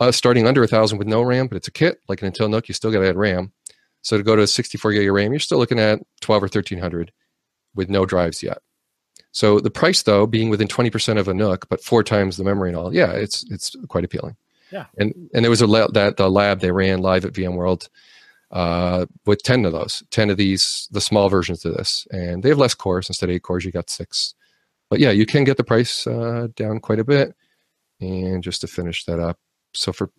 uh, 0.00 0.10
starting 0.10 0.48
under 0.48 0.64
a 0.64 0.66
thousand 0.66 0.98
with 0.98 1.06
no 1.06 1.22
RAM, 1.22 1.46
but 1.46 1.56
it's 1.56 1.68
a 1.68 1.72
kit 1.72 2.00
like 2.08 2.20
an 2.20 2.32
Intel 2.32 2.50
NUC. 2.50 2.66
You 2.66 2.74
still 2.74 2.90
got 2.90 2.98
to 2.98 3.08
add 3.08 3.16
RAM. 3.16 3.52
So 4.02 4.16
to 4.16 4.24
go 4.24 4.34
to 4.34 4.44
64 4.44 4.92
gig 4.92 5.08
of 5.08 5.14
RAM, 5.14 5.30
you're 5.32 5.38
still 5.38 5.58
looking 5.58 5.78
at 5.78 6.00
12 6.20 6.42
or 6.42 6.46
1300 6.46 7.12
with 7.76 7.88
no 7.88 8.04
drives 8.04 8.42
yet. 8.42 8.58
So 9.30 9.60
the 9.60 9.70
price, 9.70 10.02
though, 10.02 10.26
being 10.26 10.50
within 10.50 10.66
20% 10.66 11.16
of 11.16 11.28
a 11.28 11.32
NUC, 11.32 11.68
but 11.68 11.84
four 11.84 12.02
times 12.02 12.36
the 12.36 12.42
memory 12.42 12.70
and 12.70 12.76
all, 12.76 12.92
yeah, 12.92 13.12
it's 13.12 13.48
it's 13.52 13.76
quite 13.86 14.04
appealing. 14.04 14.34
Yeah. 14.72 14.86
And 14.98 15.30
and 15.32 15.44
there 15.44 15.50
was 15.50 15.60
a 15.60 15.68
la- 15.68 15.86
that 15.88 16.16
the 16.16 16.28
lab 16.28 16.58
they 16.58 16.72
ran 16.72 17.02
live 17.02 17.24
at 17.24 17.34
VMworld 17.34 17.88
uh, 18.50 19.06
with 19.26 19.42
10 19.42 19.64
of 19.64 19.72
those, 19.72 20.02
10 20.10 20.30
of 20.30 20.36
these, 20.36 20.88
the 20.90 21.00
small 21.00 21.28
versions 21.28 21.64
of 21.64 21.74
this. 21.74 22.06
And 22.10 22.42
they 22.42 22.48
have 22.48 22.58
less 22.58 22.74
cores. 22.74 23.08
Instead 23.08 23.28
of 23.28 23.34
eight 23.34 23.42
cores, 23.42 23.64
you 23.64 23.70
got 23.70 23.90
six. 23.90 24.34
But 24.88 24.98
yeah, 25.00 25.10
you 25.10 25.26
can 25.26 25.44
get 25.44 25.56
the 25.56 25.64
price 25.64 26.06
uh, 26.06 26.48
down 26.56 26.80
quite 26.80 26.98
a 26.98 27.04
bit. 27.04 27.34
And 28.00 28.42
just 28.42 28.62
to 28.62 28.66
finish 28.66 29.04
that 29.04 29.20
up, 29.20 29.38
so 29.74 29.92
for 29.92 30.10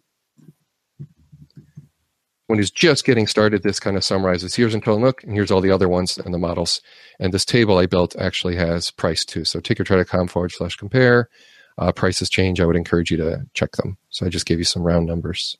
when 2.52 2.60
he's 2.60 2.70
just 2.70 3.06
getting 3.06 3.28
started, 3.28 3.64
this 3.64 3.80
kind 3.80 3.96
of 3.96 4.04
summarizes 4.04 4.54
here's 4.54 4.76
Intel 4.76 5.00
NUC, 5.00 5.24
and 5.24 5.34
here's 5.34 5.52
all 5.52 5.62
the 5.62 5.72
other 5.72 5.88
ones 5.88 6.18
and 6.18 6.34
the 6.34 6.38
models. 6.38 6.82
And 7.18 7.34
this 7.34 7.46
table 7.46 7.78
I 7.78 7.86
built 7.86 8.14
actually 8.18 8.58
has 8.58 8.92
price 8.92 9.24
too. 9.24 9.46
So 9.46 9.62
tinkertry.com 9.62 10.28
forward 10.28 10.52
slash 10.52 10.76
compare. 10.76 11.30
Uh, 11.78 11.94
prices 11.94 12.30
change. 12.30 12.60
I 12.60 12.66
would 12.66 12.76
encourage 12.76 13.10
you 13.10 13.18
to 13.18 13.46
check 13.54 13.72
them. 13.78 13.98
So 14.10 14.26
I 14.26 14.30
just 14.30 14.46
gave 14.46 14.60
you 14.60 14.66
some 14.66 14.84
round 14.84 15.08
numbers. 15.08 15.58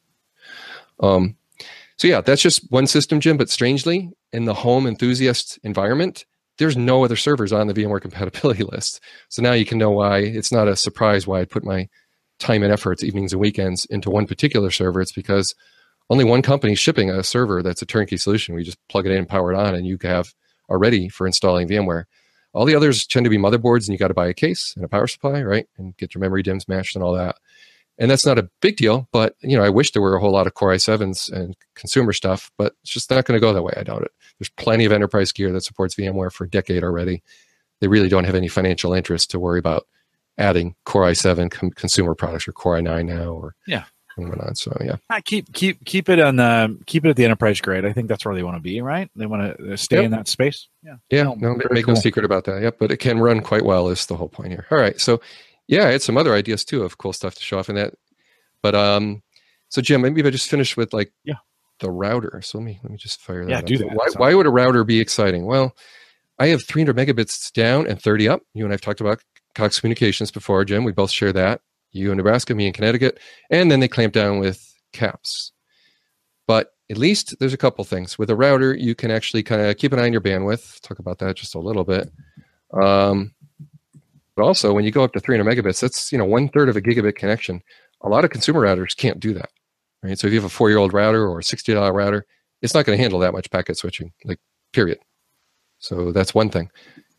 Um, 1.00 1.38
so 2.02 2.08
yeah, 2.08 2.20
that's 2.20 2.42
just 2.42 2.66
one 2.72 2.88
system, 2.88 3.20
Jim. 3.20 3.38
But 3.38 3.52
strangely, 3.52 4.10
in 4.34 4.46
the 4.46 4.56
home 4.56 4.88
enthusiast 4.88 5.60
environment, 5.64 6.26
there's 6.58 6.76
no 6.76 7.06
other 7.06 7.16
servers 7.16 7.54
on 7.54 7.68
the 7.68 7.76
VMware 7.76 8.02
compatibility 8.02 8.64
list. 8.72 9.00
So 9.30 9.44
now 9.44 9.54
you 9.54 9.66
can 9.66 9.78
know 9.78 9.92
why 9.92 10.18
it's 10.18 10.52
not 10.52 10.68
a 10.68 10.76
surprise 10.76 11.28
why 11.28 11.42
I 11.42 11.46
put 11.46 11.64
my 11.64 11.88
time 12.40 12.64
and 12.64 12.74
efforts, 12.74 13.04
evenings 13.04 13.34
and 13.34 13.40
weekends, 13.40 13.86
into 13.86 14.10
one 14.10 14.26
particular 14.26 14.72
server. 14.72 15.00
It's 15.00 15.12
because 15.12 15.54
only 16.10 16.24
one 16.24 16.42
company 16.42 16.74
shipping 16.74 17.12
a 17.12 17.22
server 17.22 17.62
that's 17.62 17.84
a 17.84 17.86
turnkey 17.86 18.18
solution. 18.18 18.56
We 18.56 18.64
just 18.64 18.80
plug 18.90 19.06
it 19.06 19.12
in, 19.12 19.20
and 19.20 19.30
power 19.30 19.54
it 19.54 19.60
on, 19.60 19.76
and 19.76 19.86
you 19.86 20.00
have 20.02 20.34
are 20.70 20.80
ready 20.80 21.08
for 21.08 21.28
installing 21.28 21.68
VMware. 21.68 22.06
All 22.54 22.66
the 22.66 22.74
others 22.74 23.06
tend 23.06 23.26
to 23.26 23.30
be 23.30 23.38
motherboards, 23.38 23.88
and 23.88 23.90
you 23.90 24.00
got 24.00 24.08
to 24.08 24.16
buy 24.16 24.28
a 24.28 24.34
case 24.34 24.74
and 24.76 24.84
a 24.84 24.90
power 24.90 25.06
supply, 25.06 25.44
right, 25.44 25.68
and 25.78 25.96
get 25.98 26.16
your 26.16 26.22
memory 26.22 26.42
DIMMs 26.42 26.68
matched 26.68 26.96
and 26.96 27.04
all 27.04 27.14
that. 27.14 27.36
And 28.02 28.10
that's 28.10 28.26
not 28.26 28.40
a 28.40 28.50
big 28.62 28.78
deal, 28.78 29.08
but 29.14 29.36
you 29.42 29.56
know, 29.56 29.64
I 29.64 29.70
wish 29.70 29.92
there 29.92 30.02
were 30.02 30.16
a 30.16 30.20
whole 30.20 30.32
lot 30.32 30.48
of 30.48 30.56
Core 30.56 30.72
i7s 30.74 31.32
and 31.32 31.56
consumer 31.76 32.12
stuff, 32.14 32.50
but 32.58 32.74
it's 32.82 32.92
just 32.92 33.12
not 33.12 33.26
going 33.26 33.40
to 33.40 33.42
go 33.42 33.54
that 33.54 33.62
way. 33.62 33.74
I 33.78 33.84
doubt 33.84 34.02
it. 34.02 34.12
There's 34.40 34.50
plenty 34.50 34.86
of 34.86 34.92
enterprise 34.92 35.32
gear 35.32 35.52
that 35.54 35.62
supports 35.62 35.94
VMware 35.96 36.32
for 36.34 36.46
a 36.46 36.50
decade 36.50 36.84
already. 36.84 37.22
They 37.80 37.88
really 37.88 38.10
don't 38.10 38.24
have 38.24 38.34
any 38.36 38.48
financial 38.48 38.94
interest 38.94 39.30
to 39.32 39.40
worry 39.40 39.60
about 39.60 39.88
adding 40.40 40.74
Core 40.86 41.04
i7 41.04 41.52
com- 41.52 41.70
consumer 41.72 42.16
products 42.16 42.48
or 42.48 42.54
Core 42.54 42.78
i9 42.80 43.06
now 43.06 43.34
or 43.34 43.54
yeah 43.68 43.84
and 44.18 44.28
whatnot. 44.30 44.58
So 44.58 44.76
yeah, 44.84 44.96
I 45.10 45.22
keep 45.22 45.54
keep 45.54 45.86
keep 45.86 46.10
it 46.10 46.20
on 46.20 46.36
the 46.38 46.78
keep 46.88 47.06
it 47.06 47.10
at 47.10 47.16
the 47.16 47.24
enterprise 47.26 47.62
grade. 47.62 47.86
I 47.86 47.94
think 47.94 48.10
that's 48.10 48.26
where 48.26 48.34
they 48.36 48.44
want 48.44 48.58
to 48.58 48.62
be, 48.62 48.82
right? 48.82 49.10
They 49.16 49.26
want 49.28 49.58
to 49.58 49.74
uh, 49.74 49.78
stay 49.78 49.98
Yep. 49.98 50.06
in 50.06 50.12
that 50.12 50.28
space. 50.28 50.68
Yeah, 50.84 50.96
yeah, 51.12 51.24
No, 51.24 51.36
no, 51.36 51.56
make 51.70 51.86
cool. 51.86 51.94
no 51.94 52.00
secret 52.02 52.26
about 52.26 52.46
that. 52.46 52.62
Yep, 52.64 52.78
but 52.80 52.92
it 52.92 52.98
can 52.98 53.20
run 53.20 53.42
quite 53.42 53.64
well. 53.64 53.90
Is 53.90 54.08
the 54.08 54.16
whole 54.18 54.28
point 54.30 54.50
here. 54.50 54.66
All 54.72 54.78
right, 54.78 55.00
so 55.00 55.22
yeah, 55.72 55.88
I 55.88 55.92
had 55.94 56.04
some 56.04 56.18
other 56.18 56.36
ideas 56.36 56.64
too 56.64 56.84
of 56.84 57.00
cool 57.00 57.14
stuff 57.14 57.34
to 57.36 57.42
show 57.42 57.58
off 57.58 57.70
in 57.70 57.76
that. 57.76 57.96
But 58.62 58.76
um, 58.76 59.24
so 59.70 59.82
Jim, 59.82 60.02
maybe 60.04 60.22
if 60.22 60.28
I 60.28 60.30
just 60.30 60.50
finish 60.50 60.78
with 60.78 60.94
like 60.94 61.12
Yeah. 61.24 61.36
the 61.80 61.90
router. 61.90 62.42
So 62.44 62.60
let 62.60 62.66
me 62.66 62.80
let 62.84 62.92
me 62.92 62.98
just 62.98 63.22
fire 63.22 63.44
that. 63.46 63.50
Yeah, 63.50 63.58
up. 63.60 63.66
do 63.66 63.78
that. 63.80 63.88
Why 63.94 64.06
why 64.18 64.36
would 64.36 64.46
a 64.46 64.52
router 64.52 64.84
be 64.84 65.00
exciting? 65.00 65.46
Well, 65.48 65.76
I 66.38 66.48
have 66.48 66.64
300 66.68 66.96
megabits 66.96 67.52
down 67.54 67.88
and 67.88 68.00
30 68.02 68.28
up. 68.30 68.42
You 68.54 68.66
and 68.66 68.74
I've 68.74 68.82
talked 68.82 69.02
about 69.02 69.22
Cox 69.56 69.80
Communications 69.80 70.30
before, 70.32 70.64
Jim. 70.66 70.84
We 70.84 70.92
both 70.92 71.12
share 71.12 71.34
that. 71.34 71.62
You 71.92 72.12
in 72.12 72.18
Nebraska, 72.18 72.54
me 72.56 72.68
in 72.68 72.74
Connecticut, 72.74 73.20
and 73.50 73.70
then 73.72 73.80
they 73.80 73.88
clamp 73.88 74.14
down 74.14 74.40
with 74.40 74.66
caps. 74.94 75.52
But 76.48 76.72
at 76.90 76.98
least 76.98 77.36
there's 77.40 77.54
a 77.54 77.58
couple 77.58 77.84
things 77.86 78.18
with 78.18 78.30
a 78.30 78.36
router. 78.36 78.74
You 78.74 78.96
can 78.96 79.12
actually 79.12 79.44
kind 79.44 79.62
of 79.62 79.78
keep 79.78 79.92
an 79.94 80.00
eye 80.00 80.06
on 80.06 80.12
your 80.12 80.22
bandwidth. 80.22 80.82
Talk 80.82 81.00
about 81.00 81.20
that 81.20 81.36
just 81.36 81.56
a 81.56 81.60
little 81.60 81.84
bit. 81.84 82.12
Um, 82.74 83.34
but 84.36 84.44
also, 84.44 84.74
when 84.74 84.86
you 84.86 84.92
go 84.92 85.04
up 85.04 85.14
to 85.14 85.20
300 85.20 85.50
megabits, 85.50 85.82
that's 85.82 86.12
you 86.12 86.18
know 86.18 86.26
one 86.26 86.50
third 86.50 86.70
of 86.70 86.76
a 86.76 86.82
gigabit 86.82 87.16
connection. 87.16 87.62
A 88.02 88.10
lot 88.10 88.26
of 88.26 88.32
consumer 88.32 88.62
routers 88.62 88.96
can't 88.96 89.20
do 89.20 89.34
that, 89.34 89.50
right? 90.02 90.18
So 90.18 90.28
if 90.28 90.34
you 90.34 90.40
have 90.40 90.50
a 90.50 90.54
four 90.54 90.70
year 90.70 90.80
old 90.80 90.94
router 90.94 91.28
or 91.28 91.40
a 91.40 91.44
60 91.44 91.74
dollar 91.74 91.94
router, 91.94 92.26
it's 92.62 92.74
not 92.74 92.86
going 92.86 92.98
to 92.98 93.02
handle 93.02 93.20
that 93.20 93.34
much 93.34 93.52
packet 93.52 93.78
switching, 93.78 94.14
like 94.26 94.40
period. 94.74 95.00
So 95.80 96.12
that's 96.12 96.34
one 96.34 96.50
thing. 96.50 96.70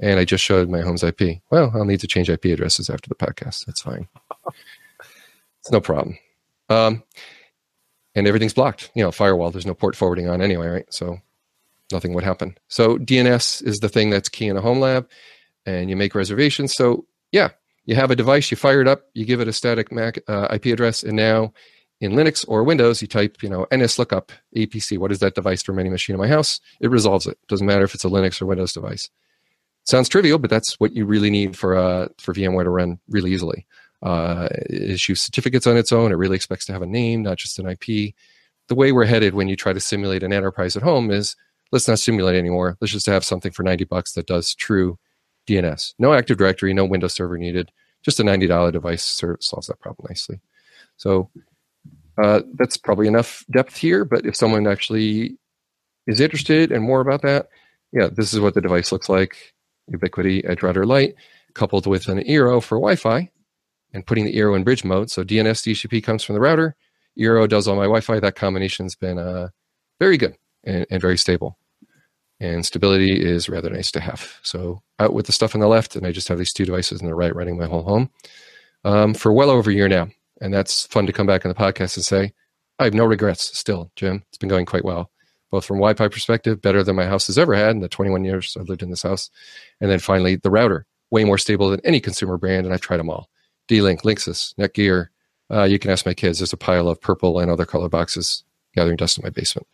And 0.01 0.18
I 0.18 0.25
just 0.25 0.42
showed 0.42 0.68
my 0.68 0.81
home's 0.81 1.03
IP. 1.03 1.40
Well, 1.51 1.72
I'll 1.75 1.85
need 1.85 2.01
to 2.01 2.07
change 2.07 2.31
IP 2.31 2.46
addresses 2.46 2.88
after 2.88 3.09
the 3.09 3.14
podcast. 3.14 3.66
That's 3.66 3.83
fine. 3.83 4.09
it's 5.61 5.70
no 5.70 5.81
problem. 5.81 6.18
Um, 6.68 7.03
and 8.14 8.27
everything's 8.27 8.55
blocked. 8.55 8.90
You 8.94 9.03
know, 9.03 9.12
firewall. 9.12 9.51
There's 9.51 9.66
no 9.66 9.75
port 9.75 9.96
forwarding 9.96 10.29
on 10.29 10.40
anyway, 10.40 10.68
right? 10.68 10.87
So 10.90 11.18
nothing 11.92 12.14
would 12.14 12.25
happen. 12.25 12.57
So 12.68 12.98
DNS 12.98 13.64
is 13.64 13.81
the 13.81 13.88
thing 13.88 14.11
that's 14.11 14.29
key 14.29 14.48
in 14.48 14.57
a 14.57 14.61
home 14.61 14.81
lab, 14.81 15.09
and 15.66 15.90
you 15.90 15.96
make 15.96 16.14
reservations. 16.14 16.75
So 16.75 17.07
yeah, 17.31 17.51
you 17.85 17.94
have 17.94 18.11
a 18.11 18.16
device, 18.16 18.51
you 18.51 18.57
fire 18.57 18.81
it 18.81 18.88
up, 18.88 19.05
you 19.14 19.25
give 19.25 19.40
it 19.40 19.48
a 19.48 19.53
static 19.53 19.90
MAC 19.90 20.18
uh, 20.29 20.48
IP 20.51 20.66
address, 20.66 21.03
and 21.03 21.16
now 21.16 21.53
in 22.03 22.12
Linux 22.12 22.44
or 22.48 22.64
Windows, 22.64 23.01
you 23.01 23.07
type, 23.07 23.42
you 23.42 23.48
know, 23.48 23.66
nslookup 23.70 24.31
APC. 24.57 24.98
What 24.98 25.12
is 25.12 25.20
that 25.20 25.37
device 25.37 25.62
from 25.62 25.79
any 25.79 25.88
machine 25.88 26.14
in 26.14 26.20
my 26.20 26.27
house? 26.27 26.61
It 26.81 26.90
resolves 26.90 27.29
it. 27.29 27.38
Doesn't 27.46 27.66
matter 27.66 27.85
if 27.85 27.94
it's 27.94 28.05
a 28.05 28.09
Linux 28.09 28.42
or 28.42 28.46
Windows 28.46 28.72
device. 28.72 29.09
Sounds 29.85 30.09
trivial, 30.09 30.38
but 30.38 30.51
that's 30.51 30.79
what 30.81 30.94
you 30.94 31.07
really 31.07 31.31
need 31.31 31.57
for 31.57 31.77
uh, 31.77 32.09
for 32.18 32.35
VMware 32.35 32.64
to 32.64 32.70
run 32.70 32.98
really 33.09 33.33
easily. 33.33 33.66
Uh, 34.03 34.48
issues 34.68 35.22
certificates 35.22 35.66
on 35.66 35.77
its 35.77 35.92
own. 35.92 36.11
It 36.11 36.16
really 36.16 36.35
expects 36.35 36.66
to 36.66 36.72
have 36.72 36.83
a 36.83 36.87
name, 36.87 37.22
not 37.22 37.38
just 37.38 37.61
an 37.61 37.68
IP. 37.68 38.14
The 38.66 38.75
way 38.75 38.90
we're 38.90 39.05
headed 39.05 39.35
when 39.35 39.48
you 39.48 39.55
try 39.55 39.72
to 39.72 39.81
simulate 39.81 40.25
an 40.25 40.33
enterprise 40.33 40.77
at 40.77 40.83
home 40.83 41.11
is 41.11 41.37
let's 41.70 41.87
not 41.87 42.01
simulate 42.01 42.37
anymore. 42.37 42.77
Let's 42.81 42.92
just 42.92 43.07
have 43.07 43.25
something 43.25 43.53
for 43.53 43.62
90 43.62 43.85
bucks 43.85 44.12
that 44.12 44.27
does 44.27 44.55
true 44.55 44.98
DNS. 45.48 45.94
No 45.98 46.12
Active 46.12 46.38
Directory, 46.38 46.72
no 46.74 46.85
Windows 46.85 47.14
Server 47.14 47.38
needed. 47.38 47.70
Just 48.02 48.20
a 48.20 48.24
$90 48.24 48.72
device 48.72 49.02
solves 49.40 49.66
that 49.66 49.81
problem 49.81 50.07
nicely. 50.09 50.40
So 50.96 51.31
uh, 52.22 52.42
that's 52.55 52.76
probably 52.76 53.07
enough 53.07 53.44
depth 53.50 53.76
here. 53.76 54.05
But 54.05 54.26
if 54.26 54.37
someone 54.37 54.66
actually 54.66 55.38
is 56.07 56.20
interested 56.20 56.72
and 56.72 56.83
more 56.83 57.00
about 57.00 57.22
that, 57.22 57.48
yeah, 57.92 58.09
this 58.11 58.33
is 58.33 58.40
what 58.40 58.55
the 58.55 58.61
device 58.61 58.92
looks 58.92 59.09
like. 59.09 59.37
Ubiquiti 59.90 60.48
Edge 60.48 60.62
Router 60.62 60.87
Lite 60.87 61.14
coupled 61.55 61.87
with 61.87 62.09
an 62.09 62.20
Eero 62.20 62.62
for 62.62 62.78
Wi-Fi 62.78 63.31
and 63.92 64.07
putting 64.07 64.24
the 64.24 64.35
Eero 64.35 64.57
in 64.57 64.64
bridge 64.64 64.85
mode. 64.85 65.11
So 65.11 65.22
DNS 65.22 65.50
DHCP 65.50 66.02
comes 66.02 66.24
from 66.24 66.35
the 66.35 66.40
router. 66.40 66.76
Eero 67.18 67.48
does 67.48 67.68
all 67.68 67.76
my 67.76 67.83
Wi-Fi. 67.83 68.20
That 68.20 68.37
combination's 68.37 68.94
been 68.94 69.18
uh, 69.18 69.48
very 70.00 70.16
good 70.16 70.37
and, 70.64 70.87
and 70.90 71.00
very 71.00 71.18
stable. 71.18 71.59
And 72.42 72.66
stability 72.66 73.12
is 73.24 73.48
rather 73.48 73.70
nice 73.70 73.92
to 73.92 74.00
have. 74.00 74.40
So 74.42 74.83
out 74.98 75.14
with 75.14 75.26
the 75.26 75.33
stuff 75.33 75.55
on 75.55 75.61
the 75.61 75.68
left, 75.68 75.94
and 75.94 76.05
I 76.05 76.11
just 76.11 76.26
have 76.26 76.38
these 76.38 76.52
two 76.52 76.64
devices 76.64 77.00
on 77.00 77.07
the 77.07 77.14
right 77.14 77.35
running 77.35 77.57
my 77.57 77.66
whole 77.66 77.85
home 77.85 78.11
um, 78.83 79.14
for 79.14 79.33
well 79.33 79.48
over 79.48 79.70
a 79.70 79.74
year 79.74 79.88
now. 79.88 80.09
And 80.40 80.52
that's 80.52 80.85
fun 80.87 81.07
to 81.07 81.12
come 81.12 81.26
back 81.26 81.46
on 81.46 81.50
the 81.50 81.55
podcast 81.55 81.96
and 81.96 82.05
say, 82.05 82.33
I 82.81 82.85
have 82.85 82.94
no 82.94 83.05
regrets 83.05 83.57
still, 83.57 83.92
Jim. 83.94 84.24
It's 84.28 84.38
been 84.38 84.48
going 84.48 84.66
quite 84.66 84.85
well, 84.85 85.12
both 85.52 85.64
from 85.64 85.76
Wi-Fi 85.76 86.09
perspective, 86.09 86.61
better 86.61 86.83
than 86.83 86.96
my 86.96 87.07
house 87.07 87.28
has 87.28 87.38
ever 87.38 87.55
had 87.55 87.70
in 87.70 87.81
the 87.81 87.88
21 87.88 88.24
years 88.24 88.57
I've 88.59 88.68
lived 88.68 88.83
in 88.83 88.90
this 88.90 89.05
house. 89.05 89.31
And 89.81 89.88
then 89.88 90.00
finally, 90.00 90.35
the 90.35 90.50
router, 90.50 90.85
way 91.12 91.22
more 91.22 91.38
stable 91.38 91.70
than 91.70 91.81
any 91.85 92.00
consumer 92.00 92.38
brand, 92.38 92.66
and 92.66 92.74
I've 92.74 92.81
tried 92.81 92.96
them 92.96 93.09
all. 93.09 93.31
D-Link, 93.68 94.02
Linksys, 94.02 94.52
Netgear. 94.57 95.09
Uh, 95.48 95.62
you 95.62 95.78
can 95.78 95.92
ask 95.92 96.05
my 96.05 96.14
kids. 96.14 96.40
There's 96.40 96.52
a 96.52 96.57
pile 96.57 96.88
of 96.88 97.00
purple 97.00 97.38
and 97.38 97.52
other 97.52 97.66
color 97.66 97.88
boxes 97.88 98.42
gathering 98.74 98.96
dust 98.96 99.16
in 99.16 99.22
my 99.22 99.31
basement. 99.31 99.68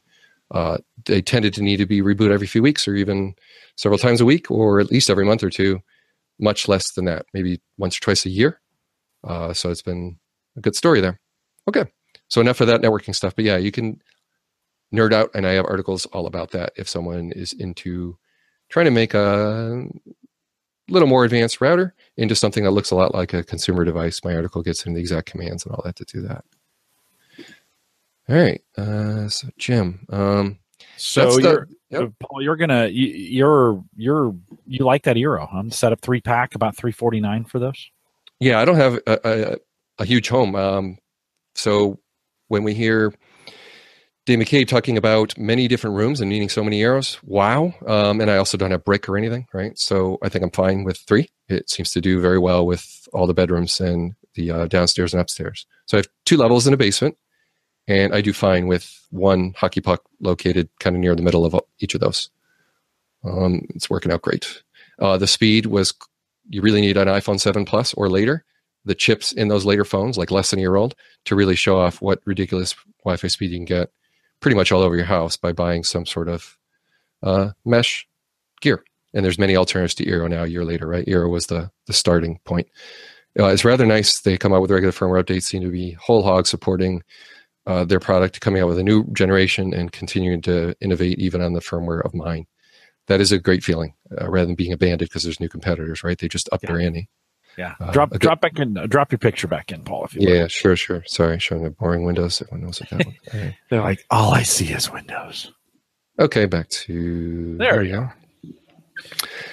Uh, 0.51 0.79
they 1.05 1.21
tended 1.21 1.53
to 1.55 1.63
need 1.63 1.77
to 1.77 1.87
be 1.87 2.01
rebooted 2.01 2.31
every 2.31 2.47
few 2.47 2.63
weeks 2.63 2.89
or 2.89 2.95
even 2.95 3.35
several 3.77 3.99
times 3.99 4.21
a 4.21 4.25
week 4.25 4.51
or 4.51 4.81
at 4.81 4.91
least 4.91 5.11
every 5.11 5.25
month 5.25 5.43
or 5.43 5.51
two, 5.51 5.81
much 6.39 6.69
less 6.69 6.93
than 6.93 7.05
that, 7.05 7.27
maybe 7.35 7.61
once 7.77 7.97
or 7.97 8.01
twice 8.01 8.25
a 8.25 8.31
year. 8.31 8.61
Uh, 9.25 9.53
so 9.53 9.71
it's 9.71 9.83
been 9.83 10.19
a 10.57 10.61
good 10.61 10.77
story 10.77 11.01
there. 11.01 11.21
Okay. 11.69 11.85
So 12.29 12.41
enough 12.41 12.61
of 12.61 12.67
that 12.69 12.81
networking 12.81 13.15
stuff. 13.15 13.35
But 13.37 13.45
yeah, 13.45 13.57
you 13.57 13.71
can 13.71 14.01
nerd 14.95 15.13
out, 15.13 15.31
and 15.35 15.47
I 15.47 15.53
have 15.53 15.67
articles 15.67 16.07
all 16.07 16.27
about 16.27 16.51
that 16.53 16.73
if 16.77 16.89
someone 16.89 17.33
is 17.33 17.53
into 17.53 18.17
trying 18.71 18.87
to 18.87 18.91
make 18.91 19.15
a 19.15 19.87
little 20.89 21.09
more 21.09 21.25
advanced 21.25 21.61
router 21.61 21.95
into 22.17 22.35
something 22.35 22.65
that 22.65 22.71
looks 22.71 22.91
a 22.91 22.97
lot 22.97 23.15
like 23.15 23.35
a 23.35 23.45
consumer 23.45 23.85
device. 23.85 24.25
My 24.25 24.35
article 24.35 24.63
gets 24.63 24.87
into 24.87 24.97
the 24.97 25.01
exact 25.01 25.31
commands 25.31 25.65
and 25.65 25.75
all 25.75 25.83
that 25.85 25.97
to 25.97 26.05
do 26.05 26.23
that. 26.23 26.45
All 28.29 28.37
right. 28.37 28.61
Uh, 28.77 29.29
so 29.29 29.49
Jim, 29.59 30.07
um, 30.11 30.59
So 30.97 31.31
the- 31.37 31.67
you're 31.91 32.03
yep. 32.03 32.13
Paul, 32.21 32.43
you're 32.43 32.57
gonna 32.57 32.87
you, 32.89 33.07
you're 33.07 33.85
you're 33.97 34.35
you 34.67 34.85
like 34.85 35.05
that 35.05 35.17
Eero? 35.17 35.53
I'm 35.53 35.71
set 35.71 35.93
up 35.93 36.01
three 36.01 36.21
pack 36.21 36.55
about 36.55 36.77
three 36.77 36.93
forty 36.93 37.21
nine 37.21 37.45
for 37.45 37.59
those. 37.59 37.91
Yeah, 38.41 38.61
I 38.61 38.65
don't 38.65 38.77
have 38.77 39.01
a, 39.07 39.19
a, 39.25 39.57
a 40.01 40.05
huge 40.05 40.29
home. 40.29 40.55
Um, 40.55 40.99
so 41.55 41.99
when 42.49 42.63
we 42.63 42.75
hear 42.75 43.13
Dave 44.27 44.39
McCabe 44.39 44.69
talking 44.69 44.97
about 44.99 45.37
many 45.39 45.67
different 45.67 45.97
rooms 45.97 46.21
and 46.21 46.29
needing 46.29 46.49
so 46.51 46.63
many 46.63 46.81
eeros, 46.81 47.19
wow. 47.25 47.73
Um, 47.87 48.21
and 48.21 48.31
I 48.31 48.37
also 48.37 48.57
don't 48.59 48.71
have 48.71 48.85
brick 48.85 49.09
or 49.09 49.17
anything, 49.17 49.47
right? 49.55 49.77
So 49.79 50.19
I 50.23 50.29
think 50.29 50.45
I'm 50.45 50.51
fine 50.51 50.85
with 50.85 50.99
three. 50.99 51.31
It 51.49 51.71
seems 51.71 51.91
to 51.93 52.01
do 52.03 52.21
very 52.21 52.39
well 52.39 52.67
with 52.67 53.09
all 53.15 53.27
the 53.27 53.35
bedrooms 53.35 53.81
and 53.81 54.15
the 54.35 54.51
uh, 54.51 54.67
downstairs 54.67 55.15
and 55.15 55.21
upstairs. 55.21 55.67
So 55.87 55.97
I 55.97 56.01
have 56.01 56.09
two 56.27 56.37
levels 56.37 56.67
in 56.67 56.75
a 56.75 56.77
basement, 56.77 57.17
and 57.89 58.15
I 58.15 58.21
do 58.21 58.33
fine 58.33 58.69
with 58.69 59.07
one 59.11 59.55
hockey 59.57 59.81
puck 59.81 60.03
located 60.21 60.69
kind 60.79 60.95
of 60.95 61.01
near 61.01 61.17
the 61.17 61.23
middle 61.23 61.45
of 61.45 61.59
each 61.81 61.95
of 61.95 62.01
those. 62.01 62.31
Um, 63.25 63.67
it's 63.71 63.91
working 63.91 64.13
out 64.13 64.23
great. 64.23 64.63
Uh, 65.01 65.17
the 65.17 65.27
speed 65.27 65.67
was 65.67 65.95
you 66.49 66.63
really 66.63 66.81
need 66.81 66.97
an 66.97 67.09
iPhone 67.09 67.41
7 67.41 67.65
Plus 67.65 67.95
or 67.95 68.09
later 68.09 68.45
the 68.85 68.95
chips 68.95 69.33
in 69.33 69.49
those 69.49 69.65
later 69.65 69.85
phones, 69.85 70.17
like 70.17 70.31
less 70.31 70.51
than 70.51 70.59
a 70.59 70.63
year 70.63 70.77
old, 70.77 70.95
to 71.25 71.35
really 71.35 71.57
show 71.57 71.79
off 71.79 72.01
what 72.01 72.21
ridiculous 72.25 72.75
Wi-Fi 73.05 73.29
speed 73.29 73.51
you 73.51 73.59
can 73.59 73.65
get 73.65 73.91
pretty 74.41 74.57
much 74.57 74.71
all 74.71 74.83
over 74.83 74.97
your 74.97 75.05
house 75.05 75.37
by 75.37 75.53
buying 75.53 75.83
some 75.83 76.07
sort 76.07 76.29
of 76.29 76.57
uh, 77.23 77.51
mesh 77.65 78.07
gear. 78.61 78.85
And 79.15 79.25
there's 79.25 79.39
many 79.39 79.57
alternatives 79.57 79.95
to 79.97 80.07
Eero 80.07 80.29
now. 80.29 80.45
A 80.45 80.47
year 80.47 80.65
later, 80.65 80.87
right? 80.87 81.07
Eero 81.07 81.31
was 81.31 81.47
the 81.47 81.71
the 81.87 81.93
starting 81.93 82.39
point. 82.45 82.69
Uh, 83.39 83.47
it's 83.47 83.65
rather 83.65 83.87
nice. 83.87 84.21
They 84.21 84.37
come 84.37 84.53
out 84.53 84.61
with 84.61 84.71
regular 84.71 84.93
firmware 84.93 85.23
updates. 85.23 85.45
Seem 85.45 85.63
to 85.63 85.71
be 85.71 85.93
whole 85.93 86.23
hog 86.23 86.47
supporting 86.47 87.03
uh, 87.69 87.85
their 87.85 88.01
product, 88.01 88.41
coming 88.41 88.63
out 88.63 88.69
with 88.69 88.79
a 88.79 88.83
new 88.83 89.05
generation 89.13 89.75
and 89.75 89.93
continuing 89.93 90.41
to 90.43 90.75
innovate 90.81 91.19
even 91.19 91.43
on 91.43 91.53
the 91.53 91.61
firmware 91.61 92.05
of 92.05 92.15
mine. 92.15 92.47
That 93.07 93.21
is 93.21 93.31
a 93.31 93.39
great 93.39 93.63
feeling, 93.63 93.95
uh, 94.21 94.29
rather 94.29 94.47
than 94.47 94.55
being 94.55 94.73
abandoned 94.73 95.09
because 95.09 95.23
there's 95.23 95.41
new 95.41 95.49
competitors. 95.49 96.03
Right? 96.03 96.19
They 96.19 96.29
just 96.29 96.49
up 96.51 96.63
yeah. 96.63 96.73
their 96.73 96.81
ante. 96.81 97.09
Yeah. 97.59 97.75
Uh, 97.81 97.91
drop 97.93 98.11
drop 98.13 98.41
back 98.41 98.59
in. 98.59 98.75
drop 98.75 99.13
your 99.13 99.19
picture 99.19 99.49
back 99.49 99.71
in, 99.71 99.83
Paul. 99.83 100.05
If 100.05 100.15
you 100.15 100.29
yeah, 100.29 100.47
sure, 100.47 100.77
sure. 100.77 101.03
Sorry, 101.07 101.39
showing 101.39 101.63
the 101.63 101.71
boring 101.71 102.05
windows. 102.05 102.41
Everyone 102.41 102.67
knows 102.67 102.81
what 102.81 102.91
that 102.91 103.07
one. 103.07 103.17
Right. 103.35 103.55
They're 103.69 103.83
like, 103.83 104.05
all 104.11 104.33
I 104.33 104.43
see 104.43 104.73
is 104.73 104.91
windows. 104.91 105.53
Okay, 106.19 106.47
back 106.47 106.69
to 106.71 107.57
there, 107.59 107.73
there 107.73 107.83
you 107.83 107.93
go. 107.93 108.09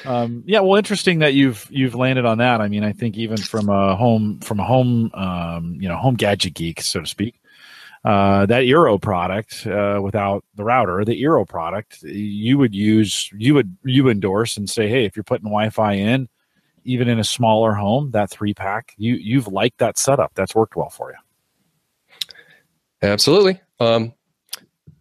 Um, 0.05 0.43
yeah, 0.45 0.61
well, 0.61 0.78
interesting 0.78 1.20
that 1.20 1.34
you've 1.34 1.68
you've 1.70 1.95
landed 1.95 2.26
on 2.26 2.38
that. 2.39 2.61
I 2.61 2.68
mean, 2.68 2.84
I 2.84 2.93
think 2.93 3.18
even 3.18 3.38
from 3.38 3.70
a 3.70 3.95
home 3.95 4.39
from 4.39 4.59
a 4.59 4.63
home 4.63 5.11
um, 5.13 5.78
you 5.80 5.89
know 5.89 5.97
home 5.97 6.16
gadget 6.16 6.53
geek, 6.53 6.82
so 6.82 7.01
to 7.01 7.07
speak, 7.07 7.39
uh, 8.06 8.45
that 8.45 8.64
Eero 8.64 9.01
product 9.01 9.66
uh, 9.66 9.99
without 10.01 10.45
the 10.53 10.64
router, 10.64 11.03
the 11.03 11.20
Eero 11.24 11.47
product, 11.47 12.03
you 12.03 12.56
would 12.60 12.76
use 12.76 13.32
you 13.36 13.56
would 13.56 13.76
you 13.84 14.10
endorse 14.10 14.58
and 14.58 14.70
say, 14.70 14.88
hey, 14.88 15.06
if 15.06 15.16
you're 15.16 15.24
putting 15.24 15.45
Wi-Fi 15.45 15.93
in, 15.93 16.30
even 16.84 17.08
in 17.08 17.18
a 17.18 17.24
smaller 17.24 17.74
home, 17.74 18.12
that 18.12 18.30
three 18.30 18.53
pack, 18.53 18.93
you 18.97 19.16
you've 19.16 19.47
liked 19.47 19.80
that 19.80 19.97
setup. 19.97 20.32
That's 20.36 20.53
worked 20.53 20.76
well 20.76 20.91
for 20.91 21.12
you. 21.12 22.28
Absolutely. 23.01 23.60
Um, 23.80 24.14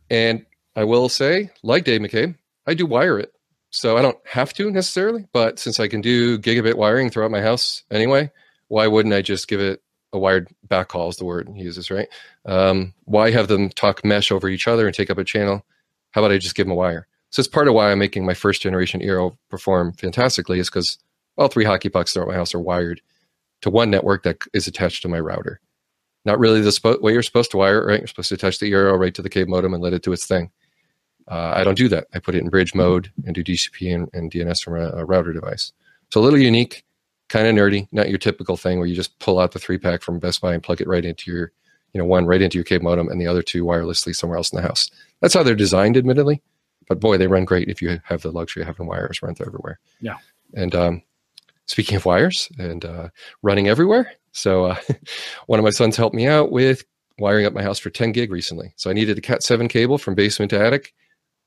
and 0.09 0.47
I 0.75 0.85
will 0.85 1.11
say, 1.11 1.51
like 1.63 1.85
Dave 1.85 2.01
McCabe, 2.01 2.35
I 2.67 2.73
do 2.73 2.87
wire 2.87 3.19
it. 3.19 3.35
So 3.69 3.99
I 3.99 4.03
don't 4.03 4.19
have 4.25 4.55
to 4.55 4.71
necessarily, 4.71 5.27
but 5.33 5.59
since 5.59 5.79
I 5.79 5.89
can 5.89 6.01
do 6.01 6.39
gigabit 6.39 6.77
wiring 6.77 7.11
throughout 7.11 7.31
my 7.31 7.43
house 7.43 7.83
anyway, 7.91 8.31
why 8.69 8.87
wouldn't 8.87 9.15
I 9.15 9.21
just 9.21 9.47
give 9.47 9.61
it 9.61 9.83
a 10.15 10.19
wired 10.19 10.49
backhaul 10.67 11.11
is 11.11 11.17
the 11.17 11.25
word 11.25 11.49
he 11.55 11.63
uses, 11.63 11.91
right? 11.91 12.09
Um, 12.47 12.95
why 13.05 13.31
have 13.31 13.49
them 13.49 13.69
talk 13.71 14.05
mesh 14.05 14.31
over 14.31 14.49
each 14.49 14.69
other 14.69 14.87
and 14.87 14.95
take 14.95 15.11
up 15.11 15.19
a 15.19 15.25
channel? 15.25 15.65
How 16.13 16.23
about 16.23 16.33
I 16.33 16.39
just 16.39 16.55
give 16.55 16.67
them 16.67 16.73
a 16.73 16.77
wire? 16.77 17.07
So 17.31 17.41
it's 17.41 17.49
part 17.49 17.67
of 17.67 17.75
why 17.75 17.91
I'm 17.91 17.99
making 17.99 18.25
my 18.25 18.35
first 18.35 18.63
generation 18.63 19.01
Eero 19.01 19.37
perform 19.51 19.93
fantastically 19.95 20.61
is 20.61 20.71
because 20.71 20.99
all 21.37 21.49
three 21.49 21.65
hockey 21.65 21.89
pucks 21.89 22.13
throughout 22.13 22.29
my 22.29 22.35
house 22.35 22.55
are 22.55 22.61
wired 22.61 23.01
to 23.63 23.71
one 23.71 23.91
network 23.91 24.23
that 24.23 24.39
is 24.53 24.69
attached 24.69 25.03
to 25.03 25.09
my 25.09 25.19
router. 25.19 25.61
Not 26.25 26.39
really 26.39 26.61
the 26.61 26.71
spo- 26.71 27.03
way 27.03 27.13
you're 27.13 27.23
supposed 27.23 27.51
to 27.51 27.57
wire 27.57 27.83
it, 27.83 27.87
right? 27.87 28.01
You're 28.01 28.07
supposed 28.07 28.29
to 28.29 28.37
attach 28.37 28.61
the 28.61 28.71
Eero 28.71 28.99
right 28.99 29.15
to 29.15 29.23
the 29.23 29.29
cable 29.29 29.51
modem 29.51 29.75
and 29.75 29.83
let 29.83 29.93
it 29.93 30.03
do 30.03 30.13
its 30.13 30.27
thing. 30.27 30.51
Uh, 31.27 31.53
I 31.57 31.65
don't 31.65 31.77
do 31.77 31.89
that. 31.89 32.07
I 32.15 32.19
put 32.19 32.35
it 32.35 32.43
in 32.43 32.51
bridge 32.51 32.75
mode 32.75 33.11
and 33.25 33.35
do 33.35 33.43
DCP 33.43 33.95
and, 33.95 34.09
and 34.13 34.31
DNS 34.31 34.63
from 34.63 34.81
a, 34.81 34.91
a, 34.91 35.05
router 35.05 35.33
device. 35.33 35.73
So 36.13 36.21
a 36.21 36.23
little 36.23 36.39
unique, 36.39 36.85
kind 37.29 37.47
of 37.47 37.55
nerdy, 37.55 37.89
not 37.93 38.09
your 38.09 38.19
typical 38.19 38.57
thing 38.57 38.79
where 38.79 38.87
you 38.87 38.95
just 38.95 39.19
pull 39.19 39.39
out 39.39 39.53
the 39.53 39.59
three 39.59 39.79
pack 39.79 40.03
from 40.03 40.19
Best 40.19 40.41
Buy 40.41 40.55
and 40.55 40.63
plug 40.63 40.81
it 40.81 40.89
right 40.89 41.05
into 41.05 41.31
your, 41.31 41.53
you 41.93 41.99
know, 41.99 42.05
one 42.05 42.27
right 42.27 42.43
into 42.43 42.59
your 42.59 42.65
cable 42.65 42.85
modem 42.85 43.09
and 43.09 43.21
the 43.21 43.27
other 43.27 43.43
two 43.43 43.65
wirelessly 43.65 44.15
somewhere 44.15 44.37
else 44.37 44.53
in 44.53 44.57
the 44.57 44.67
house. 44.67 44.91
That's 45.21 45.35
how 45.35 45.43
they're 45.43 45.55
designed, 45.55 45.97
admittedly. 45.97 46.43
But 46.89 47.01
boy, 47.01 47.17
they 47.17 47.27
run 47.27 47.45
great 47.45 47.69
if 47.69 47.81
you 47.81 48.01
have 48.05 48.23
the 48.23 48.33
luxury 48.33 48.63
of 48.63 48.69
having 48.69 48.87
wires 48.87 49.23
run 49.23 49.35
through 49.35 49.47
everywhere. 49.47 49.79
Yeah. 50.01 50.19
And 50.55 50.75
um, 50.75 51.03
speaking 51.67 51.97
of 51.97 52.05
wires 52.05 52.49
and 52.59 52.85
uh, 52.85 53.09
running 53.43 53.69
everywhere, 53.69 54.13
so 54.33 54.67
uh, 54.67 54.77
one 55.47 55.59
of 55.59 55.65
my 55.65 55.71
sons 55.71 55.97
helped 55.97 56.15
me 56.15 56.27
out 56.27 56.53
with 56.53 56.85
wiring 57.19 57.47
up 57.47 57.53
my 57.53 57.63
house 57.63 57.79
for 57.79 57.91
10 57.91 58.13
gig 58.13 58.31
recently. 58.31 58.73
So 58.77 58.91
I 58.91 58.93
needed 58.93 59.17
a 59.17 59.23
Cat 59.23 59.43
7 59.43 59.69
cable 59.69 59.99
from 59.99 60.15
basement 60.15 60.51
to 60.51 60.61
attic 60.61 60.93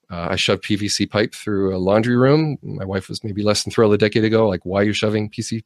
uh, 0.10 0.28
I 0.32 0.36
shoved 0.38 0.64
PVC 0.64 1.10
pipe 1.10 1.36
through 1.36 1.76
a 1.76 1.80
laundry 1.80 2.16
room. 2.16 2.58
My 2.64 2.86
wife 2.86 3.10
was 3.10 3.24
maybe 3.24 3.44
less 3.44 3.64
than 3.64 3.72
thrilled 3.72 3.94
a 3.94 3.98
decade 3.98 4.24
ago, 4.24 4.48
like, 4.48 4.66
why 4.66 4.82
are 4.82 4.86
you 4.86 4.94
shoving 4.94 5.30
PC, 5.30 5.64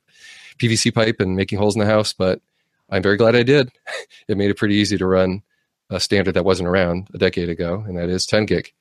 PVC 0.57 0.93
pipe 0.93 1.19
and 1.19 1.35
making 1.35 1.59
holes 1.59 1.75
in 1.75 1.79
the 1.79 1.85
house? 1.85 2.11
But 2.13 2.41
I'm 2.89 3.03
very 3.03 3.17
glad 3.17 3.35
I 3.35 3.43
did. 3.43 3.71
it 4.27 4.37
made 4.37 4.49
it 4.49 4.57
pretty 4.57 4.75
easy 4.75 4.97
to 4.97 5.05
run 5.05 5.43
a 5.91 5.99
standard 5.99 6.33
that 6.33 6.45
wasn't 6.45 6.69
around 6.69 7.07
a 7.13 7.17
decade 7.17 7.49
ago, 7.49 7.83
and 7.87 7.97
that 7.97 8.09
is 8.09 8.25
10 8.25 8.45
gig. 8.47 8.71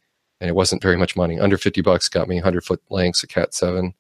And 0.40 0.48
it 0.48 0.54
wasn't 0.54 0.82
very 0.82 0.96
much 0.96 1.16
money. 1.16 1.38
Under 1.38 1.58
50 1.58 1.82
bucks 1.82 2.08
got 2.08 2.28
me 2.28 2.36
100 2.36 2.64
foot 2.64 2.80
lengths, 2.88 3.22
a 3.22 3.26
Cat 3.26 3.52
7. 3.52 3.92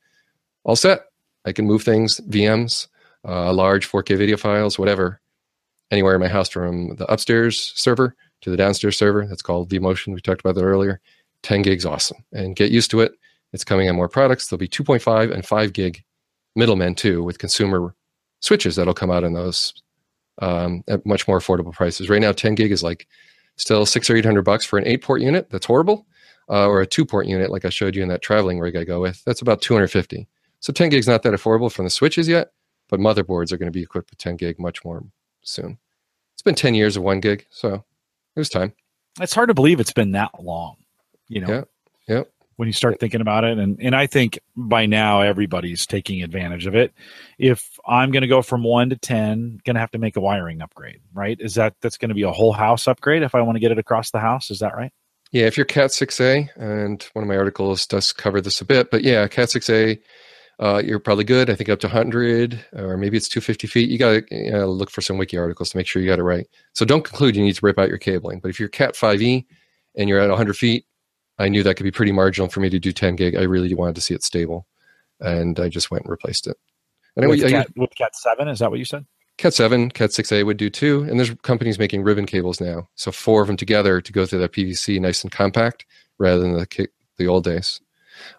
All 0.64 0.76
set. 0.76 1.00
I 1.44 1.52
can 1.52 1.66
move 1.66 1.82
things, 1.82 2.20
VMs, 2.28 2.88
uh, 3.26 3.52
large 3.52 3.86
4K 3.86 4.16
video 4.16 4.36
files, 4.38 4.78
whatever, 4.78 5.20
anywhere 5.90 6.14
in 6.14 6.20
my 6.20 6.28
house 6.28 6.48
from 6.48 6.96
the 6.96 7.10
upstairs 7.12 7.72
server 7.74 8.14
to 8.40 8.50
the 8.50 8.56
downstairs 8.56 8.96
server. 8.96 9.26
That's 9.26 9.42
called 9.42 9.68
vMotion. 9.68 10.14
We 10.14 10.20
talked 10.22 10.40
about 10.40 10.54
that 10.54 10.64
earlier 10.64 11.00
10 11.42 11.62
gigs 11.62 11.86
awesome 11.86 12.24
and 12.32 12.56
get 12.56 12.70
used 12.70 12.90
to 12.90 13.00
it. 13.00 13.12
It's 13.52 13.64
coming 13.64 13.88
on 13.88 13.96
more 13.96 14.08
products. 14.08 14.48
There'll 14.48 14.58
be 14.58 14.68
2.5 14.68 15.32
and 15.32 15.44
5 15.44 15.72
gig 15.72 16.04
middlemen 16.56 16.94
too 16.94 17.22
with 17.22 17.38
consumer 17.38 17.94
switches 18.40 18.76
that'll 18.76 18.94
come 18.94 19.10
out 19.10 19.24
in 19.24 19.32
those 19.32 19.72
um, 20.40 20.82
at 20.88 21.04
much 21.06 21.28
more 21.28 21.38
affordable 21.38 21.72
prices. 21.72 22.08
Right 22.08 22.20
now, 22.20 22.32
10 22.32 22.54
gig 22.54 22.72
is 22.72 22.82
like 22.82 23.06
still 23.56 23.84
six 23.86 24.08
or 24.08 24.16
800 24.16 24.42
bucks 24.42 24.64
for 24.64 24.78
an 24.78 24.86
eight 24.86 25.02
port 25.02 25.20
unit. 25.20 25.50
That's 25.50 25.66
horrible. 25.66 26.06
Uh, 26.48 26.66
or 26.66 26.80
a 26.80 26.86
two 26.86 27.04
port 27.04 27.26
unit, 27.26 27.50
like 27.50 27.64
I 27.64 27.68
showed 27.68 27.94
you 27.94 28.02
in 28.02 28.08
that 28.08 28.22
traveling 28.22 28.58
rig 28.58 28.74
I 28.74 28.82
go 28.82 29.00
with. 29.00 29.22
That's 29.24 29.40
about 29.40 29.62
250. 29.62 30.26
So 30.58 30.72
10 30.72 30.88
gig's 30.88 31.06
not 31.06 31.22
that 31.22 31.32
affordable 31.32 31.70
from 31.70 31.84
the 31.84 31.90
switches 31.90 32.26
yet, 32.26 32.52
but 32.88 32.98
motherboards 32.98 33.52
are 33.52 33.56
going 33.56 33.68
to 33.68 33.76
be 33.76 33.82
equipped 33.82 34.10
with 34.10 34.18
10 34.18 34.36
gig 34.36 34.58
much 34.58 34.84
more 34.84 35.04
soon. 35.42 35.78
It's 36.34 36.42
been 36.42 36.56
10 36.56 36.74
years 36.74 36.96
of 36.96 37.04
one 37.04 37.20
gig, 37.20 37.46
so 37.50 37.74
it 37.74 38.38
was 38.38 38.48
time. 38.48 38.72
It's 39.20 39.34
hard 39.34 39.48
to 39.48 39.54
believe 39.54 39.78
it's 39.78 39.92
been 39.92 40.12
that 40.12 40.42
long 40.42 40.76
you 41.30 41.40
know 41.40 41.48
yeah 41.48 41.62
yeah 42.08 42.22
when 42.56 42.66
you 42.66 42.72
start 42.74 43.00
thinking 43.00 43.22
about 43.22 43.44
it 43.44 43.56
and 43.56 43.78
and 43.80 43.96
i 43.96 44.06
think 44.06 44.38
by 44.54 44.84
now 44.84 45.22
everybody's 45.22 45.86
taking 45.86 46.22
advantage 46.22 46.66
of 46.66 46.74
it 46.74 46.92
if 47.38 47.78
i'm 47.86 48.10
going 48.10 48.22
to 48.22 48.28
go 48.28 48.42
from 48.42 48.62
1 48.62 48.90
to 48.90 48.96
10 48.96 49.60
going 49.64 49.74
to 49.74 49.80
have 49.80 49.92
to 49.92 49.98
make 49.98 50.16
a 50.16 50.20
wiring 50.20 50.60
upgrade 50.60 51.00
right 51.14 51.38
is 51.40 51.54
that 51.54 51.74
that's 51.80 51.96
going 51.96 52.10
to 52.10 52.14
be 52.14 52.22
a 52.24 52.32
whole 52.32 52.52
house 52.52 52.86
upgrade 52.86 53.22
if 53.22 53.34
i 53.34 53.40
want 53.40 53.56
to 53.56 53.60
get 53.60 53.72
it 53.72 53.78
across 53.78 54.10
the 54.10 54.20
house 54.20 54.50
is 54.50 54.58
that 54.58 54.76
right 54.76 54.92
yeah 55.32 55.46
if 55.46 55.56
you're 55.56 55.64
cat 55.64 55.90
6a 55.90 56.48
and 56.56 57.08
one 57.14 57.22
of 57.22 57.28
my 57.28 57.36
articles 57.36 57.86
does 57.86 58.12
cover 58.12 58.40
this 58.40 58.60
a 58.60 58.64
bit 58.64 58.90
but 58.90 59.02
yeah 59.02 59.26
cat 59.28 59.48
6a 59.48 59.98
uh, 60.60 60.82
you're 60.84 60.98
probably 60.98 61.24
good. 61.24 61.48
I 61.48 61.54
think 61.54 61.70
up 61.70 61.80
to 61.80 61.86
100 61.86 62.66
or 62.74 62.98
maybe 62.98 63.16
it's 63.16 63.30
250 63.30 63.66
feet. 63.66 63.88
You 63.88 63.96
got 63.96 64.10
to 64.10 64.24
you 64.30 64.52
know, 64.52 64.66
look 64.66 64.90
for 64.90 65.00
some 65.00 65.16
wiki 65.16 65.38
articles 65.38 65.70
to 65.70 65.78
make 65.78 65.86
sure 65.86 66.02
you 66.02 66.08
got 66.08 66.18
it 66.18 66.22
right. 66.22 66.46
So 66.74 66.84
don't 66.84 67.02
conclude 67.02 67.34
you 67.34 67.42
need 67.42 67.54
to 67.54 67.64
rip 67.64 67.78
out 67.78 67.88
your 67.88 67.96
cabling. 67.96 68.40
But 68.40 68.50
if 68.50 68.60
you're 68.60 68.68
Cat 68.68 68.94
5e 68.94 69.46
and 69.96 70.08
you're 70.08 70.20
at 70.20 70.28
100 70.28 70.54
feet, 70.54 70.84
I 71.40 71.48
knew 71.48 71.62
that 71.62 71.76
could 71.76 71.84
be 71.84 71.90
pretty 71.90 72.12
marginal 72.12 72.48
for 72.48 72.60
me 72.60 72.70
to 72.70 72.78
do 72.78 72.92
10 72.92 73.16
gig. 73.16 73.34
I 73.34 73.42
really 73.42 73.74
wanted 73.74 73.94
to 73.96 74.00
see 74.00 74.14
it 74.14 74.22
stable, 74.22 74.66
and 75.20 75.58
I 75.58 75.68
just 75.68 75.90
went 75.90 76.04
and 76.04 76.10
replaced 76.10 76.46
it. 76.46 76.56
And 77.16 77.28
with, 77.28 77.44
I, 77.44 77.50
Cat, 77.50 77.66
I, 77.76 77.80
with 77.80 77.94
Cat 77.96 78.14
7, 78.14 78.48
is 78.48 78.58
that 78.60 78.70
what 78.70 78.78
you 78.78 78.84
said? 78.84 79.06
Cat 79.38 79.54
7, 79.54 79.90
Cat 79.90 80.10
6A 80.10 80.44
would 80.44 80.58
do 80.58 80.68
too. 80.68 81.02
And 81.02 81.18
there's 81.18 81.34
companies 81.42 81.78
making 81.78 82.02
ribbon 82.02 82.26
cables 82.26 82.60
now. 82.60 82.88
So 82.94 83.10
four 83.10 83.40
of 83.40 83.46
them 83.46 83.56
together 83.56 84.00
to 84.00 84.12
go 84.12 84.26
through 84.26 84.40
that 84.40 84.52
PVC 84.52 85.00
nice 85.00 85.22
and 85.22 85.32
compact 85.32 85.86
rather 86.18 86.40
than 86.40 86.52
the, 86.52 86.88
the 87.16 87.26
old 87.26 87.44
days. 87.44 87.80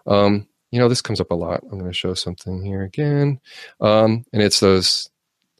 Um, 0.06 0.46
you 0.70 0.78
know, 0.78 0.88
this 0.88 1.02
comes 1.02 1.20
up 1.20 1.32
a 1.32 1.34
lot. 1.34 1.64
I'm 1.64 1.78
going 1.78 1.90
to 1.90 1.92
show 1.92 2.14
something 2.14 2.64
here 2.64 2.82
again. 2.82 3.40
Um, 3.80 4.24
and 4.32 4.42
it's 4.42 4.60
those 4.60 5.10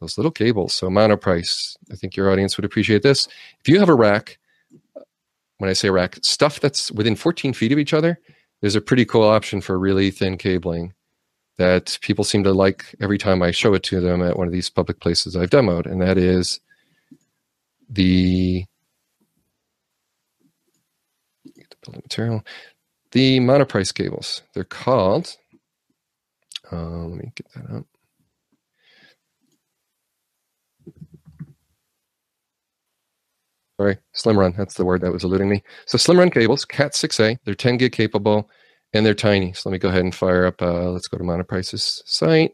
those 0.00 0.16
little 0.16 0.32
cables. 0.32 0.74
So 0.74 0.88
Monoprice. 0.88 1.76
I 1.90 1.96
think 1.96 2.16
your 2.16 2.30
audience 2.30 2.56
would 2.56 2.64
appreciate 2.64 3.02
this. 3.02 3.26
If 3.60 3.68
you 3.68 3.78
have 3.78 3.88
a 3.88 3.94
rack 3.94 4.38
when 5.62 5.70
I 5.70 5.74
say 5.74 5.90
rack, 5.90 6.18
stuff 6.22 6.58
that's 6.58 6.90
within 6.90 7.14
14 7.14 7.52
feet 7.52 7.70
of 7.70 7.78
each 7.78 7.94
other, 7.94 8.18
there's 8.60 8.74
a 8.74 8.80
pretty 8.80 9.04
cool 9.04 9.22
option 9.22 9.60
for 9.60 9.78
really 9.78 10.10
thin 10.10 10.36
cabling 10.36 10.92
that 11.56 11.96
people 12.02 12.24
seem 12.24 12.42
to 12.42 12.52
like 12.52 12.96
every 13.00 13.16
time 13.16 13.44
I 13.44 13.52
show 13.52 13.72
it 13.74 13.84
to 13.84 14.00
them 14.00 14.22
at 14.22 14.36
one 14.36 14.48
of 14.48 14.52
these 14.52 14.68
public 14.68 14.98
places 14.98 15.36
I've 15.36 15.50
demoed, 15.50 15.86
and 15.86 16.02
that 16.02 16.18
is 16.18 16.58
the 17.88 18.64
building 21.84 22.02
material, 22.02 22.44
the 23.12 23.38
monoprice 23.38 23.94
cables. 23.94 24.42
They're 24.54 24.64
called. 24.64 25.36
Uh, 26.72 27.04
let 27.04 27.18
me 27.18 27.32
get 27.36 27.46
that 27.54 27.76
up. 27.76 27.86
Sorry, 33.82 33.98
Slim 34.12 34.38
Run. 34.38 34.54
That's 34.56 34.74
the 34.74 34.84
word 34.84 35.00
that 35.00 35.10
was 35.10 35.24
eluding 35.24 35.48
me. 35.48 35.60
So 35.86 35.98
Slim 35.98 36.20
Run 36.20 36.30
cables, 36.30 36.64
Cat 36.64 36.92
6A. 36.92 37.38
They're 37.44 37.56
10 37.56 37.78
gig 37.78 37.90
capable, 37.90 38.48
and 38.92 39.04
they're 39.04 39.12
tiny. 39.12 39.52
So 39.54 39.68
let 39.68 39.72
me 39.72 39.80
go 39.80 39.88
ahead 39.88 40.04
and 40.04 40.14
fire 40.14 40.46
up. 40.46 40.62
Uh, 40.62 40.90
let's 40.90 41.08
go 41.08 41.18
to 41.18 41.24
Monoprice's 41.24 42.00
site. 42.06 42.52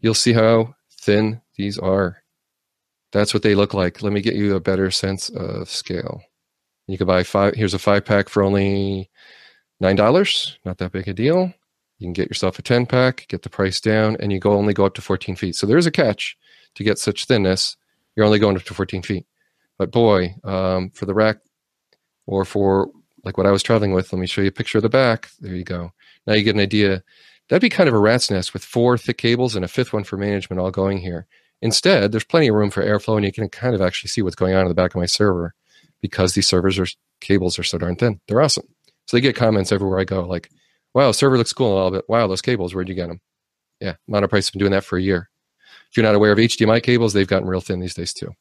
You'll 0.00 0.14
see 0.14 0.32
how 0.32 0.74
thin 0.90 1.42
these 1.56 1.76
are. 1.76 2.22
That's 3.12 3.34
what 3.34 3.42
they 3.42 3.54
look 3.54 3.74
like. 3.74 4.02
Let 4.02 4.14
me 4.14 4.22
get 4.22 4.36
you 4.36 4.56
a 4.56 4.60
better 4.60 4.90
sense 4.90 5.28
of 5.28 5.68
scale. 5.68 6.22
You 6.86 6.96
can 6.96 7.06
buy 7.06 7.24
five. 7.24 7.52
Here's 7.56 7.74
a 7.74 7.78
five 7.78 8.06
pack 8.06 8.30
for 8.30 8.42
only 8.42 9.10
nine 9.80 9.96
dollars. 9.96 10.58
Not 10.64 10.78
that 10.78 10.92
big 10.92 11.08
a 11.08 11.12
deal. 11.12 11.52
You 11.98 12.06
can 12.06 12.14
get 12.14 12.28
yourself 12.28 12.58
a 12.58 12.62
ten 12.62 12.86
pack, 12.86 13.26
get 13.28 13.42
the 13.42 13.50
price 13.50 13.82
down, 13.82 14.16
and 14.18 14.32
you 14.32 14.40
go 14.40 14.52
only 14.52 14.72
go 14.72 14.86
up 14.86 14.94
to 14.94 15.02
14 15.02 15.36
feet. 15.36 15.56
So 15.56 15.66
there's 15.66 15.86
a 15.86 15.90
catch. 15.90 16.38
to 16.74 16.84
get 16.84 16.98
such 16.98 17.26
thinness, 17.26 17.76
you're 18.16 18.24
only 18.24 18.38
going 18.38 18.56
up 18.56 18.62
to 18.64 18.74
14 18.74 19.02
feet. 19.02 19.26
But 19.78 19.90
boy, 19.90 20.34
um, 20.44 20.90
for 20.90 21.06
the 21.06 21.14
rack 21.14 21.38
or 22.26 22.44
for 22.44 22.90
like 23.24 23.36
what 23.38 23.46
I 23.46 23.50
was 23.50 23.62
traveling 23.62 23.92
with, 23.92 24.12
let 24.12 24.18
me 24.18 24.26
show 24.26 24.42
you 24.42 24.48
a 24.48 24.52
picture 24.52 24.78
of 24.78 24.82
the 24.82 24.88
back. 24.88 25.30
There 25.40 25.54
you 25.54 25.64
go. 25.64 25.92
Now 26.26 26.34
you 26.34 26.42
get 26.42 26.54
an 26.54 26.60
idea. 26.60 27.02
That'd 27.48 27.62
be 27.62 27.68
kind 27.68 27.88
of 27.88 27.94
a 27.94 27.98
rat's 27.98 28.30
nest 28.30 28.52
with 28.52 28.64
four 28.64 28.96
thick 28.96 29.18
cables 29.18 29.56
and 29.56 29.64
a 29.64 29.68
fifth 29.68 29.92
one 29.92 30.04
for 30.04 30.16
management 30.16 30.60
all 30.60 30.70
going 30.70 30.98
here. 30.98 31.26
Instead, 31.62 32.12
there's 32.12 32.24
plenty 32.24 32.48
of 32.48 32.54
room 32.54 32.70
for 32.70 32.84
airflow, 32.84 33.16
and 33.16 33.24
you 33.24 33.32
can 33.32 33.48
kind 33.48 33.74
of 33.74 33.80
actually 33.80 34.08
see 34.08 34.22
what's 34.22 34.36
going 34.36 34.54
on 34.54 34.62
in 34.62 34.68
the 34.68 34.74
back 34.74 34.94
of 34.94 35.00
my 35.00 35.06
server 35.06 35.54
because 36.00 36.34
these 36.34 36.48
servers 36.48 36.78
are 36.78 36.86
cables 37.20 37.58
are 37.58 37.62
so 37.62 37.78
darn 37.78 37.96
thin. 37.96 38.20
They're 38.28 38.42
awesome. 38.42 38.66
So 39.06 39.16
they 39.16 39.20
get 39.20 39.36
comments 39.36 39.72
everywhere 39.72 39.98
I 39.98 40.04
go, 40.04 40.26
like, 40.26 40.50
"Wow, 40.94 41.12
server 41.12 41.38
looks 41.38 41.52
cool," 41.52 41.72
and 41.72 41.78
all, 41.78 41.90
but 41.90 42.08
wow, 42.08 42.26
those 42.26 42.42
cables, 42.42 42.74
where'd 42.74 42.88
you 42.88 42.94
get 42.94 43.08
them? 43.08 43.20
Yeah, 43.80 43.94
Monoprice 44.10 44.36
has 44.36 44.50
been 44.50 44.60
doing 44.60 44.72
that 44.72 44.84
for 44.84 44.98
a 44.98 45.02
year. 45.02 45.30
If 45.90 45.96
you're 45.96 46.04
not 46.04 46.14
aware 46.14 46.32
of 46.32 46.38
HDMI 46.38 46.82
cables, 46.82 47.12
they've 47.12 47.26
gotten 47.26 47.48
real 47.48 47.60
thin 47.60 47.80
these 47.80 47.94
days 47.94 48.12
too. 48.12 48.34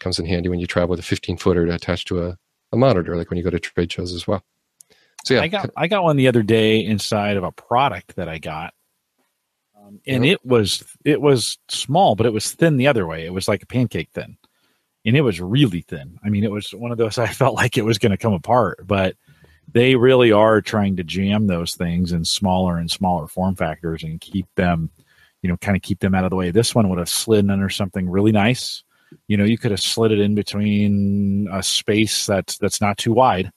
Comes 0.00 0.18
in 0.18 0.26
handy 0.26 0.48
when 0.48 0.60
you 0.60 0.66
travel 0.66 0.90
with 0.90 1.00
a 1.00 1.02
15 1.02 1.38
footer 1.38 1.66
to 1.66 1.74
attach 1.74 2.04
to 2.06 2.22
a, 2.22 2.38
a 2.72 2.76
monitor, 2.76 3.16
like 3.16 3.30
when 3.30 3.38
you 3.38 3.42
go 3.44 3.50
to 3.50 3.58
trade 3.58 3.90
shows 3.90 4.12
as 4.12 4.26
well. 4.26 4.44
So 5.24 5.34
yeah, 5.34 5.40
I 5.40 5.48
got 5.48 5.70
I 5.76 5.88
got 5.88 6.04
one 6.04 6.16
the 6.16 6.28
other 6.28 6.42
day 6.42 6.84
inside 6.84 7.36
of 7.36 7.42
a 7.42 7.50
product 7.50 8.14
that 8.14 8.28
I 8.28 8.38
got, 8.38 8.74
um, 9.76 10.00
and 10.06 10.24
yep. 10.24 10.34
it 10.34 10.46
was 10.46 10.84
it 11.04 11.20
was 11.20 11.58
small, 11.68 12.14
but 12.14 12.26
it 12.26 12.32
was 12.32 12.52
thin 12.52 12.76
the 12.76 12.86
other 12.86 13.06
way. 13.06 13.26
It 13.26 13.32
was 13.32 13.48
like 13.48 13.62
a 13.62 13.66
pancake 13.66 14.10
thin, 14.12 14.36
and 15.04 15.16
it 15.16 15.22
was 15.22 15.40
really 15.40 15.80
thin. 15.80 16.18
I 16.24 16.28
mean, 16.28 16.44
it 16.44 16.52
was 16.52 16.70
one 16.72 16.92
of 16.92 16.98
those 16.98 17.18
I 17.18 17.26
felt 17.26 17.56
like 17.56 17.76
it 17.76 17.84
was 17.84 17.98
going 17.98 18.12
to 18.12 18.16
come 18.16 18.34
apart, 18.34 18.86
but 18.86 19.16
they 19.72 19.96
really 19.96 20.32
are 20.32 20.60
trying 20.60 20.96
to 20.96 21.04
jam 21.04 21.46
those 21.46 21.74
things 21.74 22.12
in 22.12 22.24
smaller 22.24 22.78
and 22.78 22.90
smaller 22.90 23.26
form 23.26 23.56
factors 23.56 24.04
and 24.04 24.20
keep 24.20 24.46
them, 24.54 24.90
you 25.42 25.48
know, 25.48 25.56
kind 25.56 25.76
of 25.76 25.82
keep 25.82 25.98
them 26.00 26.14
out 26.14 26.24
of 26.24 26.30
the 26.30 26.36
way. 26.36 26.50
This 26.50 26.74
one 26.74 26.88
would 26.88 26.98
have 26.98 27.08
slid 27.08 27.50
under 27.50 27.68
something 27.68 28.08
really 28.08 28.32
nice. 28.32 28.84
You 29.28 29.36
know, 29.36 29.44
you 29.44 29.58
could 29.58 29.70
have 29.70 29.80
slid 29.80 30.12
it 30.12 30.20
in 30.20 30.34
between 30.34 31.48
a 31.52 31.62
space 31.62 32.26
that's 32.26 32.58
that's 32.58 32.80
not 32.80 32.98
too 32.98 33.12
wide 33.12 33.52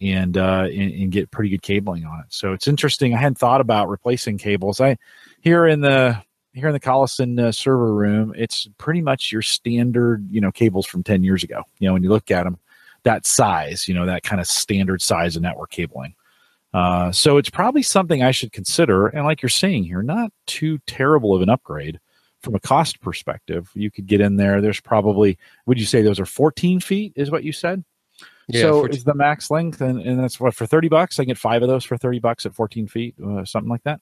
and, 0.00 0.36
uh, 0.36 0.66
and, 0.70 0.92
and 0.92 1.12
get 1.12 1.30
pretty 1.30 1.50
good 1.50 1.62
cabling 1.62 2.04
on 2.04 2.20
it. 2.20 2.26
So 2.28 2.52
it's 2.52 2.68
interesting. 2.68 3.14
I 3.14 3.18
hadn't 3.18 3.38
thought 3.38 3.60
about 3.60 3.88
replacing 3.88 4.38
cables. 4.38 4.80
I 4.80 4.96
here 5.40 5.66
in 5.66 5.80
the 5.80 6.20
here 6.52 6.68
in 6.68 6.72
the 6.72 6.80
Collison 6.80 7.40
uh, 7.40 7.52
server 7.52 7.92
room, 7.92 8.32
it's 8.36 8.68
pretty 8.78 9.02
much 9.02 9.32
your 9.32 9.42
standard, 9.42 10.26
you 10.30 10.40
know, 10.40 10.52
cables 10.52 10.86
from 10.86 11.02
10 11.02 11.24
years 11.24 11.42
ago. 11.42 11.62
You 11.80 11.88
know, 11.88 11.94
when 11.94 12.04
you 12.04 12.10
look 12.10 12.30
at 12.30 12.44
them, 12.44 12.58
that 13.02 13.26
size, 13.26 13.88
you 13.88 13.94
know, 13.94 14.06
that 14.06 14.22
kind 14.22 14.40
of 14.40 14.46
standard 14.46 15.02
size 15.02 15.34
of 15.36 15.42
network 15.42 15.70
cabling. 15.70 16.14
Uh, 16.72 17.12
so 17.12 17.38
it's 17.38 17.50
probably 17.50 17.82
something 17.82 18.22
I 18.22 18.30
should 18.30 18.52
consider. 18.52 19.08
And 19.08 19.24
like 19.24 19.42
you're 19.42 19.48
saying 19.48 19.84
here, 19.84 20.02
not 20.02 20.32
too 20.46 20.78
terrible 20.86 21.34
of 21.34 21.42
an 21.42 21.48
upgrade 21.48 22.00
from 22.44 22.54
a 22.54 22.60
cost 22.60 23.00
perspective. 23.00 23.70
You 23.74 23.90
could 23.90 24.06
get 24.06 24.20
in 24.20 24.36
there. 24.36 24.60
There's 24.60 24.80
probably, 24.80 25.38
would 25.66 25.78
you 25.78 25.86
say 25.86 26.02
those 26.02 26.20
are 26.20 26.26
14 26.26 26.80
feet, 26.80 27.12
is 27.16 27.30
what 27.30 27.44
you 27.44 27.52
said? 27.52 27.84
Yeah, 28.46 28.62
so 28.62 28.72
14. 28.80 28.96
is 28.96 29.04
the 29.04 29.14
max 29.14 29.50
length, 29.50 29.80
and, 29.80 30.00
and 30.00 30.20
that's 30.20 30.38
what 30.38 30.54
for 30.54 30.66
30 30.66 30.88
bucks. 30.88 31.18
I 31.18 31.24
get 31.24 31.38
five 31.38 31.62
of 31.62 31.68
those 31.68 31.84
for 31.84 31.96
30 31.96 32.18
bucks 32.18 32.46
at 32.46 32.54
14 32.54 32.86
feet, 32.86 33.14
uh, 33.24 33.44
something 33.44 33.70
like 33.70 33.82
that. 33.84 34.00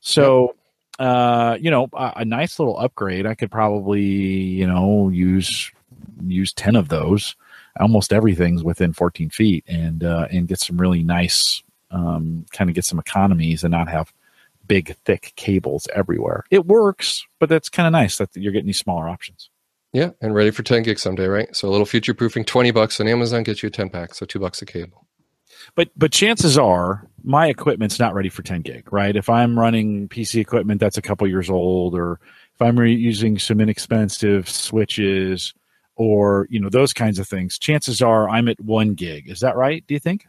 So, 0.00 0.54
yep. 0.98 1.08
uh, 1.08 1.56
you 1.60 1.70
know, 1.70 1.88
a, 1.94 2.12
a 2.16 2.24
nice 2.24 2.58
little 2.58 2.78
upgrade. 2.78 3.26
I 3.26 3.34
could 3.34 3.50
probably, 3.50 4.02
you 4.02 4.66
know, 4.66 5.08
use 5.08 5.72
use 6.26 6.52
10 6.52 6.76
of 6.76 6.88
those 6.88 7.34
almost 7.78 8.12
everything's 8.12 8.64
within 8.64 8.92
14 8.92 9.30
feet 9.30 9.64
and 9.68 10.02
uh, 10.02 10.26
and 10.30 10.48
get 10.48 10.58
some 10.58 10.80
really 10.80 11.02
nice 11.02 11.62
um, 11.90 12.44
kind 12.52 12.70
of 12.70 12.74
get 12.74 12.84
some 12.84 12.98
economies 12.98 13.64
and 13.64 13.72
not 13.72 13.88
have 13.88 14.12
big 14.70 14.94
thick 15.04 15.32
cables 15.34 15.88
everywhere. 15.92 16.44
It 16.48 16.64
works 16.64 17.26
but 17.40 17.48
that's 17.48 17.68
kind 17.68 17.88
of 17.88 17.92
nice 17.92 18.18
that 18.18 18.28
you're 18.36 18.52
getting 18.52 18.68
these 18.68 18.78
smaller 18.78 19.08
options. 19.08 19.50
Yeah 19.92 20.10
and 20.20 20.32
ready 20.32 20.52
for 20.52 20.62
10 20.62 20.84
gig 20.84 21.00
someday 21.00 21.26
right? 21.26 21.54
So 21.56 21.68
a 21.68 21.72
little 21.72 21.84
future 21.84 22.14
proofing 22.14 22.44
20 22.44 22.70
bucks 22.70 23.00
on 23.00 23.08
amazon 23.08 23.42
gets 23.42 23.64
you 23.64 23.66
a 23.66 23.70
10 23.70 23.90
pack 23.90 24.14
so 24.14 24.24
two 24.24 24.38
bucks 24.38 24.62
a 24.62 24.66
cable. 24.66 25.08
But 25.74 25.88
but 25.96 26.12
chances 26.12 26.56
are 26.56 27.08
my 27.24 27.48
equipment's 27.48 27.98
not 27.98 28.14
ready 28.14 28.28
for 28.28 28.42
10 28.42 28.62
gig 28.62 28.92
right? 28.92 29.16
If 29.16 29.28
i'm 29.28 29.58
running 29.58 30.08
pc 30.08 30.40
equipment 30.40 30.78
that's 30.78 30.98
a 30.98 31.02
couple 31.02 31.26
years 31.26 31.50
old 31.50 31.96
or 31.96 32.20
if 32.54 32.62
i'm 32.62 32.78
re- 32.78 32.94
using 32.94 33.40
some 33.40 33.60
inexpensive 33.60 34.48
switches 34.48 35.52
or 35.96 36.46
you 36.48 36.60
know 36.60 36.68
those 36.68 36.92
kinds 36.92 37.18
of 37.18 37.26
things 37.26 37.58
chances 37.58 38.00
are 38.00 38.28
i'm 38.28 38.46
at 38.46 38.60
one 38.60 38.94
gig. 38.94 39.28
Is 39.28 39.40
that 39.40 39.56
right 39.56 39.84
do 39.88 39.94
you 39.94 40.00
think 40.00 40.26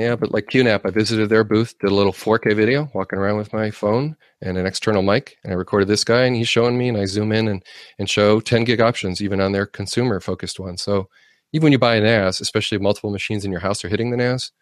yeah 0.00 0.16
but 0.16 0.32
like 0.32 0.46
qnap 0.46 0.80
i 0.84 0.90
visited 0.90 1.28
their 1.28 1.44
booth 1.44 1.78
did 1.78 1.90
a 1.90 1.94
little 1.94 2.12
4k 2.12 2.54
video 2.54 2.90
walking 2.94 3.18
around 3.18 3.36
with 3.36 3.52
my 3.52 3.70
phone 3.70 4.16
and 4.42 4.56
an 4.56 4.66
external 4.66 5.02
mic 5.02 5.36
and 5.44 5.52
i 5.52 5.56
recorded 5.56 5.88
this 5.88 6.04
guy 6.04 6.24
and 6.24 6.36
he's 6.36 6.48
showing 6.48 6.78
me 6.78 6.88
and 6.88 6.96
i 6.96 7.04
zoom 7.04 7.32
in 7.32 7.48
and, 7.48 7.64
and 7.98 8.08
show 8.08 8.40
10 8.40 8.64
gig 8.64 8.80
options 8.80 9.22
even 9.22 9.40
on 9.40 9.52
their 9.52 9.66
consumer 9.66 10.20
focused 10.20 10.58
one 10.58 10.76
so 10.76 11.08
even 11.52 11.64
when 11.64 11.72
you 11.72 11.78
buy 11.78 11.96
a 11.96 12.00
nas 12.00 12.40
especially 12.40 12.76
if 12.76 12.82
multiple 12.82 13.10
machines 13.10 13.44
in 13.44 13.50
your 13.50 13.60
house 13.60 13.84
are 13.84 13.88
hitting 13.88 14.10
the 14.10 14.16
nas 14.16 14.52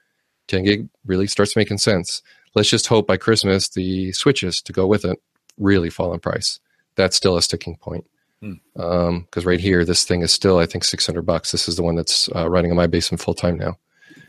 10 0.49 0.65
gig 0.65 0.89
really 1.07 1.27
starts 1.27 1.57
making 1.57 1.79
sense 1.79 2.23
let's 2.55 2.71
just 2.71 2.87
hope 2.87 3.07
by 3.07 3.17
christmas 3.17 3.69
the 3.71 4.13
switches 4.13 4.57
to 4.57 4.73
go 4.73 4.87
with 4.87 5.05
it 5.05 5.19
really 5.59 5.91
fall 5.91 6.13
in 6.13 6.21
price 6.21 6.61
that's 6.97 7.17
still 7.17 7.37
a 7.37 7.43
sticking 7.43 7.77
point 7.77 8.05
because 8.41 8.59
hmm. 8.77 8.81
um, 8.81 9.27
right 9.45 9.61
here, 9.61 9.85
this 9.85 10.05
thing 10.05 10.23
is 10.23 10.33
still, 10.33 10.59
I 10.59 10.67
think, 10.67 10.85
six 10.85 11.07
hundred 11.07 11.23
bucks. 11.23 11.53
This 11.53 11.69
is 11.69 11.77
the 11.77 11.83
one 11.83 11.97
that's 11.97 12.29
uh, 12.35 12.49
running 12.49 12.71
in 12.71 12.77
my 12.77 12.87
basement 12.87 13.21
full 13.21 13.35
time 13.35 13.57
now. 13.57 13.79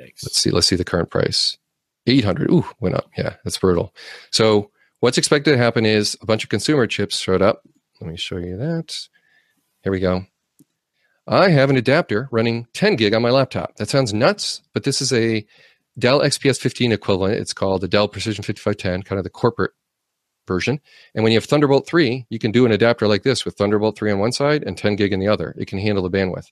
Thanks. 0.09 0.23
Let's 0.23 0.41
see. 0.41 0.49
Let's 0.51 0.67
see 0.67 0.75
the 0.75 0.83
current 0.83 1.09
price. 1.09 1.57
Eight 2.07 2.25
hundred. 2.25 2.51
Ooh, 2.51 2.65
went 2.79 2.95
up. 2.95 3.09
Yeah, 3.17 3.35
that's 3.43 3.57
brutal. 3.57 3.93
So 4.31 4.71
what's 4.99 5.17
expected 5.17 5.51
to 5.51 5.57
happen 5.57 5.85
is 5.85 6.17
a 6.21 6.25
bunch 6.25 6.43
of 6.43 6.49
consumer 6.49 6.87
chips 6.87 7.19
showed 7.19 7.41
up. 7.41 7.61
Let 8.01 8.09
me 8.09 8.17
show 8.17 8.37
you 8.37 8.57
that. 8.57 8.97
Here 9.83 9.91
we 9.91 9.99
go. 9.99 10.25
I 11.27 11.49
have 11.49 11.69
an 11.69 11.77
adapter 11.77 12.27
running 12.31 12.65
10 12.73 12.95
gig 12.95 13.13
on 13.13 13.21
my 13.21 13.29
laptop. 13.29 13.75
That 13.75 13.89
sounds 13.89 14.13
nuts, 14.13 14.61
but 14.73 14.83
this 14.83 14.99
is 14.99 15.13
a 15.13 15.45
Dell 15.99 16.21
XPS 16.21 16.59
15 16.59 16.91
equivalent. 16.91 17.35
It's 17.35 17.53
called 17.53 17.81
the 17.81 17.87
Dell 17.87 18.07
Precision 18.07 18.43
5510, 18.43 19.03
kind 19.03 19.19
of 19.19 19.23
the 19.23 19.29
corporate 19.29 19.71
version. 20.47 20.79
And 21.13 21.23
when 21.23 21.31
you 21.31 21.37
have 21.37 21.45
Thunderbolt 21.45 21.85
3, 21.85 22.25
you 22.29 22.39
can 22.39 22.51
do 22.51 22.65
an 22.65 22.71
adapter 22.71 23.07
like 23.07 23.21
this 23.21 23.45
with 23.45 23.55
Thunderbolt 23.55 23.97
3 23.97 24.11
on 24.11 24.19
one 24.19 24.31
side 24.31 24.63
and 24.63 24.75
10 24.75 24.95
gig 24.95 25.13
in 25.13 25.19
the 25.19 25.27
other. 25.27 25.53
It 25.57 25.67
can 25.67 25.77
handle 25.77 26.03
the 26.03 26.17
bandwidth. 26.17 26.47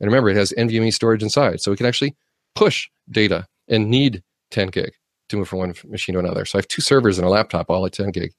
And 0.00 0.08
remember, 0.08 0.30
it 0.30 0.36
has 0.36 0.54
NVMe 0.56 0.92
storage 0.94 1.22
inside. 1.22 1.60
So 1.60 1.70
it 1.70 1.76
can 1.76 1.86
actually 1.86 2.16
push 2.54 2.88
data 3.10 3.46
and 3.68 3.88
need 3.88 4.22
10 4.50 4.68
gig 4.68 4.92
to 5.28 5.36
move 5.36 5.48
from 5.48 5.60
one 5.60 5.74
machine 5.86 6.14
to 6.14 6.18
another. 6.18 6.44
So 6.44 6.58
I 6.58 6.60
have 6.60 6.68
two 6.68 6.82
servers 6.82 7.18
and 7.18 7.26
a 7.26 7.30
laptop 7.30 7.70
all 7.70 7.86
at 7.86 7.92
10 7.92 8.10
gig. 8.10 8.32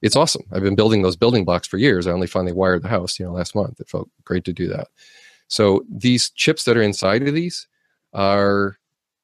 It's 0.00 0.16
awesome. 0.16 0.42
I've 0.52 0.62
been 0.62 0.76
building 0.76 1.02
those 1.02 1.16
building 1.16 1.44
blocks 1.44 1.66
for 1.66 1.76
years. 1.76 2.06
I 2.06 2.12
only 2.12 2.26
finally 2.26 2.52
wired 2.52 2.82
the 2.82 2.88
house, 2.88 3.18
you 3.18 3.26
know, 3.26 3.32
last 3.32 3.54
month. 3.54 3.80
It 3.80 3.88
felt 3.88 4.08
great 4.24 4.44
to 4.44 4.52
do 4.52 4.68
that. 4.68 4.88
So 5.48 5.84
these 5.90 6.30
chips 6.30 6.64
that 6.64 6.76
are 6.76 6.82
inside 6.82 7.26
of 7.26 7.34
these 7.34 7.66
are 8.12 8.76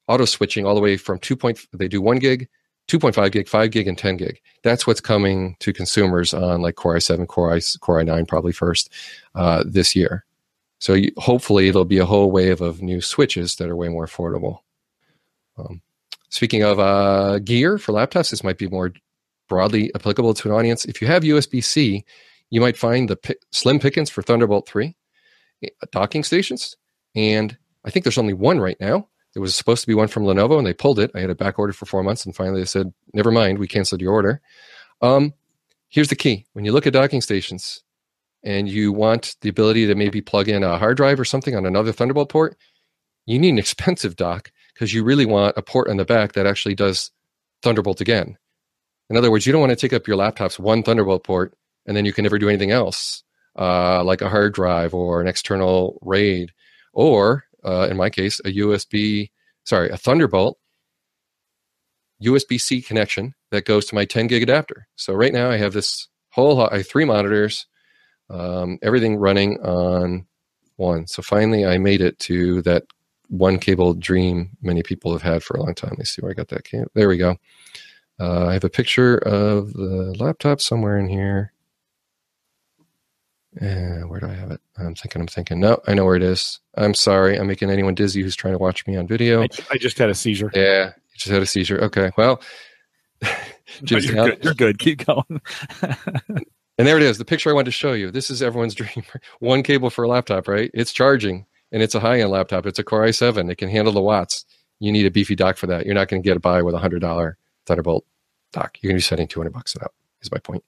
auto 0.09 0.25
switching 0.25 0.67
all 0.67 0.75
the 0.75 0.81
way 0.81 0.97
from 0.97 1.19
2. 1.19 1.37
Point, 1.37 1.61
they 1.73 1.89
do 1.89 2.03
1 2.03 2.19
gig 2.19 2.49
2.5 2.89 3.33
gig, 3.33 3.49
5 3.49 3.71
gig, 3.71 3.89
and 3.89 3.97
10 3.97 4.17
gig. 4.17 4.41
That's 4.63 4.87
what's 4.87 5.01
coming 5.01 5.57
to 5.61 5.73
consumers 5.73 6.35
on 6.35 6.61
like 6.61 6.75
Core 6.75 6.97
i7, 6.97 7.27
Core, 7.29 7.55
I, 7.55 7.61
Core 7.81 8.03
i9 8.03 8.29
probably 8.29 8.53
first 8.53 8.93
uh, 9.35 9.65
this 9.67 9.97
year. 9.97 10.25
So 10.85 10.93
you, 10.93 11.13
hopefully 11.17 11.71
there'll 11.71 11.87
be 11.87 11.97
a 11.97 12.05
whole 12.05 12.31
wave 12.31 12.61
of 12.61 12.83
new 12.83 13.01
switches 13.01 13.55
that 13.55 13.71
are 13.71 13.75
way 13.75 13.89
more 13.89 14.07
affordable. 14.07 14.59
Um, 15.57 15.81
speaking 16.29 16.63
of 16.63 16.79
uh, 16.79 17.39
gear 17.39 17.79
for 17.79 17.93
laptops, 17.93 18.29
this 18.29 18.45
might 18.45 18.59
be 18.59 18.69
more 18.69 18.93
broadly 19.49 19.91
applicable 19.95 20.35
to 20.35 20.49
an 20.51 20.55
audience. 20.55 20.85
If 20.85 21.01
you 21.01 21.09
have 21.09 21.23
USB 21.23 21.65
C, 21.65 22.05
you 22.51 22.61
might 22.61 22.77
find 22.77 23.09
the 23.09 23.35
slim 23.51 23.79
pickings 23.79 24.11
for 24.11 24.21
Thunderbolt 24.21 24.69
3 24.69 24.95
eh, 25.63 25.69
docking 25.91 26.23
stations. 26.23 26.77
And 27.17 27.57
I 27.87 27.91
think 27.91 28.05
there's 28.05 28.19
only 28.19 28.35
one 28.35 28.61
right 28.61 28.77
now. 28.79 29.09
There 29.33 29.41
was 29.41 29.57
supposed 29.57 29.81
to 29.81 29.89
be 29.89 29.95
one 29.95 30.09
from 30.09 30.25
Lenovo, 30.25 30.59
and 30.59 30.67
they 30.67 30.75
pulled 30.75 30.99
it. 30.99 31.11
I 31.15 31.21
had 31.21 31.31
a 31.31 31.35
back 31.35 31.59
order 31.59 31.73
for 31.73 31.87
four 31.87 32.03
months, 32.03 32.27
and 32.27 32.37
finally 32.37 32.61
they 32.61 32.67
said, 32.67 32.93
"Never 33.15 33.31
mind, 33.31 33.59
we 33.59 33.67
canceled 33.67 34.03
your 34.03 34.13
order." 34.13 34.43
Um, 35.01 35.33
here's 35.89 36.09
the 36.09 36.15
key: 36.15 36.45
when 36.53 36.67
you 36.67 36.73
look 36.73 36.87
at 36.87 36.93
docking 36.93 37.23
stations, 37.23 37.83
and 38.45 38.69
you 38.69 38.93
want 38.93 39.37
the 39.41 39.49
ability 39.49 39.87
to 39.87 39.95
maybe 39.95 40.21
plug 40.21 40.49
in 40.49 40.63
a 40.63 40.79
hard 40.79 40.99
drive 40.99 41.19
or 41.19 41.25
something 41.25 41.57
on 41.57 41.67
another 41.67 41.93
Thunderbolt 41.93 42.29
port, 42.29 42.57
you 43.27 43.39
need 43.39 43.51
an 43.51 43.59
expensive 43.59 44.17
dock 44.17 44.53
because 44.75 44.93
you 44.93 45.03
really 45.03 45.27
want 45.27 45.57
a 45.57 45.63
port 45.63 45.89
on 45.89 45.97
the 45.97 46.05
back 46.05 46.33
that 46.35 46.47
actually 46.47 46.75
does 46.75 47.11
Thunderbolt 47.63 48.01
again. 48.01 48.37
In 49.11 49.17
other 49.17 49.31
words, 49.31 49.47
you 49.47 49.53
don't 49.53 49.61
want 49.61 49.71
to 49.71 49.77
take 49.77 49.93
up 49.93 50.07
your 50.07 50.17
laptop's 50.17 50.59
one 50.59 50.83
Thunderbolt 50.83 51.25
port 51.25 51.55
and 51.87 51.97
then 51.97 52.05
you 52.05 52.13
can 52.13 52.23
never 52.23 52.39
do 52.39 52.49
anything 52.49 52.71
else, 52.71 53.23
uh, 53.59 54.05
like 54.05 54.21
a 54.21 54.29
hard 54.29 54.55
drive 54.55 54.95
or 54.95 55.21
an 55.21 55.27
external 55.27 55.99
RAID, 56.03 56.53
or 56.93 57.45
uh, 57.65 57.89
in 57.91 57.97
my 57.97 58.11
case, 58.11 58.41
a 58.41 58.57
USB, 58.57 59.31
sorry, 59.65 59.89
a 59.91 59.97
Thunderbolt 59.97 60.59
USB 62.23 62.61
C 62.61 62.81
connection 62.81 63.35
that 63.51 63.65
goes 63.65 63.87
to 63.87 63.95
my 63.95 64.05
10 64.05 64.27
gig 64.27 64.43
adapter. 64.43 64.87
So 64.97 65.15
right 65.15 65.33
now 65.33 65.51
I 65.51 65.57
have 65.57 65.73
this 65.73 66.09
whole, 66.31 66.61
I 66.67 66.79
have 66.79 66.89
three 66.89 67.05
monitors, 67.05 67.67
um, 68.31 68.79
everything 68.83 69.17
running 69.17 69.61
on 69.61 70.27
one. 70.77 71.07
So 71.07 71.23
finally 71.23 71.65
I 71.67 71.79
made 71.79 72.01
it 72.01 72.19
to 72.21 72.63
that 72.63 72.85
one 73.29 73.59
cable 73.59 73.95
dream 73.95 74.51
many 74.63 74.83
people 74.83 75.13
have 75.13 75.23
had 75.23 75.43
for 75.43 75.57
a 75.57 75.63
long 75.63 75.75
time. 75.75 75.91
Let 75.91 75.99
me 75.99 76.05
see 76.05 76.23
where 76.23 76.31
I 76.31 76.35
got 76.35 76.49
that 76.49 76.65
cable. 76.65 76.91
There 76.95 77.09
we 77.09 77.17
go. 77.17 77.37
Uh, 78.21 78.47
I 78.47 78.53
have 78.53 78.65
a 78.65 78.71
picture 78.71 79.19
of 79.19 79.73
the 79.73 80.15
laptop 80.19 80.61
somewhere 80.61 80.99
in 80.99 81.09
here. 81.09 81.53
Uh, 83.61 84.07
where 84.09 84.21
do 84.21 84.27
I 84.27 84.35
have 84.35 84.51
it? 84.51 84.61
I'm 84.77 84.95
thinking, 84.95 85.21
I'm 85.21 85.29
thinking. 85.29 85.61
No, 85.61 85.81
I 85.87 85.95
know 85.95 86.05
where 86.05 86.17
it 86.17 86.23
is. 86.23 86.61
I'm 86.77 86.95
sorry. 86.95 87.37
I'm 87.37 87.47
making 87.47 87.71
anyone 87.71 87.95
dizzy 87.95 88.21
who's 88.23 88.35
trying 88.35 88.55
to 88.55 88.59
watch 88.59 88.87
me 88.87 88.97
on 88.97 89.07
video. 89.07 89.43
I, 89.43 89.49
I 89.71 89.79
just 89.79 89.97
had 89.97 90.11
a 90.11 90.15
seizure. 90.15 90.51
Yeah, 90.55 90.87
you 90.87 91.17
just 91.17 91.31
had 91.31 91.43
a 91.43 91.47
seizure. 91.47 91.81
Okay, 91.85 92.11
well, 92.17 92.41
just 93.85 94.09
you're, 94.09 94.29
good. 94.29 94.45
you're 94.45 94.55
good. 94.55 94.79
Keep 94.79 95.07
going. 95.07 95.41
and 96.79 96.87
there 96.87 96.97
it 96.97 97.03
is. 97.03 97.19
The 97.19 97.25
picture 97.25 97.51
I 97.51 97.53
wanted 97.53 97.67
to 97.67 97.71
show 97.73 97.93
you. 97.93 98.11
This 98.11 98.31
is 98.31 98.43
everyone's 98.43 98.75
dream. 98.77 99.05
One 99.41 99.63
cable 99.63 99.91
for 99.91 100.05
a 100.05 100.09
laptop, 100.09 100.49
right? 100.49 100.71
It's 100.75 100.93
charging, 100.93 101.47
and 101.73 101.83
it's 101.83 101.95
a 101.95 102.01
high-end 102.01 102.31
laptop. 102.31 102.67
It's 102.67 102.79
a 102.79 102.85
Core 102.85 103.05
i7. 103.05 103.51
It 103.51 103.57
can 103.57 103.69
handle 103.69 103.93
the 103.93 104.03
watts. 104.03 104.45
You 104.81 104.93
need 104.93 105.07
a 105.07 105.11
beefy 105.11 105.37
dock 105.37 105.57
for 105.57 105.67
that. 105.69 105.87
You're 105.87 105.95
not 105.95 106.09
going 106.09 106.23
to 106.23 106.29
get 106.29 106.41
by 106.43 106.63
with 106.63 106.75
a 106.75 106.79
hundred 106.79 107.01
dollar 107.01 107.37
Thunderbolt 107.67 108.05
dock. 108.53 108.79
You're 108.81 108.91
going 108.91 108.97
to 108.97 109.03
be 109.03 109.07
spending 109.07 109.29
200 109.29 109.53
bucks 109.53 109.77
out. 109.81 109.93
Is 110.23 110.33
my 110.33 110.39
point. 110.39 110.65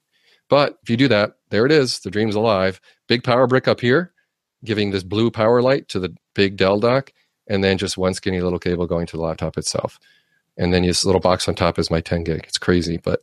But 0.49 0.79
if 0.83 0.91
you 0.91 0.97
do 0.97 1.09
that, 1.09 1.37
there 1.51 1.67
it 1.67 1.73
is. 1.73 2.01
The 2.01 2.11
dream's 2.11 2.35
alive. 2.35 2.81
Big 3.09 3.25
power 3.25 3.47
brick 3.47 3.67
up 3.67 3.81
here, 3.81 4.13
giving 4.65 4.91
this 4.91 5.03
blue 5.03 5.31
power 5.31 5.63
light 5.63 5.89
to 5.89 5.99
the 5.99 6.15
big 6.35 6.57
Dell 6.57 6.79
dock, 6.79 7.13
and 7.49 7.65
then 7.65 7.79
just 7.79 7.99
one 7.99 8.15
skinny 8.15 8.41
little 8.41 8.59
cable 8.59 8.87
going 8.87 9.07
to 9.07 9.17
the 9.17 9.23
laptop 9.23 9.59
itself. 9.59 9.99
And 10.57 10.73
then 10.73 10.83
this 10.83 11.05
little 11.05 11.21
box 11.21 11.49
on 11.49 11.55
top 11.55 11.79
is 11.79 11.91
my 11.91 12.01
10 12.01 12.25
gig. 12.25 12.45
It's 12.47 12.59
crazy, 12.59 12.97
but 12.99 13.23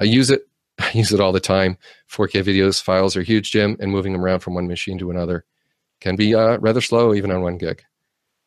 I 0.00 0.04
use 0.04 0.30
it. 0.30 0.42
I 0.78 0.90
use 0.94 1.12
it 1.12 1.20
all 1.20 1.32
the 1.32 1.40
time. 1.40 1.76
4K 2.10 2.42
videos 2.42 2.82
files 2.82 3.16
are 3.16 3.22
huge, 3.22 3.50
Jim, 3.50 3.76
and 3.80 3.90
moving 3.90 4.12
them 4.12 4.24
around 4.24 4.40
from 4.40 4.54
one 4.54 4.68
machine 4.68 4.98
to 4.98 5.10
another 5.10 5.44
can 6.00 6.16
be 6.16 6.34
uh, 6.34 6.58
rather 6.58 6.80
slow, 6.80 7.14
even 7.14 7.30
on 7.30 7.42
one 7.42 7.58
gig. 7.58 7.82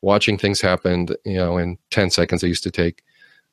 Watching 0.02 0.38
things 0.38 0.62
happen, 0.62 1.08
you 1.24 1.36
know, 1.36 1.58
in 1.58 1.78
10 1.92 2.10
seconds, 2.10 2.44
I 2.44 2.48
used 2.48 2.64
to 2.64 2.72
take 2.72 3.04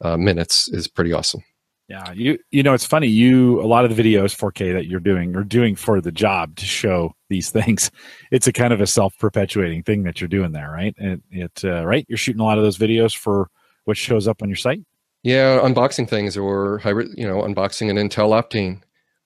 uh, 0.03 0.17
minutes 0.17 0.69
is 0.69 0.89
pretty 0.89 1.13
awesome. 1.13 1.43
Yeah, 1.89 2.13
you 2.13 2.39
you 2.51 2.63
know 2.63 2.73
it's 2.73 2.87
funny. 2.87 3.09
You 3.09 3.61
a 3.61 3.67
lot 3.67 3.85
of 3.85 3.95
the 3.95 4.03
videos 4.03 4.35
4K 4.35 4.73
that 4.73 4.87
you're 4.87 5.01
doing 5.01 5.37
are 5.37 5.45
doing 5.45 5.77
for 5.77 6.01
the 6.01 6.13
job 6.13 6.57
to 6.57 6.65
show 6.65 7.15
these 7.29 7.51
things. 7.59 7.91
It's 8.31 8.47
a 8.47 8.53
kind 8.53 8.73
of 8.73 8.81
a 8.81 8.87
self 8.87 9.17
perpetuating 9.19 9.83
thing 9.83 10.05
that 10.05 10.21
you're 10.21 10.29
doing 10.29 10.53
there, 10.53 10.71
right? 10.71 10.95
And 10.99 11.23
it 11.31 11.61
uh, 11.65 11.85
right. 11.85 12.07
You're 12.09 12.19
shooting 12.19 12.41
a 12.41 12.45
lot 12.45 12.57
of 12.57 12.65
those 12.65 12.79
videos 12.79 13.15
for 13.15 13.51
what 13.85 13.97
shows 13.97 14.27
up 14.27 14.43
on 14.43 14.49
your 14.49 14.57
site. 14.57 14.81
Yeah, 15.23 15.61
unboxing 15.61 16.09
things 16.09 16.37
or 16.37 16.79
hybrid. 16.79 17.11
You 17.17 17.27
know, 17.27 17.43
unboxing 17.43 17.91
an 17.91 17.97
Intel 17.97 18.31
Optane. 18.31 18.83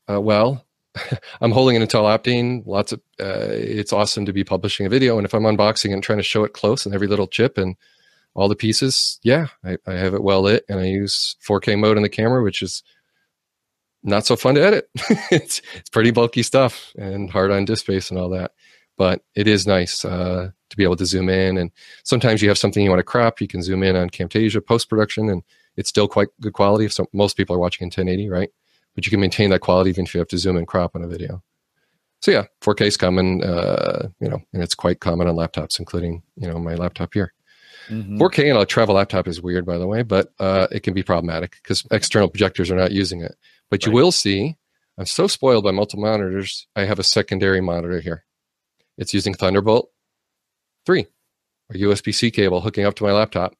Uh, 0.08 0.20
well, 0.20 0.64
I'm 1.40 1.52
holding 1.52 1.76
an 1.76 1.82
Intel 1.82 2.02
Optane. 2.02 2.66
Lots 2.66 2.92
of. 2.92 3.00
Uh, 3.18 3.48
it's 3.50 3.92
awesome 3.92 4.26
to 4.26 4.32
be 4.32 4.44
publishing 4.44 4.86
a 4.86 4.90
video, 4.90 5.16
and 5.16 5.24
if 5.24 5.34
I'm 5.34 5.44
unboxing 5.44 5.92
and 5.92 6.02
trying 6.02 6.18
to 6.18 6.24
show 6.24 6.44
it 6.44 6.52
close 6.52 6.84
and 6.84 6.94
every 6.94 7.06
little 7.06 7.26
chip 7.26 7.56
and 7.56 7.76
all 8.34 8.48
the 8.48 8.56
pieces, 8.56 9.18
yeah, 9.22 9.46
I, 9.64 9.78
I, 9.86 9.94
have 9.94 10.12
it 10.12 10.22
well 10.22 10.42
lit, 10.42 10.66
and 10.68 10.78
I 10.78 10.84
use 10.84 11.36
4K 11.42 11.78
mode 11.78 11.96
on 11.96 12.02
the 12.02 12.10
camera, 12.10 12.42
which 12.42 12.60
is 12.60 12.82
not 14.02 14.26
so 14.26 14.36
fun 14.36 14.56
to 14.56 14.62
edit. 14.62 14.90
it's 15.30 15.62
it's 15.74 15.88
pretty 15.88 16.10
bulky 16.10 16.42
stuff 16.42 16.92
and 16.98 17.30
hard 17.30 17.50
on 17.50 17.64
disk 17.64 17.84
space 17.84 18.10
and 18.10 18.20
all 18.20 18.28
that, 18.30 18.52
but 18.98 19.22
it 19.34 19.48
is 19.48 19.66
nice 19.66 20.04
uh, 20.04 20.50
to 20.68 20.76
be 20.76 20.84
able 20.84 20.96
to 20.96 21.06
zoom 21.06 21.30
in. 21.30 21.56
And 21.56 21.70
sometimes 22.04 22.42
you 22.42 22.48
have 22.50 22.58
something 22.58 22.84
you 22.84 22.90
want 22.90 23.00
to 23.00 23.04
crop, 23.04 23.40
you 23.40 23.48
can 23.48 23.62
zoom 23.62 23.82
in 23.82 23.96
on 23.96 24.10
Camtasia 24.10 24.64
post 24.64 24.90
production, 24.90 25.30
and 25.30 25.42
it's 25.76 25.88
still 25.88 26.08
quite 26.08 26.28
good 26.40 26.52
quality. 26.52 26.88
So 26.88 27.06
most 27.12 27.36
people 27.36 27.56
are 27.56 27.58
watching 27.58 27.84
in 27.84 27.88
1080, 27.88 28.28
right? 28.28 28.50
But 28.94 29.06
you 29.06 29.10
can 29.10 29.20
maintain 29.20 29.50
that 29.50 29.60
quality 29.60 29.90
even 29.90 30.04
if 30.04 30.14
you 30.14 30.20
have 30.20 30.28
to 30.28 30.38
zoom 30.38 30.56
and 30.56 30.66
crop 30.66 30.94
on 30.94 31.02
a 31.02 31.08
video. 31.08 31.42
So 32.22 32.30
yeah, 32.30 32.44
4K 32.62 32.86
is 32.86 32.96
common, 32.96 33.42
uh, 33.42 34.08
you 34.20 34.28
know, 34.28 34.40
and 34.52 34.62
it's 34.62 34.74
quite 34.74 35.00
common 35.00 35.28
on 35.28 35.36
laptops, 35.36 35.78
including 35.78 36.22
you 36.36 36.48
know 36.48 36.58
my 36.58 36.74
laptop 36.74 37.12
here. 37.12 37.32
Mm-hmm. 37.88 38.20
4K 38.20 38.54
on 38.54 38.60
a 38.60 38.66
travel 38.66 38.94
laptop 38.94 39.28
is 39.28 39.40
weird, 39.40 39.66
by 39.66 39.78
the 39.78 39.86
way, 39.86 40.02
but 40.02 40.32
uh, 40.40 40.66
it 40.72 40.82
can 40.82 40.94
be 40.94 41.02
problematic 41.02 41.58
because 41.62 41.86
external 41.90 42.28
projectors 42.28 42.70
are 42.70 42.76
not 42.76 42.90
using 42.90 43.20
it. 43.20 43.36
But 43.70 43.82
right. 43.82 43.86
you 43.86 43.92
will 43.92 44.12
see, 44.12 44.56
I'm 44.98 45.06
so 45.06 45.26
spoiled 45.26 45.64
by 45.64 45.70
multiple 45.72 46.04
monitors. 46.04 46.66
I 46.74 46.84
have 46.84 46.98
a 46.98 47.04
secondary 47.04 47.60
monitor 47.60 48.00
here. 48.00 48.24
It's 48.98 49.12
using 49.12 49.34
Thunderbolt 49.34 49.90
3 50.86 51.06
a 51.70 51.74
USB 51.74 52.14
C 52.14 52.30
cable 52.30 52.60
hooking 52.60 52.84
up 52.84 52.94
to 52.94 53.04
my 53.04 53.12
laptop. 53.12 53.54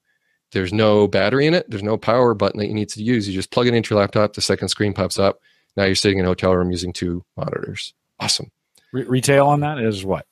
There's 0.53 0.73
no 0.73 1.09
battery 1.09 1.47
in 1.47 1.55
it. 1.55 1.69
There's 1.69 1.83
no 1.83 1.97
power 1.97 2.35
button 2.35 2.61
that 2.61 2.69
you 2.69 2.75
need 2.75 2.89
to 2.91 3.03
use. 3.03 3.29
You 3.29 3.35
just 3.35 3.51
plug 3.51 3.67
it 3.67 3.75
into 3.75 3.95
your 3.95 4.01
laptop. 4.01 4.35
The 4.35 4.41
second 4.41 4.69
screen 4.69 4.93
pops 4.93 5.19
up. 5.19 5.41
Now 5.77 5.85
you're 5.85 5.95
sitting 5.95 6.19
in 6.19 6.25
a 6.25 6.29
hotel 6.29 6.55
room 6.55 6.71
using 6.71 6.93
two 6.93 7.25
monitors. 7.37 7.93
Awesome. 8.21 8.51
Re- 8.93 9.05
retail 9.05 9.47
on 9.49 9.61
that 9.61 9.79
is 9.79 10.05
what? 10.05 10.27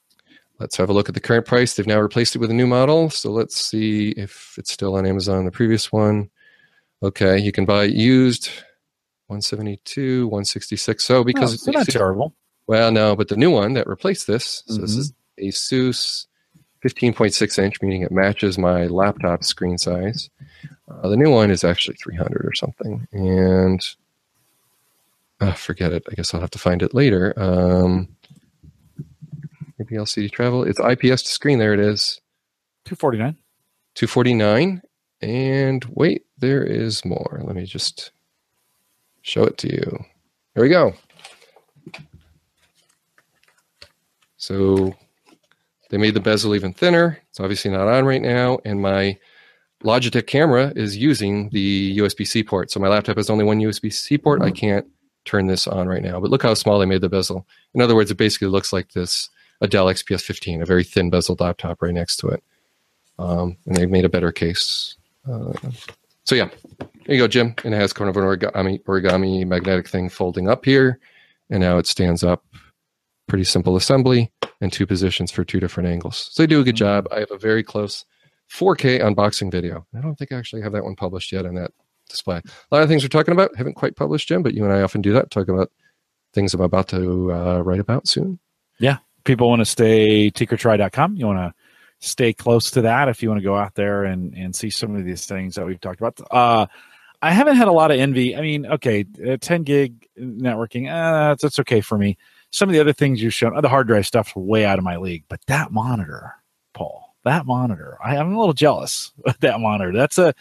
Let's 0.60 0.76
have 0.76 0.88
a 0.88 0.92
look 0.92 1.08
at 1.08 1.14
the 1.14 1.20
current 1.20 1.46
price. 1.46 1.74
They've 1.74 1.86
now 1.86 2.00
replaced 2.00 2.36
it 2.36 2.38
with 2.38 2.50
a 2.50 2.54
new 2.54 2.66
model. 2.66 3.10
So 3.10 3.30
let's 3.30 3.56
see 3.56 4.10
if 4.10 4.54
it's 4.56 4.72
still 4.72 4.96
on 4.96 5.04
Amazon, 5.04 5.44
the 5.44 5.50
previous 5.50 5.90
one. 5.90 6.30
Okay, 7.02 7.36
you 7.38 7.52
can 7.52 7.64
buy 7.64 7.84
used 7.84 8.46
172, 9.26 10.26
166. 10.28 11.04
So 11.04 11.24
because 11.24 11.50
oh, 11.50 11.54
it's 11.54 11.66
not 11.66 11.86
terrible. 11.88 12.34
Well, 12.66 12.92
no, 12.92 13.16
but 13.16 13.28
the 13.28 13.36
new 13.36 13.50
one 13.50 13.74
that 13.74 13.86
replaced 13.86 14.26
this, 14.26 14.62
so 14.66 14.74
mm-hmm. 14.74 14.82
this 14.82 14.96
is 14.96 15.12
Asus 15.42 16.26
15.6 16.84 17.58
inch, 17.58 17.80
meaning 17.82 18.02
it 18.02 18.12
matches 18.12 18.58
my 18.58 18.86
laptop 18.86 19.44
screen 19.44 19.78
size. 19.78 20.30
Uh, 20.88 21.08
the 21.08 21.16
new 21.16 21.30
one 21.30 21.50
is 21.50 21.64
actually 21.64 21.96
300 21.96 22.44
or 22.44 22.52
something. 22.54 23.06
And 23.12 23.84
uh, 25.40 25.52
forget 25.52 25.92
it. 25.92 26.04
I 26.10 26.14
guess 26.14 26.34
I'll 26.34 26.40
have 26.40 26.50
to 26.50 26.58
find 26.58 26.82
it 26.82 26.94
later. 26.94 27.32
Um, 27.36 28.08
Maybe 29.78 29.96
LCD 29.96 30.30
travel. 30.30 30.62
It's 30.62 30.78
IPS 30.78 31.22
to 31.24 31.28
screen. 31.30 31.58
There 31.58 31.74
it 31.74 31.80
is. 31.80 32.20
249. 32.84 33.36
249. 33.94 34.82
And 35.20 35.84
wait, 35.90 36.26
there 36.38 36.62
is 36.62 37.04
more. 37.04 37.40
Let 37.42 37.56
me 37.56 37.64
just 37.64 38.12
show 39.22 39.44
it 39.44 39.58
to 39.58 39.68
you. 39.72 40.04
Here 40.54 40.62
we 40.62 40.68
go. 40.68 40.94
So 44.36 44.94
they 45.94 45.98
made 45.98 46.14
the 46.14 46.20
bezel 46.20 46.56
even 46.56 46.72
thinner. 46.72 47.20
It's 47.30 47.38
obviously 47.38 47.70
not 47.70 47.86
on 47.86 48.04
right 48.04 48.20
now. 48.20 48.58
And 48.64 48.82
my 48.82 49.16
Logitech 49.84 50.26
camera 50.26 50.72
is 50.74 50.96
using 50.96 51.50
the 51.50 51.98
USB 51.98 52.26
C 52.26 52.42
port. 52.42 52.72
So 52.72 52.80
my 52.80 52.88
laptop 52.88 53.16
has 53.16 53.30
only 53.30 53.44
one 53.44 53.60
USB 53.60 53.92
C 53.92 54.18
port. 54.18 54.42
I 54.42 54.50
can't 54.50 54.84
turn 55.24 55.46
this 55.46 55.68
on 55.68 55.86
right 55.86 56.02
now. 56.02 56.18
But 56.18 56.32
look 56.32 56.42
how 56.42 56.52
small 56.54 56.80
they 56.80 56.84
made 56.84 57.00
the 57.00 57.08
bezel. 57.08 57.46
In 57.74 57.80
other 57.80 57.94
words, 57.94 58.10
it 58.10 58.16
basically 58.16 58.48
looks 58.48 58.72
like 58.72 58.90
this 58.90 59.30
a 59.60 59.68
Dell 59.68 59.86
XPS 59.86 60.22
15, 60.22 60.62
a 60.62 60.66
very 60.66 60.82
thin 60.82 61.10
bezel 61.10 61.36
laptop 61.38 61.80
right 61.80 61.94
next 61.94 62.16
to 62.16 62.26
it. 62.26 62.42
Um, 63.20 63.56
and 63.64 63.76
they've 63.76 63.88
made 63.88 64.04
a 64.04 64.08
better 64.08 64.32
case. 64.32 64.96
Uh, 65.30 65.52
so 66.24 66.34
yeah, 66.34 66.48
there 67.06 67.14
you 67.14 67.18
go, 67.18 67.28
Jim. 67.28 67.54
And 67.62 67.72
it 67.72 67.76
has 67.76 67.92
kind 67.92 68.10
of 68.10 68.16
an 68.16 68.24
origami, 68.24 68.82
origami 68.82 69.46
magnetic 69.46 69.86
thing 69.86 70.08
folding 70.08 70.48
up 70.48 70.64
here. 70.64 70.98
And 71.50 71.60
now 71.60 71.78
it 71.78 71.86
stands 71.86 72.24
up. 72.24 72.44
Pretty 73.26 73.44
simple 73.44 73.76
assembly 73.76 74.30
and 74.60 74.72
two 74.72 74.86
positions 74.86 75.30
for 75.30 75.44
two 75.44 75.60
different 75.60 75.88
angles. 75.88 76.28
So 76.32 76.42
they 76.42 76.46
do 76.46 76.60
a 76.60 76.64
good 76.64 76.76
job. 76.76 77.08
I 77.10 77.20
have 77.20 77.30
a 77.30 77.38
very 77.38 77.62
close 77.62 78.04
4K 78.52 79.00
unboxing 79.00 79.50
video. 79.50 79.86
I 79.96 80.00
don't 80.00 80.16
think 80.16 80.32
I 80.32 80.36
actually 80.36 80.62
have 80.62 80.72
that 80.72 80.84
one 80.84 80.96
published 80.96 81.32
yet 81.32 81.46
on 81.46 81.54
that 81.54 81.72
display. 82.08 82.36
A 82.36 82.74
lot 82.74 82.82
of 82.82 82.88
things 82.88 83.02
we're 83.02 83.08
talking 83.08 83.32
about 83.32 83.56
haven't 83.56 83.74
quite 83.74 83.96
published, 83.96 84.28
Jim, 84.28 84.42
but 84.42 84.54
you 84.54 84.64
and 84.64 84.72
I 84.72 84.82
often 84.82 85.00
do 85.00 85.12
that, 85.14 85.30
talk 85.30 85.48
about 85.48 85.70
things 86.32 86.52
I'm 86.54 86.60
about 86.60 86.88
to 86.88 87.32
uh, 87.32 87.60
write 87.60 87.80
about 87.80 88.06
soon. 88.08 88.38
Yeah, 88.78 88.98
people 89.24 89.48
want 89.48 89.60
to 89.60 89.66
stay 89.66 90.30
tinkertry.com. 90.30 91.16
You 91.16 91.26
want 91.26 91.38
to 91.38 91.54
stay 92.06 92.32
close 92.32 92.70
to 92.72 92.82
that 92.82 93.08
if 93.08 93.22
you 93.22 93.28
want 93.28 93.40
to 93.40 93.44
go 93.44 93.56
out 93.56 93.74
there 93.74 94.04
and, 94.04 94.34
and 94.34 94.54
see 94.54 94.70
some 94.70 94.94
of 94.94 95.04
these 95.04 95.26
things 95.26 95.54
that 95.54 95.66
we've 95.66 95.80
talked 95.80 96.00
about. 96.00 96.20
Uh, 96.30 96.66
I 97.22 97.30
haven't 97.30 97.56
had 97.56 97.68
a 97.68 97.72
lot 97.72 97.90
of 97.90 97.98
envy. 97.98 98.36
I 98.36 98.42
mean, 98.42 98.66
okay, 98.66 99.06
uh, 99.26 99.38
10 99.40 99.62
gig 99.62 100.06
networking, 100.18 100.90
uh, 100.90 101.30
that's, 101.30 101.42
that's 101.42 101.58
okay 101.60 101.80
for 101.80 101.96
me. 101.96 102.18
Some 102.54 102.68
of 102.68 102.72
the 102.72 102.80
other 102.80 102.92
things 102.92 103.20
you've 103.20 103.34
shown, 103.34 103.60
the 103.60 103.68
hard 103.68 103.88
drive 103.88 104.06
stuff's 104.06 104.36
way 104.36 104.64
out 104.64 104.78
of 104.78 104.84
my 104.84 104.96
league, 104.96 105.24
but 105.28 105.40
that 105.48 105.72
monitor, 105.72 106.34
Paul, 106.72 107.16
that 107.24 107.46
monitor, 107.46 107.98
I, 108.02 108.16
I'm 108.16 108.32
a 108.32 108.38
little 108.38 108.54
jealous 108.54 109.12
of 109.26 109.40
that 109.40 109.58
monitor. 109.58 109.92
That's 109.92 110.18
a, 110.18 110.34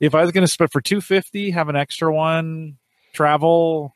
if 0.00 0.14
I 0.14 0.22
was 0.22 0.32
going 0.32 0.44
to 0.44 0.48
spend 0.50 0.72
for 0.72 0.80
250, 0.80 1.50
have 1.50 1.68
an 1.68 1.76
extra 1.76 2.10
one, 2.10 2.78
travel, 3.12 3.94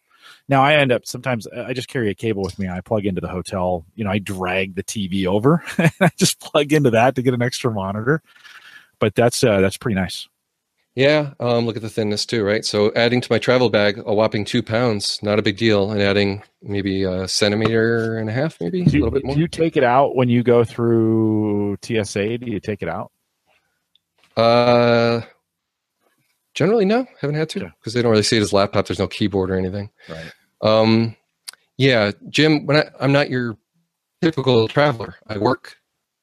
now 0.49 0.63
I 0.63 0.75
end 0.75 0.93
up 0.93 1.07
sometimes 1.07 1.47
I 1.47 1.73
just 1.73 1.89
carry 1.89 2.11
a 2.11 2.15
cable 2.15 2.43
with 2.43 2.59
me. 2.59 2.69
I 2.69 2.83
plug 2.83 3.07
into 3.07 3.23
the 3.23 3.29
hotel. 3.29 3.87
You 3.95 4.05
know, 4.05 4.11
I 4.11 4.19
drag 4.19 4.75
the 4.75 4.83
TV 4.85 5.27
over 5.27 5.65
and 5.79 5.93
I 5.99 6.11
just 6.17 6.41
plug 6.41 6.75
into 6.75 6.91
that 6.91 7.15
to 7.15 7.23
get 7.23 7.33
an 7.33 7.41
extra 7.41 7.71
monitor. 7.71 8.23
But 8.99 9.15
that's 9.15 9.43
uh, 9.43 9.61
that's 9.61 9.79
pretty 9.79 9.95
nice. 9.95 10.29
Yeah, 10.95 11.33
um, 11.41 11.65
look 11.65 11.77
at 11.77 11.83
the 11.83 11.89
thinness 11.89 12.27
too, 12.27 12.45
right? 12.45 12.65
So 12.65 12.93
adding 12.95 13.23
to 13.23 13.33
my 13.33 13.39
travel 13.39 13.71
bag 13.71 14.03
a 14.05 14.13
whopping 14.15 14.45
two 14.45 14.63
pounds, 14.63 15.19
not 15.23 15.39
a 15.39 15.43
big 15.43 15.57
deal, 15.57 15.91
and 15.91 16.03
adding 16.03 16.43
maybe 16.63 17.05
a 17.05 17.27
centimeter 17.27 18.19
and 18.19 18.29
a 18.29 18.33
half, 18.33 18.61
maybe 18.61 18.85
do, 18.85 18.99
a 18.99 19.05
little 19.05 19.11
bit 19.11 19.25
more. 19.25 19.35
Do 19.35 19.41
you 19.41 19.49
take 19.49 19.79
it 19.79 19.85
out 19.85 20.17
when 20.17 20.29
you 20.29 20.43
go 20.43 20.65
through 20.65 21.79
TSA? 21.83 22.39
Do 22.39 22.51
you 22.51 22.61
take 22.61 22.83
it 22.83 22.91
out? 22.91 23.11
Uh, 24.37 25.23
Generally, 26.55 26.85
no, 26.85 27.07
haven't 27.21 27.37
had 27.37 27.49
to 27.51 27.61
because 27.79 27.95
they 27.95 28.03
don't 28.03 28.11
really 28.11 28.23
see 28.23 28.37
it 28.37 28.43
as 28.43 28.53
laptop. 28.53 28.87
There's 28.87 28.99
no 28.99 29.07
keyboard 29.07 29.51
or 29.51 29.55
anything. 29.57 29.89
Right. 30.09 30.33
Um, 30.61 31.17
yeah, 31.79 32.13
Jim. 32.29 32.67
When 32.67 32.77
I, 32.77 32.85
I'm 33.01 33.13
not 33.13 33.31
your 33.31 33.57
typical 34.21 34.69
traveler, 34.69 35.15
I 35.27 35.39
work 35.39 35.77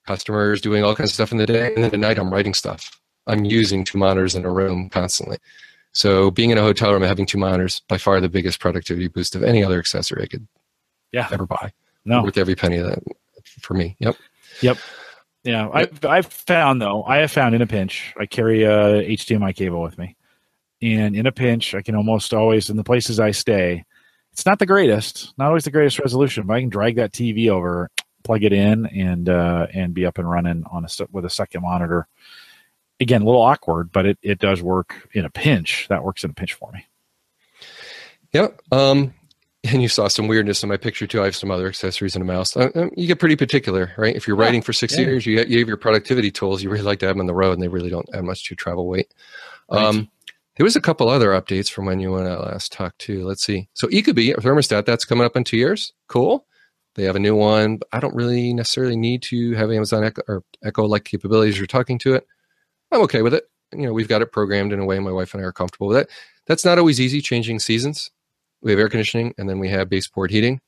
customers, 0.05 0.61
doing 0.61 0.83
all 0.83 0.95
kinds 0.95 1.09
of 1.09 1.15
stuff 1.15 1.31
in 1.31 1.39
the 1.39 1.47
day, 1.47 1.73
and 1.73 1.83
then 1.83 1.93
at 1.93 1.99
night 1.99 2.19
I'm 2.19 2.31
writing 2.31 2.53
stuff. 2.53 2.98
I'm 3.29 3.45
using 3.45 3.83
two 3.83 3.97
monitors 3.97 4.35
in 4.35 4.45
a 4.45 4.51
room 4.51 4.89
constantly. 4.89 5.37
So 5.91 6.31
being 6.31 6.51
in 6.51 6.57
a 6.57 6.61
hotel 6.61 6.91
room 6.91 7.01
and 7.01 7.09
having 7.09 7.25
two 7.25 7.37
monitors 7.37 7.81
by 7.87 7.97
far 7.97 8.19
the 8.19 8.29
biggest 8.29 8.59
productivity 8.59 9.07
boost 9.07 9.35
of 9.35 9.43
any 9.43 9.63
other 9.63 9.79
accessory 9.79 10.23
I 10.23 10.27
could 10.27 10.47
yeah. 11.11 11.27
ever 11.31 11.45
buy. 11.45 11.71
No. 12.05 12.23
Worth 12.23 12.37
every 12.37 12.55
penny 12.55 12.77
of 12.77 12.87
that 12.87 13.03
for 13.61 13.73
me. 13.73 13.95
Yep. 13.99 14.15
Yep. 14.61 14.77
Yeah, 15.43 15.69
I've 15.71 16.03
I've 16.03 16.25
found 16.25 16.81
though 16.81 17.03
I 17.03 17.17
have 17.17 17.31
found 17.31 17.55
in 17.55 17.61
a 17.61 17.67
pinch 17.67 18.13
I 18.19 18.25
carry 18.25 18.63
a 18.63 19.07
HDMI 19.07 19.55
cable 19.55 19.81
with 19.81 19.97
me, 19.97 20.17
and 20.81 21.15
in 21.15 21.25
a 21.25 21.31
pinch 21.31 21.73
I 21.73 21.81
can 21.81 21.95
almost 21.95 22.33
always 22.33 22.69
in 22.69 22.75
the 22.75 22.83
places 22.83 23.21
I 23.21 23.31
stay, 23.31 23.85
it's 24.33 24.45
not 24.45 24.59
the 24.59 24.65
greatest, 24.65 25.33
not 25.37 25.47
always 25.47 25.63
the 25.63 25.71
greatest 25.71 25.99
resolution, 25.99 26.45
but 26.45 26.55
I 26.55 26.59
can 26.59 26.69
drag 26.69 26.97
that 26.97 27.13
TV 27.13 27.49
over, 27.49 27.89
plug 28.23 28.43
it 28.43 28.51
in, 28.51 28.85
and 28.87 29.29
uh, 29.29 29.67
and 29.73 29.93
be 29.93 30.05
up 30.05 30.17
and 30.17 30.29
running 30.29 30.65
on 30.71 30.85
a 30.85 30.89
with 31.11 31.23
a 31.23 31.29
second 31.29 31.61
monitor. 31.61 32.07
Again, 32.99 33.21
a 33.21 33.25
little 33.25 33.41
awkward, 33.41 33.91
but 33.91 34.05
it 34.05 34.17
it 34.21 34.39
does 34.39 34.61
work 34.61 35.07
in 35.13 35.25
a 35.25 35.29
pinch. 35.29 35.87
That 35.89 36.03
works 36.03 36.23
in 36.23 36.31
a 36.31 36.33
pinch 36.33 36.53
for 36.53 36.71
me. 36.71 36.85
Yeah. 38.33 38.49
Um, 38.71 39.13
and 39.63 39.81
you 39.81 39.89
saw 39.89 40.07
some 40.07 40.27
weirdness 40.27 40.63
in 40.63 40.69
my 40.69 40.77
picture 40.77 41.05
too. 41.05 41.21
I 41.21 41.25
have 41.25 41.35
some 41.35 41.51
other 41.51 41.67
accessories 41.67 42.15
and 42.15 42.23
a 42.23 42.25
mouse. 42.25 42.55
Uh, 42.55 42.69
um, 42.75 42.91
you 42.95 43.07
get 43.07 43.19
pretty 43.19 43.35
particular, 43.35 43.91
right? 43.97 44.15
If 44.15 44.27
you're 44.27 44.37
yeah. 44.37 44.43
writing 44.43 44.61
for 44.61 44.73
six 44.73 44.93
yeah. 44.93 45.05
years, 45.05 45.25
you, 45.25 45.43
you 45.43 45.59
have 45.59 45.67
your 45.67 45.77
productivity 45.77 46.31
tools. 46.31 46.63
You 46.63 46.69
really 46.69 46.83
like 46.83 46.99
to 46.99 47.07
have 47.07 47.15
them 47.15 47.21
on 47.21 47.27
the 47.27 47.33
road, 47.33 47.53
and 47.53 47.61
they 47.61 47.67
really 47.67 47.89
don't 47.89 48.07
add 48.13 48.23
much 48.23 48.47
to 48.47 48.55
travel 48.55 48.87
weight. 48.87 49.13
Right. 49.69 49.83
Um, 49.83 50.09
there 50.55 50.63
was 50.63 50.75
a 50.75 50.81
couple 50.81 51.09
other 51.09 51.29
updates 51.29 51.69
from 51.69 51.85
when 51.85 51.99
you 51.99 52.15
and 52.15 52.27
I 52.27 52.35
last 52.35 52.71
talked 52.71 52.99
too. 52.99 53.25
Let's 53.25 53.43
see. 53.43 53.69
So 53.73 53.87
Ecobee, 53.87 54.33
a 54.37 54.41
thermostat, 54.41 54.85
that's 54.85 55.05
coming 55.05 55.25
up 55.25 55.35
in 55.35 55.43
two 55.43 55.57
years. 55.57 55.93
Cool. 56.07 56.45
They 56.95 57.03
have 57.03 57.15
a 57.15 57.19
new 57.19 57.35
one. 57.35 57.79
I 57.93 57.99
don't 57.99 58.15
really 58.15 58.53
necessarily 58.53 58.97
need 58.97 59.21
to 59.23 59.53
have 59.53 59.71
Amazon 59.71 60.03
Echo 60.03 60.21
or 60.27 60.43
Echo 60.63 60.85
like 60.85 61.05
capabilities. 61.05 61.57
You're 61.57 61.67
talking 61.67 61.97
to 61.99 62.13
it. 62.15 62.27
I'm 62.91 63.01
okay 63.01 63.21
with 63.21 63.33
it. 63.33 63.49
You 63.71 63.83
know, 63.83 63.93
we've 63.93 64.07
got 64.07 64.21
it 64.21 64.31
programmed 64.31 64.73
in 64.73 64.79
a 64.79 64.85
way 64.85 64.99
my 64.99 65.11
wife 65.11 65.33
and 65.33 65.43
I 65.43 65.45
are 65.45 65.51
comfortable 65.51 65.87
with 65.87 65.97
it. 65.97 66.09
That's 66.47 66.65
not 66.65 66.79
always 66.79 66.99
easy 66.99 67.21
changing 67.21 67.59
seasons 67.59 68.09
we 68.61 68.71
have 68.71 68.79
air 68.79 68.89
conditioning, 68.89 69.33
and 69.37 69.49
then 69.49 69.59
we 69.59 69.69
have 69.69 69.89
baseboard 69.89 70.31
heating. 70.31 70.61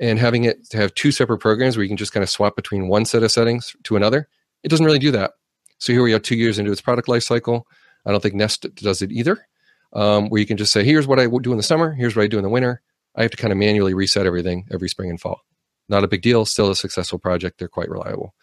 And 0.00 0.18
having 0.18 0.44
it 0.44 0.68
to 0.70 0.76
have 0.76 0.94
two 0.94 1.10
separate 1.10 1.38
programs 1.38 1.76
where 1.76 1.82
you 1.82 1.88
can 1.88 1.96
just 1.96 2.12
kind 2.12 2.22
of 2.22 2.30
swap 2.30 2.54
between 2.54 2.88
one 2.88 3.04
set 3.04 3.24
of 3.24 3.32
settings 3.32 3.74
to 3.84 3.96
another, 3.96 4.28
it 4.62 4.68
doesn't 4.68 4.86
really 4.86 4.98
do 4.98 5.10
that. 5.10 5.32
So 5.78 5.92
here 5.92 6.02
we 6.02 6.12
are 6.12 6.20
two 6.20 6.36
years 6.36 6.58
into 6.58 6.70
its 6.70 6.80
product 6.80 7.08
life 7.08 7.24
cycle. 7.24 7.66
I 8.06 8.12
don't 8.12 8.22
think 8.22 8.34
Nest 8.34 8.66
does 8.76 9.02
it 9.02 9.10
either, 9.10 9.46
um, 9.92 10.28
where 10.28 10.40
you 10.40 10.46
can 10.46 10.56
just 10.56 10.72
say, 10.72 10.84
here's 10.84 11.06
what 11.06 11.18
I 11.18 11.26
do 11.26 11.50
in 11.50 11.56
the 11.56 11.62
summer, 11.62 11.92
here's 11.92 12.14
what 12.14 12.22
I 12.22 12.28
do 12.28 12.38
in 12.38 12.44
the 12.44 12.48
winter. 12.48 12.80
I 13.16 13.22
have 13.22 13.32
to 13.32 13.36
kind 13.36 13.52
of 13.52 13.58
manually 13.58 13.94
reset 13.94 14.26
everything 14.26 14.66
every 14.70 14.88
spring 14.88 15.10
and 15.10 15.20
fall. 15.20 15.40
Not 15.88 16.04
a 16.04 16.08
big 16.08 16.22
deal, 16.22 16.44
still 16.44 16.70
a 16.70 16.76
successful 16.76 17.18
project. 17.18 17.58
They're 17.58 17.68
quite 17.68 17.88
reliable. 17.88 18.34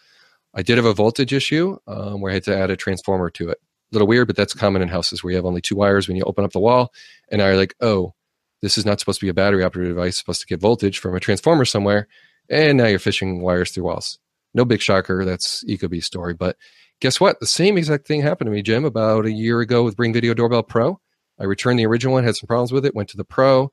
I 0.56 0.62
did 0.62 0.78
have 0.78 0.86
a 0.86 0.94
voltage 0.94 1.34
issue 1.34 1.78
um, 1.88 2.22
where 2.22 2.32
I 2.32 2.36
had 2.36 2.44
to 2.46 2.58
add 2.58 2.70
a 2.70 2.78
transformer 2.78 3.30
to 3.32 3.50
it. 3.50 3.58
A 3.92 3.96
little 3.96 4.08
weird, 4.08 4.28
but 4.28 4.36
that's 4.36 4.54
common 4.54 4.82
in 4.82 4.88
houses 4.88 5.24
where 5.24 5.32
you 5.32 5.38
have 5.38 5.46
only 5.46 5.62
two 5.62 5.76
wires 5.76 6.08
when 6.08 6.18
you 6.18 6.24
open 6.24 6.46
up 6.46 6.54
the 6.54 6.60
wall. 6.60 6.92
And 7.30 7.42
I 7.42 7.54
like, 7.56 7.76
oh, 7.82 8.14
this 8.62 8.78
is 8.78 8.86
not 8.86 9.00
supposed 9.00 9.20
to 9.20 9.26
be 9.26 9.30
a 9.30 9.34
battery 9.34 9.64
operated 9.64 9.96
device, 9.96 10.18
supposed 10.18 10.42
to 10.42 10.48
get 10.48 10.62
voltage 10.62 10.98
from 10.98 11.16
a 11.16 11.20
transformer 11.20 11.66
somewhere. 11.66 12.08
And 12.50 12.78
now 12.78 12.88
you're 12.88 13.00
fishing 13.00 13.42
wires 13.42 13.72
through 13.72 13.84
walls. 13.84 14.18
No 14.54 14.66
big 14.66 14.82
shocker. 14.82 15.26
That's 15.26 15.64
Ecobee's 15.66 16.06
story. 16.06 16.34
But 16.34 16.58
guess 17.02 17.20
what? 17.20 17.40
The 17.40 17.48
same 17.48 17.78
exact 17.78 18.08
thing 18.08 18.22
happened 18.22 18.48
to 18.48 18.52
me, 18.52 18.62
Jim, 18.62 18.86
about 18.86 19.26
a 19.26 19.32
year 19.32 19.60
ago 19.60 19.84
with 19.84 19.98
Bring 19.98 20.14
Video 20.14 20.34
Doorbell 20.34 20.64
Pro. 20.64 21.00
I 21.40 21.44
returned 21.44 21.78
the 21.78 21.86
original 21.86 22.14
one, 22.14 22.24
had 22.24 22.38
some 22.38 22.48
problems 22.48 22.72
with 22.72 22.86
it, 22.86 22.96
went 22.96 23.10
to 23.10 23.18
the 23.18 23.26
Pro, 23.26 23.72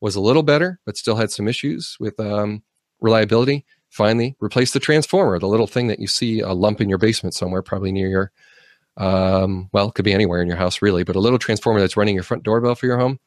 was 0.00 0.16
a 0.16 0.20
little 0.20 0.42
better, 0.42 0.80
but 0.84 0.96
still 0.96 1.16
had 1.16 1.30
some 1.30 1.46
issues 1.46 1.96
with 2.00 2.18
um, 2.18 2.64
reliability. 3.00 3.64
Finally, 3.94 4.34
replace 4.40 4.72
the 4.72 4.80
transformer, 4.80 5.38
the 5.38 5.46
little 5.46 5.68
thing 5.68 5.86
that 5.86 6.00
you 6.00 6.08
see 6.08 6.40
a 6.40 6.52
lump 6.52 6.80
in 6.80 6.88
your 6.88 6.98
basement 6.98 7.32
somewhere, 7.32 7.62
probably 7.62 7.92
near 7.92 8.08
your, 8.08 8.32
um, 8.96 9.70
well, 9.72 9.88
it 9.88 9.94
could 9.94 10.04
be 10.04 10.12
anywhere 10.12 10.42
in 10.42 10.48
your 10.48 10.56
house, 10.56 10.82
really, 10.82 11.04
but 11.04 11.14
a 11.14 11.20
little 11.20 11.38
transformer 11.38 11.78
that's 11.78 11.96
running 11.96 12.16
your 12.16 12.24
front 12.24 12.42
doorbell 12.42 12.74
for 12.74 12.86
your 12.86 12.98
home 12.98 13.20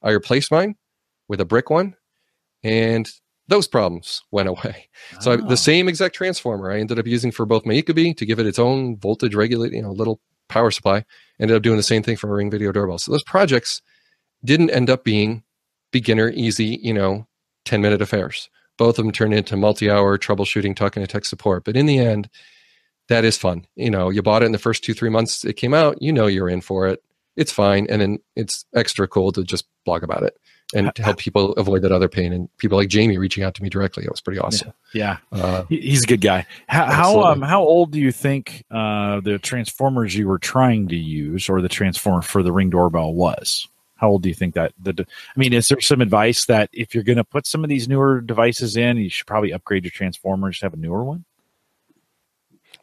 I 0.00 0.10
replaced 0.10 0.50
mine 0.50 0.76
with 1.28 1.40
a 1.40 1.44
brick 1.44 1.70
one, 1.70 1.96
and 2.62 3.10
those 3.48 3.66
problems 3.66 4.22
went 4.30 4.48
away. 4.48 4.88
Oh. 5.14 5.16
So 5.20 5.32
I, 5.32 5.36
the 5.36 5.52
ah. 5.52 5.56
same 5.56 5.88
exact 5.88 6.14
transformer 6.14 6.70
I 6.70 6.78
ended 6.78 6.98
up 6.98 7.06
using 7.06 7.32
for 7.32 7.46
both 7.46 7.66
my 7.66 7.74
Ecobee 7.74 8.16
to 8.16 8.26
give 8.26 8.38
it 8.38 8.46
its 8.46 8.58
own 8.58 8.96
voltage 8.98 9.34
regulating, 9.34 9.78
you 9.78 9.82
know, 9.82 9.92
little 9.92 10.20
power 10.48 10.70
supply. 10.70 11.04
Ended 11.40 11.56
up 11.56 11.62
doing 11.62 11.76
the 11.76 11.82
same 11.82 12.02
thing 12.04 12.16
for 12.16 12.28
a 12.28 12.36
Ring 12.36 12.50
Video 12.50 12.70
doorbell. 12.70 12.98
So 12.98 13.10
those 13.10 13.24
projects 13.24 13.82
didn't 14.44 14.70
end 14.70 14.88
up 14.88 15.02
being 15.02 15.42
beginner, 15.90 16.30
easy, 16.30 16.78
you 16.80 16.94
know, 16.94 17.26
10 17.64 17.80
minute 17.82 18.02
affairs. 18.02 18.48
Both 18.78 18.98
of 18.98 19.04
them 19.04 19.12
turned 19.12 19.34
into 19.34 19.56
multi 19.56 19.90
hour 19.90 20.18
troubleshooting, 20.18 20.74
talking 20.74 21.02
to 21.02 21.06
tech 21.06 21.24
support. 21.24 21.64
But 21.64 21.76
in 21.76 21.86
the 21.86 21.98
end, 21.98 22.28
that 23.08 23.24
is 23.24 23.36
fun. 23.36 23.66
You 23.76 23.90
know, 23.90 24.10
you 24.10 24.22
bought 24.22 24.42
it 24.42 24.46
in 24.46 24.52
the 24.52 24.58
first 24.58 24.84
two, 24.84 24.94
three 24.94 25.10
months 25.10 25.44
it 25.44 25.54
came 25.54 25.74
out, 25.74 26.00
you 26.00 26.12
know, 26.12 26.26
you're 26.26 26.48
in 26.48 26.60
for 26.60 26.86
it 26.88 27.02
it's 27.36 27.52
fine. 27.52 27.86
And 27.88 28.00
then 28.00 28.18
it's 28.36 28.64
extra 28.74 29.08
cool 29.08 29.32
to 29.32 29.44
just 29.44 29.66
blog 29.84 30.02
about 30.02 30.22
it 30.22 30.36
and 30.74 30.94
to 30.94 31.02
help 31.02 31.18
people 31.18 31.52
avoid 31.54 31.82
that 31.82 31.92
other 31.92 32.08
pain. 32.08 32.32
And 32.32 32.48
people 32.58 32.78
like 32.78 32.88
Jamie 32.88 33.18
reaching 33.18 33.44
out 33.44 33.54
to 33.54 33.62
me 33.62 33.68
directly. 33.68 34.04
It 34.04 34.10
was 34.10 34.20
pretty 34.20 34.38
awesome. 34.38 34.72
Yeah. 34.94 35.18
yeah. 35.32 35.40
Uh, 35.40 35.64
He's 35.68 36.04
a 36.04 36.06
good 36.06 36.20
guy. 36.20 36.46
How, 36.66 36.86
how, 36.90 37.22
um, 37.22 37.42
how 37.42 37.62
old 37.62 37.92
do 37.92 38.00
you 38.00 38.12
think 38.12 38.64
uh, 38.70 39.20
the 39.20 39.38
transformers 39.38 40.14
you 40.14 40.28
were 40.28 40.38
trying 40.38 40.88
to 40.88 40.96
use 40.96 41.48
or 41.48 41.60
the 41.60 41.68
transformer 41.68 42.22
for 42.22 42.42
the 42.42 42.52
ring 42.52 42.70
doorbell 42.70 43.12
was? 43.12 43.68
How 44.02 44.08
old 44.08 44.22
do 44.24 44.28
you 44.28 44.34
think 44.34 44.54
that 44.54 44.72
the, 44.82 44.92
I 44.98 45.38
mean, 45.38 45.52
is 45.52 45.68
there 45.68 45.80
some 45.80 46.00
advice 46.00 46.46
that 46.46 46.68
if 46.72 46.92
you're 46.92 47.04
going 47.04 47.18
to 47.18 47.24
put 47.24 47.46
some 47.46 47.62
of 47.62 47.70
these 47.70 47.86
newer 47.88 48.20
devices 48.20 48.76
in, 48.76 48.96
you 48.96 49.08
should 49.08 49.28
probably 49.28 49.52
upgrade 49.52 49.84
your 49.84 49.92
transformers 49.92 50.60
have 50.60 50.74
a 50.74 50.76
newer 50.76 51.04
one? 51.04 51.24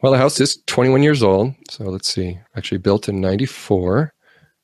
Well, 0.01 0.13
the 0.13 0.17
house 0.17 0.39
is 0.39 0.63
21 0.67 1.03
years 1.03 1.21
old. 1.21 1.55
So 1.69 1.83
let's 1.83 2.07
see, 2.07 2.39
actually 2.55 2.77
built 2.77 3.09
in 3.09 3.19
94. 3.19 4.13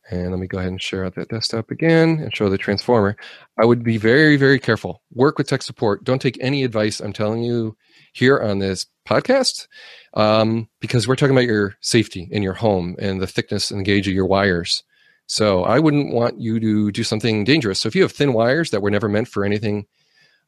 And 0.10 0.32
let 0.32 0.40
me 0.40 0.48
go 0.48 0.60
ahead 0.60 0.70
and 0.70 0.82
share 0.82 1.04
out 1.04 1.16
that 1.16 1.28
desktop 1.28 1.72
again 1.72 2.20
and 2.22 2.34
show 2.34 2.48
the 2.48 2.58
transformer. 2.58 3.18
I 3.58 3.66
would 3.66 3.84
be 3.84 3.98
very, 3.98 4.38
very 4.38 4.58
careful. 4.60 5.02
Work 5.14 5.38
with 5.38 5.50
tech 5.50 5.62
support. 5.62 6.06
Don't 6.06 6.22
take 6.22 6.38
any 6.40 6.64
advice 6.64 7.02
I'm 7.02 7.12
telling 7.12 7.44
you 7.44 7.76
here 8.14 8.40
on 8.40 8.60
this 8.60 8.86
podcast 9.06 9.68
um, 10.14 10.70
because 10.80 11.06
we're 11.06 11.18
talking 11.18 11.36
about 11.36 11.48
your 11.50 11.76
safety 11.82 12.30
in 12.32 12.44
your 12.44 12.54
home 12.54 12.96
and 12.98 13.20
the 13.20 13.28
thickness 13.28 13.72
and 13.72 13.84
gauge 13.84 14.08
of 14.08 14.14
your 14.14 14.26
wires. 14.26 14.84
So 15.28 15.64
I 15.64 15.80
wouldn't 15.80 16.14
want 16.14 16.40
you 16.40 16.60
to 16.60 16.92
do 16.92 17.04
something 17.04 17.44
dangerous. 17.44 17.80
So 17.80 17.88
if 17.88 17.96
you 17.96 18.04
have 18.04 18.12
thin 18.12 18.34
wires 18.34 18.72
that 18.72 18.82
were 18.82 18.92
never 18.92 19.10
meant 19.10 19.28
for 19.28 19.44
anything 19.44 19.88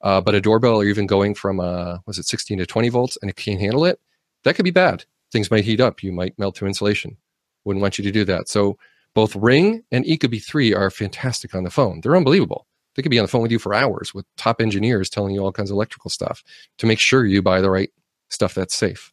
uh, 0.02 0.22
but 0.22 0.36
a 0.36 0.42
doorbell 0.42 0.78
or 0.78 0.86
even 0.86 1.08
going 1.08 1.34
from, 1.34 1.60
uh, 1.60 1.98
was 2.06 2.20
it 2.20 2.26
16 2.26 2.60
to 2.60 2.66
20 2.66 2.90
volts 2.90 3.18
and 3.22 3.30
it 3.30 3.36
can't 3.36 3.60
handle 3.60 3.86
it, 3.86 4.00
that 4.44 4.56
could 4.56 4.66
be 4.66 4.72
bad. 4.72 5.06
Things 5.32 5.50
might 5.50 5.66
heat 5.66 5.82
up. 5.82 6.04
You 6.04 6.12
might 6.12 6.38
melt 6.38 6.56
through 6.56 6.68
insulation. 6.68 7.18
Wouldn't 7.66 7.82
want 7.82 7.98
you 7.98 8.04
to 8.04 8.12
do 8.12 8.24
that. 8.26 8.48
So 8.48 8.78
both 9.14 9.36
Ring 9.36 9.84
and 9.92 10.06
Ecobee 10.06 10.44
3 10.44 10.74
are 10.74 10.92
fantastic 10.92 11.56
on 11.56 11.64
the 11.64 11.72
phone. 11.72 12.02
They're 12.02 12.16
unbelievable. 12.16 12.68
They 12.96 13.02
could 13.02 13.12
be 13.12 13.20
on 13.20 13.24
the 13.24 13.30
phone 13.30 13.42
with 13.42 13.52
you 13.52 13.60
for 13.60 13.74
hours 13.74 14.14
with 14.14 14.26
top 14.38 14.62
engineers 14.62 15.10
telling 15.10 15.34
you 15.34 15.42
all 15.42 15.52
kinds 15.52 15.70
of 15.70 15.76
electrical 15.76 16.10
stuff 16.10 16.44
to 16.78 16.86
make 16.86 17.00
sure 17.00 17.26
you 17.26 17.42
buy 17.42 17.62
the 17.62 17.70
right 17.70 17.92
stuff 18.30 18.54
that's 18.54 18.76
safe. 18.76 19.12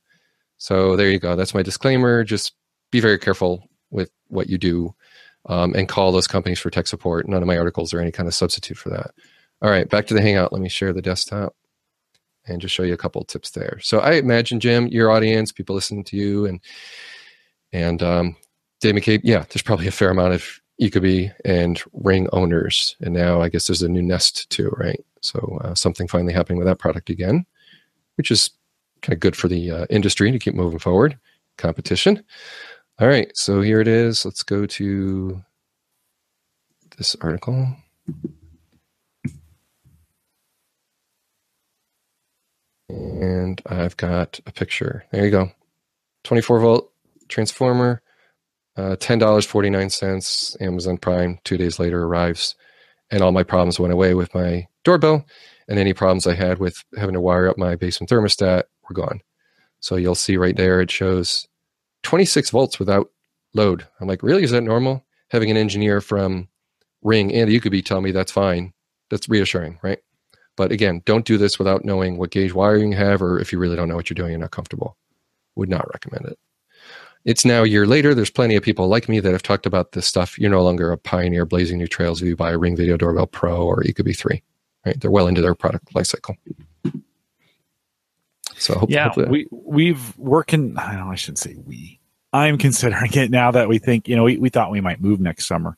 So 0.57 0.97
there 0.97 1.11
you 1.11 1.19
go. 1.19 1.37
That's 1.37 1.55
my 1.55 1.63
disclaimer. 1.63 2.25
Just 2.25 2.53
be 2.91 3.01
very 3.01 3.19
careful 3.19 3.69
with 3.91 4.11
what 4.29 4.49
you 4.49 4.59
do 4.59 4.95
um, 5.47 5.75
and 5.75 5.89
call 5.89 6.13
those 6.13 6.27
companies 6.27 6.59
for 6.59 6.71
tech 6.71 6.87
support. 6.87 7.29
None 7.29 7.43
of 7.43 7.47
my 7.47 7.59
articles 7.59 7.93
are 7.93 8.01
any 8.01 8.13
kind 8.13 8.29
of 8.29 8.35
substitute 8.35 8.77
for 8.77 8.91
that. 8.91 9.13
All 9.63 9.71
right, 9.71 9.89
back 9.89 10.07
to 10.09 10.15
the 10.15 10.23
Hangout. 10.23 10.53
Let 10.53 10.63
me 10.63 10.69
share 10.69 10.93
the 10.93 11.03
desktop 11.03 11.55
and 12.47 12.61
just 12.61 12.75
show 12.75 12.83
you 12.83 12.93
a 12.93 12.99
couple 12.99 13.23
tips 13.25 13.51
there. 13.51 13.79
So 13.83 14.01
I 14.01 14.13
imagine, 14.13 14.61
Jim, 14.61 14.89
your 14.89 15.11
audience, 15.11 15.53
people 15.53 15.75
listening 15.75 16.05
to 16.05 16.17
you, 16.17 16.47
and 16.47 16.61
and 17.73 18.03
um, 18.03 18.37
Dave 18.81 18.95
McCabe, 18.95 19.23
yeah, 19.25 19.45
there's 19.51 19.63
probably 19.63 19.89
a 19.89 19.93
fair 19.93 20.11
amount 20.11 20.35
of 20.35 20.61
Ecobee 20.81 21.33
and 21.45 21.83
Ring 21.93 22.29
owners. 22.33 22.97
And 23.01 23.15
now 23.15 23.41
I 23.41 23.49
guess 23.49 23.67
there's 23.67 23.83
a 23.83 23.89
new 23.89 24.03
Nest 24.03 24.49
too, 24.51 24.71
right? 24.77 25.03
So 25.21 25.59
uh, 25.65 25.75
something 25.75 26.07
finally 26.07 26.33
happening 26.33 26.59
with 26.59 26.67
that 26.67 26.79
product 26.79 27.11
again, 27.11 27.47
which 28.17 28.31
is 28.31 28.51
kind 29.03 29.15
of 29.15 29.21
good 29.21 29.37
for 29.37 29.49
the 29.49 29.71
uh, 29.71 29.87
industry 29.91 30.31
to 30.31 30.39
keep 30.39 30.55
moving 30.55 30.79
forward. 30.79 31.19
Competition. 31.57 32.23
All 33.01 33.09
right, 33.09 33.37
so 33.37 33.61
here 33.61 33.81
it 33.81 33.89
is. 33.89 34.25
Let's 34.25 34.45
go 34.45 34.67
to 34.67 35.43
this 36.97 37.17
article. 37.21 37.77
And 42.89 43.61
I've 43.67 43.97
got 43.97 44.39
a 44.47 44.53
picture. 44.53 45.05
There 45.11 45.25
you 45.25 45.31
go. 45.33 45.51
24 46.23 46.61
volt 46.61 46.93
transformer 47.29 48.01
uh, 48.77 48.97
$10.49, 48.97 50.61
Amazon 50.61 50.99
Prime, 50.99 51.39
two 51.45 51.57
days 51.57 51.79
later 51.79 52.05
arrives. 52.05 52.55
And 53.11 53.23
all 53.23 53.33
my 53.33 53.43
problems 53.43 53.79
went 53.79 53.93
away 53.93 54.15
with 54.15 54.35
my 54.35 54.67
doorbell. 54.83 55.25
And 55.69 55.79
any 55.79 55.95
problems 55.95 56.27
I 56.27 56.35
had 56.35 56.59
with 56.59 56.83
having 56.97 57.15
to 57.15 57.21
wire 57.21 57.49
up 57.49 57.57
my 57.57 57.77
basement 57.77 58.11
thermostat 58.11 58.65
were 58.89 58.95
gone. 58.95 59.21
So 59.81 59.97
you'll 59.97 60.15
see 60.15 60.37
right 60.37 60.57
there, 60.57 60.81
it 60.81 60.91
shows 60.91 61.47
26 62.05 62.51
volts 62.51 62.79
without 62.79 63.11
load. 63.55 63.87
I'm 64.01 64.07
like, 64.07 64.23
really? 64.23 64.45
Is 64.45 64.51
that 64.53 64.63
normal? 64.63 65.05
Having 65.29 65.51
an 65.51 65.57
engineer 65.57 66.01
from 66.01 66.49
Ring 67.03 67.33
and 67.35 67.51
be 67.71 67.83
telling 67.83 68.05
me 68.05 68.13
that's 68.13 68.33
fine. 68.33 68.73
That's 69.11 69.29
reassuring, 69.29 69.79
right? 69.83 69.99
But 70.57 70.73
again, 70.73 71.03
don't 71.05 71.27
do 71.27 71.37
this 71.37 71.59
without 71.59 71.85
knowing 71.85 72.17
what 72.17 72.31
gauge 72.31 72.55
wiring 72.55 72.93
you 72.93 72.99
have, 72.99 73.21
or 73.21 73.41
if 73.41 73.53
you 73.53 73.59
really 73.59 73.77
don't 73.77 73.89
know 73.89 73.97
what 73.97 74.09
you're 74.09 74.15
doing, 74.15 74.31
you're 74.31 74.41
not 74.41 74.53
comfortable. 74.53 74.97
Would 75.57 75.69
not 75.69 75.89
recommend 75.93 76.27
it. 76.27 76.39
It's 77.25 77.45
now 77.45 77.63
a 77.63 77.69
year 77.69 77.87
later. 77.87 78.15
There's 78.15 78.31
plenty 78.31 78.55
of 78.55 78.63
people 78.63 78.87
like 78.87 79.09
me 79.09 79.19
that 79.21 79.33
have 79.33 79.43
talked 79.43 79.67
about 79.67 79.93
this 79.93 80.07
stuff. 80.07 80.39
You're 80.39 80.51
no 80.51 80.63
longer 80.63 80.93
a 80.93 80.99
pioneer 80.99 81.47
blazing 81.47 81.79
new 81.79 81.87
trails 81.87 82.21
if 82.21 82.29
you 82.29 82.37
buy 82.37 82.53
a 82.53 82.59
Ring 82.59 82.77
Video 82.77 82.97
Doorbell 82.97 83.27
Pro 83.27 83.65
or 83.65 83.83
Ecobee 83.83 84.17
3. 84.17 84.43
Right? 84.87 85.01
They're 85.01 85.11
well 85.11 85.27
into 85.27 85.41
their 85.41 85.55
product 85.55 85.93
lifecycle. 85.95 86.37
So 88.65 88.73
hopefully, 88.73 88.95
yeah, 88.95 89.05
hopefully 89.05 89.29
we 89.29 89.47
we've 89.51 90.19
working. 90.19 90.77
I 90.79 90.97
don't. 90.97 91.09
I 91.09 91.15
shouldn't 91.17 91.39
say 91.39 91.57
we. 91.67 92.01
I'm 92.33 92.59
considering 92.59 93.13
it 93.13 93.31
now 93.31 93.51
that 93.51 93.69
we 93.69 93.79
think 93.79 94.09
you 94.09 94.17
know 94.17 94.25
we, 94.25 94.39
we 94.39 94.49
thought 94.49 94.71
we 94.71 94.81
might 94.81 95.01
move 95.01 95.21
next 95.21 95.47
summer. 95.47 95.77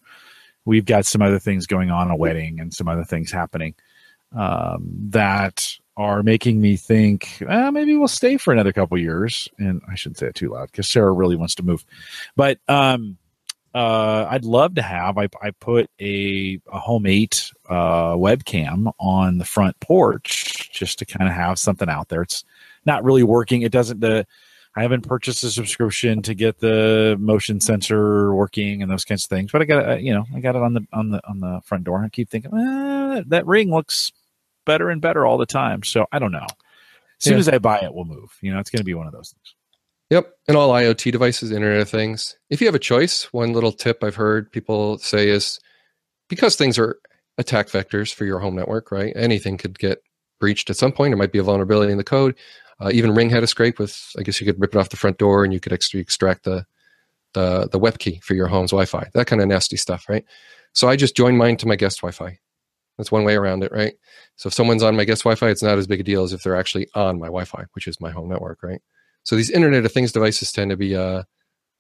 We've 0.65 0.85
got 0.85 1.05
some 1.05 1.23
other 1.23 1.39
things 1.39 1.67
going 1.67 1.91
on, 1.91 2.11
a 2.11 2.17
wedding 2.17 2.61
and 2.61 2.73
some 2.73 2.89
other 2.89 3.05
things 3.05 3.31
happening 3.31 3.75
um, 4.35 4.89
that 5.11 5.77
are 5.97 6.23
making 6.23 6.61
me 6.61 6.77
think 6.77 7.43
eh, 7.49 7.71
maybe 7.71 7.97
we'll 7.97 8.09
stay 8.09 8.37
for 8.37 8.53
another 8.53 8.73
couple 8.73 8.99
years. 8.99 9.49
And 9.59 9.81
I 9.91 9.95
shouldn't 9.95 10.19
say 10.19 10.27
it 10.29 10.35
too 10.35 10.51
loud 10.51 10.71
because 10.71 10.89
Sarah 10.89 11.13
really 11.13 11.37
wants 11.37 11.55
to 11.57 11.63
move. 11.63 11.85
But 12.37 12.59
um, 12.69 13.17
uh, 13.75 14.27
I'd 14.31 14.45
love 14.45 14.75
to 14.77 14.83
have. 14.83 15.19
I, 15.19 15.29
I 15.43 15.51
put 15.51 15.91
a, 16.01 16.61
a 16.73 16.79
home 16.79 17.07
eight 17.07 17.51
uh, 17.69 18.15
webcam 18.15 18.93
on 18.99 19.39
the 19.39 19.45
front 19.45 19.79
porch 19.81 20.71
just 20.73 20.99
to 21.01 21.05
kind 21.05 21.29
of 21.29 21.35
have 21.35 21.59
something 21.59 21.89
out 21.89 22.09
there. 22.09 22.23
It's 22.23 22.45
not 22.87 23.05
really 23.05 23.23
working. 23.23 23.63
It 23.63 23.73
doesn't 23.73 24.01
the 24.01 24.27
I 24.77 24.83
haven't 24.83 25.09
purchased 25.09 25.43
a 25.43 25.51
subscription 25.51 26.21
to 26.23 26.35
get 26.35 26.59
the 26.59 27.17
motion 27.19 27.61
sensor 27.61 28.35
working 28.35 28.83
and 28.83 28.91
those 28.91 29.07
kinds 29.07 29.25
of 29.25 29.31
things, 29.31 29.51
but 29.51 29.63
I 29.63 29.65
got 29.65 30.03
you 30.03 30.15
know 30.15 30.25
I 30.35 30.41
got 30.41 30.57
it 30.57 30.63
on 30.63 30.75
the 30.75 30.87
on 30.93 31.11
the 31.11 31.27
on 31.27 31.41
the 31.41 31.61
front 31.65 31.85
door. 31.85 32.03
I 32.05 32.09
keep 32.09 32.31
thinking 32.31 32.53
eh, 32.57 33.23
that 33.29 33.47
ring 33.47 33.71
looks 33.71 34.13
better 34.67 34.91
and 34.91 35.01
better 35.01 35.25
all 35.25 35.39
the 35.39 35.47
time. 35.47 35.83
So 35.83 36.07
I 36.13 36.19
don't 36.19 36.33
know. 36.33 36.47
As 37.19 37.25
soon 37.25 37.35
yeah. 37.35 37.41
as 37.41 37.49
I 37.49 37.59
buy 37.59 37.79
it, 37.79 37.95
we'll 37.95 38.05
move. 38.05 38.37
You 38.43 38.53
know, 38.53 38.59
it's 38.59 38.69
going 38.69 38.81
to 38.81 38.85
be 38.85 38.93
one 38.95 39.07
of 39.07 39.13
those 39.15 39.31
things. 39.33 39.55
Yep. 40.11 40.35
And 40.47 40.57
all 40.57 40.71
IoT 40.71 41.11
devices, 41.11 41.51
Internet 41.51 41.81
of 41.81 41.89
Things. 41.89 42.37
If 42.51 42.61
you 42.61 42.67
have 42.67 42.75
a 42.75 42.81
choice, 42.81 43.33
one 43.33 43.53
little 43.53 43.73
tip 43.73 44.05
I've 44.05 44.15
heard 44.15 44.53
people 44.53 44.99
say 44.99 45.29
is 45.29 45.59
because 46.29 46.55
things 46.55 46.79
are 46.79 46.99
attack 47.39 47.69
vectors 47.69 48.15
for 48.15 48.25
your 48.25 48.39
home 48.39 48.55
network, 48.55 48.93
right? 48.93 49.13
Anything 49.17 49.57
could 49.57 49.79
get 49.79 50.03
breached 50.39 50.71
at 50.71 50.77
some 50.77 50.93
point. 50.93 51.13
It 51.13 51.17
might 51.17 51.33
be 51.33 51.39
a 51.39 51.43
vulnerability 51.43 51.91
in 51.91 51.99
the 51.99 52.05
code. 52.05 52.37
Uh, 52.81 52.91
even 52.93 53.15
Ring 53.15 53.31
had 53.31 53.43
a 53.43 53.47
scrape 53.47 53.79
with, 53.79 54.13
I 54.19 54.23
guess 54.23 54.41
you 54.41 54.47
could 54.47 54.61
rip 54.61 54.75
it 54.75 54.79
off 54.79 54.91
the 54.91 54.97
front 54.97 55.19
door 55.19 55.45
and 55.45 55.53
you 55.53 55.61
could 55.61 55.73
extract 55.73 56.45
the, 56.45 56.67
the, 57.33 57.69
the 57.71 57.79
web 57.79 57.99
key 57.99 58.21
for 58.23 58.35
your 58.35 58.49
home's 58.49 58.71
Wi 58.71 58.85
Fi, 58.85 59.09
that 59.15 59.27
kind 59.27 59.41
of 59.41 59.49
nasty 59.49 59.77
stuff, 59.77 60.09
right? 60.09 60.25
So 60.73 60.89
I 60.89 60.97
just 60.97 61.17
joined 61.17 61.39
mine 61.39 61.57
to 61.59 61.67
my 61.67 61.77
guest 61.77 62.01
Wi 62.01 62.13
Fi. 62.13 62.39
That's 62.97 63.13
one 63.13 63.25
way 63.25 63.37
around 63.37 63.63
it, 63.63 63.73
right? 63.73 63.95
So 64.37 64.49
if 64.49 64.55
someone's 64.55 64.83
on 64.83 64.97
my 64.97 65.05
guest 65.05 65.23
Wi-Fi, 65.23 65.51
it's 65.51 65.63
not 65.63 65.79
as 65.79 65.87
big 65.87 66.01
a 66.01 66.03
deal 66.03 66.23
as 66.23 66.33
if 66.33 66.43
they're 66.43 66.57
actually 66.57 66.89
on 66.95 67.19
my 67.19 67.27
Wi-Fi, 67.27 67.65
which 67.73 67.87
is 67.87 68.01
my 68.01 68.11
home 68.11 68.29
network, 68.29 68.63
right? 68.63 68.81
So 69.23 69.37
these 69.37 69.51
Internet 69.51 69.85
of 69.85 69.93
Things 69.93 70.13
devices 70.13 70.53
tend 70.53 70.71
to 70.71 70.77
be 70.77 70.97
uh, 70.97 71.23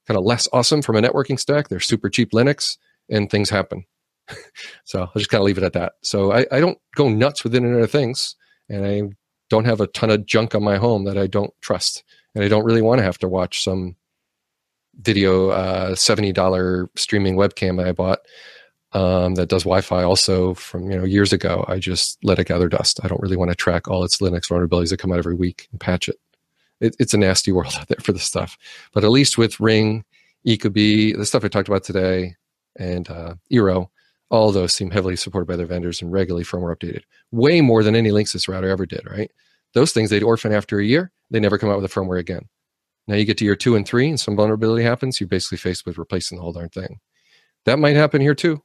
kind 0.06 0.18
of 0.18 0.24
less 0.24 0.48
awesome 0.52 0.82
from 0.82 0.96
a 0.96 1.02
networking 1.02 1.38
stack. 1.38 1.68
They're 1.68 1.80
super 1.80 2.10
cheap 2.10 2.32
Linux, 2.32 2.76
and 3.08 3.30
things 3.30 3.50
happen. 3.50 3.84
so 4.84 5.02
I'll 5.02 5.12
just 5.16 5.30
kind 5.30 5.40
of 5.40 5.46
leave 5.46 5.58
it 5.58 5.64
at 5.64 5.72
that. 5.74 5.94
So 6.02 6.32
I, 6.32 6.46
I 6.52 6.60
don't 6.60 6.78
go 6.96 7.08
nuts 7.08 7.44
with 7.44 7.54
Internet 7.54 7.82
of 7.82 7.90
Things, 7.90 8.36
and 8.68 8.84
I 8.84 9.02
don't 9.48 9.64
have 9.64 9.80
a 9.80 9.86
ton 9.88 10.10
of 10.10 10.26
junk 10.26 10.54
on 10.54 10.62
my 10.62 10.76
home 10.76 11.04
that 11.04 11.18
I 11.18 11.26
don't 11.26 11.52
trust, 11.60 12.04
and 12.34 12.44
I 12.44 12.48
don't 12.48 12.64
really 12.64 12.82
want 12.82 12.98
to 12.98 13.04
have 13.04 13.18
to 13.18 13.28
watch 13.28 13.62
some 13.62 13.96
video 15.00 15.50
uh, 15.50 15.94
seventy 15.94 16.32
dollar 16.32 16.88
streaming 16.96 17.36
webcam 17.36 17.84
I 17.84 17.92
bought 17.92 18.20
um, 18.92 19.34
that 19.34 19.48
does 19.48 19.64
Wi-Fi 19.64 20.02
also 20.02 20.54
from 20.54 20.90
you 20.90 20.96
know 20.96 21.04
years 21.04 21.32
ago. 21.32 21.64
I 21.68 21.78
just 21.78 22.18
let 22.24 22.38
it 22.38 22.46
gather 22.46 22.68
dust. 22.68 23.00
I 23.02 23.08
don't 23.08 23.20
really 23.20 23.36
want 23.36 23.50
to 23.50 23.54
track 23.56 23.88
all 23.88 24.04
its 24.04 24.18
Linux 24.18 24.48
vulnerabilities 24.48 24.90
that 24.90 24.98
come 24.98 25.12
out 25.12 25.18
every 25.18 25.34
week 25.34 25.68
and 25.70 25.80
patch 25.80 26.08
it. 26.08 26.16
it 26.80 26.96
it's 26.98 27.14
a 27.14 27.18
nasty 27.18 27.52
world 27.52 27.74
out 27.78 27.88
there 27.88 27.98
for 28.00 28.12
this 28.12 28.24
stuff. 28.24 28.56
But 28.92 29.04
at 29.04 29.10
least 29.10 29.36
with 29.36 29.60
Ring, 29.60 30.04
ecobee, 30.46 31.16
the 31.16 31.26
stuff 31.26 31.44
I 31.44 31.48
talked 31.48 31.68
about 31.68 31.84
today, 31.84 32.36
and 32.78 33.08
uh, 33.10 33.34
Eero, 33.52 33.88
all 34.30 34.52
those 34.52 34.72
seem 34.72 34.90
heavily 34.90 35.16
supported 35.16 35.46
by 35.46 35.56
their 35.56 35.66
vendors 35.66 36.02
and 36.02 36.12
regularly 36.12 36.44
firmware 36.44 36.76
updated. 36.76 37.02
Way 37.30 37.60
more 37.60 37.82
than 37.82 37.94
any 37.94 38.10
Linksys 38.10 38.48
router 38.48 38.68
ever 38.68 38.86
did. 38.86 39.08
Right? 39.08 39.30
Those 39.74 39.92
things 39.92 40.10
they'd 40.10 40.22
orphan 40.22 40.52
after 40.52 40.78
a 40.78 40.84
year. 40.84 41.12
They 41.30 41.40
never 41.40 41.58
come 41.58 41.70
out 41.70 41.80
with 41.80 41.90
a 41.90 41.94
firmware 41.94 42.18
again. 42.18 42.48
Now 43.08 43.14
you 43.14 43.24
get 43.24 43.38
to 43.38 43.44
year 43.44 43.56
two 43.56 43.76
and 43.76 43.86
three, 43.86 44.08
and 44.08 44.18
some 44.18 44.36
vulnerability 44.36 44.82
happens. 44.82 45.20
You're 45.20 45.28
basically 45.28 45.58
faced 45.58 45.86
with 45.86 45.98
replacing 45.98 46.36
the 46.36 46.42
whole 46.42 46.52
darn 46.52 46.70
thing 46.70 47.00
that 47.66 47.78
might 47.78 47.96
happen 47.96 48.22
here 48.22 48.34
too. 48.34 48.62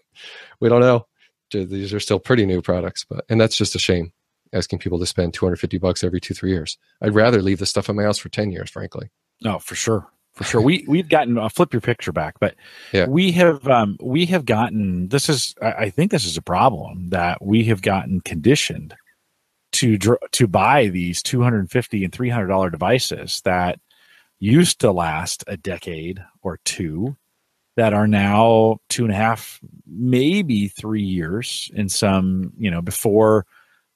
we 0.60 0.68
don't 0.70 0.80
know. 0.80 1.06
These 1.50 1.92
are 1.92 2.00
still 2.00 2.18
pretty 2.18 2.46
new 2.46 2.62
products, 2.62 3.04
but 3.04 3.24
and 3.28 3.40
that's 3.40 3.56
just 3.56 3.74
a 3.74 3.78
shame. 3.78 4.12
Asking 4.52 4.78
people 4.78 4.98
to 4.98 5.06
spend 5.06 5.34
250 5.34 5.76
bucks 5.76 6.02
every 6.02 6.20
two 6.20 6.32
three 6.32 6.50
years. 6.50 6.78
I'd 7.02 7.14
rather 7.14 7.42
leave 7.42 7.58
the 7.58 7.66
stuff 7.66 7.90
in 7.90 7.96
my 7.96 8.04
house 8.04 8.16
for 8.16 8.30
10 8.30 8.50
years, 8.50 8.70
frankly. 8.70 9.10
Oh, 9.44 9.58
for 9.58 9.74
sure, 9.74 10.10
for 10.38 10.44
sure. 10.44 10.60
we 10.60 10.84
we've 10.86 11.08
gotten. 11.08 11.36
I'll 11.36 11.48
flip 11.48 11.72
your 11.72 11.80
picture 11.80 12.12
back, 12.12 12.38
but 12.38 12.54
yeah. 12.92 13.06
we 13.06 13.32
have 13.32 13.66
um, 13.66 13.96
we 14.00 14.24
have 14.26 14.44
gotten. 14.44 15.08
This 15.08 15.28
is 15.28 15.54
I, 15.60 15.90
think 15.90 16.12
this 16.12 16.24
is 16.24 16.36
a 16.36 16.42
problem 16.42 17.08
that 17.08 17.44
we 17.44 17.64
have 17.64 17.82
gotten 17.82 18.20
conditioned 18.20 18.94
to 19.72 19.98
to 19.98 20.46
buy 20.46 20.86
these 20.86 21.22
250 21.22 22.04
and 22.04 22.12
300 22.12 22.46
dollar 22.46 22.70
devices 22.70 23.40
that 23.44 23.80
used 24.38 24.80
to 24.80 24.92
last 24.92 25.42
a 25.48 25.56
decade 25.56 26.22
or 26.42 26.60
two 26.64 27.16
that 27.74 27.92
are 27.92 28.06
now 28.06 28.78
two 28.88 29.04
and 29.04 29.12
a 29.12 29.16
half, 29.16 29.60
maybe 29.86 30.68
three 30.68 31.02
years 31.02 31.70
in 31.74 31.88
some, 31.88 32.52
you 32.56 32.70
know, 32.70 32.82
before 32.82 33.44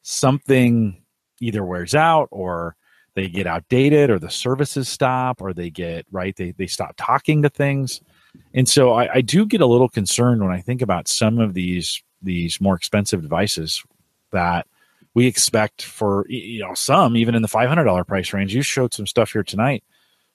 something 0.03 1.03
either 1.41 1.65
wears 1.65 1.95
out 1.95 2.29
or 2.31 2.77
they 3.15 3.29
get 3.29 3.47
outdated 3.47 4.11
or 4.11 4.19
the 4.19 4.31
services 4.31 4.89
stop 4.89 5.41
or 5.43 5.53
they 5.53 5.71
get 5.71 6.07
right 6.11 6.35
they, 6.37 6.53
they 6.53 6.67
stop 6.67 6.95
talking 6.97 7.43
to 7.43 7.49
things. 7.51 8.01
And 8.55 8.69
so 8.69 8.95
I, 8.95 9.17
I 9.17 9.21
do 9.21 9.45
get 9.45 9.61
a 9.61 9.67
little 9.67 9.89
concerned 9.89 10.43
when 10.43 10.53
i 10.53 10.61
think 10.61 10.81
about 10.83 11.09
some 11.09 11.39
of 11.39 11.55
these 11.55 12.03
these 12.23 12.61
more 12.61 12.75
expensive 12.75 13.21
devices 13.21 13.83
that 14.31 14.67
we 15.15 15.27
expect 15.27 15.83
for 15.83 16.25
you 16.29 16.61
know 16.61 16.75
some 16.75 17.17
even 17.17 17.35
in 17.35 17.43
the 17.43 17.49
$500 17.49 18.07
price 18.07 18.33
range. 18.33 18.55
You 18.55 18.63
showed 18.63 18.95
some 18.95 19.07
stuff 19.07 19.33
here 19.33 19.43
tonight 19.43 19.85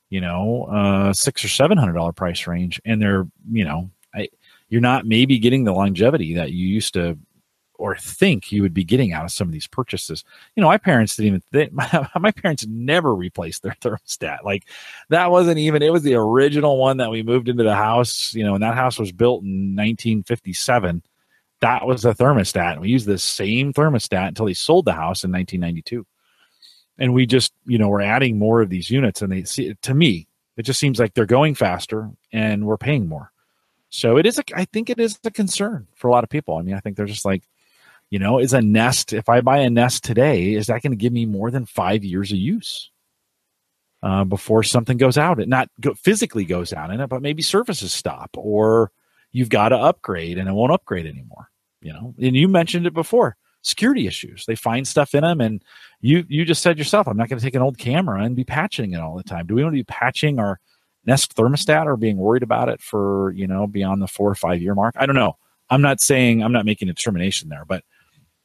you 0.10 0.22
know, 0.22 0.64
uh, 0.72 1.14
six 1.14 1.44
or 1.44 1.50
seven 1.50 1.78
hundred 1.78 1.94
dollar 1.94 2.14
price 2.14 2.48
range, 2.48 2.82
and 2.86 3.02
they're 3.02 3.28
you 3.52 3.66
know, 3.66 3.90
I, 4.16 4.30
you're 4.70 4.82
not 4.82 5.06
maybe 5.06 5.40
getting 5.40 5.64
the 5.64 5.74
longevity 5.74 6.34
that 6.36 6.52
you 6.52 6.68
used 6.68 6.94
to 6.94 7.18
or 7.78 7.96
think 7.96 8.52
you 8.52 8.62
would 8.62 8.74
be 8.74 8.84
getting 8.84 9.14
out 9.14 9.26
of 9.26 9.32
some 9.32 9.48
of 9.48 9.52
these 9.52 9.68
purchases. 9.68 10.24
You 10.56 10.62
know, 10.62 10.68
my 10.68 10.78
parents 10.78 11.16
didn't 11.16 11.44
even 11.54 11.70
my, 11.74 12.10
my, 12.20 12.32
parents 12.32 12.66
never 12.68 13.16
replaced 13.16 13.64
their 13.64 13.76
thermostat. 13.82 14.44
Like 14.44 14.66
that 15.10 15.32
wasn't 15.32 15.60
even 15.60 15.82
it 15.82 15.94
was 15.94 16.04
the 16.04 16.16
original 16.16 16.78
one 16.78 16.98
that 16.98 17.12
we 17.12 17.24
moved 17.24 17.50
into 17.50 17.64
the 17.64 17.76
house, 17.76 18.34
you 18.34 18.44
know, 18.44 18.54
and 18.54 18.64
that 18.64 18.76
house 18.76 19.00
was 19.00 19.12
built 19.12 19.44
in 19.44 19.76
1957. 19.76 21.04
That 21.62 21.88
was 21.88 22.04
the 22.04 22.14
thermostat. 22.14 22.74
And 22.74 22.82
we 22.82 22.90
used 22.90 23.08
the 23.08 23.18
same 23.18 23.74
thermostat 23.74 24.28
until 24.28 24.46
they 24.46 24.54
sold 24.54 24.86
the 24.86 24.94
house 24.94 25.24
in 25.24 25.32
1992 25.32 26.06
and 26.98 27.14
we 27.14 27.26
just 27.26 27.54
you 27.66 27.78
know 27.78 27.90
we're 27.90 28.02
adding 28.02 28.38
more 28.38 28.62
of 28.62 28.70
these 28.70 28.90
units 28.90 29.22
and 29.22 29.32
they 29.32 29.44
see 29.44 29.74
to 29.82 29.94
me 29.94 30.28
it 30.56 30.64
just 30.64 30.80
seems 30.80 31.00
like 31.00 31.14
they're 31.14 31.26
going 31.26 31.56
faster 31.56 32.10
and 32.32 32.66
we're 32.66 32.78
paying 32.78 33.08
more 33.08 33.32
so 33.90 34.18
it 34.18 34.26
is 34.26 34.40
a, 34.40 34.44
i 34.56 34.66
think 34.66 34.90
it 34.90 35.00
is 35.00 35.20
a 35.26 35.32
concern 35.32 35.88
for 35.96 36.08
a 36.08 36.12
lot 36.12 36.24
of 36.24 36.30
people 36.30 36.58
i 36.58 36.62
mean 36.62 36.76
i 36.76 36.80
think 36.80 36.96
they're 36.96 37.06
just 37.06 37.26
like 37.26 37.44
you 38.10 38.20
know 38.20 38.40
is 38.40 38.54
a 38.54 38.62
nest 38.62 39.14
if 39.14 39.30
i 39.30 39.42
buy 39.42 39.60
a 39.60 39.70
nest 39.70 40.04
today 40.04 40.54
is 40.54 40.68
that 40.68 40.82
going 40.82 40.92
to 40.92 40.98
give 40.98 41.14
me 41.14 41.26
more 41.26 41.52
than 41.52 41.66
five 41.66 42.04
years 42.04 42.32
of 42.32 42.38
use 42.38 42.92
uh, 44.04 44.24
before 44.24 44.64
something 44.64 44.98
goes 44.98 45.18
out 45.18 45.40
it 45.40 45.50
not 45.50 45.70
go, 45.82 45.94
physically 45.96 46.46
goes 46.46 46.74
out 46.74 46.92
in 46.92 47.00
it 47.00 47.08
but 47.08 47.22
maybe 47.22 47.42
services 47.42 47.94
stop 47.94 48.30
or 48.36 48.92
you've 49.32 49.50
got 49.50 49.70
to 49.70 49.78
upgrade 49.78 50.38
and 50.38 50.48
it 50.48 50.54
won't 50.54 50.72
upgrade 50.72 51.06
anymore 51.06 51.50
you 51.82 51.92
know 51.92 52.14
and 52.22 52.36
you 52.36 52.48
mentioned 52.48 52.86
it 52.86 52.94
before 52.94 53.36
security 53.68 54.08
issues. 54.08 54.46
They 54.46 54.56
find 54.56 54.88
stuff 54.88 55.14
in 55.14 55.22
them, 55.22 55.42
and 55.42 55.64
you 56.02 56.26
you 56.28 56.46
just 56.46 56.62
said 56.62 56.78
yourself, 56.78 57.08
I'm 57.08 57.18
not 57.18 57.30
going 57.30 57.40
to 57.40 57.46
take 57.46 57.56
an 57.56 57.62
old 57.62 57.78
camera 57.78 58.24
and 58.24 58.36
be 58.36 58.44
patching 58.44 58.94
it 58.94 59.00
all 59.00 59.18
the 59.18 59.24
time. 59.24 59.46
Do 59.46 59.56
we 59.56 59.64
want 59.64 59.74
to 59.74 59.80
be 59.80 59.84
patching 59.84 60.40
our 60.40 60.60
Nest 61.06 61.36
thermostat 61.36 61.86
or 61.86 61.98
being 61.98 62.18
worried 62.18 62.44
about 62.44 62.70
it 62.70 62.82
for 62.82 63.32
you 63.32 63.48
know 63.48 63.68
beyond 63.68 64.02
the 64.02 64.08
four 64.08 64.30
or 64.30 64.36
five 64.36 64.62
year 64.62 64.76
mark? 64.76 64.96
I 64.98 65.06
don't 65.06 65.16
know. 65.16 65.38
I'm 65.70 65.82
not 65.82 66.00
saying 66.00 66.44
I'm 66.44 66.54
not 66.54 66.66
making 66.66 66.90
a 66.90 66.94
determination 66.94 67.50
there, 67.50 67.66
but 67.66 67.84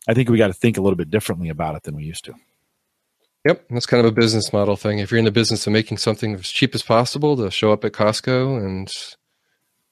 I 0.08 0.14
think 0.14 0.28
we 0.28 0.38
got 0.38 0.48
to 0.48 0.52
think 0.52 0.76
a 0.76 0.80
little 0.80 0.96
bit 0.96 1.10
differently 1.10 1.48
about 1.48 1.76
it 1.76 1.84
than 1.84 1.94
we 1.94 2.04
used 2.04 2.24
to. 2.24 2.34
Yep, 3.46 3.64
that's 3.70 3.86
kind 3.86 4.04
of 4.04 4.10
a 4.10 4.14
business 4.14 4.52
model 4.52 4.76
thing. 4.76 5.00
If 5.00 5.10
you're 5.10 5.18
in 5.18 5.24
the 5.24 5.32
business 5.32 5.66
of 5.66 5.72
making 5.72 5.98
something 5.98 6.34
as 6.34 6.48
cheap 6.48 6.74
as 6.74 6.82
possible 6.82 7.36
to 7.36 7.50
show 7.50 7.72
up 7.72 7.84
at 7.84 7.92
Costco 7.92 8.58
and 8.58 8.88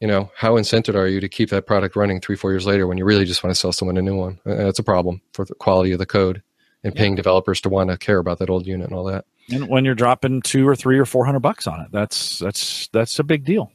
you 0.00 0.08
know, 0.08 0.30
how 0.34 0.54
incented 0.54 0.94
are 0.94 1.06
you 1.06 1.20
to 1.20 1.28
keep 1.28 1.50
that 1.50 1.66
product 1.66 1.94
running 1.94 2.20
three, 2.20 2.36
four 2.36 2.50
years 2.50 2.66
later 2.66 2.86
when 2.86 2.96
you 2.96 3.04
really 3.04 3.26
just 3.26 3.44
want 3.44 3.54
to 3.54 3.60
sell 3.60 3.72
someone 3.72 3.98
a 3.98 4.02
new 4.02 4.16
one? 4.16 4.40
And 4.46 4.60
that's 4.60 4.78
a 4.78 4.82
problem 4.82 5.20
for 5.32 5.44
the 5.44 5.54
quality 5.54 5.92
of 5.92 5.98
the 5.98 6.06
code 6.06 6.42
and 6.82 6.94
paying 6.94 7.12
yeah. 7.12 7.16
developers 7.16 7.60
to 7.62 7.68
want 7.68 7.90
to 7.90 7.98
care 7.98 8.18
about 8.18 8.38
that 8.38 8.48
old 8.48 8.66
unit 8.66 8.88
and 8.88 8.96
all 8.96 9.04
that. 9.04 9.26
And 9.50 9.68
when 9.68 9.84
you're 9.84 9.94
dropping 9.94 10.40
two 10.40 10.66
or 10.66 10.74
three 10.74 10.98
or 10.98 11.04
four 11.04 11.26
hundred 11.26 11.40
bucks 11.40 11.66
on 11.66 11.80
it, 11.80 11.88
that's 11.92 12.38
that's 12.38 12.88
that's 12.88 13.18
a 13.18 13.24
big 13.24 13.44
deal. 13.44 13.70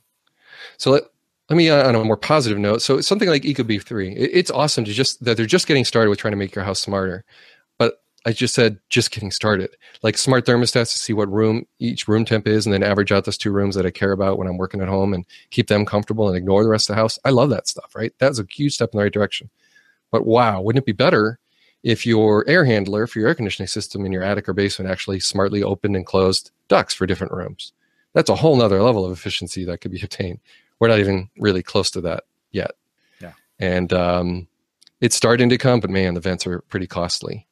So 0.77 0.91
let 0.91 1.03
let 1.49 1.55
me 1.55 1.69
on 1.69 1.95
a 1.95 2.03
more 2.03 2.17
positive 2.17 2.57
note. 2.57 2.81
So 2.81 3.01
something 3.01 3.29
like 3.29 3.43
ecobee 3.43 3.81
three, 3.81 4.13
it's 4.15 4.51
awesome 4.51 4.85
to 4.85 4.93
just 4.93 5.23
that 5.23 5.37
they're 5.37 5.45
just 5.45 5.67
getting 5.67 5.85
started 5.85 6.09
with 6.09 6.19
trying 6.19 6.31
to 6.31 6.37
make 6.37 6.55
your 6.55 6.65
house 6.65 6.79
smarter. 6.79 7.23
But 7.77 8.01
I 8.25 8.31
just 8.31 8.55
said 8.55 8.79
just 8.89 9.11
getting 9.11 9.31
started. 9.31 9.75
Like 10.01 10.17
smart 10.17 10.45
thermostats 10.45 10.91
to 10.93 10.99
see 10.99 11.13
what 11.13 11.31
room 11.31 11.65
each 11.79 12.07
room 12.07 12.25
temp 12.25 12.47
is, 12.47 12.65
and 12.65 12.73
then 12.73 12.83
average 12.83 13.11
out 13.11 13.25
those 13.25 13.37
two 13.37 13.51
rooms 13.51 13.75
that 13.75 13.85
I 13.85 13.91
care 13.91 14.11
about 14.11 14.39
when 14.39 14.47
I'm 14.47 14.57
working 14.57 14.81
at 14.81 14.87
home 14.87 15.13
and 15.13 15.25
keep 15.51 15.67
them 15.67 15.85
comfortable 15.85 16.27
and 16.27 16.37
ignore 16.37 16.63
the 16.63 16.69
rest 16.69 16.89
of 16.89 16.95
the 16.95 17.01
house. 17.01 17.19
I 17.23 17.29
love 17.29 17.51
that 17.51 17.67
stuff, 17.67 17.95
right? 17.95 18.13
That's 18.17 18.39
a 18.39 18.45
huge 18.49 18.73
step 18.73 18.89
in 18.93 18.97
the 18.97 19.03
right 19.03 19.13
direction. 19.13 19.49
But 20.11 20.25
wow, 20.25 20.61
wouldn't 20.61 20.83
it 20.83 20.85
be 20.85 20.93
better 20.93 21.39
if 21.85 22.03
your 22.03 22.43
air 22.49 22.65
handler 22.65 23.05
for 23.05 23.19
your 23.19 23.27
air 23.27 23.35
conditioning 23.35 23.67
system 23.67 24.05
in 24.05 24.11
your 24.11 24.23
attic 24.23 24.49
or 24.49 24.53
basement 24.53 24.89
actually 24.89 25.19
smartly 25.19 25.61
opened 25.61 25.95
and 25.95 26.05
closed 26.05 26.49
ducts 26.67 26.95
for 26.95 27.05
different 27.05 27.31
rooms. 27.31 27.73
That's 28.13 28.29
a 28.29 28.35
whole 28.35 28.55
nother 28.55 28.81
level 28.81 29.05
of 29.05 29.11
efficiency 29.11 29.63
that 29.65 29.81
could 29.81 29.91
be 29.91 30.01
obtained. 30.03 30.39
We're 30.79 30.89
not 30.89 30.99
even 30.99 31.29
really 31.37 31.63
close 31.63 31.89
to 31.91 32.01
that 32.01 32.23
yet. 32.51 32.71
Yeah. 33.21 33.33
And 33.59 33.91
um, 33.93 34.47
it's 35.01 35.15
starting 35.15 35.49
to 35.49 35.57
come, 35.57 35.79
but 35.79 35.89
man, 35.89 36.13
the 36.13 36.19
vents 36.19 36.45
are 36.47 36.61
pretty 36.61 36.87
costly. 36.87 37.47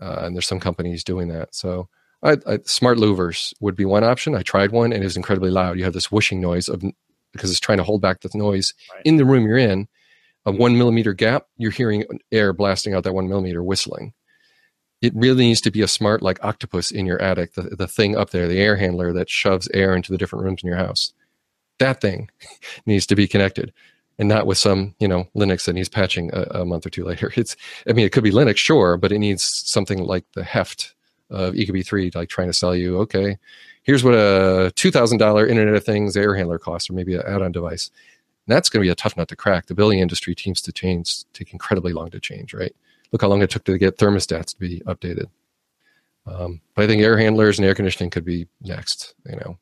Uh, 0.00 0.22
and 0.22 0.36
there's 0.36 0.46
some 0.46 0.60
companies 0.60 1.02
doing 1.02 1.28
that. 1.28 1.54
So 1.54 1.88
I, 2.22 2.36
I, 2.46 2.58
smart 2.64 2.98
louvers 2.98 3.54
would 3.60 3.76
be 3.76 3.84
one 3.84 4.04
option. 4.04 4.34
I 4.34 4.42
tried 4.42 4.72
one 4.72 4.92
and 4.92 5.02
it 5.02 5.06
was 5.06 5.16
incredibly 5.16 5.50
loud. 5.50 5.78
You 5.78 5.84
have 5.84 5.92
this 5.92 6.10
whooshing 6.12 6.40
noise 6.40 6.68
of 6.68 6.82
because 7.32 7.50
it's 7.50 7.60
trying 7.60 7.78
to 7.78 7.84
hold 7.84 8.00
back 8.00 8.20
the 8.20 8.30
noise 8.34 8.74
right. 8.92 9.02
in 9.04 9.16
the 9.16 9.24
room 9.24 9.46
you're 9.46 9.58
in. 9.58 9.88
A 10.44 10.52
one 10.52 10.78
millimeter 10.78 11.12
gap, 11.12 11.46
you're 11.56 11.72
hearing 11.72 12.04
air 12.30 12.52
blasting 12.52 12.94
out 12.94 13.02
that 13.02 13.14
one 13.14 13.28
millimeter 13.28 13.64
whistling. 13.64 14.12
It 15.02 15.12
really 15.14 15.44
needs 15.44 15.60
to 15.62 15.72
be 15.72 15.82
a 15.82 15.88
smart 15.88 16.22
like 16.22 16.42
octopus 16.44 16.92
in 16.92 17.04
your 17.04 17.20
attic, 17.20 17.54
the, 17.54 17.62
the 17.62 17.88
thing 17.88 18.16
up 18.16 18.30
there, 18.30 18.46
the 18.46 18.60
air 18.60 18.76
handler 18.76 19.12
that 19.12 19.28
shoves 19.28 19.68
air 19.74 19.94
into 19.94 20.12
the 20.12 20.18
different 20.18 20.44
rooms 20.44 20.62
in 20.62 20.68
your 20.68 20.78
house. 20.78 21.12
That 21.78 22.00
thing 22.00 22.30
needs 22.86 23.06
to 23.06 23.16
be 23.16 23.28
connected. 23.28 23.72
And 24.18 24.30
not 24.30 24.46
with 24.46 24.56
some 24.56 24.94
you 24.98 25.08
know 25.08 25.28
linux 25.36 25.66
that 25.66 25.74
needs 25.74 25.90
patching 25.90 26.30
a, 26.32 26.60
a, 26.60 26.64
month 26.64 26.86
or 26.86 26.90
two 26.90 27.04
later. 27.10 27.32
It's 27.36 27.56
i 27.88 27.92
mean 27.92 28.06
it 28.06 28.12
could 28.12 28.24
be 28.24 28.30
linux 28.30 28.56
sure 28.56 28.96
but 28.96 29.12
it 29.12 29.18
needs 29.18 29.44
something 29.44 30.02
like 30.02 30.24
the 30.32 30.42
heft 30.42 30.94
of 31.28 31.54
ecobee3 31.54 32.14
like 32.14 32.28
trying 32.28 32.46
to 32.46 32.52
sell 32.52 32.74
you 32.74 32.98
okay 33.00 33.36
here's 33.86 34.02
what 34.02 34.14
a 34.14 34.72
$2000 34.74 35.48
internet 35.48 35.74
of 35.74 35.84
things 35.84 36.16
air 36.16 36.34
handler 36.34 36.58
costs 36.58 36.90
or 36.90 36.92
maybe 36.92 37.14
an 37.14 37.22
add-on 37.24 37.52
device. 37.52 37.90
And 38.46 38.54
that's 38.54 38.68
going 38.68 38.82
to 38.82 38.86
be 38.86 38.90
a 38.90 38.96
tough 38.96 39.16
nut 39.16 39.28
to 39.28 39.36
crack. 39.36 39.66
The 39.66 39.74
building 39.74 40.00
industry 40.00 40.34
teams 40.34 40.60
to 40.62 40.72
change 40.72 41.24
take 41.32 41.52
incredibly 41.52 41.92
long 41.92 42.10
to 42.10 42.20
change 42.20 42.52
right? 42.52 42.74
Look 43.12 43.22
how 43.22 43.28
long 43.28 43.42
it 43.42 43.50
took 43.50 43.64
to 43.64 43.78
get 43.78 43.96
thermostats 43.96 44.50
to 44.50 44.58
be 44.58 44.80
updated. 44.80 45.26
Um, 46.26 46.60
but 46.74 46.82
i 46.82 46.86
think 46.88 47.02
air 47.02 47.16
handlers 47.16 47.56
and 47.56 47.64
air 47.64 47.74
conditioning 47.74 48.10
could 48.10 48.24
be 48.24 48.48
next 48.60 49.14
you 49.24 49.36
know. 49.36 49.58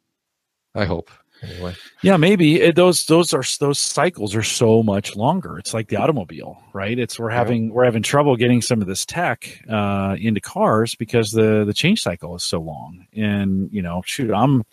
I 0.74 0.86
hope 0.86 1.10
anyway. 1.44 1.74
Yeah, 2.02 2.16
maybe 2.16 2.60
it, 2.60 2.76
those 2.76 3.06
those 3.06 3.32
are 3.32 3.42
those 3.60 3.78
cycles 3.78 4.34
are 4.34 4.42
so 4.42 4.82
much 4.82 5.16
longer. 5.16 5.58
It's 5.58 5.72
like 5.74 5.88
the 5.88 5.96
automobile, 5.96 6.58
right? 6.72 6.98
It's 6.98 7.18
we're 7.18 7.30
having 7.30 7.72
we're 7.72 7.84
having 7.84 8.02
trouble 8.02 8.36
getting 8.36 8.62
some 8.62 8.80
of 8.80 8.86
this 8.86 9.06
tech 9.06 9.62
uh, 9.68 10.16
into 10.18 10.40
cars 10.40 10.94
because 10.94 11.30
the 11.30 11.64
the 11.64 11.74
change 11.74 12.02
cycle 12.02 12.34
is 12.34 12.44
so 12.44 12.60
long. 12.60 13.06
And 13.14 13.70
you 13.72 13.82
know, 13.82 14.02
shoot, 14.04 14.32
I'm 14.32 14.64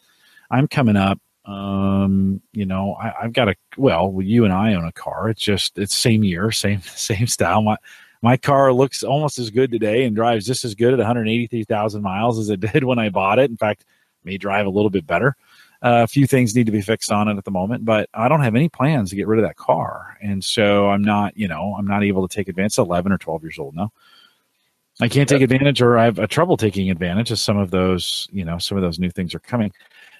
I'm 0.50 0.68
coming 0.68 0.96
up. 0.96 1.20
Um, 1.46 2.42
you 2.54 2.66
know, 2.66 2.96
I, 3.02 3.14
I've 3.24 3.34
got 3.34 3.50
a 3.50 3.56
well, 3.78 4.18
you 4.22 4.46
and 4.46 4.54
I 4.54 4.74
own 4.74 4.86
a 4.86 4.92
car. 4.92 5.30
It's 5.30 5.42
just 5.42 5.78
it's 5.78 5.96
same 5.96 6.24
year, 6.24 6.52
same 6.52 6.82
same 6.82 7.28
style. 7.28 7.62
My 7.62 7.78
my 8.22 8.38
car 8.38 8.72
looks 8.72 9.04
almost 9.04 9.40
as 9.40 9.50
good 9.50 9.72
today 9.72 10.04
and 10.06 10.16
drives 10.16 10.46
just 10.46 10.64
as 10.64 10.76
good 10.76 10.94
at 10.94 11.00
183,000 11.00 12.02
miles 12.04 12.38
as 12.38 12.50
it 12.50 12.60
did 12.74 12.84
when 12.84 13.00
I 13.00 13.10
bought 13.10 13.40
it. 13.40 13.50
In 13.50 13.58
fact, 13.58 13.86
may 14.24 14.38
drive 14.38 14.66
a 14.66 14.70
little 14.70 14.90
bit 14.90 15.08
better. 15.08 15.36
Uh, 15.84 16.02
a 16.04 16.08
few 16.08 16.28
things 16.28 16.56
need 16.56 16.68
to 16.68 16.72
be 16.72 16.82
fixed 16.82 17.12
on 17.12 17.28
it 17.28 17.38
at 17.38 17.44
the 17.44 17.52
moment, 17.52 17.84
but 17.86 18.08
I 18.14 18.28
don't 18.28 18.42
have 18.42 18.56
any 18.56 18.70
plans 18.70 19.10
to 19.10 19.16
get 19.16 19.28
rid 19.28 19.40
of 19.40 19.46
that 19.46 19.56
car, 19.56 20.18
and 20.22 20.44
so 20.44 20.90
I'm 20.90 21.02
not, 21.02 21.36
you 21.36 21.48
know, 21.48 21.76
I'm 21.78 21.88
not 21.88 22.04
able 22.04 22.28
to 22.28 22.34
take 22.34 22.48
advantage. 22.48 22.78
11 22.78 23.12
or 23.12 23.18
12 23.18 23.44
years 23.44 23.58
old 23.58 23.76
now. 23.76 23.92
I 25.00 25.08
can't 25.08 25.28
take 25.28 25.42
advantage, 25.42 25.82
or 25.82 25.98
I 25.98 26.06
have 26.06 26.20
a 26.20 26.28
trouble 26.28 26.58
taking 26.58 26.92
advantage 26.92 27.32
of 27.32 27.40
some 27.40 27.58
of 27.58 27.72
those, 27.72 28.28
you 28.32 28.46
know, 28.46 28.60
some 28.60 28.78
of 28.78 28.84
those 28.84 29.00
new 29.00 29.10
things 29.10 29.34
are 29.34 29.40
coming. 29.40 29.72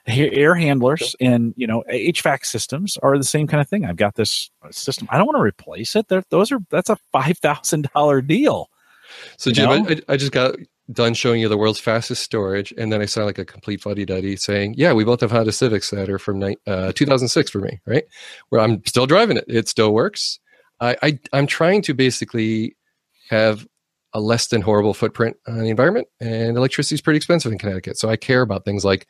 Air 0.08 0.56
handlers 0.56 1.16
and 1.22 1.54
you 1.56 1.68
know 1.68 1.84
HVAC 1.88 2.44
systems 2.44 2.98
are 3.04 3.20
the 3.20 3.24
same 3.24 3.46
kind 3.46 3.62
of 3.62 3.70
thing. 3.70 3.86
I've 3.86 3.98
got 3.98 4.16
this 4.16 4.50
system. 4.72 5.08
I 5.12 5.18
don't 5.18 5.28
want 5.28 5.38
to 5.38 5.44
replace 5.44 5.96
it. 5.96 6.08
They're, 6.08 6.24
those 6.30 6.52
are 6.52 6.58
that's 6.72 6.90
a 6.90 6.98
five 7.12 7.38
thousand 7.38 7.88
dollar 7.94 8.22
deal. 8.22 8.72
So 9.38 9.52
Jim, 9.52 9.70
I, 9.70 10.02
I, 10.08 10.18
just 10.18 10.32
got 10.32 10.56
done 10.92 11.14
showing 11.14 11.42
you 11.42 11.50
the 11.50 11.58
world's 11.58 11.80
fastest 11.80 12.24
storage, 12.24 12.74
and 12.78 12.92
then 12.92 13.02
I 13.02 13.06
sound 13.06 13.28
like 13.28 13.38
a 13.38 13.46
complete 13.46 13.82
fuddy 13.82 14.06
duddy 14.06 14.36
saying, 14.36 14.76
"Yeah, 14.78 14.94
we 14.94 15.04
both 15.04 15.22
have 15.22 15.32
Honda 15.32 15.52
Civics 15.52 15.90
that 15.92 16.10
are 16.10 16.20
from 16.20 16.42
uh, 16.44 16.92
2006 16.94 17.50
for 17.50 17.60
me, 17.60 17.80
right? 17.86 18.04
Where 18.50 18.62
I'm 18.62 18.82
still 18.86 19.06
driving 19.06 19.38
it, 19.38 19.46
it 19.48 19.68
still 19.70 19.94
works. 19.94 20.40
I, 20.80 20.96
I 21.02 21.20
I'm 21.34 21.48
trying 21.48 21.82
to 21.84 21.94
basically 21.94 22.76
have 23.30 23.68
a 24.14 24.20
less 24.20 24.48
than 24.48 24.62
horrible 24.62 24.94
footprint 24.94 25.38
on 25.48 25.60
the 25.60 25.70
environment, 25.70 26.08
and 26.20 26.58
electricity 26.58 26.96
is 26.96 27.02
pretty 27.02 27.18
expensive 27.18 27.52
in 27.52 27.58
Connecticut, 27.58 27.98
so 27.98 28.10
I 28.10 28.18
care 28.18 28.42
about 28.42 28.66
things 28.66 28.84
like 28.84 29.08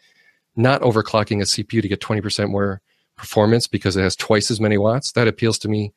not 0.55 0.81
overclocking 0.81 1.41
a 1.41 1.45
CPU 1.45 1.81
to 1.81 1.87
get 1.87 2.01
20% 2.01 2.49
more 2.49 2.81
performance 3.15 3.67
because 3.67 3.95
it 3.95 4.01
has 4.01 4.15
twice 4.15 4.51
as 4.51 4.59
many 4.59 4.77
watts. 4.77 5.13
That 5.13 5.27
appeals 5.27 5.57
to 5.59 5.69
me 5.69 5.93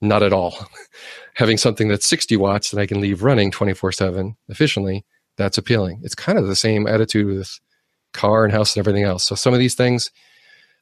not 0.00 0.22
at 0.22 0.32
all. 0.32 0.68
Having 1.34 1.58
something 1.58 1.88
that's 1.88 2.06
60 2.06 2.36
watts 2.36 2.70
that 2.70 2.80
I 2.80 2.86
can 2.86 3.00
leave 3.00 3.22
running 3.22 3.50
24 3.50 3.92
7 3.92 4.36
efficiently, 4.48 5.04
that's 5.36 5.58
appealing. 5.58 6.00
It's 6.02 6.14
kind 6.14 6.38
of 6.38 6.46
the 6.46 6.56
same 6.56 6.86
attitude 6.86 7.26
with 7.26 7.58
car 8.12 8.44
and 8.44 8.52
house 8.52 8.76
and 8.76 8.80
everything 8.80 9.04
else. 9.04 9.24
So 9.24 9.34
some 9.34 9.52
of 9.52 9.58
these 9.58 9.74
things, 9.74 10.10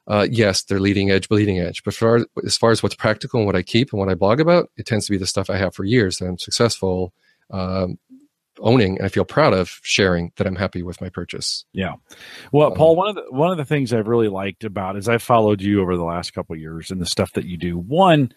uh, 0.07 0.27
yes, 0.31 0.63
they're 0.63 0.81
leading 0.81 1.11
edge, 1.11 1.29
bleeding 1.29 1.59
edge. 1.59 1.83
But 1.85 1.95
for, 1.95 2.27
as 2.45 2.57
far 2.57 2.71
as 2.71 2.83
what's 2.83 2.95
practical 2.95 3.41
and 3.41 3.47
what 3.47 3.57
I 3.57 3.63
keep 3.63 3.93
and 3.93 4.01
what 4.01 4.09
I 4.09 4.15
blog 4.15 4.41
about, 4.41 4.71
it 4.77 4.87
tends 4.87 5.07
to 5.07 5.13
be 5.13 5.19
the 5.19 5.27
stuff 5.27 5.51
I 5.51 5.57
have 5.57 5.75
for 5.75 5.85
years 5.85 6.19
that 6.19 6.27
I'm 6.27 6.39
successful 6.39 7.13
um, 7.51 7.99
owning 8.61 8.99
and 8.99 9.07
I 9.07 9.09
feel 9.09 9.25
proud 9.25 9.55
of 9.55 9.81
sharing 9.83 10.33
that 10.37 10.47
I'm 10.47 10.57
happy 10.57 10.83
with 10.83 11.01
my 11.01 11.09
purchase. 11.09 11.65
Yeah. 11.73 11.95
Well, 12.53 12.73
um, 12.73 12.75
Paul, 12.75 12.97
one 12.97 13.09
of 13.09 13.15
the 13.15 13.25
one 13.31 13.51
of 13.51 13.57
the 13.57 13.65
things 13.65 13.93
I've 13.93 14.09
really 14.09 14.29
liked 14.29 14.65
about 14.65 14.97
is 14.97 15.09
I've 15.09 15.23
followed 15.23 15.63
you 15.63 15.81
over 15.81 15.97
the 15.97 16.05
last 16.05 16.33
couple 16.33 16.57
years 16.57 16.91
and 16.91 17.01
the 17.01 17.07
stuff 17.07 17.33
that 17.33 17.45
you 17.45 17.57
do. 17.57 17.79
One, 17.79 18.33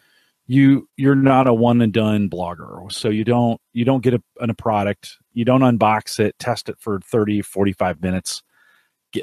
you 0.47 0.87
you're 0.95 1.15
not 1.15 1.47
a 1.47 1.53
one 1.53 1.81
and 1.81 1.93
done 1.93 2.29
blogger. 2.29 2.91
So 2.91 3.09
you 3.09 3.23
don't 3.23 3.59
you 3.73 3.85
don't 3.85 4.01
get 4.01 4.13
a, 4.13 4.21
a 4.39 4.53
product. 4.53 5.17
You 5.33 5.45
don't 5.45 5.61
unbox 5.61 6.19
it 6.19 6.37
test 6.39 6.69
it 6.69 6.77
for 6.79 6.99
30 6.99 7.41
45 7.41 8.01
minutes. 8.01 8.43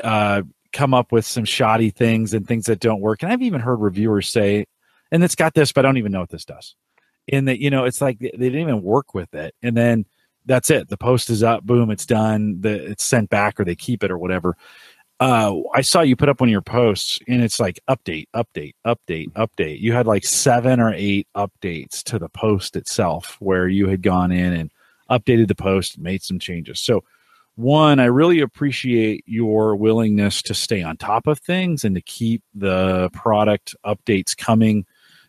Uh, 0.03 0.43
come 0.73 0.95
up 0.95 1.13
with 1.13 1.27
some 1.27 1.45
shoddy 1.45 1.91
things 1.91 2.33
and 2.33 2.47
things 2.47 2.67
that 2.67 2.81
don't 2.81 3.01
work. 3.01 3.23
And 3.23 3.31
i've 3.31 3.43
even 3.43 3.61
heard 3.61 3.81
reviewers 3.81 4.29
say 4.29 4.67
and 5.11 5.23
it's 5.23 5.35
got 5.35 5.55
this 5.55 5.71
but 5.71 5.85
i 5.85 5.89
don't 5.89 5.99
even 5.99 6.13
know 6.13 6.21
what 6.21 6.31
this 6.31 6.45
does. 6.45 6.75
And 7.31 7.47
that 7.47 7.61
you 7.61 7.71
know 7.71 7.85
it's 7.85 8.01
like 8.01 8.19
they, 8.19 8.31
they 8.31 8.49
didn't 8.49 8.63
even 8.63 8.83
work 8.83 9.15
with 9.15 9.33
it. 9.35 9.55
And 9.63 9.77
then 9.77 10.07
that's 10.45 10.71
it. 10.71 10.89
The 10.89 10.97
post 10.97 11.31
is 11.31 11.45
up 11.45 11.63
boom 11.63 11.91
it's 11.93 12.07
done. 12.07 12.61
The, 12.63 12.91
it's 12.91 13.05
sent 13.05 13.31
back 13.31 13.61
or 13.61 13.65
they 13.65 13.77
keep 13.77 14.03
it 14.03 14.11
or 14.11 14.19
whatever 14.19 14.57
uh, 15.23 15.55
I 15.73 15.83
saw 15.83 16.01
you 16.01 16.17
put 16.17 16.29
up 16.29 16.41
one 16.41 16.49
of 16.49 16.53
your 16.53 16.63
posts 16.63 17.21
and 17.29 17.45
it's 17.45 17.61
like 17.61 17.79
update, 17.89 18.25
update, 18.35 18.73
update, 18.85 19.31
update. 19.35 19.79
You 19.79 19.93
had 19.93 20.05
like 20.05 20.25
seven 20.25 20.81
or 20.81 20.93
eight 20.93 21.29
updates 21.37 22.03
to 22.05 22.19
the 22.19 22.29
post 22.29 22.75
itself 22.75 23.37
where 23.39 23.69
you 23.69 23.87
had 23.87 24.03
gone 24.03 24.33
in 24.33 24.53
and 24.53 24.73
updated 25.09 25.47
the 25.47 25.55
post, 25.55 25.97
made 25.97 26.23
some 26.23 26.41
changes. 26.41 26.81
So, 26.81 27.05
one, 27.55 28.01
I 28.01 28.07
really 28.07 28.41
appreciate 28.41 29.23
your 29.25 29.77
willingness 29.77 30.43
to 30.43 30.55
stay 30.55 30.83
on 30.83 30.97
top 30.97 31.29
of 31.29 31.39
things 31.39 31.85
and 31.85 31.95
to 31.95 32.01
keep 32.01 32.43
the 32.53 33.09
product 33.13 33.77
updates 33.87 34.37
coming 34.37 34.87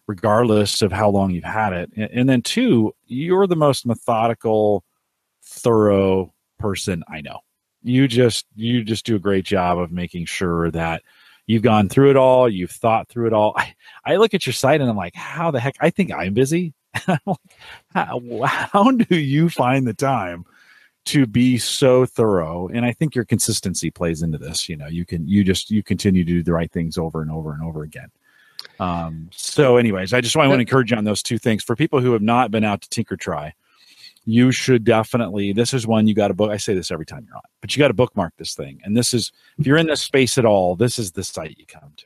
regardless 0.07 0.81
of 0.81 0.91
how 0.91 1.09
long 1.11 1.29
you've 1.29 1.43
had 1.43 1.71
it. 1.71 1.91
And 1.95 2.27
then 2.27 2.41
two, 2.41 2.95
you're 3.05 3.45
the 3.45 3.55
most 3.55 3.85
methodical, 3.85 4.83
thorough 5.43 6.33
person 6.57 7.03
I 7.07 7.21
know 7.21 7.41
you 7.83 8.07
just 8.07 8.45
you 8.55 8.83
just 8.83 9.05
do 9.05 9.15
a 9.15 9.19
great 9.19 9.45
job 9.45 9.77
of 9.77 9.91
making 9.91 10.25
sure 10.25 10.71
that 10.71 11.03
you've 11.45 11.61
gone 11.61 11.89
through 11.89 12.09
it 12.09 12.15
all 12.15 12.49
you've 12.49 12.71
thought 12.71 13.09
through 13.09 13.27
it 13.27 13.33
all. 13.33 13.53
I, 13.57 13.75
I 14.05 14.15
look 14.15 14.33
at 14.33 14.45
your 14.45 14.53
site 14.53 14.81
and 14.81 14.89
i'm 14.89 14.95
like 14.95 15.15
how 15.15 15.51
the 15.51 15.59
heck? 15.59 15.75
I 15.79 15.89
think 15.89 16.11
i'm 16.11 16.33
busy. 16.33 16.73
How, 17.95 18.19
how 18.45 18.91
do 18.91 19.15
you 19.15 19.49
find 19.49 19.87
the 19.87 19.95
time 19.95 20.45
to 21.05 21.25
be 21.25 21.57
so 21.57 22.05
thorough? 22.05 22.67
And 22.67 22.85
i 22.85 22.91
think 22.91 23.15
your 23.15 23.25
consistency 23.25 23.89
plays 23.89 24.21
into 24.21 24.37
this 24.37 24.69
you 24.69 24.77
know 24.77 24.87
you 24.87 25.05
can 25.05 25.27
you 25.27 25.43
just 25.43 25.71
you 25.71 25.81
continue 25.81 26.23
to 26.23 26.31
do 26.31 26.43
the 26.43 26.53
right 26.53 26.71
things 26.71 26.97
over 26.97 27.21
and 27.21 27.31
over 27.31 27.51
and 27.51 27.63
over 27.63 27.83
again. 27.83 28.11
Um, 28.79 29.29
so 29.31 29.77
anyways 29.77 30.13
i 30.13 30.21
just 30.21 30.35
want 30.35 30.51
to 30.51 30.59
encourage 30.59 30.91
you 30.91 30.97
on 30.97 31.03
those 31.03 31.23
two 31.23 31.39
things. 31.39 31.63
For 31.63 31.75
people 31.75 31.99
who 31.99 32.13
have 32.13 32.21
not 32.21 32.51
been 32.51 32.63
out 32.63 32.81
to 32.81 33.03
TinkerTry 33.03 33.53
you 34.25 34.51
should 34.51 34.83
definitely 34.83 35.53
this 35.53 35.73
is 35.73 35.85
one 35.85 36.07
you 36.07 36.13
got 36.13 36.29
to 36.29 36.33
book 36.33 36.49
i 36.49 36.57
say 36.57 36.73
this 36.73 36.91
every 36.91 37.05
time 37.05 37.25
you're 37.27 37.35
on 37.35 37.41
but 37.61 37.75
you 37.75 37.79
got 37.79 37.89
to 37.89 37.93
bookmark 37.93 38.33
this 38.37 38.55
thing. 38.55 38.81
And 38.83 38.95
this 38.95 39.13
is 39.13 39.31
if 39.57 39.65
you're 39.65 39.77
in 39.77 39.87
this 39.87 40.01
space 40.01 40.37
at 40.37 40.45
all 40.45 40.75
this 40.75 40.99
is 40.99 41.11
the 41.11 41.23
site 41.23 41.57
you 41.57 41.65
come 41.65 41.93
to. 41.97 42.05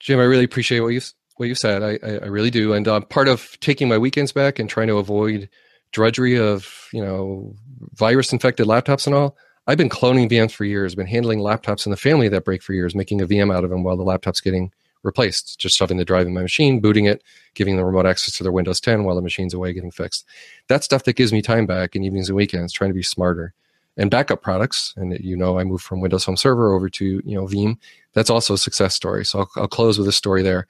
Jim 0.00 0.18
i 0.18 0.24
really 0.24 0.44
appreciate 0.44 0.80
what 0.80 0.88
you 0.88 1.00
what 1.36 1.46
you 1.46 1.54
said. 1.54 1.82
I 1.82 1.98
i, 2.06 2.26
really 2.26 2.50
do. 2.50 2.74
And 2.74 2.86
uh, 2.86 3.00
part 3.00 3.28
of 3.28 3.58
taking 3.60 3.88
my 3.88 3.98
weekends 3.98 4.32
back 4.32 4.58
and 4.58 4.70
trying 4.70 4.86
to 4.88 4.98
avoid 4.98 5.48
drudgery 5.94 6.36
of 6.36 6.88
you 6.92 7.02
know 7.02 7.54
virus 7.92 8.32
infected 8.32 8.66
laptops 8.66 9.06
and 9.06 9.14
all 9.14 9.36
i've 9.68 9.78
been 9.78 9.88
cloning 9.88 10.28
vms 10.28 10.50
for 10.50 10.64
years 10.64 10.96
been 10.96 11.06
handling 11.06 11.38
laptops 11.38 11.86
in 11.86 11.90
the 11.90 11.96
family 11.96 12.28
that 12.28 12.44
break 12.44 12.62
for 12.62 12.72
years 12.72 12.96
making 12.96 13.22
a 13.22 13.26
vm 13.26 13.54
out 13.54 13.62
of 13.62 13.70
them 13.70 13.84
while 13.84 13.96
the 13.96 14.02
laptop's 14.02 14.40
getting 14.40 14.72
replaced, 15.04 15.58
just 15.60 15.76
shoving 15.76 15.98
the 15.98 16.04
drive 16.04 16.26
in 16.26 16.34
my 16.34 16.42
machine, 16.42 16.80
booting 16.80 17.04
it, 17.04 17.22
giving 17.54 17.76
the 17.76 17.84
remote 17.84 18.06
access 18.06 18.36
to 18.36 18.42
their 18.42 18.52
Windows 18.52 18.80
10 18.80 19.04
while 19.04 19.14
the 19.14 19.22
machine's 19.22 19.54
away 19.54 19.72
getting 19.72 19.90
fixed. 19.90 20.26
That's 20.68 20.84
stuff 20.84 21.04
that 21.04 21.16
gives 21.16 21.32
me 21.32 21.42
time 21.42 21.66
back 21.66 21.94
in 21.94 22.02
evenings 22.02 22.28
and 22.28 22.36
weekends, 22.36 22.72
trying 22.72 22.90
to 22.90 22.94
be 22.94 23.02
smarter. 23.02 23.54
And 23.96 24.10
backup 24.10 24.42
products, 24.42 24.92
and 24.96 25.16
you 25.20 25.36
know, 25.36 25.56
I 25.56 25.62
moved 25.62 25.84
from 25.84 26.00
Windows 26.00 26.24
Home 26.24 26.36
Server 26.36 26.74
over 26.74 26.88
to 26.88 27.22
you 27.24 27.36
know 27.36 27.46
Veeam. 27.46 27.76
That's 28.12 28.28
also 28.28 28.54
a 28.54 28.58
success 28.58 28.92
story. 28.92 29.24
So 29.24 29.38
I'll, 29.38 29.50
I'll 29.54 29.68
close 29.68 30.00
with 30.00 30.08
a 30.08 30.12
story 30.12 30.42
there. 30.42 30.66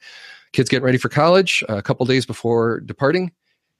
Kids 0.53 0.69
getting 0.69 0.85
ready 0.85 0.99
for 0.99 1.09
college. 1.09 1.63
A 1.67 1.81
couple 1.81 2.05
days 2.05 2.27
before 2.27 2.81
departing, 2.81 3.31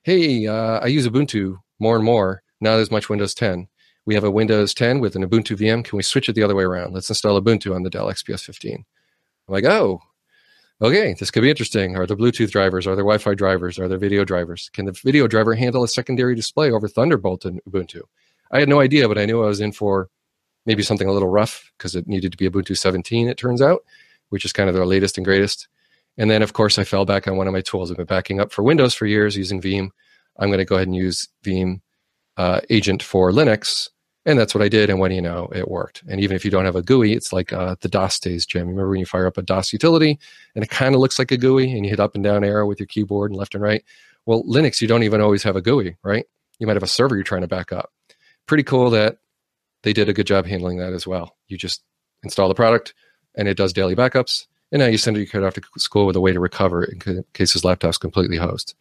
hey, 0.02 0.48
uh, 0.48 0.80
I 0.80 0.88
use 0.88 1.08
Ubuntu 1.08 1.58
more 1.78 1.96
and 1.96 2.04
more, 2.04 2.42
not 2.60 2.80
as 2.80 2.90
much 2.90 3.08
Windows 3.08 3.36
10. 3.36 3.68
We 4.08 4.16
have 4.16 4.24
a 4.24 4.32
Windows 4.32 4.74
10 4.74 5.00
with 5.00 5.16
an 5.16 5.28
Ubuntu 5.28 5.58
VM. 5.58 5.84
Can 5.84 5.98
we 5.98 6.04
switch 6.04 6.28
it 6.28 6.34
the 6.34 6.44
other 6.44 6.56
way 6.56 6.64
around? 6.64 6.94
Let's 6.94 7.10
install 7.10 7.40
Ubuntu 7.40 7.76
on 7.76 7.84
the 7.84 7.90
Dell 7.92 8.08
XPS 8.08 8.44
15. 8.46 8.84
I'm 9.48 9.52
like, 9.54 9.66
oh, 9.66 10.02
okay, 10.82 11.16
this 11.18 11.32
could 11.32 11.42
be 11.42 11.50
interesting. 11.50 11.96
Are 11.96 12.06
there 12.06 12.18
Bluetooth 12.18 12.52
drivers? 12.52 12.88
Are 12.88 12.96
there 12.96 13.04
Wi 13.04 13.18
Fi 13.18 13.34
drivers? 13.34 13.80
Are 13.80 13.88
there 13.88 13.98
video 13.98 14.26
drivers? 14.26 14.70
Can 14.74 14.86
the 14.86 14.92
video 14.92 15.28
driver 15.28 15.56
handle 15.56 15.84
a 15.84 15.88
secondary 15.88 16.36
display 16.36 16.72
over 16.72 16.88
Thunderbolt 16.88 17.46
in 17.46 17.60
Ubuntu? 17.70 18.02
I 18.52 18.60
had 18.60 18.70
no 18.70 18.80
idea, 18.80 19.08
but 19.08 19.18
I 19.18 19.26
knew 19.26 19.44
I 19.44 19.48
was 19.48 19.62
in 19.62 19.72
for 19.72 20.10
maybe 20.66 20.84
something 20.84 21.08
a 21.08 21.12
little 21.12 21.30
rough 21.30 21.72
because 21.78 21.96
it 21.96 22.08
needed 22.08 22.32
to 22.32 22.38
be 22.38 22.50
Ubuntu 22.50 22.78
17, 22.78 23.28
it 23.28 23.38
turns 23.38 23.62
out, 23.62 23.84
which 24.30 24.46
is 24.46 24.54
kind 24.54 24.70
of 24.70 24.76
their 24.76 24.86
latest 24.86 25.18
and 25.18 25.26
greatest. 25.26 25.68
And 26.18 26.30
then, 26.30 26.42
of 26.42 26.54
course, 26.54 26.78
I 26.78 26.84
fell 26.84 27.06
back 27.06 27.28
on 27.28 27.38
one 27.38 27.48
of 27.48 27.54
my 27.54 27.62
tools. 27.62 27.92
I've 27.92 27.98
been 27.98 28.06
backing 28.06 28.40
up 28.40 28.52
for 28.52 28.64
Windows 28.64 28.94
for 28.94 29.06
years 29.06 29.36
using 29.36 29.62
Veeam. 29.62 29.90
I'm 30.38 30.50
going 30.50 30.60
to 30.60 30.66
go 30.66 30.76
ahead 30.76 30.88
and 30.88 30.96
use 30.96 31.28
Veeam 31.44 31.82
uh, 32.38 32.62
Agent 32.70 33.04
for 33.04 33.32
Linux. 33.32 33.90
And 34.26 34.40
that's 34.40 34.56
what 34.56 34.64
I 34.64 34.70
did. 34.70 34.90
And 34.90 35.00
do 35.00 35.14
you 35.14 35.22
know? 35.22 35.48
It 35.54 35.70
worked. 35.70 36.04
And 36.10 36.20
even 36.20 36.36
if 36.36 36.44
you 36.44 36.50
don't 36.50 36.66
have 36.66 36.76
a 36.76 36.82
GUI, 36.82 37.14
it's 37.14 37.32
like 37.32 37.54
uh, 37.54 37.76
the 37.82 37.88
DOS 37.88 38.20
days, 38.20 38.46
Jim. 38.46 38.68
Remember 38.68 38.90
when 38.90 39.00
you 39.00 39.06
fire 39.06 39.28
up 39.28 39.38
a 39.38 39.44
DOS 39.44 39.72
utility 39.72 40.18
and 40.56 40.64
it 40.64 40.72
kind 40.72 40.96
of 40.96 41.02
looks 41.02 41.20
like 41.20 41.32
a 41.32 41.38
GUI 41.38 41.72
and 41.72 41.86
you 41.86 41.92
hit 41.92 42.00
up 42.00 42.16
and 42.16 42.24
down 42.24 42.44
arrow 42.44 42.66
with 42.66 42.80
your 42.80 42.88
keyboard 42.88 43.30
and 43.30 43.38
left 43.38 43.54
and 43.54 43.64
right? 43.64 43.84
Well, 44.26 44.44
Linux, 44.44 44.82
you 44.82 44.88
don't 44.88 45.04
even 45.04 45.22
always 45.22 45.44
have 45.44 45.56
a 45.56 45.62
GUI, 45.62 45.98
right? 46.04 46.26
You 46.58 46.66
might 46.66 46.76
have 46.76 46.84
a 46.84 46.88
server 46.88 47.16
you're 47.16 47.24
trying 47.24 47.42
to 47.42 47.48
back 47.48 47.72
up. 47.72 47.92
Pretty 48.48 48.64
cool 48.64 48.90
that 48.90 49.20
they 49.84 49.94
did 49.94 50.10
a 50.10 50.14
good 50.14 50.28
job 50.28 50.48
handling 50.48 50.78
that 50.80 50.94
as 50.94 51.06
well. 51.06 51.36
You 51.48 51.58
just 51.58 51.84
install 52.24 52.48
the 52.48 52.56
product 52.56 52.96
and 53.36 53.48
it 53.48 53.58
does 53.58 53.74
daily 53.74 53.96
backups. 53.96 54.48
And 54.72 54.80
now 54.80 54.88
you 54.88 54.98
send 54.98 55.16
your 55.16 55.28
kid 55.28 55.44
off 55.44 55.54
to 55.54 55.62
school 55.78 56.08
with 56.08 56.16
a 56.16 56.22
way 56.22 56.34
to 56.34 56.40
recover 56.40 56.84
in 56.84 57.24
case 57.34 57.54
his 57.54 57.64
laptop's 57.64 58.00
completely 58.00 58.38
hosed. 58.38 58.74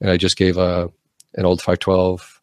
And 0.00 0.10
I 0.10 0.18
just 0.18 0.36
gave 0.36 0.58
a, 0.58 0.60
uh, 0.60 0.88
an 1.34 1.46
old 1.46 1.60
512 1.60 2.40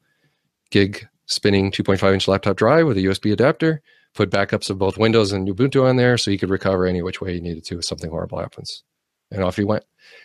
gig 0.72 1.08
spinning 1.28 1.72
2.5 1.72 2.14
inch 2.14 2.28
laptop 2.28 2.58
drive 2.58 2.88
with 2.88 2.98
a 2.98 3.02
USB 3.02 3.32
adapter, 3.32 3.82
put 4.16 4.32
backups 4.32 4.70
of 4.70 4.80
both 4.80 4.98
Windows 4.98 5.32
and 5.32 5.48
Ubuntu 5.48 5.88
on 5.88 5.98
there 5.98 6.18
so 6.18 6.32
he 6.32 6.38
could 6.38 6.50
recover 6.50 6.86
any 6.86 7.02
which 7.02 7.22
way 7.22 7.34
he 7.36 7.40
needed 7.40 7.64
to 7.66 7.78
if 7.78 7.86
something 7.86 8.10
horrible 8.10 8.40
happens. 8.40 8.84
And 9.30 9.44
off 9.44 9.58
he 9.58 9.64
went. 9.64 9.84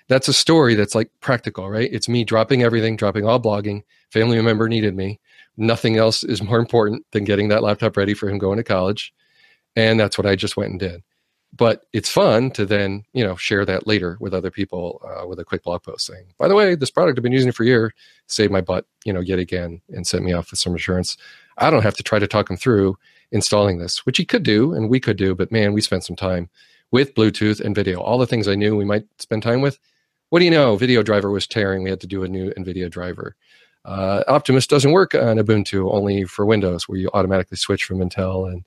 That's 0.08 0.28
a 0.28 0.32
story 0.32 0.74
that's 0.74 0.94
like 0.94 1.10
practical, 1.20 1.68
right? 1.68 1.92
It's 1.92 2.08
me 2.08 2.24
dropping 2.24 2.62
everything, 2.62 2.96
dropping 2.96 3.26
all 3.26 3.40
blogging. 3.40 3.82
Family 4.10 4.40
member 4.40 4.68
needed 4.68 4.96
me. 4.96 5.20
Nothing 5.56 5.96
else 5.96 6.22
is 6.22 6.42
more 6.42 6.58
important 6.58 7.04
than 7.10 7.24
getting 7.24 7.48
that 7.48 7.62
laptop 7.62 7.96
ready 7.96 8.14
for 8.14 8.28
him 8.28 8.38
going 8.38 8.56
to 8.56 8.64
college. 8.64 9.12
And 9.74 9.98
that's 9.98 10.16
what 10.16 10.26
I 10.26 10.36
just 10.36 10.56
went 10.56 10.70
and 10.70 10.80
did. 10.80 11.02
But 11.54 11.84
it's 11.92 12.08
fun 12.08 12.50
to 12.52 12.64
then, 12.64 13.04
you 13.12 13.22
know, 13.22 13.36
share 13.36 13.66
that 13.66 13.86
later 13.86 14.16
with 14.20 14.32
other 14.32 14.50
people 14.50 15.02
uh, 15.04 15.26
with 15.26 15.38
a 15.38 15.44
quick 15.44 15.62
blog 15.62 15.82
post 15.82 16.06
saying, 16.06 16.32
by 16.38 16.48
the 16.48 16.54
way, 16.54 16.74
this 16.74 16.90
product 16.90 17.18
I've 17.18 17.22
been 17.22 17.32
using 17.32 17.52
for 17.52 17.62
a 17.62 17.66
year 17.66 17.94
saved 18.26 18.50
my 18.50 18.62
butt, 18.62 18.86
you 19.04 19.12
know, 19.12 19.20
yet 19.20 19.38
again 19.38 19.82
and 19.90 20.06
sent 20.06 20.24
me 20.24 20.32
off 20.32 20.50
with 20.50 20.60
some 20.60 20.74
assurance. 20.74 21.18
I 21.58 21.68
don't 21.68 21.82
have 21.82 21.96
to 21.96 22.02
try 22.02 22.18
to 22.18 22.26
talk 22.26 22.48
him 22.48 22.56
through 22.56 22.96
installing 23.32 23.78
this, 23.78 24.06
which 24.06 24.16
he 24.16 24.24
could 24.24 24.42
do 24.42 24.72
and 24.72 24.88
we 24.88 24.98
could 24.98 25.18
do, 25.18 25.34
but 25.34 25.52
man, 25.52 25.74
we 25.74 25.82
spent 25.82 26.04
some 26.04 26.16
time 26.16 26.48
with 26.90 27.14
Bluetooth 27.14 27.60
and 27.60 27.74
video. 27.74 28.00
All 28.00 28.18
the 28.18 28.26
things 28.26 28.48
I 28.48 28.54
knew 28.54 28.74
we 28.74 28.84
might 28.84 29.04
spend 29.18 29.42
time 29.42 29.60
with. 29.60 29.78
What 30.30 30.38
do 30.38 30.46
you 30.46 30.50
know? 30.50 30.76
Video 30.76 31.02
driver 31.02 31.30
was 31.30 31.46
tearing. 31.46 31.82
We 31.82 31.90
had 31.90 32.00
to 32.00 32.06
do 32.06 32.24
a 32.24 32.28
new 32.28 32.50
NVIDIA 32.52 32.90
driver. 32.90 33.36
Uh, 33.84 34.22
Optimus 34.28 34.66
doesn't 34.66 34.92
work 34.92 35.14
on 35.14 35.38
Ubuntu, 35.38 35.92
only 35.92 36.24
for 36.24 36.46
Windows, 36.46 36.88
where 36.88 36.98
you 36.98 37.10
automatically 37.12 37.56
switch 37.56 37.84
from 37.84 37.98
Intel 37.98 38.50
and 38.50 38.64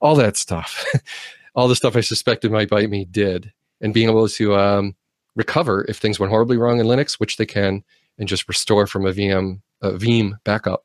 all 0.00 0.14
that 0.16 0.36
stuff. 0.36 0.84
all 1.58 1.66
the 1.66 1.74
stuff 1.74 1.96
I 1.96 2.02
suspected 2.02 2.52
might 2.52 2.70
bite 2.70 2.88
me 2.88 3.04
did. 3.04 3.52
And 3.80 3.92
being 3.92 4.08
able 4.08 4.28
to 4.28 4.56
um, 4.56 4.94
recover 5.34 5.84
if 5.88 5.96
things 5.96 6.20
went 6.20 6.30
horribly 6.30 6.56
wrong 6.56 6.78
in 6.78 6.86
Linux, 6.86 7.14
which 7.14 7.36
they 7.36 7.46
can, 7.46 7.82
and 8.16 8.28
just 8.28 8.46
restore 8.46 8.86
from 8.86 9.04
a 9.04 9.10
VM, 9.10 9.60
a 9.82 9.90
Veeam 9.90 10.34
backup. 10.44 10.84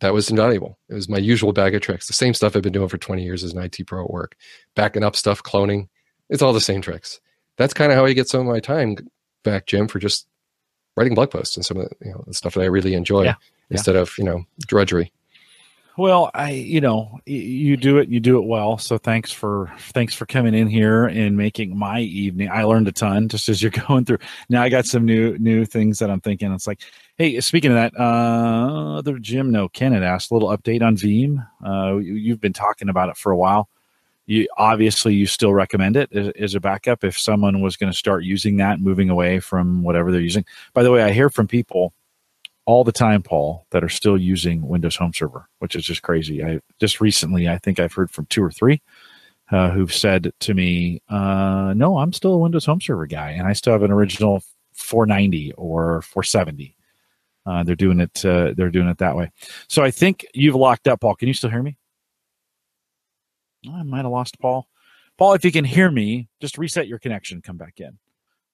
That 0.00 0.14
was 0.14 0.30
invaluable. 0.30 0.78
It 0.88 0.94
was 0.94 1.06
my 1.06 1.18
usual 1.18 1.52
bag 1.52 1.74
of 1.74 1.82
tricks. 1.82 2.06
The 2.06 2.14
same 2.14 2.32
stuff 2.32 2.56
I've 2.56 2.62
been 2.62 2.72
doing 2.72 2.88
for 2.88 2.96
20 2.96 3.22
years 3.22 3.44
as 3.44 3.52
an 3.52 3.62
IT 3.62 3.86
pro 3.86 4.04
at 4.04 4.10
work. 4.10 4.36
Backing 4.74 5.04
up 5.04 5.16
stuff, 5.16 5.42
cloning. 5.42 5.88
It's 6.30 6.40
all 6.40 6.54
the 6.54 6.62
same 6.62 6.80
tricks. 6.80 7.20
That's 7.58 7.74
kind 7.74 7.92
of 7.92 7.98
how 7.98 8.06
I 8.06 8.14
get 8.14 8.28
some 8.28 8.40
of 8.40 8.46
my 8.46 8.60
time 8.60 8.96
back, 9.44 9.66
Jim, 9.66 9.86
for 9.86 9.98
just 9.98 10.26
writing 10.96 11.14
blog 11.14 11.30
posts 11.30 11.58
and 11.58 11.64
some 11.64 11.76
of 11.76 11.90
the, 11.90 12.06
you 12.06 12.12
know, 12.12 12.24
the 12.26 12.32
stuff 12.32 12.54
that 12.54 12.62
I 12.62 12.66
really 12.66 12.94
enjoy 12.94 13.24
yeah. 13.24 13.34
instead 13.68 13.96
yeah. 13.96 14.00
of, 14.00 14.16
you 14.16 14.24
know, 14.24 14.44
drudgery. 14.66 15.12
Well, 15.98 16.30
I 16.34 16.50
you 16.50 16.82
know 16.82 17.20
you 17.24 17.78
do 17.78 17.96
it 17.96 18.10
you 18.10 18.20
do 18.20 18.38
it 18.38 18.46
well. 18.46 18.76
So 18.76 18.98
thanks 18.98 19.32
for 19.32 19.72
thanks 19.94 20.14
for 20.14 20.26
coming 20.26 20.54
in 20.54 20.68
here 20.68 21.06
and 21.06 21.38
making 21.38 21.76
my 21.76 22.00
evening. 22.00 22.50
I 22.50 22.64
learned 22.64 22.88
a 22.88 22.92
ton 22.92 23.28
just 23.28 23.48
as 23.48 23.62
you're 23.62 23.70
going 23.88 24.04
through. 24.04 24.18
Now 24.50 24.62
I 24.62 24.68
got 24.68 24.84
some 24.84 25.06
new 25.06 25.38
new 25.38 25.64
things 25.64 25.98
that 26.00 26.10
I'm 26.10 26.20
thinking. 26.20 26.52
It's 26.52 26.66
like, 26.66 26.80
hey, 27.16 27.40
speaking 27.40 27.70
of 27.70 27.76
that, 27.76 27.98
uh, 27.98 28.98
other 28.98 29.18
Jim 29.18 29.50
no 29.50 29.70
Ken 29.70 29.92
had 29.92 30.02
asked 30.02 30.30
a 30.30 30.34
little 30.34 30.54
update 30.54 30.82
on 30.82 30.96
Veeam. 30.96 31.46
Uh, 31.64 31.96
you, 31.96 32.32
have 32.32 32.40
been 32.42 32.52
talking 32.52 32.90
about 32.90 33.08
it 33.08 33.16
for 33.16 33.32
a 33.32 33.36
while. 33.36 33.70
You 34.26 34.48
obviously 34.58 35.14
you 35.14 35.26
still 35.26 35.54
recommend 35.54 35.96
it 35.96 36.12
as, 36.12 36.28
as 36.38 36.54
a 36.54 36.60
backup 36.60 37.04
if 37.04 37.18
someone 37.18 37.62
was 37.62 37.78
going 37.78 37.90
to 37.90 37.96
start 37.96 38.22
using 38.22 38.58
that, 38.58 38.80
moving 38.80 39.08
away 39.08 39.40
from 39.40 39.82
whatever 39.82 40.12
they're 40.12 40.20
using. 40.20 40.44
By 40.74 40.82
the 40.82 40.90
way, 40.90 41.02
I 41.02 41.12
hear 41.12 41.30
from 41.30 41.48
people 41.48 41.94
all 42.66 42.84
the 42.84 42.92
time, 42.92 43.22
Paul, 43.22 43.66
that 43.70 43.84
are 43.84 43.88
still 43.88 44.18
using 44.18 44.66
Windows 44.66 44.96
Home 44.96 45.12
Server, 45.14 45.48
which 45.60 45.76
is 45.76 45.84
just 45.84 46.02
crazy. 46.02 46.44
I 46.44 46.60
just 46.80 47.00
recently, 47.00 47.48
I 47.48 47.58
think 47.58 47.80
I've 47.80 47.92
heard 47.92 48.10
from 48.10 48.26
two 48.26 48.42
or 48.42 48.50
three 48.50 48.82
uh, 49.50 49.70
who've 49.70 49.92
said 49.94 50.32
to 50.40 50.54
me, 50.54 51.00
uh, 51.08 51.72
"No, 51.76 51.98
I'm 51.98 52.12
still 52.12 52.34
a 52.34 52.38
Windows 52.38 52.66
Home 52.66 52.80
Server 52.80 53.06
guy, 53.06 53.30
and 53.30 53.46
I 53.46 53.52
still 53.52 53.72
have 53.72 53.82
an 53.84 53.92
original 53.92 54.42
490 54.74 55.52
or 55.52 56.02
470." 56.02 56.76
Uh, 57.46 57.62
they're 57.62 57.76
doing 57.76 58.00
it. 58.00 58.24
Uh, 58.24 58.52
they're 58.56 58.70
doing 58.70 58.88
it 58.88 58.98
that 58.98 59.16
way. 59.16 59.30
So 59.68 59.82
I 59.84 59.92
think 59.92 60.26
you've 60.34 60.56
locked 60.56 60.88
up, 60.88 61.00
Paul. 61.00 61.14
Can 61.14 61.28
you 61.28 61.34
still 61.34 61.50
hear 61.50 61.62
me? 61.62 61.76
I 63.72 63.82
might 63.84 64.02
have 64.02 64.10
lost 64.10 64.38
Paul. 64.40 64.68
Paul, 65.16 65.34
if 65.34 65.44
you 65.44 65.52
can 65.52 65.64
hear 65.64 65.90
me, 65.90 66.28
just 66.40 66.58
reset 66.58 66.88
your 66.88 66.98
connection. 66.98 67.40
Come 67.40 67.56
back 67.56 67.80
in. 67.80 67.98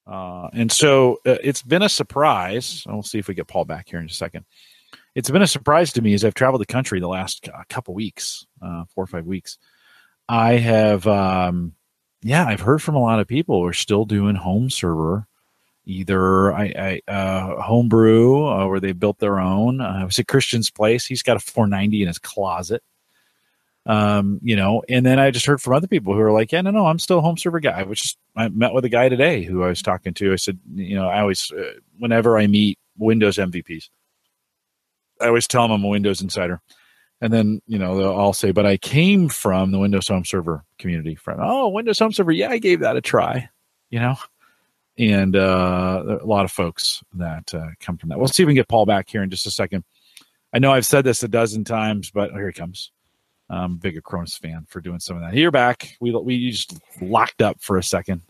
Uh, 0.07 0.48
and 0.53 0.70
so 0.70 1.20
uh, 1.26 1.36
it's 1.42 1.62
been 1.62 1.82
a 1.82 1.88
surprise. 1.88 2.84
We'll 2.86 3.03
see 3.03 3.18
if 3.18 3.28
we 3.28 3.34
get 3.34 3.46
Paul 3.46 3.64
back 3.64 3.88
here 3.88 4.00
in 4.00 4.07
a 4.07 4.11
second. 4.11 4.44
It's 5.14 5.30
been 5.30 5.42
a 5.42 5.46
surprise 5.46 5.92
to 5.94 6.03
me 6.03 6.14
as 6.14 6.24
I've 6.24 6.34
traveled 6.34 6.61
the 6.61 6.66
country 6.66 7.00
the 7.00 7.09
last 7.09 7.48
uh, 7.48 7.62
couple 7.68 7.94
weeks, 7.94 8.46
uh, 8.61 8.84
four 8.94 9.05
or 9.05 9.07
five 9.07 9.26
weeks. 9.26 9.59
I 10.28 10.55
have, 10.55 11.07
um, 11.07 11.74
yeah, 12.22 12.46
I've 12.46 12.61
heard 12.61 12.82
from 12.82 12.96
a 12.96 13.03
lot 13.03 13.20
of 13.20 13.28
people 13.28 13.61
who 13.61 13.66
are 13.66 13.74
still 13.74 14.05
doing 14.05 14.34
home 14.34 14.70
server, 14.70 15.26
either 15.84 16.53
I, 16.53 17.00
I 17.07 17.12
uh, 17.12 17.61
homebrew 17.61 18.46
uh, 18.46 18.66
where 18.66 18.80
they 18.80 18.92
built 18.92 19.18
their 19.18 19.38
own. 19.38 19.80
I 19.80 20.05
was 20.05 20.18
at 20.18 20.28
Christian's 20.28 20.70
place. 20.70 21.05
He's 21.05 21.22
got 21.22 21.36
a 21.36 21.40
490 21.40 22.03
in 22.03 22.09
his 22.09 22.18
closet 22.18 22.82
um, 23.87 24.39
you 24.43 24.54
know, 24.54 24.83
and 24.88 25.04
then 25.04 25.18
I 25.18 25.30
just 25.30 25.46
heard 25.46 25.61
from 25.61 25.72
other 25.72 25.88
people 25.88 26.14
who 26.14 26.21
are 26.21 26.33
like, 26.33 26.53
yeah, 26.53 26.61
no, 26.61 26.71
no, 26.71 26.87
I'm 26.87 26.99
still 26.99 27.18
a 27.18 27.22
home 27.22 27.37
server 27.37 27.61
guy. 27.61 27.83
Which 27.83 28.04
is, 28.04 28.17
I 28.37 28.49
met 28.49 28.72
with 28.72 28.84
a 28.84 28.88
guy 28.88 29.09
today 29.09 29.42
who 29.42 29.63
I 29.64 29.68
was 29.68 29.83
talking 29.83 30.14
to. 30.14 30.33
I 30.33 30.37
said, 30.37 30.59
you 30.75 30.95
know, 30.95 31.09
I 31.09 31.21
always, 31.21 31.50
uh, 31.50 31.72
whenever 31.99 32.38
I 32.38 32.46
meet 32.46 32.79
Windows 32.96 33.38
MVPs, 33.38 33.88
I 35.21 35.26
always 35.26 35.49
tell 35.49 35.63
them 35.63 35.72
I'm 35.72 35.84
a 35.84 35.88
Windows 35.88 36.21
insider. 36.21 36.61
And 37.21 37.33
then, 37.33 37.63
you 37.67 37.79
know, 37.79 37.96
they'll 37.96 38.13
all 38.13 38.33
say, 38.33 38.50
but 38.50 38.67
I 38.67 38.76
came 38.76 39.29
from 39.29 39.71
the 39.71 39.79
Windows 39.79 40.09
Home 40.09 40.25
Server 40.25 40.64
community. 40.79 41.14
From, 41.14 41.38
oh, 41.41 41.68
Windows 41.68 41.99
Home 42.00 42.13
Server. 42.13 42.33
Yeah, 42.33 42.50
I 42.50 42.59
gave 42.59 42.80
that 42.80 42.96
a 42.96 43.00
try, 43.00 43.49
you 43.91 44.00
know? 44.00 44.17
And 44.99 45.37
uh, 45.37 46.18
a 46.21 46.26
lot 46.26 46.45
of 46.45 46.50
folks 46.50 47.03
that 47.14 47.54
uh, 47.54 47.68
come 47.80 47.96
from 47.96 48.11
that. 48.11 48.18
We'll 48.18 48.29
see 48.29 48.42
if 48.42 48.46
we 48.46 48.53
can 48.53 48.61
get 48.61 48.68
Paul 48.68 48.87
back 48.87 49.09
here 49.09 49.22
in 49.22 49.30
just 49.30 49.46
a 49.46 49.50
second. 49.50 49.84
I 50.53 50.59
know 50.59 50.72
I've 50.72 50.84
said 50.84 51.04
this 51.04 51.22
a 51.22 51.29
dozen 51.29 51.64
times, 51.64 52.11
but 52.11 52.33
here 52.33 52.49
he 52.49 52.53
comes. 52.53 52.91
I'm 53.53 53.72
a 53.72 53.76
big 53.76 54.03
Acronis 54.03 54.38
fan 54.38 54.66
for 54.68 54.80
doing 54.80 55.00
some 55.00 55.16
of 55.16 55.22
that. 55.22 55.34
You're 55.34 55.50
back. 55.50 55.96
We 56.00 56.11
we 56.12 56.50
just 56.50 56.79
locked 57.00 57.42
up 57.42 57.61
for 57.61 57.76
a 57.76 57.83
second. 57.83 58.22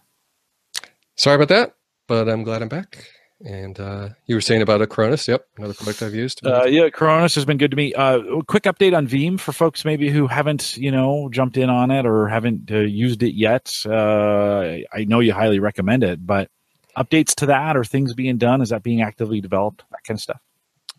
Sorry 1.16 1.36
about 1.36 1.48
that, 1.48 1.74
but 2.08 2.28
I'm 2.28 2.42
glad 2.42 2.62
I'm 2.62 2.68
back. 2.68 3.06
And 3.44 3.78
uh, 3.80 4.10
you 4.26 4.36
were 4.36 4.40
saying 4.40 4.62
about 4.62 4.80
Acronis. 4.80 5.26
Yep, 5.26 5.46
another 5.56 5.74
product 5.74 6.02
I've 6.02 6.14
used. 6.14 6.46
Uh, 6.46 6.64
yeah, 6.64 6.88
Acronis 6.88 7.34
has 7.34 7.44
been 7.44 7.58
good 7.58 7.72
to 7.72 7.76
me. 7.76 7.92
Uh, 7.92 8.40
quick 8.46 8.64
update 8.64 8.96
on 8.96 9.08
Veeam 9.08 9.38
for 9.38 9.52
folks 9.52 9.84
maybe 9.84 10.10
who 10.10 10.28
haven't, 10.28 10.76
you 10.76 10.92
know, 10.92 11.28
jumped 11.32 11.56
in 11.56 11.68
on 11.68 11.90
it 11.90 12.06
or 12.06 12.28
haven't 12.28 12.70
uh, 12.70 12.78
used 12.78 13.22
it 13.22 13.34
yet. 13.34 13.74
Uh, 13.84 14.78
I 14.92 15.04
know 15.06 15.18
you 15.18 15.32
highly 15.32 15.58
recommend 15.58 16.04
it, 16.04 16.24
but 16.24 16.50
updates 16.96 17.34
to 17.36 17.46
that 17.46 17.76
or 17.76 17.84
things 17.84 18.14
being 18.14 18.38
done? 18.38 18.60
Is 18.60 18.68
that 18.68 18.82
being 18.82 19.02
actively 19.02 19.40
developed? 19.40 19.82
That 19.90 20.04
kind 20.04 20.16
of 20.18 20.22
stuff. 20.22 20.40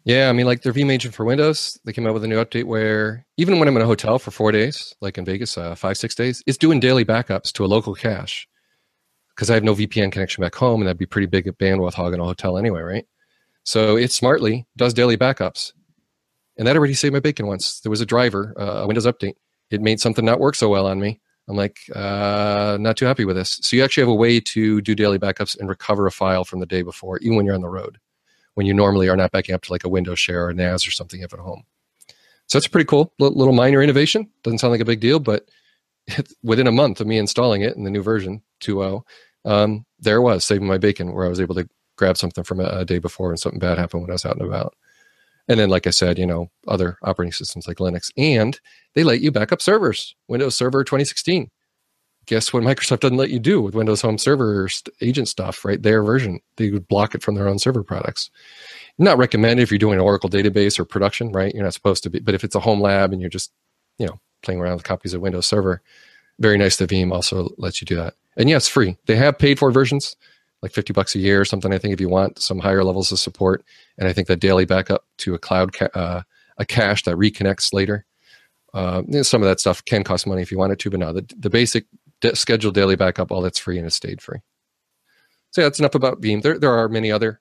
Yeah, 0.06 0.30
I 0.30 0.34
mean, 0.34 0.46
like 0.46 0.64
their 0.64 0.74
Veeam 0.74 0.92
Agent 0.92 1.14
for 1.14 1.24
Windows, 1.24 1.80
they 1.86 1.94
came 1.94 2.06
out 2.06 2.14
with 2.14 2.26
a 2.26 2.28
new 2.28 2.44
update 2.44 2.66
where 2.66 3.26
even 3.38 3.58
when 3.58 3.70
I'm 3.70 3.78
in 3.78 3.84
a 3.84 3.88
hotel 3.88 4.20
for 4.20 4.32
four 4.32 4.52
days, 4.52 4.94
like 5.00 5.18
in 5.18 5.24
Vegas, 5.24 5.58
uh, 5.58 5.76
five, 5.76 5.98
six 5.98 6.14
days, 6.14 6.44
it's 6.46 6.58
doing 6.58 6.82
daily 6.82 7.06
backups 7.06 7.54
to 7.54 7.64
a 7.64 7.68
local 7.68 7.96
cache 7.96 8.46
because 9.30 9.50
I 9.50 9.54
have 9.54 9.64
no 9.64 9.74
VPN 9.74 10.12
connection 10.12 10.42
back 10.42 10.56
home, 10.56 10.82
and 10.82 10.88
that'd 10.88 10.98
be 10.98 11.06
pretty 11.06 11.28
big 11.28 11.48
at 11.48 11.58
bandwidth 11.58 11.94
hog 11.94 12.14
in 12.14 12.20
a 12.20 12.26
hotel 12.26 12.58
anyway, 12.58 12.82
right? 12.82 13.08
So 13.64 13.96
it 13.96 14.12
smartly 14.12 14.68
does 14.76 14.94
daily 14.94 15.16
backups. 15.16 15.72
And 16.58 16.68
that 16.68 16.76
already 16.76 16.94
saved 16.94 17.14
my 17.14 17.22
bacon 17.22 17.48
once. 17.48 17.80
There 17.80 17.90
was 17.90 18.02
a 18.02 18.06
driver, 18.06 18.54
uh, 18.60 18.84
a 18.84 18.88
Windows 18.88 19.06
update. 19.06 19.36
It 19.72 19.82
made 19.82 20.02
something 20.02 20.26
not 20.26 20.40
work 20.40 20.56
so 20.56 20.68
well 20.68 20.86
on 20.86 21.00
me. 21.00 21.22
I'm 21.48 21.56
like, 21.56 21.78
uh, 21.96 22.78
not 22.80 22.98
too 22.98 23.06
happy 23.06 23.26
with 23.26 23.38
this. 23.38 23.58
So 23.62 23.78
you 23.78 23.84
actually 23.84 24.02
have 24.02 24.10
a 24.10 24.16
way 24.16 24.42
to 24.42 24.82
do 24.82 24.96
daily 24.96 25.18
backups 25.18 25.58
and 25.58 25.70
recover 25.70 26.06
a 26.08 26.12
file 26.12 26.44
from 26.44 26.60
the 26.60 26.66
day 26.66 26.82
before, 26.82 27.20
even 27.20 27.38
when 27.38 27.46
you're 27.46 27.56
on 27.56 27.62
the 27.62 27.70
road 27.70 28.00
when 28.56 28.66
you 28.66 28.74
normally 28.74 29.10
are 29.10 29.18
not 29.18 29.32
backing 29.32 29.56
up 29.56 29.62
to 29.64 29.72
like 29.72 29.84
a 29.84 29.90
Windows 29.90 30.20
share 30.20 30.48
or 30.48 30.54
NAS 30.54 30.88
or 30.88 30.92
something 30.92 31.22
have 31.22 31.34
at 31.34 31.40
home. 31.40 31.64
So 32.48 32.58
that's 32.58 32.68
a 32.68 32.70
pretty 32.70 32.86
cool. 32.86 33.14
Little 33.20 33.54
minor 33.54 33.82
innovation. 33.82 34.30
Doesn't 34.44 34.60
sound 34.60 34.72
like 34.72 34.82
a 34.82 34.86
big 34.86 35.00
deal, 35.00 35.20
but 35.20 35.48
within 36.44 36.68
a 36.68 36.72
month 36.72 37.02
of 37.02 37.08
me 37.08 37.18
installing 37.18 37.62
it 37.62 37.76
in 37.76 37.84
the 37.84 37.90
new 37.90 38.04
version 38.04 38.42
2.0, 38.62 39.02
um, 39.46 39.86
there 40.00 40.22
was 40.22 40.46
saving 40.46 40.68
my 40.68 40.78
bacon 40.78 41.14
where 41.14 41.26
I 41.26 41.30
was 41.30 41.40
able 41.40 41.56
to 41.56 41.68
grab 41.98 42.18
something 42.18 42.44
from 42.44 42.60
a, 42.60 42.66
a 42.66 42.86
day 42.86 43.00
before 43.00 43.30
and 43.30 43.40
something 43.40 43.60
bad 43.60 43.78
happened 43.78 44.02
when 44.02 44.12
I 44.12 44.14
was 44.14 44.26
out 44.26 44.38
and 44.38 44.46
about. 44.46 44.76
And 45.48 45.60
then, 45.60 45.70
like 45.70 45.88
I 45.88 45.90
said, 45.90 46.18
you 46.18 46.26
know, 46.26 46.50
other 46.68 46.98
operating 47.04 47.34
systems 47.34 47.68
like 47.68 47.78
Linux, 47.78 48.12
and 48.16 48.60
they 48.96 49.04
let 49.04 49.20
you 49.20 49.30
back 49.30 49.52
up 49.52 49.62
servers. 49.62 50.16
Windows 50.30 50.56
Server 50.56 50.86
2016. 50.86 51.50
Guess 52.26 52.54
what 52.54 52.64
Microsoft 52.64 53.02
doesn't 53.02 53.18
let 53.18 53.32
you 53.32 53.40
do 53.40 53.62
with 53.62 53.76
Windows 53.76 54.02
Home 54.02 54.18
Server 54.18 54.70
agent 55.02 55.28
stuff, 55.28 55.66
right? 55.66 55.82
Their 55.82 56.04
version. 56.04 56.40
They 56.58 56.72
would 56.72 56.88
block 56.88 57.16
it 57.16 57.22
from 57.22 57.36
their 57.36 57.48
own 57.48 57.60
server 57.60 57.84
products. 57.84 58.30
Not 58.98 59.18
recommended 59.18 59.64
if 59.64 59.72
you're 59.72 59.80
doing 59.80 59.96
an 59.96 60.06
Oracle 60.06 60.30
database 60.30 60.80
or 60.80 60.86
production, 60.86 61.32
right? 61.32 61.54
You're 61.54 61.64
not 61.64 61.74
supposed 61.74 62.04
to 62.04 62.10
be. 62.10 62.20
But 62.20 62.36
if 62.36 62.44
it's 62.44 62.56
a 62.56 62.60
home 62.60 62.80
lab 62.80 63.12
and 63.12 63.22
you're 63.22 63.30
just, 63.30 63.52
you 63.98 64.06
know, 64.06 64.20
playing 64.42 64.62
around 64.62 64.76
with 64.76 64.84
copies 64.84 65.14
of 65.14 65.22
Windows 65.22 65.48
Server, 65.48 65.82
very 66.40 66.58
nice 66.58 66.78
that 66.78 66.90
Veeam 66.90 67.12
also 67.12 67.50
lets 67.58 67.82
you 67.82 67.86
do 67.86 67.96
that. 67.96 68.14
And 68.38 68.50
yeah, 68.50 68.60
free. 68.60 68.98
They 69.06 69.16
have 69.16 69.38
paid 69.38 69.60
for 69.60 69.72
versions 69.72 70.16
like 70.64 70.72
50 70.72 70.94
bucks 70.94 71.14
a 71.14 71.20
year 71.20 71.42
or 71.42 71.46
something. 71.46 71.74
I 71.74 71.78
think 71.78 71.94
if 71.94 72.00
you 72.00 72.10
want 72.10 72.40
some 72.40 72.58
higher 72.58 72.86
levels 72.86 73.12
of 73.12 73.20
support, 73.20 73.64
and 73.98 74.08
I 74.08 74.14
think 74.14 74.30
that 74.30 74.40
daily 74.40 74.66
backup 74.66 75.06
to 75.18 75.34
a 75.34 75.40
cloud, 75.40 75.74
ca- 75.74 75.90
uh, 75.94 76.22
a 76.58 76.66
cache 76.66 77.04
that 77.04 77.18
reconnects 77.18 77.74
later. 77.74 78.06
Uh, 78.74 79.04
some 79.22 79.44
of 79.44 79.48
that 79.48 79.60
stuff 79.60 79.84
can 79.86 80.04
cost 80.04 80.26
money 80.26 80.42
if 80.42 80.52
you 80.52 80.58
want 80.58 80.72
it 80.72 80.80
to, 80.80 80.90
but 80.90 81.00
no, 81.00 81.14
the, 81.14 81.26
the 81.38 81.50
basic 81.50 81.86
de- 82.24 82.36
scheduled 82.36 82.74
daily 82.74 82.96
backup, 82.96 83.32
all 83.32 83.42
that's 83.42 83.60
free 83.60 83.78
and 83.78 83.86
it 83.86 83.92
stayed 83.92 84.22
free. 84.22 84.40
So 85.52 85.62
yeah, 85.62 85.66
that's 85.66 85.80
enough 85.80 85.96
about 85.96 86.22
Veeam. 86.22 86.42
There, 86.42 86.58
there 86.58 86.74
are 86.74 86.90
many 86.90 87.12
other 87.12 87.40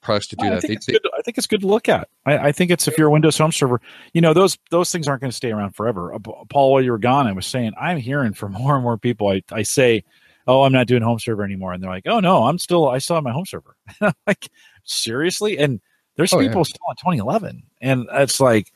products 0.00 0.28
to 0.28 0.36
do 0.36 0.46
I 0.46 0.50
that. 0.50 0.62
Think 0.62 0.84
they, 0.84 0.92
they, 0.92 0.98
I 1.18 1.22
think 1.22 1.38
it's 1.38 1.48
good 1.48 1.62
to 1.62 1.66
look 1.66 1.88
at. 1.88 2.08
I, 2.24 2.38
I, 2.38 2.52
think 2.52 2.70
it's 2.70 2.86
if 2.86 2.96
you're 2.96 3.08
a 3.08 3.10
Windows 3.10 3.36
Home 3.38 3.50
Server, 3.50 3.80
you 4.12 4.20
know 4.20 4.32
those 4.32 4.56
those 4.70 4.92
things 4.92 5.08
aren't 5.08 5.22
going 5.22 5.32
to 5.32 5.36
stay 5.36 5.50
around 5.50 5.74
forever. 5.74 6.14
Uh, 6.14 6.20
Paul, 6.20 6.72
while 6.72 6.82
you 6.82 6.92
were 6.92 6.98
gone, 6.98 7.26
I 7.26 7.32
was 7.32 7.46
saying 7.46 7.72
I'm 7.80 7.98
hearing 7.98 8.32
from 8.32 8.52
more 8.60 8.74
and 8.76 8.84
more 8.84 8.96
people. 8.96 9.28
I, 9.28 9.42
I 9.50 9.62
say 9.62 10.04
oh, 10.48 10.62
I'm 10.62 10.72
not 10.72 10.86
doing 10.86 11.02
home 11.02 11.18
server 11.18 11.44
anymore. 11.44 11.74
And 11.74 11.82
they're 11.82 11.90
like, 11.90 12.06
oh 12.06 12.20
no, 12.20 12.44
I'm 12.44 12.58
still, 12.58 12.88
I 12.88 12.98
still 12.98 13.16
have 13.16 13.22
my 13.22 13.32
home 13.32 13.44
server. 13.44 13.76
like, 14.26 14.48
seriously? 14.82 15.58
And 15.58 15.80
there's 16.16 16.32
oh, 16.32 16.40
people 16.40 16.60
yeah. 16.60 16.64
still 16.64 16.86
in 16.90 16.96
2011. 16.96 17.62
And 17.82 18.06
it's 18.10 18.40
like, 18.40 18.72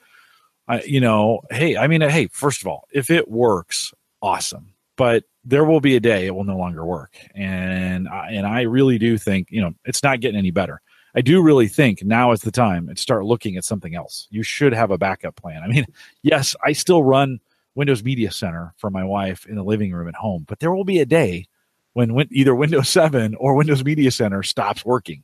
I, 0.69 0.83
you 0.83 1.01
know, 1.01 1.41
hey, 1.51 1.77
I 1.77 1.89
mean, 1.89 2.03
hey, 2.03 2.29
first 2.31 2.61
of 2.61 2.67
all, 2.67 2.87
if 2.93 3.11
it 3.11 3.29
works, 3.29 3.93
awesome. 4.21 4.75
But 4.97 5.25
there 5.45 5.65
will 5.65 5.81
be 5.81 5.97
a 5.97 6.01
day 6.01 6.27
it 6.27 6.35
will 6.35 6.45
no 6.45 6.57
longer 6.57 6.85
work. 6.85 7.17
And, 7.35 8.09
and 8.09 8.47
I 8.47 8.63
really 8.63 8.99
do 8.99 9.19
think, 9.19 9.49
you 9.51 9.61
know, 9.61 9.73
it's 9.85 10.03
not 10.03 10.21
getting 10.21 10.39
any 10.39 10.51
better. 10.51 10.81
I 11.15 11.21
do 11.21 11.43
really 11.43 11.69
think 11.69 12.03
now 12.03 12.33
is 12.33 12.41
the 12.41 12.51
time 12.51 12.89
to 12.89 12.97
start 12.97 13.25
looking 13.25 13.57
at 13.57 13.65
something 13.65 13.95
else. 13.95 14.29
You 14.31 14.43
should 14.43 14.73
have 14.73 14.91
a 14.91 14.99
backup 14.99 15.37
plan. 15.37 15.63
I 15.63 15.67
mean, 15.67 15.85
yes, 16.23 16.57
I 16.65 16.73
still 16.73 17.05
run 17.05 17.41
Windows 17.75 18.05
Media 18.05 18.31
Center 18.31 18.75
for 18.77 18.91
my 18.91 19.05
wife 19.05 19.47
in 19.47 19.57
the 19.57 19.65
living 19.65 19.93
room 19.93 20.09
at 20.09 20.15
home, 20.15 20.45
but 20.49 20.61
there 20.61 20.73
will 20.73 20.85
be 20.85 21.01
a 21.01 21.07
day 21.07 21.47
when 21.93 22.27
either 22.31 22.55
Windows 22.55 22.89
7 22.91 23.35
or 23.37 23.55
Windows 23.55 23.85
Media 23.85 24.11
Center 24.11 24.43
stops 24.43 24.85
working. 24.85 25.23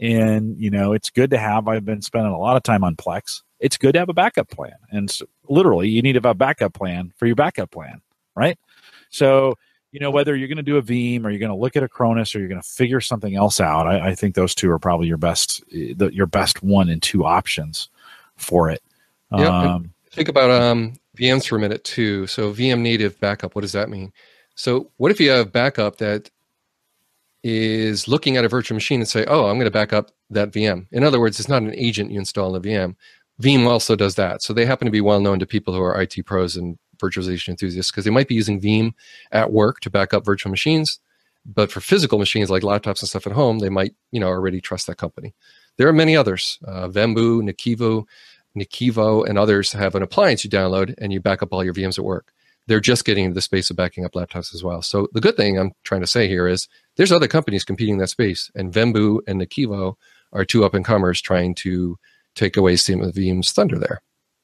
And, 0.00 0.58
you 0.58 0.70
know, 0.70 0.92
it's 0.92 1.10
good 1.10 1.30
to 1.30 1.38
have. 1.38 1.68
I've 1.68 1.84
been 1.84 2.02
spending 2.02 2.32
a 2.32 2.38
lot 2.38 2.56
of 2.56 2.64
time 2.64 2.82
on 2.82 2.96
Plex. 2.96 3.42
It's 3.60 3.76
good 3.76 3.92
to 3.92 4.00
have 4.00 4.08
a 4.08 4.14
backup 4.14 4.50
plan. 4.50 4.74
And 4.90 5.08
so, 5.08 5.26
literally, 5.48 5.88
you 5.88 6.02
need 6.02 6.14
to 6.14 6.16
have 6.16 6.24
a 6.24 6.34
backup 6.34 6.74
plan 6.74 7.12
for 7.16 7.26
your 7.26 7.36
backup 7.36 7.70
plan, 7.70 8.00
right? 8.34 8.58
So, 9.12 9.56
you 9.92 10.00
know, 10.00 10.10
whether 10.10 10.34
you're 10.34 10.48
going 10.48 10.56
to 10.56 10.62
do 10.62 10.78
a 10.78 10.82
Veeam 10.82 11.24
or 11.24 11.30
you're 11.30 11.38
going 11.38 11.50
to 11.50 11.56
look 11.56 11.76
at 11.76 11.82
Acronis 11.88 12.34
or 12.34 12.40
you're 12.40 12.48
going 12.48 12.60
to 12.60 12.66
figure 12.66 13.00
something 13.00 13.36
else 13.36 13.60
out, 13.60 13.86
I, 13.86 14.08
I 14.08 14.14
think 14.14 14.34
those 14.34 14.54
two 14.54 14.70
are 14.70 14.78
probably 14.78 15.06
your 15.06 15.18
best, 15.18 15.62
the, 15.70 16.10
your 16.12 16.26
best 16.26 16.62
one 16.62 16.88
and 16.88 17.00
two 17.00 17.24
options 17.24 17.88
for 18.36 18.70
it. 18.70 18.82
Yeah. 19.36 19.74
Um, 19.74 19.92
think 20.10 20.28
about 20.28 20.50
um, 20.50 20.94
VMs 21.16 21.48
for 21.48 21.56
a 21.56 21.60
minute 21.60 21.84
too. 21.84 22.26
So 22.26 22.52
VM 22.52 22.80
native 22.80 23.20
backup, 23.20 23.54
what 23.54 23.62
does 23.62 23.72
that 23.72 23.90
mean? 23.90 24.12
So 24.54 24.90
what 24.96 25.10
if 25.10 25.20
you 25.20 25.30
have 25.30 25.52
backup 25.52 25.98
that 25.98 26.30
is 27.42 28.08
looking 28.08 28.36
at 28.36 28.44
a 28.44 28.48
virtual 28.48 28.76
machine 28.76 29.00
and 29.00 29.08
say, 29.08 29.24
oh, 29.26 29.46
I'm 29.46 29.56
going 29.56 29.64
to 29.64 29.70
back 29.70 29.92
up 29.92 30.10
that 30.30 30.52
VM. 30.52 30.86
In 30.92 31.04
other 31.04 31.20
words, 31.20 31.38
it's 31.38 31.48
not 31.48 31.62
an 31.62 31.74
agent 31.74 32.10
you 32.10 32.18
install 32.18 32.54
in 32.54 32.64
a 32.64 32.68
VM. 32.68 32.96
Veeam 33.42 33.66
also 33.66 33.96
does 33.96 34.14
that. 34.14 34.42
So 34.42 34.52
they 34.52 34.64
happen 34.64 34.86
to 34.86 34.92
be 34.92 35.00
well 35.00 35.20
known 35.20 35.38
to 35.40 35.46
people 35.46 35.74
who 35.74 35.82
are 35.82 36.00
IT 36.00 36.24
pros 36.24 36.56
and 36.56 36.78
virtualization 37.02 37.48
enthusiasts 37.48 37.90
because 37.90 38.04
they 38.04 38.10
might 38.10 38.28
be 38.28 38.34
using 38.34 38.60
Veeam 38.60 38.92
at 39.32 39.52
work 39.52 39.80
to 39.80 39.90
back 39.90 40.14
up 40.14 40.24
virtual 40.24 40.50
machines. 40.50 41.00
But 41.44 41.72
for 41.72 41.80
physical 41.80 42.18
machines 42.18 42.50
like 42.50 42.62
laptops 42.62 43.00
and 43.00 43.08
stuff 43.08 43.26
at 43.26 43.32
home, 43.32 43.58
they 43.58 43.68
might, 43.68 43.94
you 44.12 44.20
know, 44.20 44.28
already 44.28 44.60
trust 44.60 44.86
that 44.86 44.96
company. 44.96 45.34
There 45.76 45.88
are 45.88 45.92
many 45.92 46.16
others. 46.16 46.58
Uh, 46.64 46.88
Vembu, 46.88 47.42
Nakivo, 47.42 48.04
Nakivo, 48.56 49.28
and 49.28 49.36
others 49.38 49.72
have 49.72 49.94
an 49.96 50.02
appliance 50.02 50.44
you 50.44 50.50
download 50.50 50.94
and 50.98 51.12
you 51.12 51.20
back 51.20 51.42
up 51.42 51.52
all 51.52 51.64
your 51.64 51.74
VMs 51.74 51.98
at 51.98 52.04
work 52.04 52.32
they're 52.66 52.80
just 52.80 53.04
getting 53.04 53.24
into 53.24 53.34
the 53.34 53.42
space 53.42 53.70
of 53.70 53.76
backing 53.76 54.04
up 54.04 54.12
laptops 54.12 54.54
as 54.54 54.62
well. 54.62 54.82
So 54.82 55.08
the 55.12 55.20
good 55.20 55.36
thing 55.36 55.58
I'm 55.58 55.72
trying 55.84 56.00
to 56.02 56.06
say 56.06 56.28
here 56.28 56.46
is 56.46 56.68
there's 56.96 57.12
other 57.12 57.28
companies 57.28 57.64
competing 57.64 57.94
in 57.94 57.98
that 58.00 58.08
space, 58.08 58.50
and 58.54 58.72
Vembu 58.72 59.20
and 59.26 59.40
Nakivo 59.40 59.94
are 60.32 60.44
two 60.44 60.64
up 60.64 60.74
and 60.74 60.84
comers 60.84 61.20
trying 61.20 61.54
to 61.56 61.98
take 62.34 62.56
away 62.56 62.76
some 62.76 63.02
of 63.02 63.14
Veeam's 63.14 63.52
thunder 63.52 63.78
there. 63.78 64.00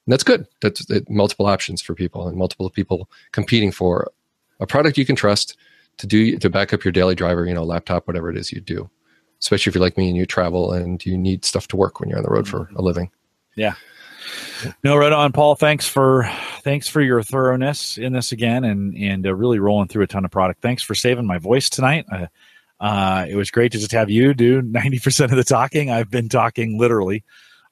And 0.09 0.13
that's 0.15 0.25
good. 0.25 0.47
That's 0.63 0.87
multiple 1.11 1.45
options 1.45 1.83
for 1.83 1.95
people 1.95 2.29
and 2.29 2.39
multiple 2.39 2.71
people 2.71 3.11
competing 3.33 3.71
for 3.71 4.11
a 4.59 4.67
product 4.67 4.97
you 4.97 5.05
can 5.05 5.17
trust 5.17 5.55
to 5.99 6.07
do 6.07 6.39
to 6.39 6.49
back 6.49 6.73
up 6.73 6.83
your 6.83 6.93
daily 6.93 7.15
driver, 7.15 7.45
you 7.45 7.53
know, 7.53 7.63
laptop, 7.63 8.07
whatever 8.07 8.31
it 8.31 8.39
is 8.39 8.51
you 8.51 8.63
do. 8.63 8.89
Especially 9.39 9.69
if 9.69 9.75
you're 9.75 9.85
like 9.85 9.99
me 9.99 10.09
and 10.09 10.17
you 10.17 10.25
travel 10.25 10.73
and 10.73 11.05
you 11.05 11.19
need 11.19 11.45
stuff 11.45 11.69
to 11.69 11.77
work 11.77 12.01
when 12.01 12.09
you're 12.09 12.17
on 12.17 12.25
the 12.25 12.31
road 12.31 12.49
for 12.49 12.71
a 12.75 12.81
living. 12.81 13.11
Yeah, 13.55 13.75
no, 14.83 14.97
right 14.97 15.13
on, 15.13 15.33
Paul. 15.33 15.55
Thanks 15.55 15.87
for 15.87 16.29
thanks 16.63 16.89
for 16.89 17.01
your 17.01 17.23
thoroughness 17.23 17.99
in 17.99 18.15
this 18.15 18.33
again, 18.33 18.65
and 18.65 18.97
and 18.97 19.27
uh, 19.27 19.35
really 19.35 19.59
rolling 19.59 19.89
through 19.89 20.05
a 20.05 20.07
ton 20.07 20.25
of 20.25 20.31
product. 20.31 20.63
Thanks 20.63 20.83
for 20.83 20.95
saving 20.95 21.27
my 21.27 21.39
voice 21.39 21.69
tonight. 21.69 22.07
Uh, 22.11 22.27
uh, 22.81 23.27
it 23.29 23.35
was 23.35 23.51
great 23.51 23.73
to 23.73 23.79
just 23.79 23.93
have 23.93 24.11
you 24.11 24.35
do 24.35 24.63
ninety 24.63 24.99
percent 24.99 25.33
of 25.33 25.37
the 25.37 25.45
talking. 25.45 25.91
I've 25.91 26.11
been 26.11 26.29
talking 26.29 26.79
literally 26.79 27.25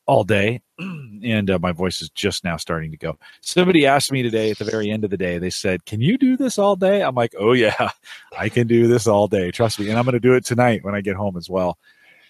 all 0.07 0.25
day, 0.25 0.63
and 0.79 1.51
uh, 1.51 1.59
my 1.59 1.73
voice 1.73 2.03
is 2.03 2.11
just 2.11 2.45
now 2.45 2.57
starting 2.57 2.91
to 2.91 2.97
go. 2.97 3.19
Somebody 3.41 3.87
asked 3.87 4.13
me 4.13 4.23
today 4.23 4.51
at 4.51 4.59
the 4.59 4.65
very 4.65 4.91
end 4.91 5.05
of 5.05 5.11
the 5.11 5.17
day. 5.17 5.39
They 5.39 5.51
said, 5.51 5.85
"Can 5.87 6.01
you 6.01 6.19
do 6.19 6.37
this 6.37 6.59
all 6.59 6.77
day?" 6.77 7.03
I'm 7.03 7.15
like, 7.15 7.35
"Oh 7.39 7.53
yeah, 7.53 7.91
I 8.39 8.49
can 8.49 8.67
do 8.67 8.87
this 8.87 9.07
all 9.07 9.29
day. 9.29 9.51
Trust 9.51 9.81
me." 9.81 9.89
And 9.89 9.99
I'm 9.99 10.05
going 10.05 10.15
to 10.15 10.21
do 10.21 10.35
it 10.35 10.45
tonight 10.45 10.85
when 10.85 10.95
I 10.95 11.01
get 11.01 11.17
home 11.17 11.37
as 11.37 11.49
well. 11.49 11.79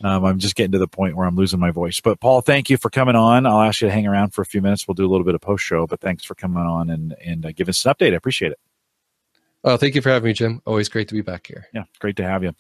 Um, 0.05 0.25
I'm 0.25 0.39
just 0.39 0.57
getting 0.57 0.73
to 0.73 0.79
the 0.79 0.89
point 0.89 1.17
where 1.17 1.27
I'm 1.27 1.37
losing 1.37 1.59
my 1.59 1.71
voice. 1.71 2.01
But 2.01 2.21
Paul, 2.21 2.43
thank 2.43 2.69
you 2.69 2.77
for 2.77 2.91
coming 2.91 3.17
on. 3.17 3.47
I'll 3.47 3.63
ask 3.63 3.81
you 3.81 3.89
to 3.89 3.95
hang 3.95 4.07
around 4.07 4.35
for 4.35 4.43
a 4.43 4.47
few 4.47 4.61
minutes. 4.61 4.87
We'll 4.87 4.95
do 4.95 5.07
a 5.07 5.11
little 5.11 5.25
bit 5.25 5.35
of 5.35 5.41
post 5.41 5.65
show, 5.65 5.87
but 5.87 6.01
thanks 6.01 6.25
for 6.25 6.35
coming 6.35 6.63
on 6.63 6.91
and 6.91 7.15
and 7.25 7.47
uh, 7.47 7.53
give 7.53 7.69
us 7.69 7.85
an 7.85 7.95
update. 7.95 8.13
I 8.13 8.17
appreciate 8.17 8.53
it. 8.53 8.59
Oh, 9.67 9.77
thank 9.77 9.97
you 9.97 10.01
for 10.01 10.11
having 10.11 10.29
me, 10.29 10.33
Jim. 10.33 10.63
Always 10.65 10.89
great 10.89 11.09
to 11.09 11.15
be 11.15 11.23
back 11.23 11.49
here. 11.49 11.67
Yeah, 11.75 11.83
great 11.99 12.15
to 12.19 12.23
have 12.23 12.45
you. 12.45 12.55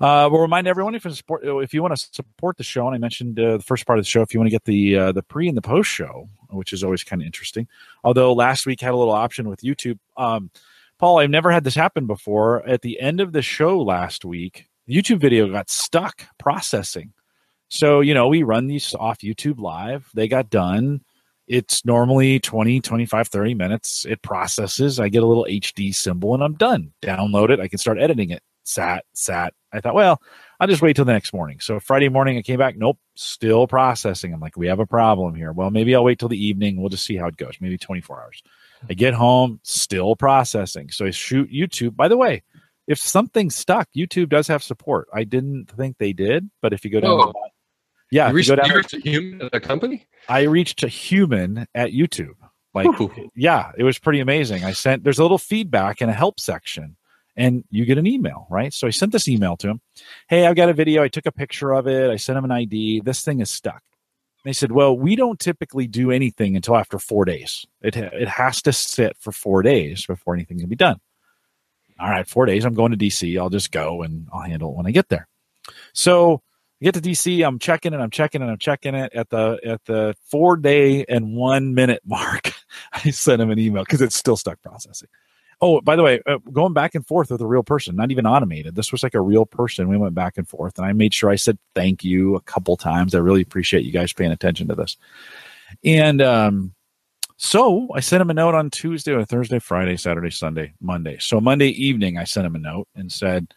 Uh, 0.00 0.28
we'll 0.30 0.40
remind 0.40 0.68
everyone 0.68 0.94
if 0.94 1.04
you 1.04 1.10
support 1.10 1.42
if 1.44 1.74
you 1.74 1.82
want 1.82 1.96
to 1.96 2.08
support 2.12 2.56
the 2.56 2.62
show, 2.62 2.86
and 2.86 2.94
I 2.94 2.98
mentioned 2.98 3.40
uh, 3.40 3.56
the 3.56 3.62
first 3.64 3.84
part 3.86 3.98
of 3.98 4.04
the 4.04 4.08
show, 4.08 4.22
if 4.22 4.32
you 4.32 4.38
want 4.38 4.46
to 4.46 4.52
get 4.52 4.64
the 4.64 4.96
uh, 4.96 5.12
the 5.12 5.22
pre 5.24 5.48
and 5.48 5.56
the 5.56 5.62
post 5.62 5.90
show, 5.90 6.28
which 6.50 6.72
is 6.72 6.84
always 6.84 7.02
kind 7.02 7.20
of 7.20 7.26
interesting. 7.26 7.66
Although 8.04 8.32
last 8.32 8.66
week 8.66 8.80
had 8.80 8.94
a 8.94 8.96
little 8.96 9.12
option 9.12 9.48
with 9.48 9.62
YouTube. 9.62 9.98
Um, 10.16 10.50
Paul, 10.98 11.18
I've 11.18 11.28
never 11.28 11.50
had 11.50 11.64
this 11.64 11.74
happen 11.74 12.06
before. 12.06 12.64
At 12.68 12.82
the 12.82 13.00
end 13.00 13.20
of 13.20 13.32
the 13.32 13.42
show 13.42 13.80
last 13.80 14.24
week, 14.24 14.68
YouTube 14.88 15.18
video 15.18 15.50
got 15.50 15.68
stuck 15.68 16.24
processing. 16.38 17.12
So, 17.68 18.00
you 18.00 18.14
know, 18.14 18.28
we 18.28 18.44
run 18.44 18.68
these 18.68 18.94
off 18.94 19.18
YouTube 19.18 19.58
live. 19.58 20.08
They 20.14 20.28
got 20.28 20.50
done. 20.50 21.02
It's 21.46 21.84
normally 21.84 22.40
20, 22.40 22.80
25, 22.80 23.28
30 23.28 23.54
minutes. 23.54 24.06
It 24.08 24.22
processes. 24.22 24.98
I 24.98 25.08
get 25.08 25.22
a 25.22 25.26
little 25.26 25.46
HD 25.48 25.94
symbol 25.94 26.34
and 26.34 26.42
I'm 26.42 26.54
done. 26.54 26.92
Download 27.02 27.50
it. 27.50 27.60
I 27.60 27.68
can 27.68 27.78
start 27.78 27.98
editing 28.00 28.30
it. 28.30 28.42
Sat, 28.64 29.04
sat. 29.12 29.52
I 29.72 29.80
thought, 29.80 29.94
well, 29.94 30.22
I'll 30.58 30.68
just 30.68 30.80
wait 30.80 30.96
till 30.96 31.04
the 31.04 31.12
next 31.12 31.34
morning. 31.34 31.60
So 31.60 31.78
Friday 31.80 32.08
morning 32.08 32.38
I 32.38 32.42
came 32.42 32.58
back. 32.58 32.76
Nope, 32.78 32.98
still 33.14 33.66
processing. 33.66 34.32
I'm 34.32 34.40
like, 34.40 34.56
we 34.56 34.68
have 34.68 34.80
a 34.80 34.86
problem 34.86 35.34
here. 35.34 35.52
Well, 35.52 35.70
maybe 35.70 35.94
I'll 35.94 36.04
wait 36.04 36.18
till 36.18 36.30
the 36.30 36.42
evening. 36.42 36.80
We'll 36.80 36.88
just 36.88 37.04
see 37.04 37.16
how 37.16 37.26
it 37.26 37.36
goes. 37.36 37.56
Maybe 37.60 37.76
24 37.76 38.22
hours. 38.22 38.42
I 38.88 38.94
get 38.94 39.12
home, 39.12 39.60
still 39.62 40.16
processing. 40.16 40.90
So 40.90 41.04
I 41.04 41.10
shoot 41.10 41.52
YouTube. 41.52 41.96
By 41.96 42.08
the 42.08 42.16
way, 42.16 42.42
if 42.86 42.98
something's 42.98 43.54
stuck, 43.54 43.88
YouTube 43.96 44.28
does 44.28 44.46
have 44.48 44.62
support. 44.62 45.08
I 45.12 45.24
didn't 45.24 45.70
think 45.70 45.98
they 45.98 46.12
did, 46.12 46.50
but 46.60 46.72
if 46.72 46.84
you 46.84 46.90
go 46.90 47.00
down, 47.00 47.12
oh. 47.12 47.26
the, 47.26 47.50
yeah, 48.14 48.28
you 48.28 48.34
reached, 48.34 48.48
you, 48.48 48.56
you 48.64 48.76
reached 48.76 48.94
a 48.94 49.00
human 49.00 49.42
at 49.42 49.54
a 49.54 49.60
company. 49.60 50.06
I 50.28 50.42
reached 50.42 50.82
a 50.82 50.88
human 50.88 51.66
at 51.74 51.90
YouTube. 51.90 52.34
Like, 52.72 53.00
Ooh. 53.00 53.30
yeah, 53.34 53.72
it 53.76 53.84
was 53.84 53.98
pretty 53.98 54.20
amazing. 54.20 54.64
I 54.64 54.72
sent 54.72 55.04
there's 55.04 55.18
a 55.18 55.22
little 55.22 55.38
feedback 55.38 56.02
in 56.02 56.08
a 56.08 56.12
help 56.12 56.40
section, 56.40 56.96
and 57.36 57.64
you 57.70 57.84
get 57.84 57.98
an 57.98 58.06
email, 58.06 58.46
right? 58.50 58.72
So 58.72 58.86
I 58.86 58.90
sent 58.90 59.12
this 59.12 59.28
email 59.28 59.56
to 59.58 59.68
him. 59.68 59.80
Hey, 60.28 60.46
I've 60.46 60.56
got 60.56 60.68
a 60.68 60.74
video. 60.74 61.02
I 61.02 61.08
took 61.08 61.26
a 61.26 61.32
picture 61.32 61.72
of 61.72 61.86
it. 61.86 62.10
I 62.10 62.16
sent 62.16 62.38
him 62.38 62.44
an 62.44 62.52
ID. 62.52 63.00
This 63.00 63.22
thing 63.22 63.40
is 63.40 63.50
stuck. 63.50 63.82
they 64.44 64.52
said, 64.52 64.72
well, 64.72 64.96
we 64.96 65.14
don't 65.16 65.38
typically 65.38 65.86
do 65.86 66.10
anything 66.10 66.56
until 66.56 66.76
after 66.76 66.98
four 66.98 67.24
days. 67.24 67.66
It 67.82 67.96
it 67.96 68.28
has 68.28 68.62
to 68.62 68.72
sit 68.72 69.16
for 69.18 69.32
four 69.32 69.62
days 69.62 70.06
before 70.06 70.34
anything 70.34 70.58
can 70.58 70.68
be 70.68 70.76
done 70.76 71.00
all 71.98 72.10
right, 72.10 72.26
four 72.26 72.46
days. 72.46 72.64
I'm 72.64 72.74
going 72.74 72.90
to 72.92 72.98
DC. 72.98 73.38
I'll 73.38 73.50
just 73.50 73.70
go 73.70 74.02
and 74.02 74.28
I'll 74.32 74.40
handle 74.40 74.70
it 74.70 74.76
when 74.76 74.86
I 74.86 74.90
get 74.90 75.08
there. 75.08 75.28
So 75.92 76.42
I 76.84 76.92
get 76.92 76.94
to 76.94 77.00
DC, 77.00 77.46
I'm 77.46 77.58
checking 77.58 77.94
it, 77.94 77.96
I'm 77.96 78.10
checking 78.10 78.42
it, 78.42 78.44
I'm 78.44 78.58
checking 78.58 78.94
it 78.94 79.10
at 79.14 79.30
the 79.30 79.58
at 79.64 79.82
the 79.86 80.14
four 80.30 80.58
day 80.58 81.06
and 81.08 81.34
one 81.34 81.74
minute 81.74 82.02
mark. 82.06 82.52
I 82.92 83.08
sent 83.08 83.40
him 83.40 83.50
an 83.50 83.58
email 83.58 83.84
because 83.84 84.02
it's 84.02 84.14
still 84.14 84.36
stuck 84.36 84.60
processing. 84.60 85.08
Oh, 85.62 85.80
by 85.80 85.96
the 85.96 86.02
way, 86.02 86.20
uh, 86.26 86.36
going 86.52 86.74
back 86.74 86.94
and 86.94 87.06
forth 87.06 87.30
with 87.30 87.40
a 87.40 87.46
real 87.46 87.62
person, 87.62 87.96
not 87.96 88.10
even 88.10 88.26
automated. 88.26 88.74
This 88.74 88.92
was 88.92 89.02
like 89.02 89.14
a 89.14 89.20
real 89.22 89.46
person. 89.46 89.88
We 89.88 89.96
went 89.96 90.14
back 90.14 90.36
and 90.36 90.46
forth, 90.46 90.76
and 90.76 90.86
I 90.86 90.92
made 90.92 91.14
sure 91.14 91.30
I 91.30 91.36
said 91.36 91.56
thank 91.74 92.04
you 92.04 92.34
a 92.34 92.40
couple 92.42 92.76
times. 92.76 93.14
I 93.14 93.18
really 93.18 93.40
appreciate 93.40 93.86
you 93.86 93.92
guys 93.92 94.12
paying 94.12 94.32
attention 94.32 94.68
to 94.68 94.74
this. 94.74 94.98
And 95.84 96.20
um, 96.20 96.74
so 97.38 97.88
I 97.94 98.00
sent 98.00 98.20
him 98.20 98.28
a 98.28 98.34
note 98.34 98.54
on 98.54 98.68
Tuesday 98.68 99.12
or 99.12 99.24
Thursday, 99.24 99.58
Friday, 99.58 99.96
Saturday, 99.96 100.30
Sunday, 100.30 100.74
Monday. 100.82 101.16
So 101.18 101.40
Monday 101.40 101.68
evening, 101.68 102.18
I 102.18 102.24
sent 102.24 102.46
him 102.46 102.56
a 102.56 102.58
note 102.58 102.88
and 102.94 103.10
said, 103.10 103.54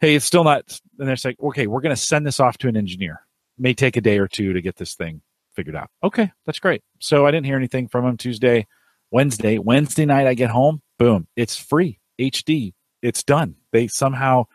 "Hey, 0.00 0.14
it's 0.14 0.24
still 0.24 0.44
not." 0.44 0.80
And 0.98 1.08
they're 1.08 1.16
like, 1.24 1.40
"Okay, 1.40 1.66
we're 1.66 1.80
going 1.80 1.94
to 1.94 2.00
send 2.00 2.26
this 2.26 2.40
off 2.40 2.58
to 2.58 2.68
an 2.68 2.76
engineer. 2.76 3.20
May 3.58 3.74
take 3.74 3.96
a 3.96 4.00
day 4.00 4.18
or 4.18 4.28
two 4.28 4.52
to 4.52 4.60
get 4.60 4.76
this 4.76 4.94
thing 4.94 5.22
figured 5.54 5.76
out." 5.76 5.90
Okay, 6.02 6.30
that's 6.46 6.58
great. 6.58 6.82
So 7.00 7.26
I 7.26 7.30
didn't 7.30 7.46
hear 7.46 7.56
anything 7.56 7.88
from 7.88 8.06
him 8.06 8.16
Tuesday, 8.16 8.66
Wednesday. 9.10 9.58
Wednesday 9.58 10.06
night, 10.06 10.26
I 10.26 10.34
get 10.34 10.50
home. 10.50 10.82
Boom, 10.98 11.26
it's 11.36 11.56
free 11.56 12.00
HD. 12.18 12.74
It's 13.02 13.22
done. 13.22 13.54
They 13.72 13.86
somehow 13.86 14.46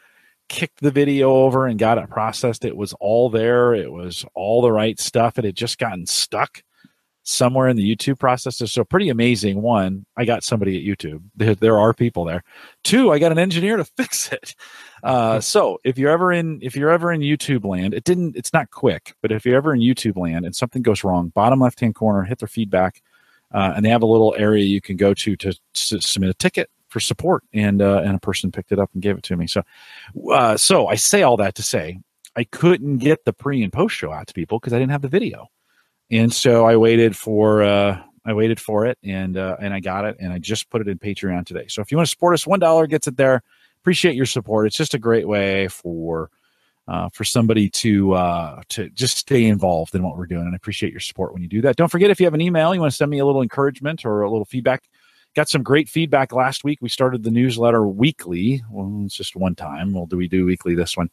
kicked 0.49 0.81
the 0.81 0.91
video 0.91 1.31
over 1.31 1.65
and 1.65 1.79
got 1.79 1.97
it 1.97 2.09
processed. 2.09 2.65
It 2.65 2.75
was 2.75 2.93
all 2.99 3.29
there. 3.29 3.73
It 3.73 3.91
was 3.91 4.25
all 4.35 4.61
the 4.61 4.71
right 4.71 4.99
stuff. 4.99 5.37
It 5.37 5.45
had 5.45 5.55
just 5.55 5.77
gotten 5.77 6.05
stuck 6.05 6.63
somewhere 7.23 7.69
in 7.69 7.77
the 7.77 7.95
YouTube 7.95 8.19
process. 8.19 8.57
So 8.71 8.83
pretty 8.83 9.09
amazing. 9.09 9.61
One, 9.61 10.05
I 10.17 10.25
got 10.25 10.43
somebody 10.43 10.77
at 10.77 10.83
YouTube. 10.83 11.21
There, 11.35 11.55
there 11.55 11.79
are 11.79 11.93
people 11.93 12.25
there. 12.25 12.43
Two, 12.83 13.11
I 13.11 13.19
got 13.19 13.31
an 13.31 13.39
engineer 13.39 13.77
to 13.77 13.85
fix 13.97 14.31
it. 14.31 14.55
Uh, 15.01 15.39
so 15.39 15.79
if 15.83 15.97
you're 15.97 16.11
ever 16.11 16.31
in 16.31 16.59
if 16.61 16.75
you're 16.75 16.91
ever 16.91 17.11
in 17.11 17.21
YouTube 17.21 17.65
land, 17.65 17.93
it 17.93 18.03
didn't. 18.03 18.35
It's 18.35 18.53
not 18.53 18.71
quick, 18.71 19.15
but 19.21 19.31
if 19.31 19.45
you're 19.45 19.57
ever 19.57 19.73
in 19.73 19.81
YouTube 19.81 20.17
land 20.17 20.45
and 20.45 20.55
something 20.55 20.81
goes 20.81 21.03
wrong, 21.03 21.29
bottom 21.29 21.59
left 21.59 21.79
hand 21.79 21.95
corner, 21.95 22.23
hit 22.23 22.39
their 22.39 22.47
feedback, 22.47 23.01
uh, 23.53 23.73
and 23.75 23.83
they 23.83 23.89
have 23.89 24.03
a 24.03 24.07
little 24.07 24.35
area 24.37 24.63
you 24.63 24.81
can 24.81 24.97
go 24.97 25.13
to 25.13 25.35
to, 25.37 25.53
to 25.73 26.01
submit 26.01 26.29
a 26.29 26.33
ticket 26.33 26.69
for 26.87 26.99
support. 26.99 27.43
And 27.53 27.81
uh, 27.81 28.01
and 28.05 28.15
a 28.15 28.19
person 28.19 28.51
picked 28.51 28.71
it 28.71 28.79
up 28.79 28.91
and 28.93 29.01
gave 29.01 29.17
it 29.17 29.23
to 29.23 29.35
me. 29.35 29.47
So 29.47 29.63
uh, 30.31 30.57
so 30.57 30.87
I 30.87 30.95
say 30.95 31.23
all 31.23 31.37
that 31.37 31.55
to 31.55 31.63
say 31.63 31.99
I 32.35 32.45
couldn't 32.45 32.97
get 32.97 33.25
the 33.25 33.33
pre 33.33 33.61
and 33.61 33.73
post 33.73 33.95
show 33.95 34.11
out 34.11 34.27
to 34.27 34.33
people 34.33 34.59
because 34.59 34.73
I 34.73 34.79
didn't 34.79 34.91
have 34.91 35.01
the 35.01 35.09
video 35.09 35.49
and 36.11 36.33
so 36.33 36.65
I 36.65 36.75
waited 36.77 37.15
for 37.15 37.63
uh, 37.63 38.01
I 38.25 38.33
waited 38.33 38.59
for 38.59 38.85
it 38.85 38.97
and 39.03 39.37
uh, 39.37 39.57
and 39.59 39.73
I 39.73 39.79
got 39.79 40.05
it 40.05 40.17
and 40.19 40.31
I 40.31 40.39
just 40.39 40.69
put 40.69 40.81
it 40.81 40.87
in 40.87 40.97
Patreon 40.97 41.45
today. 41.45 41.65
So 41.67 41.81
if 41.81 41.91
you 41.91 41.97
want 41.97 42.07
to 42.07 42.11
support 42.11 42.33
us, 42.33 42.47
one 42.47 42.59
dollar 42.59 42.87
gets 42.87 43.07
it 43.07 43.17
there. 43.17 43.41
Appreciate 43.81 44.15
your 44.15 44.25
support. 44.25 44.67
It's 44.67 44.77
just 44.77 44.93
a 44.93 44.99
great 44.99 45.27
way 45.27 45.67
for 45.67 46.29
uh, 46.87 47.09
for 47.09 47.23
somebody 47.23 47.69
to 47.69 48.13
uh, 48.13 48.61
to 48.69 48.89
just 48.89 49.17
stay 49.17 49.45
involved 49.45 49.95
in 49.95 50.03
what 50.03 50.17
we're 50.17 50.25
doing. 50.25 50.43
And 50.43 50.53
I 50.53 50.55
appreciate 50.55 50.91
your 50.91 50.99
support 50.99 51.33
when 51.33 51.41
you 51.41 51.49
do 51.49 51.61
that. 51.61 51.75
Don't 51.75 51.91
forget 51.91 52.11
if 52.11 52.19
you 52.19 52.25
have 52.25 52.33
an 52.33 52.41
email, 52.41 52.73
you 52.73 52.81
want 52.81 52.91
to 52.91 52.97
send 52.97 53.11
me 53.11 53.19
a 53.19 53.25
little 53.25 53.41
encouragement 53.41 54.05
or 54.05 54.21
a 54.21 54.29
little 54.29 54.45
feedback. 54.45 54.83
Got 55.35 55.49
some 55.49 55.63
great 55.63 55.89
feedback 55.89 56.31
last 56.31 56.63
week. 56.63 56.79
We 56.81 56.89
started 56.89 57.23
the 57.23 57.31
newsletter 57.31 57.87
weekly. 57.87 58.63
Well, 58.69 59.01
it's 59.05 59.15
just 59.15 59.35
one 59.35 59.55
time. 59.55 59.93
Well, 59.93 60.05
do 60.05 60.15
we 60.15 60.27
do 60.27 60.45
weekly 60.45 60.75
this 60.75 60.95
one? 60.95 61.09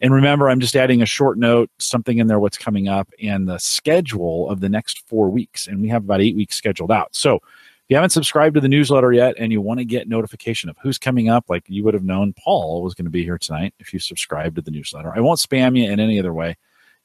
And 0.00 0.14
remember, 0.14 0.48
I'm 0.48 0.60
just 0.60 0.76
adding 0.76 1.02
a 1.02 1.06
short 1.06 1.38
note, 1.38 1.70
something 1.78 2.18
in 2.18 2.26
there, 2.26 2.40
what's 2.40 2.56
coming 2.56 2.88
up, 2.88 3.12
and 3.22 3.48
the 3.48 3.58
schedule 3.58 4.48
of 4.48 4.60
the 4.60 4.68
next 4.68 5.06
four 5.06 5.28
weeks. 5.28 5.66
And 5.66 5.82
we 5.82 5.88
have 5.88 6.04
about 6.04 6.22
eight 6.22 6.36
weeks 6.36 6.56
scheduled 6.56 6.90
out. 6.90 7.14
So 7.14 7.36
if 7.36 7.42
you 7.88 7.96
haven't 7.96 8.10
subscribed 8.10 8.54
to 8.54 8.60
the 8.60 8.68
newsletter 8.68 9.12
yet 9.12 9.34
and 9.36 9.52
you 9.52 9.60
want 9.60 9.78
to 9.78 9.84
get 9.84 10.08
notification 10.08 10.70
of 10.70 10.76
who's 10.82 10.96
coming 10.96 11.28
up, 11.28 11.44
like 11.48 11.64
you 11.66 11.84
would 11.84 11.92
have 11.92 12.04
known 12.04 12.32
Paul 12.32 12.82
was 12.82 12.94
going 12.94 13.04
to 13.04 13.10
be 13.10 13.24
here 13.24 13.36
tonight 13.36 13.74
if 13.78 13.92
you 13.92 13.98
subscribe 13.98 14.54
to 14.54 14.62
the 14.62 14.70
newsletter. 14.70 15.12
I 15.14 15.20
won't 15.20 15.38
spam 15.38 15.76
you 15.76 15.90
in 15.90 16.00
any 16.00 16.18
other 16.18 16.32
way. 16.32 16.56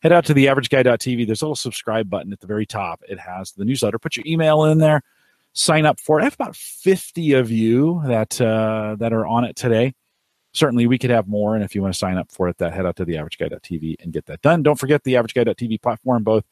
Head 0.02 0.14
out 0.14 0.26
to 0.26 0.34
the 0.34 0.46
averageguy.tv. 0.46 1.26
There's 1.26 1.42
a 1.42 1.46
little 1.46 1.56
subscribe 1.56 2.10
button 2.10 2.32
at 2.32 2.40
the 2.40 2.48
very 2.48 2.66
top. 2.66 3.02
It 3.10 3.20
has 3.20 3.52
the 3.52 3.66
newsletter. 3.66 4.00
Put 4.00 4.16
your 4.16 4.26
email 4.28 4.66
in 4.66 4.78
there. 4.78 5.02
Sign 5.54 5.86
up 5.86 6.00
for 6.00 6.20
it. 6.20 6.22
I 6.22 6.26
have 6.26 6.36
about 6.36 6.56
50 6.56 7.34
of 7.34 7.50
you 7.50 8.02
that 8.06 8.40
uh, 8.40 8.96
that 9.00 9.12
are 9.14 9.26
on 9.26 9.46
it 9.46 9.56
today 9.56 9.96
certainly 10.56 10.88
we 10.88 10.98
could 10.98 11.10
have 11.10 11.28
more. 11.28 11.56
And 11.56 11.64
if 11.64 11.76
you 11.76 11.82
want 11.82 11.94
to 11.94 11.98
sign 11.98 12.18
up 12.18 12.32
for 12.32 12.48
it, 12.48 12.58
that 12.58 12.74
head 12.74 12.86
out 12.86 12.96
to 12.98 13.06
the 13.06 13.16
averageguy.tv 13.16 13.98
and 14.02 14.14
get 14.14 14.26
that 14.28 14.42
done. 14.42 14.64
Don't 14.64 14.80
forget 14.80 15.04
the 15.04 15.14
averageguy.tv 15.14 15.82
platform, 15.82 16.24
both 16.24 16.46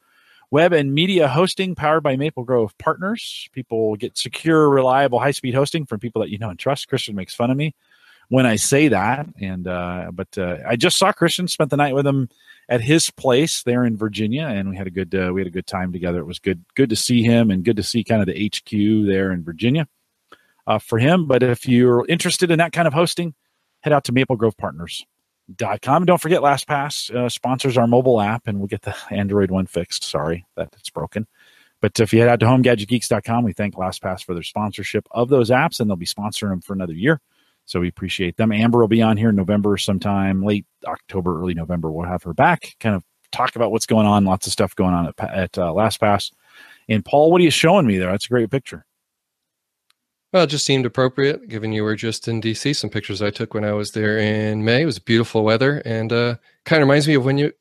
web 0.50 0.72
and 0.72 0.94
media 0.94 1.26
hosting 1.26 1.74
powered 1.74 2.02
by 2.02 2.16
Maple 2.16 2.44
Grove 2.44 2.76
partners. 2.78 3.48
People 3.52 3.96
get 3.96 4.16
secure, 4.16 4.68
reliable, 4.68 5.18
high 5.18 5.30
speed 5.30 5.54
hosting 5.54 5.86
from 5.86 6.00
people 6.00 6.22
that 6.22 6.30
you 6.30 6.38
know 6.38 6.50
and 6.50 6.58
trust. 6.58 6.88
Christian 6.88 7.16
makes 7.16 7.34
fun 7.34 7.50
of 7.50 7.56
me 7.56 7.74
when 8.28 8.46
I 8.46 8.56
say 8.56 8.88
that. 8.88 9.26
And, 9.40 9.66
uh, 9.66 10.10
but 10.12 10.36
uh, 10.36 10.58
I 10.66 10.76
just 10.76 10.98
saw 10.98 11.12
Christian, 11.12 11.48
spent 11.48 11.70
the 11.70 11.76
night 11.76 11.94
with 11.94 12.06
him 12.06 12.28
at 12.68 12.80
his 12.80 13.10
place 13.10 13.62
there 13.62 13.84
in 13.84 13.96
Virginia, 13.96 14.46
and 14.46 14.70
we 14.70 14.76
had 14.76 14.86
a 14.86 14.90
good 14.90 15.14
uh, 15.14 15.32
we 15.32 15.40
had 15.40 15.48
a 15.48 15.50
good 15.50 15.66
time 15.66 15.92
together. 15.92 16.18
It 16.18 16.26
was 16.26 16.38
good 16.38 16.64
good 16.74 16.90
to 16.90 16.96
see 16.96 17.22
him 17.22 17.50
and 17.50 17.64
good 17.64 17.76
to 17.76 17.82
see 17.82 18.04
kind 18.04 18.20
of 18.22 18.26
the 18.26 18.48
HQ 18.48 19.06
there 19.06 19.32
in 19.32 19.44
Virginia 19.44 19.86
uh, 20.66 20.78
for 20.78 20.98
him. 20.98 21.26
But 21.26 21.42
if 21.42 21.68
you're 21.68 22.06
interested 22.08 22.50
in 22.50 22.58
that 22.58 22.72
kind 22.72 22.88
of 22.88 22.94
hosting, 22.94 23.34
head 23.84 23.92
out 23.92 24.04
to 24.04 24.12
maplegrovepartners.com. 24.12 25.96
And 25.96 26.06
don't 26.06 26.20
forget, 26.20 26.40
LastPass 26.40 27.14
uh, 27.14 27.28
sponsors 27.28 27.76
our 27.76 27.86
mobile 27.86 28.18
app, 28.18 28.48
and 28.48 28.58
we'll 28.58 28.66
get 28.66 28.82
the 28.82 28.96
Android 29.10 29.50
one 29.50 29.66
fixed. 29.66 30.04
Sorry 30.04 30.44
that 30.56 30.74
it's 30.78 30.90
broken. 30.90 31.26
But 31.82 32.00
if 32.00 32.14
you 32.14 32.20
head 32.20 32.30
out 32.30 32.40
to 32.40 32.46
homegadgetgeeks.com, 32.46 33.44
we 33.44 33.52
thank 33.52 33.74
LastPass 33.74 34.24
for 34.24 34.32
their 34.32 34.42
sponsorship 34.42 35.06
of 35.10 35.28
those 35.28 35.50
apps, 35.50 35.78
and 35.80 35.88
they'll 35.88 35.96
be 35.96 36.06
sponsoring 36.06 36.48
them 36.48 36.62
for 36.62 36.72
another 36.72 36.94
year. 36.94 37.20
So 37.66 37.80
we 37.80 37.88
appreciate 37.88 38.38
them. 38.38 38.52
Amber 38.52 38.78
will 38.78 38.88
be 38.88 39.02
on 39.02 39.18
here 39.18 39.28
in 39.28 39.36
November 39.36 39.76
sometime, 39.76 40.42
late 40.42 40.64
October, 40.86 41.38
early 41.38 41.52
November. 41.52 41.92
We'll 41.92 42.08
have 42.08 42.22
her 42.22 42.32
back, 42.32 42.74
kind 42.80 42.96
of 42.96 43.02
talk 43.32 43.54
about 43.54 43.70
what's 43.70 43.86
going 43.86 44.06
on. 44.06 44.24
Lots 44.24 44.46
of 44.46 44.52
stuff 44.52 44.74
going 44.76 44.94
on 44.94 45.08
at, 45.08 45.20
at 45.20 45.58
uh, 45.58 45.72
LastPass. 45.72 46.32
And 46.88 47.04
Paul, 47.04 47.30
what 47.30 47.40
are 47.40 47.44
you 47.44 47.50
showing 47.50 47.86
me 47.86 47.98
there? 47.98 48.10
That's 48.10 48.26
a 48.26 48.28
great 48.28 48.50
picture. 48.50 48.86
Well, 50.34 50.42
it 50.42 50.48
just 50.48 50.66
seemed 50.66 50.84
appropriate, 50.84 51.46
given 51.46 51.72
you 51.72 51.84
were 51.84 51.94
just 51.94 52.26
in 52.26 52.40
DC. 52.40 52.74
Some 52.74 52.90
pictures 52.90 53.22
I 53.22 53.30
took 53.30 53.54
when 53.54 53.64
I 53.64 53.70
was 53.70 53.92
there 53.92 54.18
in 54.18 54.64
May. 54.64 54.82
It 54.82 54.86
was 54.86 54.98
beautiful 54.98 55.44
weather, 55.44 55.80
and 55.84 56.12
uh, 56.12 56.34
kind 56.64 56.82
of 56.82 56.88
reminds 56.88 57.06
me 57.06 57.14
of 57.14 57.24
when 57.24 57.38
you 57.38 57.52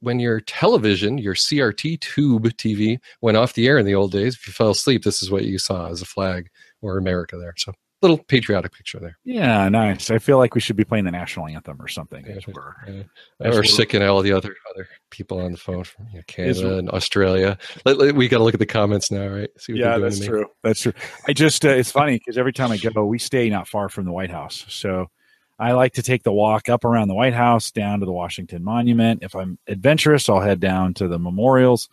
when 0.00 0.18
your 0.18 0.40
television, 0.40 1.18
your 1.18 1.34
CRT 1.34 2.00
tube 2.00 2.44
TV, 2.56 2.98
went 3.20 3.36
off 3.36 3.52
the 3.52 3.68
air 3.68 3.76
in 3.76 3.84
the 3.84 3.94
old 3.94 4.10
days. 4.12 4.36
If 4.36 4.46
you 4.46 4.54
fell 4.54 4.70
asleep, 4.70 5.04
this 5.04 5.22
is 5.22 5.30
what 5.30 5.44
you 5.44 5.58
saw 5.58 5.90
as 5.90 6.00
a 6.00 6.06
flag 6.06 6.48
or 6.80 6.96
America 6.96 7.36
there. 7.36 7.52
So 7.58 7.74
little 8.04 8.24
patriotic 8.24 8.72
picture 8.72 9.00
there. 9.00 9.16
Yeah, 9.24 9.68
nice. 9.68 10.10
I 10.10 10.18
feel 10.18 10.38
like 10.38 10.54
we 10.54 10.60
should 10.60 10.76
be 10.76 10.84
playing 10.84 11.04
the 11.06 11.10
national 11.10 11.48
anthem 11.48 11.80
or 11.80 11.88
something. 11.88 12.24
Yeah, 12.26 13.04
yeah. 13.40 13.48
Or 13.48 13.64
sick 13.64 13.94
and 13.94 14.04
all 14.04 14.20
the 14.22 14.32
other 14.32 14.54
other 14.74 14.86
people 15.10 15.40
on 15.40 15.52
the 15.52 15.58
phone 15.58 15.84
from 15.84 16.06
you 16.10 16.18
know, 16.18 16.24
Canada 16.26 16.78
and 16.78 16.90
Australia. 16.90 17.58
Let, 17.84 17.98
let, 17.98 18.14
we 18.14 18.28
got 18.28 18.38
to 18.38 18.44
look 18.44 18.54
at 18.54 18.60
the 18.60 18.66
comments 18.66 19.10
now, 19.10 19.28
right? 19.28 19.50
yeah, 19.68 19.98
that's 19.98 20.20
true. 20.20 20.46
That's 20.62 20.82
true. 20.82 20.92
I 21.26 21.32
just 21.32 21.64
uh, 21.64 21.70
it's 21.70 21.90
funny 21.90 22.18
because 22.18 22.36
every 22.36 22.52
time 22.52 22.70
I 22.70 22.76
go, 22.76 23.04
we 23.04 23.18
stay 23.18 23.48
not 23.48 23.68
far 23.68 23.88
from 23.88 24.04
the 24.04 24.12
White 24.12 24.30
House, 24.30 24.64
so. 24.68 25.08
I 25.56 25.70
like 25.70 25.92
to 25.92 26.02
take 26.02 26.24
the 26.24 26.32
walk 26.32 26.68
up 26.68 26.84
around 26.84 27.06
the 27.06 27.14
White 27.14 27.32
House 27.32 27.70
down 27.70 28.00
to 28.00 28.06
the 28.06 28.12
Washington 28.12 28.64
Monument. 28.64 29.22
If 29.22 29.36
I'm 29.36 29.56
adventurous, 29.68 30.28
I'll 30.28 30.40
head 30.40 30.58
down 30.58 30.94
to 30.94 31.06
the 31.06 31.16
memorials. 31.16 31.88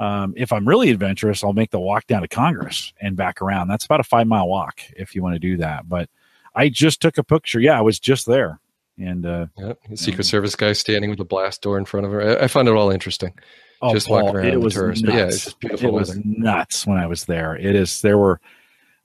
Um, 0.00 0.34
if 0.36 0.52
I'm 0.52 0.68
really 0.68 0.90
adventurous, 0.90 1.42
I'll 1.42 1.52
make 1.52 1.70
the 1.70 1.80
walk 1.80 2.06
down 2.06 2.22
to 2.22 2.28
Congress 2.28 2.92
and 3.00 3.16
back 3.16 3.42
around. 3.42 3.68
That's 3.68 3.84
about 3.84 4.00
a 4.00 4.04
five 4.04 4.26
mile 4.26 4.48
walk 4.48 4.80
if 4.96 5.14
you 5.14 5.22
want 5.22 5.34
to 5.34 5.40
do 5.40 5.56
that. 5.56 5.88
But 5.88 6.08
I 6.54 6.68
just 6.68 7.00
took 7.00 7.18
a 7.18 7.24
picture. 7.24 7.60
Yeah, 7.60 7.78
I 7.78 7.82
was 7.82 7.98
just 7.98 8.26
there. 8.26 8.60
And 8.96 9.26
uh, 9.26 9.46
yep. 9.56 9.78
Secret 9.94 10.24
Service 10.24 10.56
guy 10.56 10.72
standing 10.72 11.10
with 11.10 11.20
a 11.20 11.24
blast 11.24 11.62
door 11.62 11.78
in 11.78 11.84
front 11.84 12.06
of 12.06 12.12
her. 12.12 12.40
I, 12.40 12.44
I 12.44 12.48
found 12.48 12.68
it 12.68 12.74
all 12.74 12.90
interesting. 12.90 13.32
Oh, 13.80 13.92
just 13.92 14.08
Paul, 14.08 14.24
walking 14.24 14.36
around. 14.36 14.46
It 14.48 14.60
was 14.60 14.76
nuts. 14.76 15.02
But 15.02 15.14
yeah, 15.14 15.26
it's 15.26 15.44
just 15.44 15.60
beautiful. 15.60 15.88
It 15.88 15.92
was 15.92 16.08
weather. 16.08 16.22
nuts 16.24 16.86
when 16.86 16.98
I 16.98 17.06
was 17.06 17.24
there. 17.26 17.56
It 17.56 17.76
is. 17.76 18.00
There 18.02 18.18
were 18.18 18.40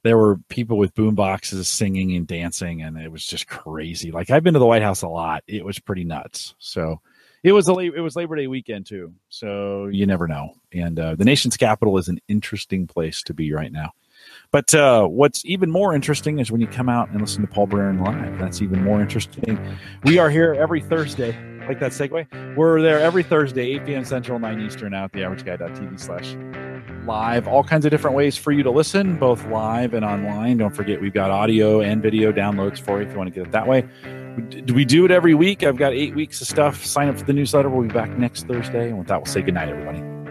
there 0.04 0.18
were 0.18 0.38
people 0.50 0.78
with 0.78 0.96
boom 0.96 1.16
boxes 1.16 1.68
singing 1.68 2.16
and 2.16 2.28
dancing, 2.28 2.82
and 2.82 2.98
it 2.98 3.12
was 3.12 3.26
just 3.26 3.48
crazy. 3.48 4.12
Like 4.12 4.32
I've 4.32 4.44
been 4.44 4.54
to 4.54 4.60
the 4.60 4.66
White 4.66 4.82
House 4.82 5.04
a 5.04 5.08
lot. 5.08 5.44
It 5.48 5.64
was 5.64 5.80
pretty 5.80 6.04
nuts. 6.04 6.56
So 6.58 7.02
it 7.44 7.52
was 7.52 7.68
a 7.68 7.74
it 7.74 8.00
was 8.00 8.16
Labor 8.16 8.36
Day 8.36 8.48
weekend 8.48 8.86
too, 8.86 9.14
so 9.30 9.88
you 9.88 10.06
never 10.06 10.28
know. 10.28 10.56
And 10.72 11.00
uh, 11.00 11.16
the 11.16 11.26
nation's 11.26 11.58
capital 11.58 11.98
is 11.98 12.08
an 12.08 12.20
interesting 12.28 12.88
place 12.88 13.22
to 13.24 13.34
be 13.34 13.52
right 13.54 13.72
now. 13.72 13.92
But 14.52 14.74
uh, 14.74 15.06
what's 15.08 15.44
even 15.46 15.70
more 15.70 15.94
interesting 15.94 16.40
is 16.40 16.52
when 16.52 16.62
you 16.62 16.68
come 16.68 16.88
out 16.88 17.10
and 17.10 17.20
listen 17.20 17.42
to 17.42 17.48
Paul 17.48 17.68
Braren 17.68 18.06
live. 18.06 18.40
That's 18.40 18.62
even 18.62 18.84
more 18.84 19.02
interesting. 19.02 19.60
We 20.04 20.18
are 20.20 20.30
here 20.30 20.54
every 20.54 20.82
Thursday. 20.82 21.38
Like 21.68 21.80
that 21.80 21.92
segue? 21.92 22.56
We're 22.56 22.82
there 22.82 23.00
every 23.00 23.24
Thursday, 23.24 23.74
8 23.76 23.86
p.m. 23.86 24.06
Central, 24.06 24.40
9 24.40 24.62
Eastern, 24.62 24.94
out 24.94 25.06
at 25.06 25.12
theaverageguy.tv 25.14 26.00
slash 26.00 26.36
live. 27.06 27.48
All 27.48 27.64
kinds 27.64 27.86
of 27.86 27.92
different 27.92 28.16
ways 28.16 28.38
for 28.38 28.52
you 28.52 28.64
to 28.64 28.72
listen, 28.72 29.18
both 29.18 29.46
live 29.48 29.94
and 29.94 30.04
online. 30.04 30.58
Don't 30.58 30.76
forget, 30.76 31.02
we've 31.02 31.14
got 31.14 31.32
audio 31.32 31.82
and 31.82 32.02
video 32.02 32.32
downloads 32.32 32.80
for 32.80 33.00
you 33.00 33.08
if 33.08 33.12
you 33.12 33.18
want 33.18 33.28
to 33.28 33.34
get 33.34 33.48
it 33.48 33.52
that 33.52 33.68
way. 33.68 33.88
We 34.74 34.84
do 34.84 35.06
it 35.06 35.12
every 35.12 35.36
week? 35.36 35.64
I've 35.64 35.78
got 35.78 35.94
eight 35.94 36.16
weeks 36.16 36.42
of 36.42 36.48
stuff. 36.48 36.84
Sign 36.84 37.08
up 37.08 37.18
for 37.18 37.26
the 37.26 37.34
newsletter. 37.34 37.70
We'll 37.70 37.88
be 37.88 37.94
back 37.94 38.10
next 38.18 38.48
Thursday. 38.48 38.90
And 38.90 38.98
with 38.98 39.08
that, 39.08 39.18
we'll 39.20 39.26
say 39.26 39.42
goodnight, 39.42 39.70
everybody. 39.70 40.23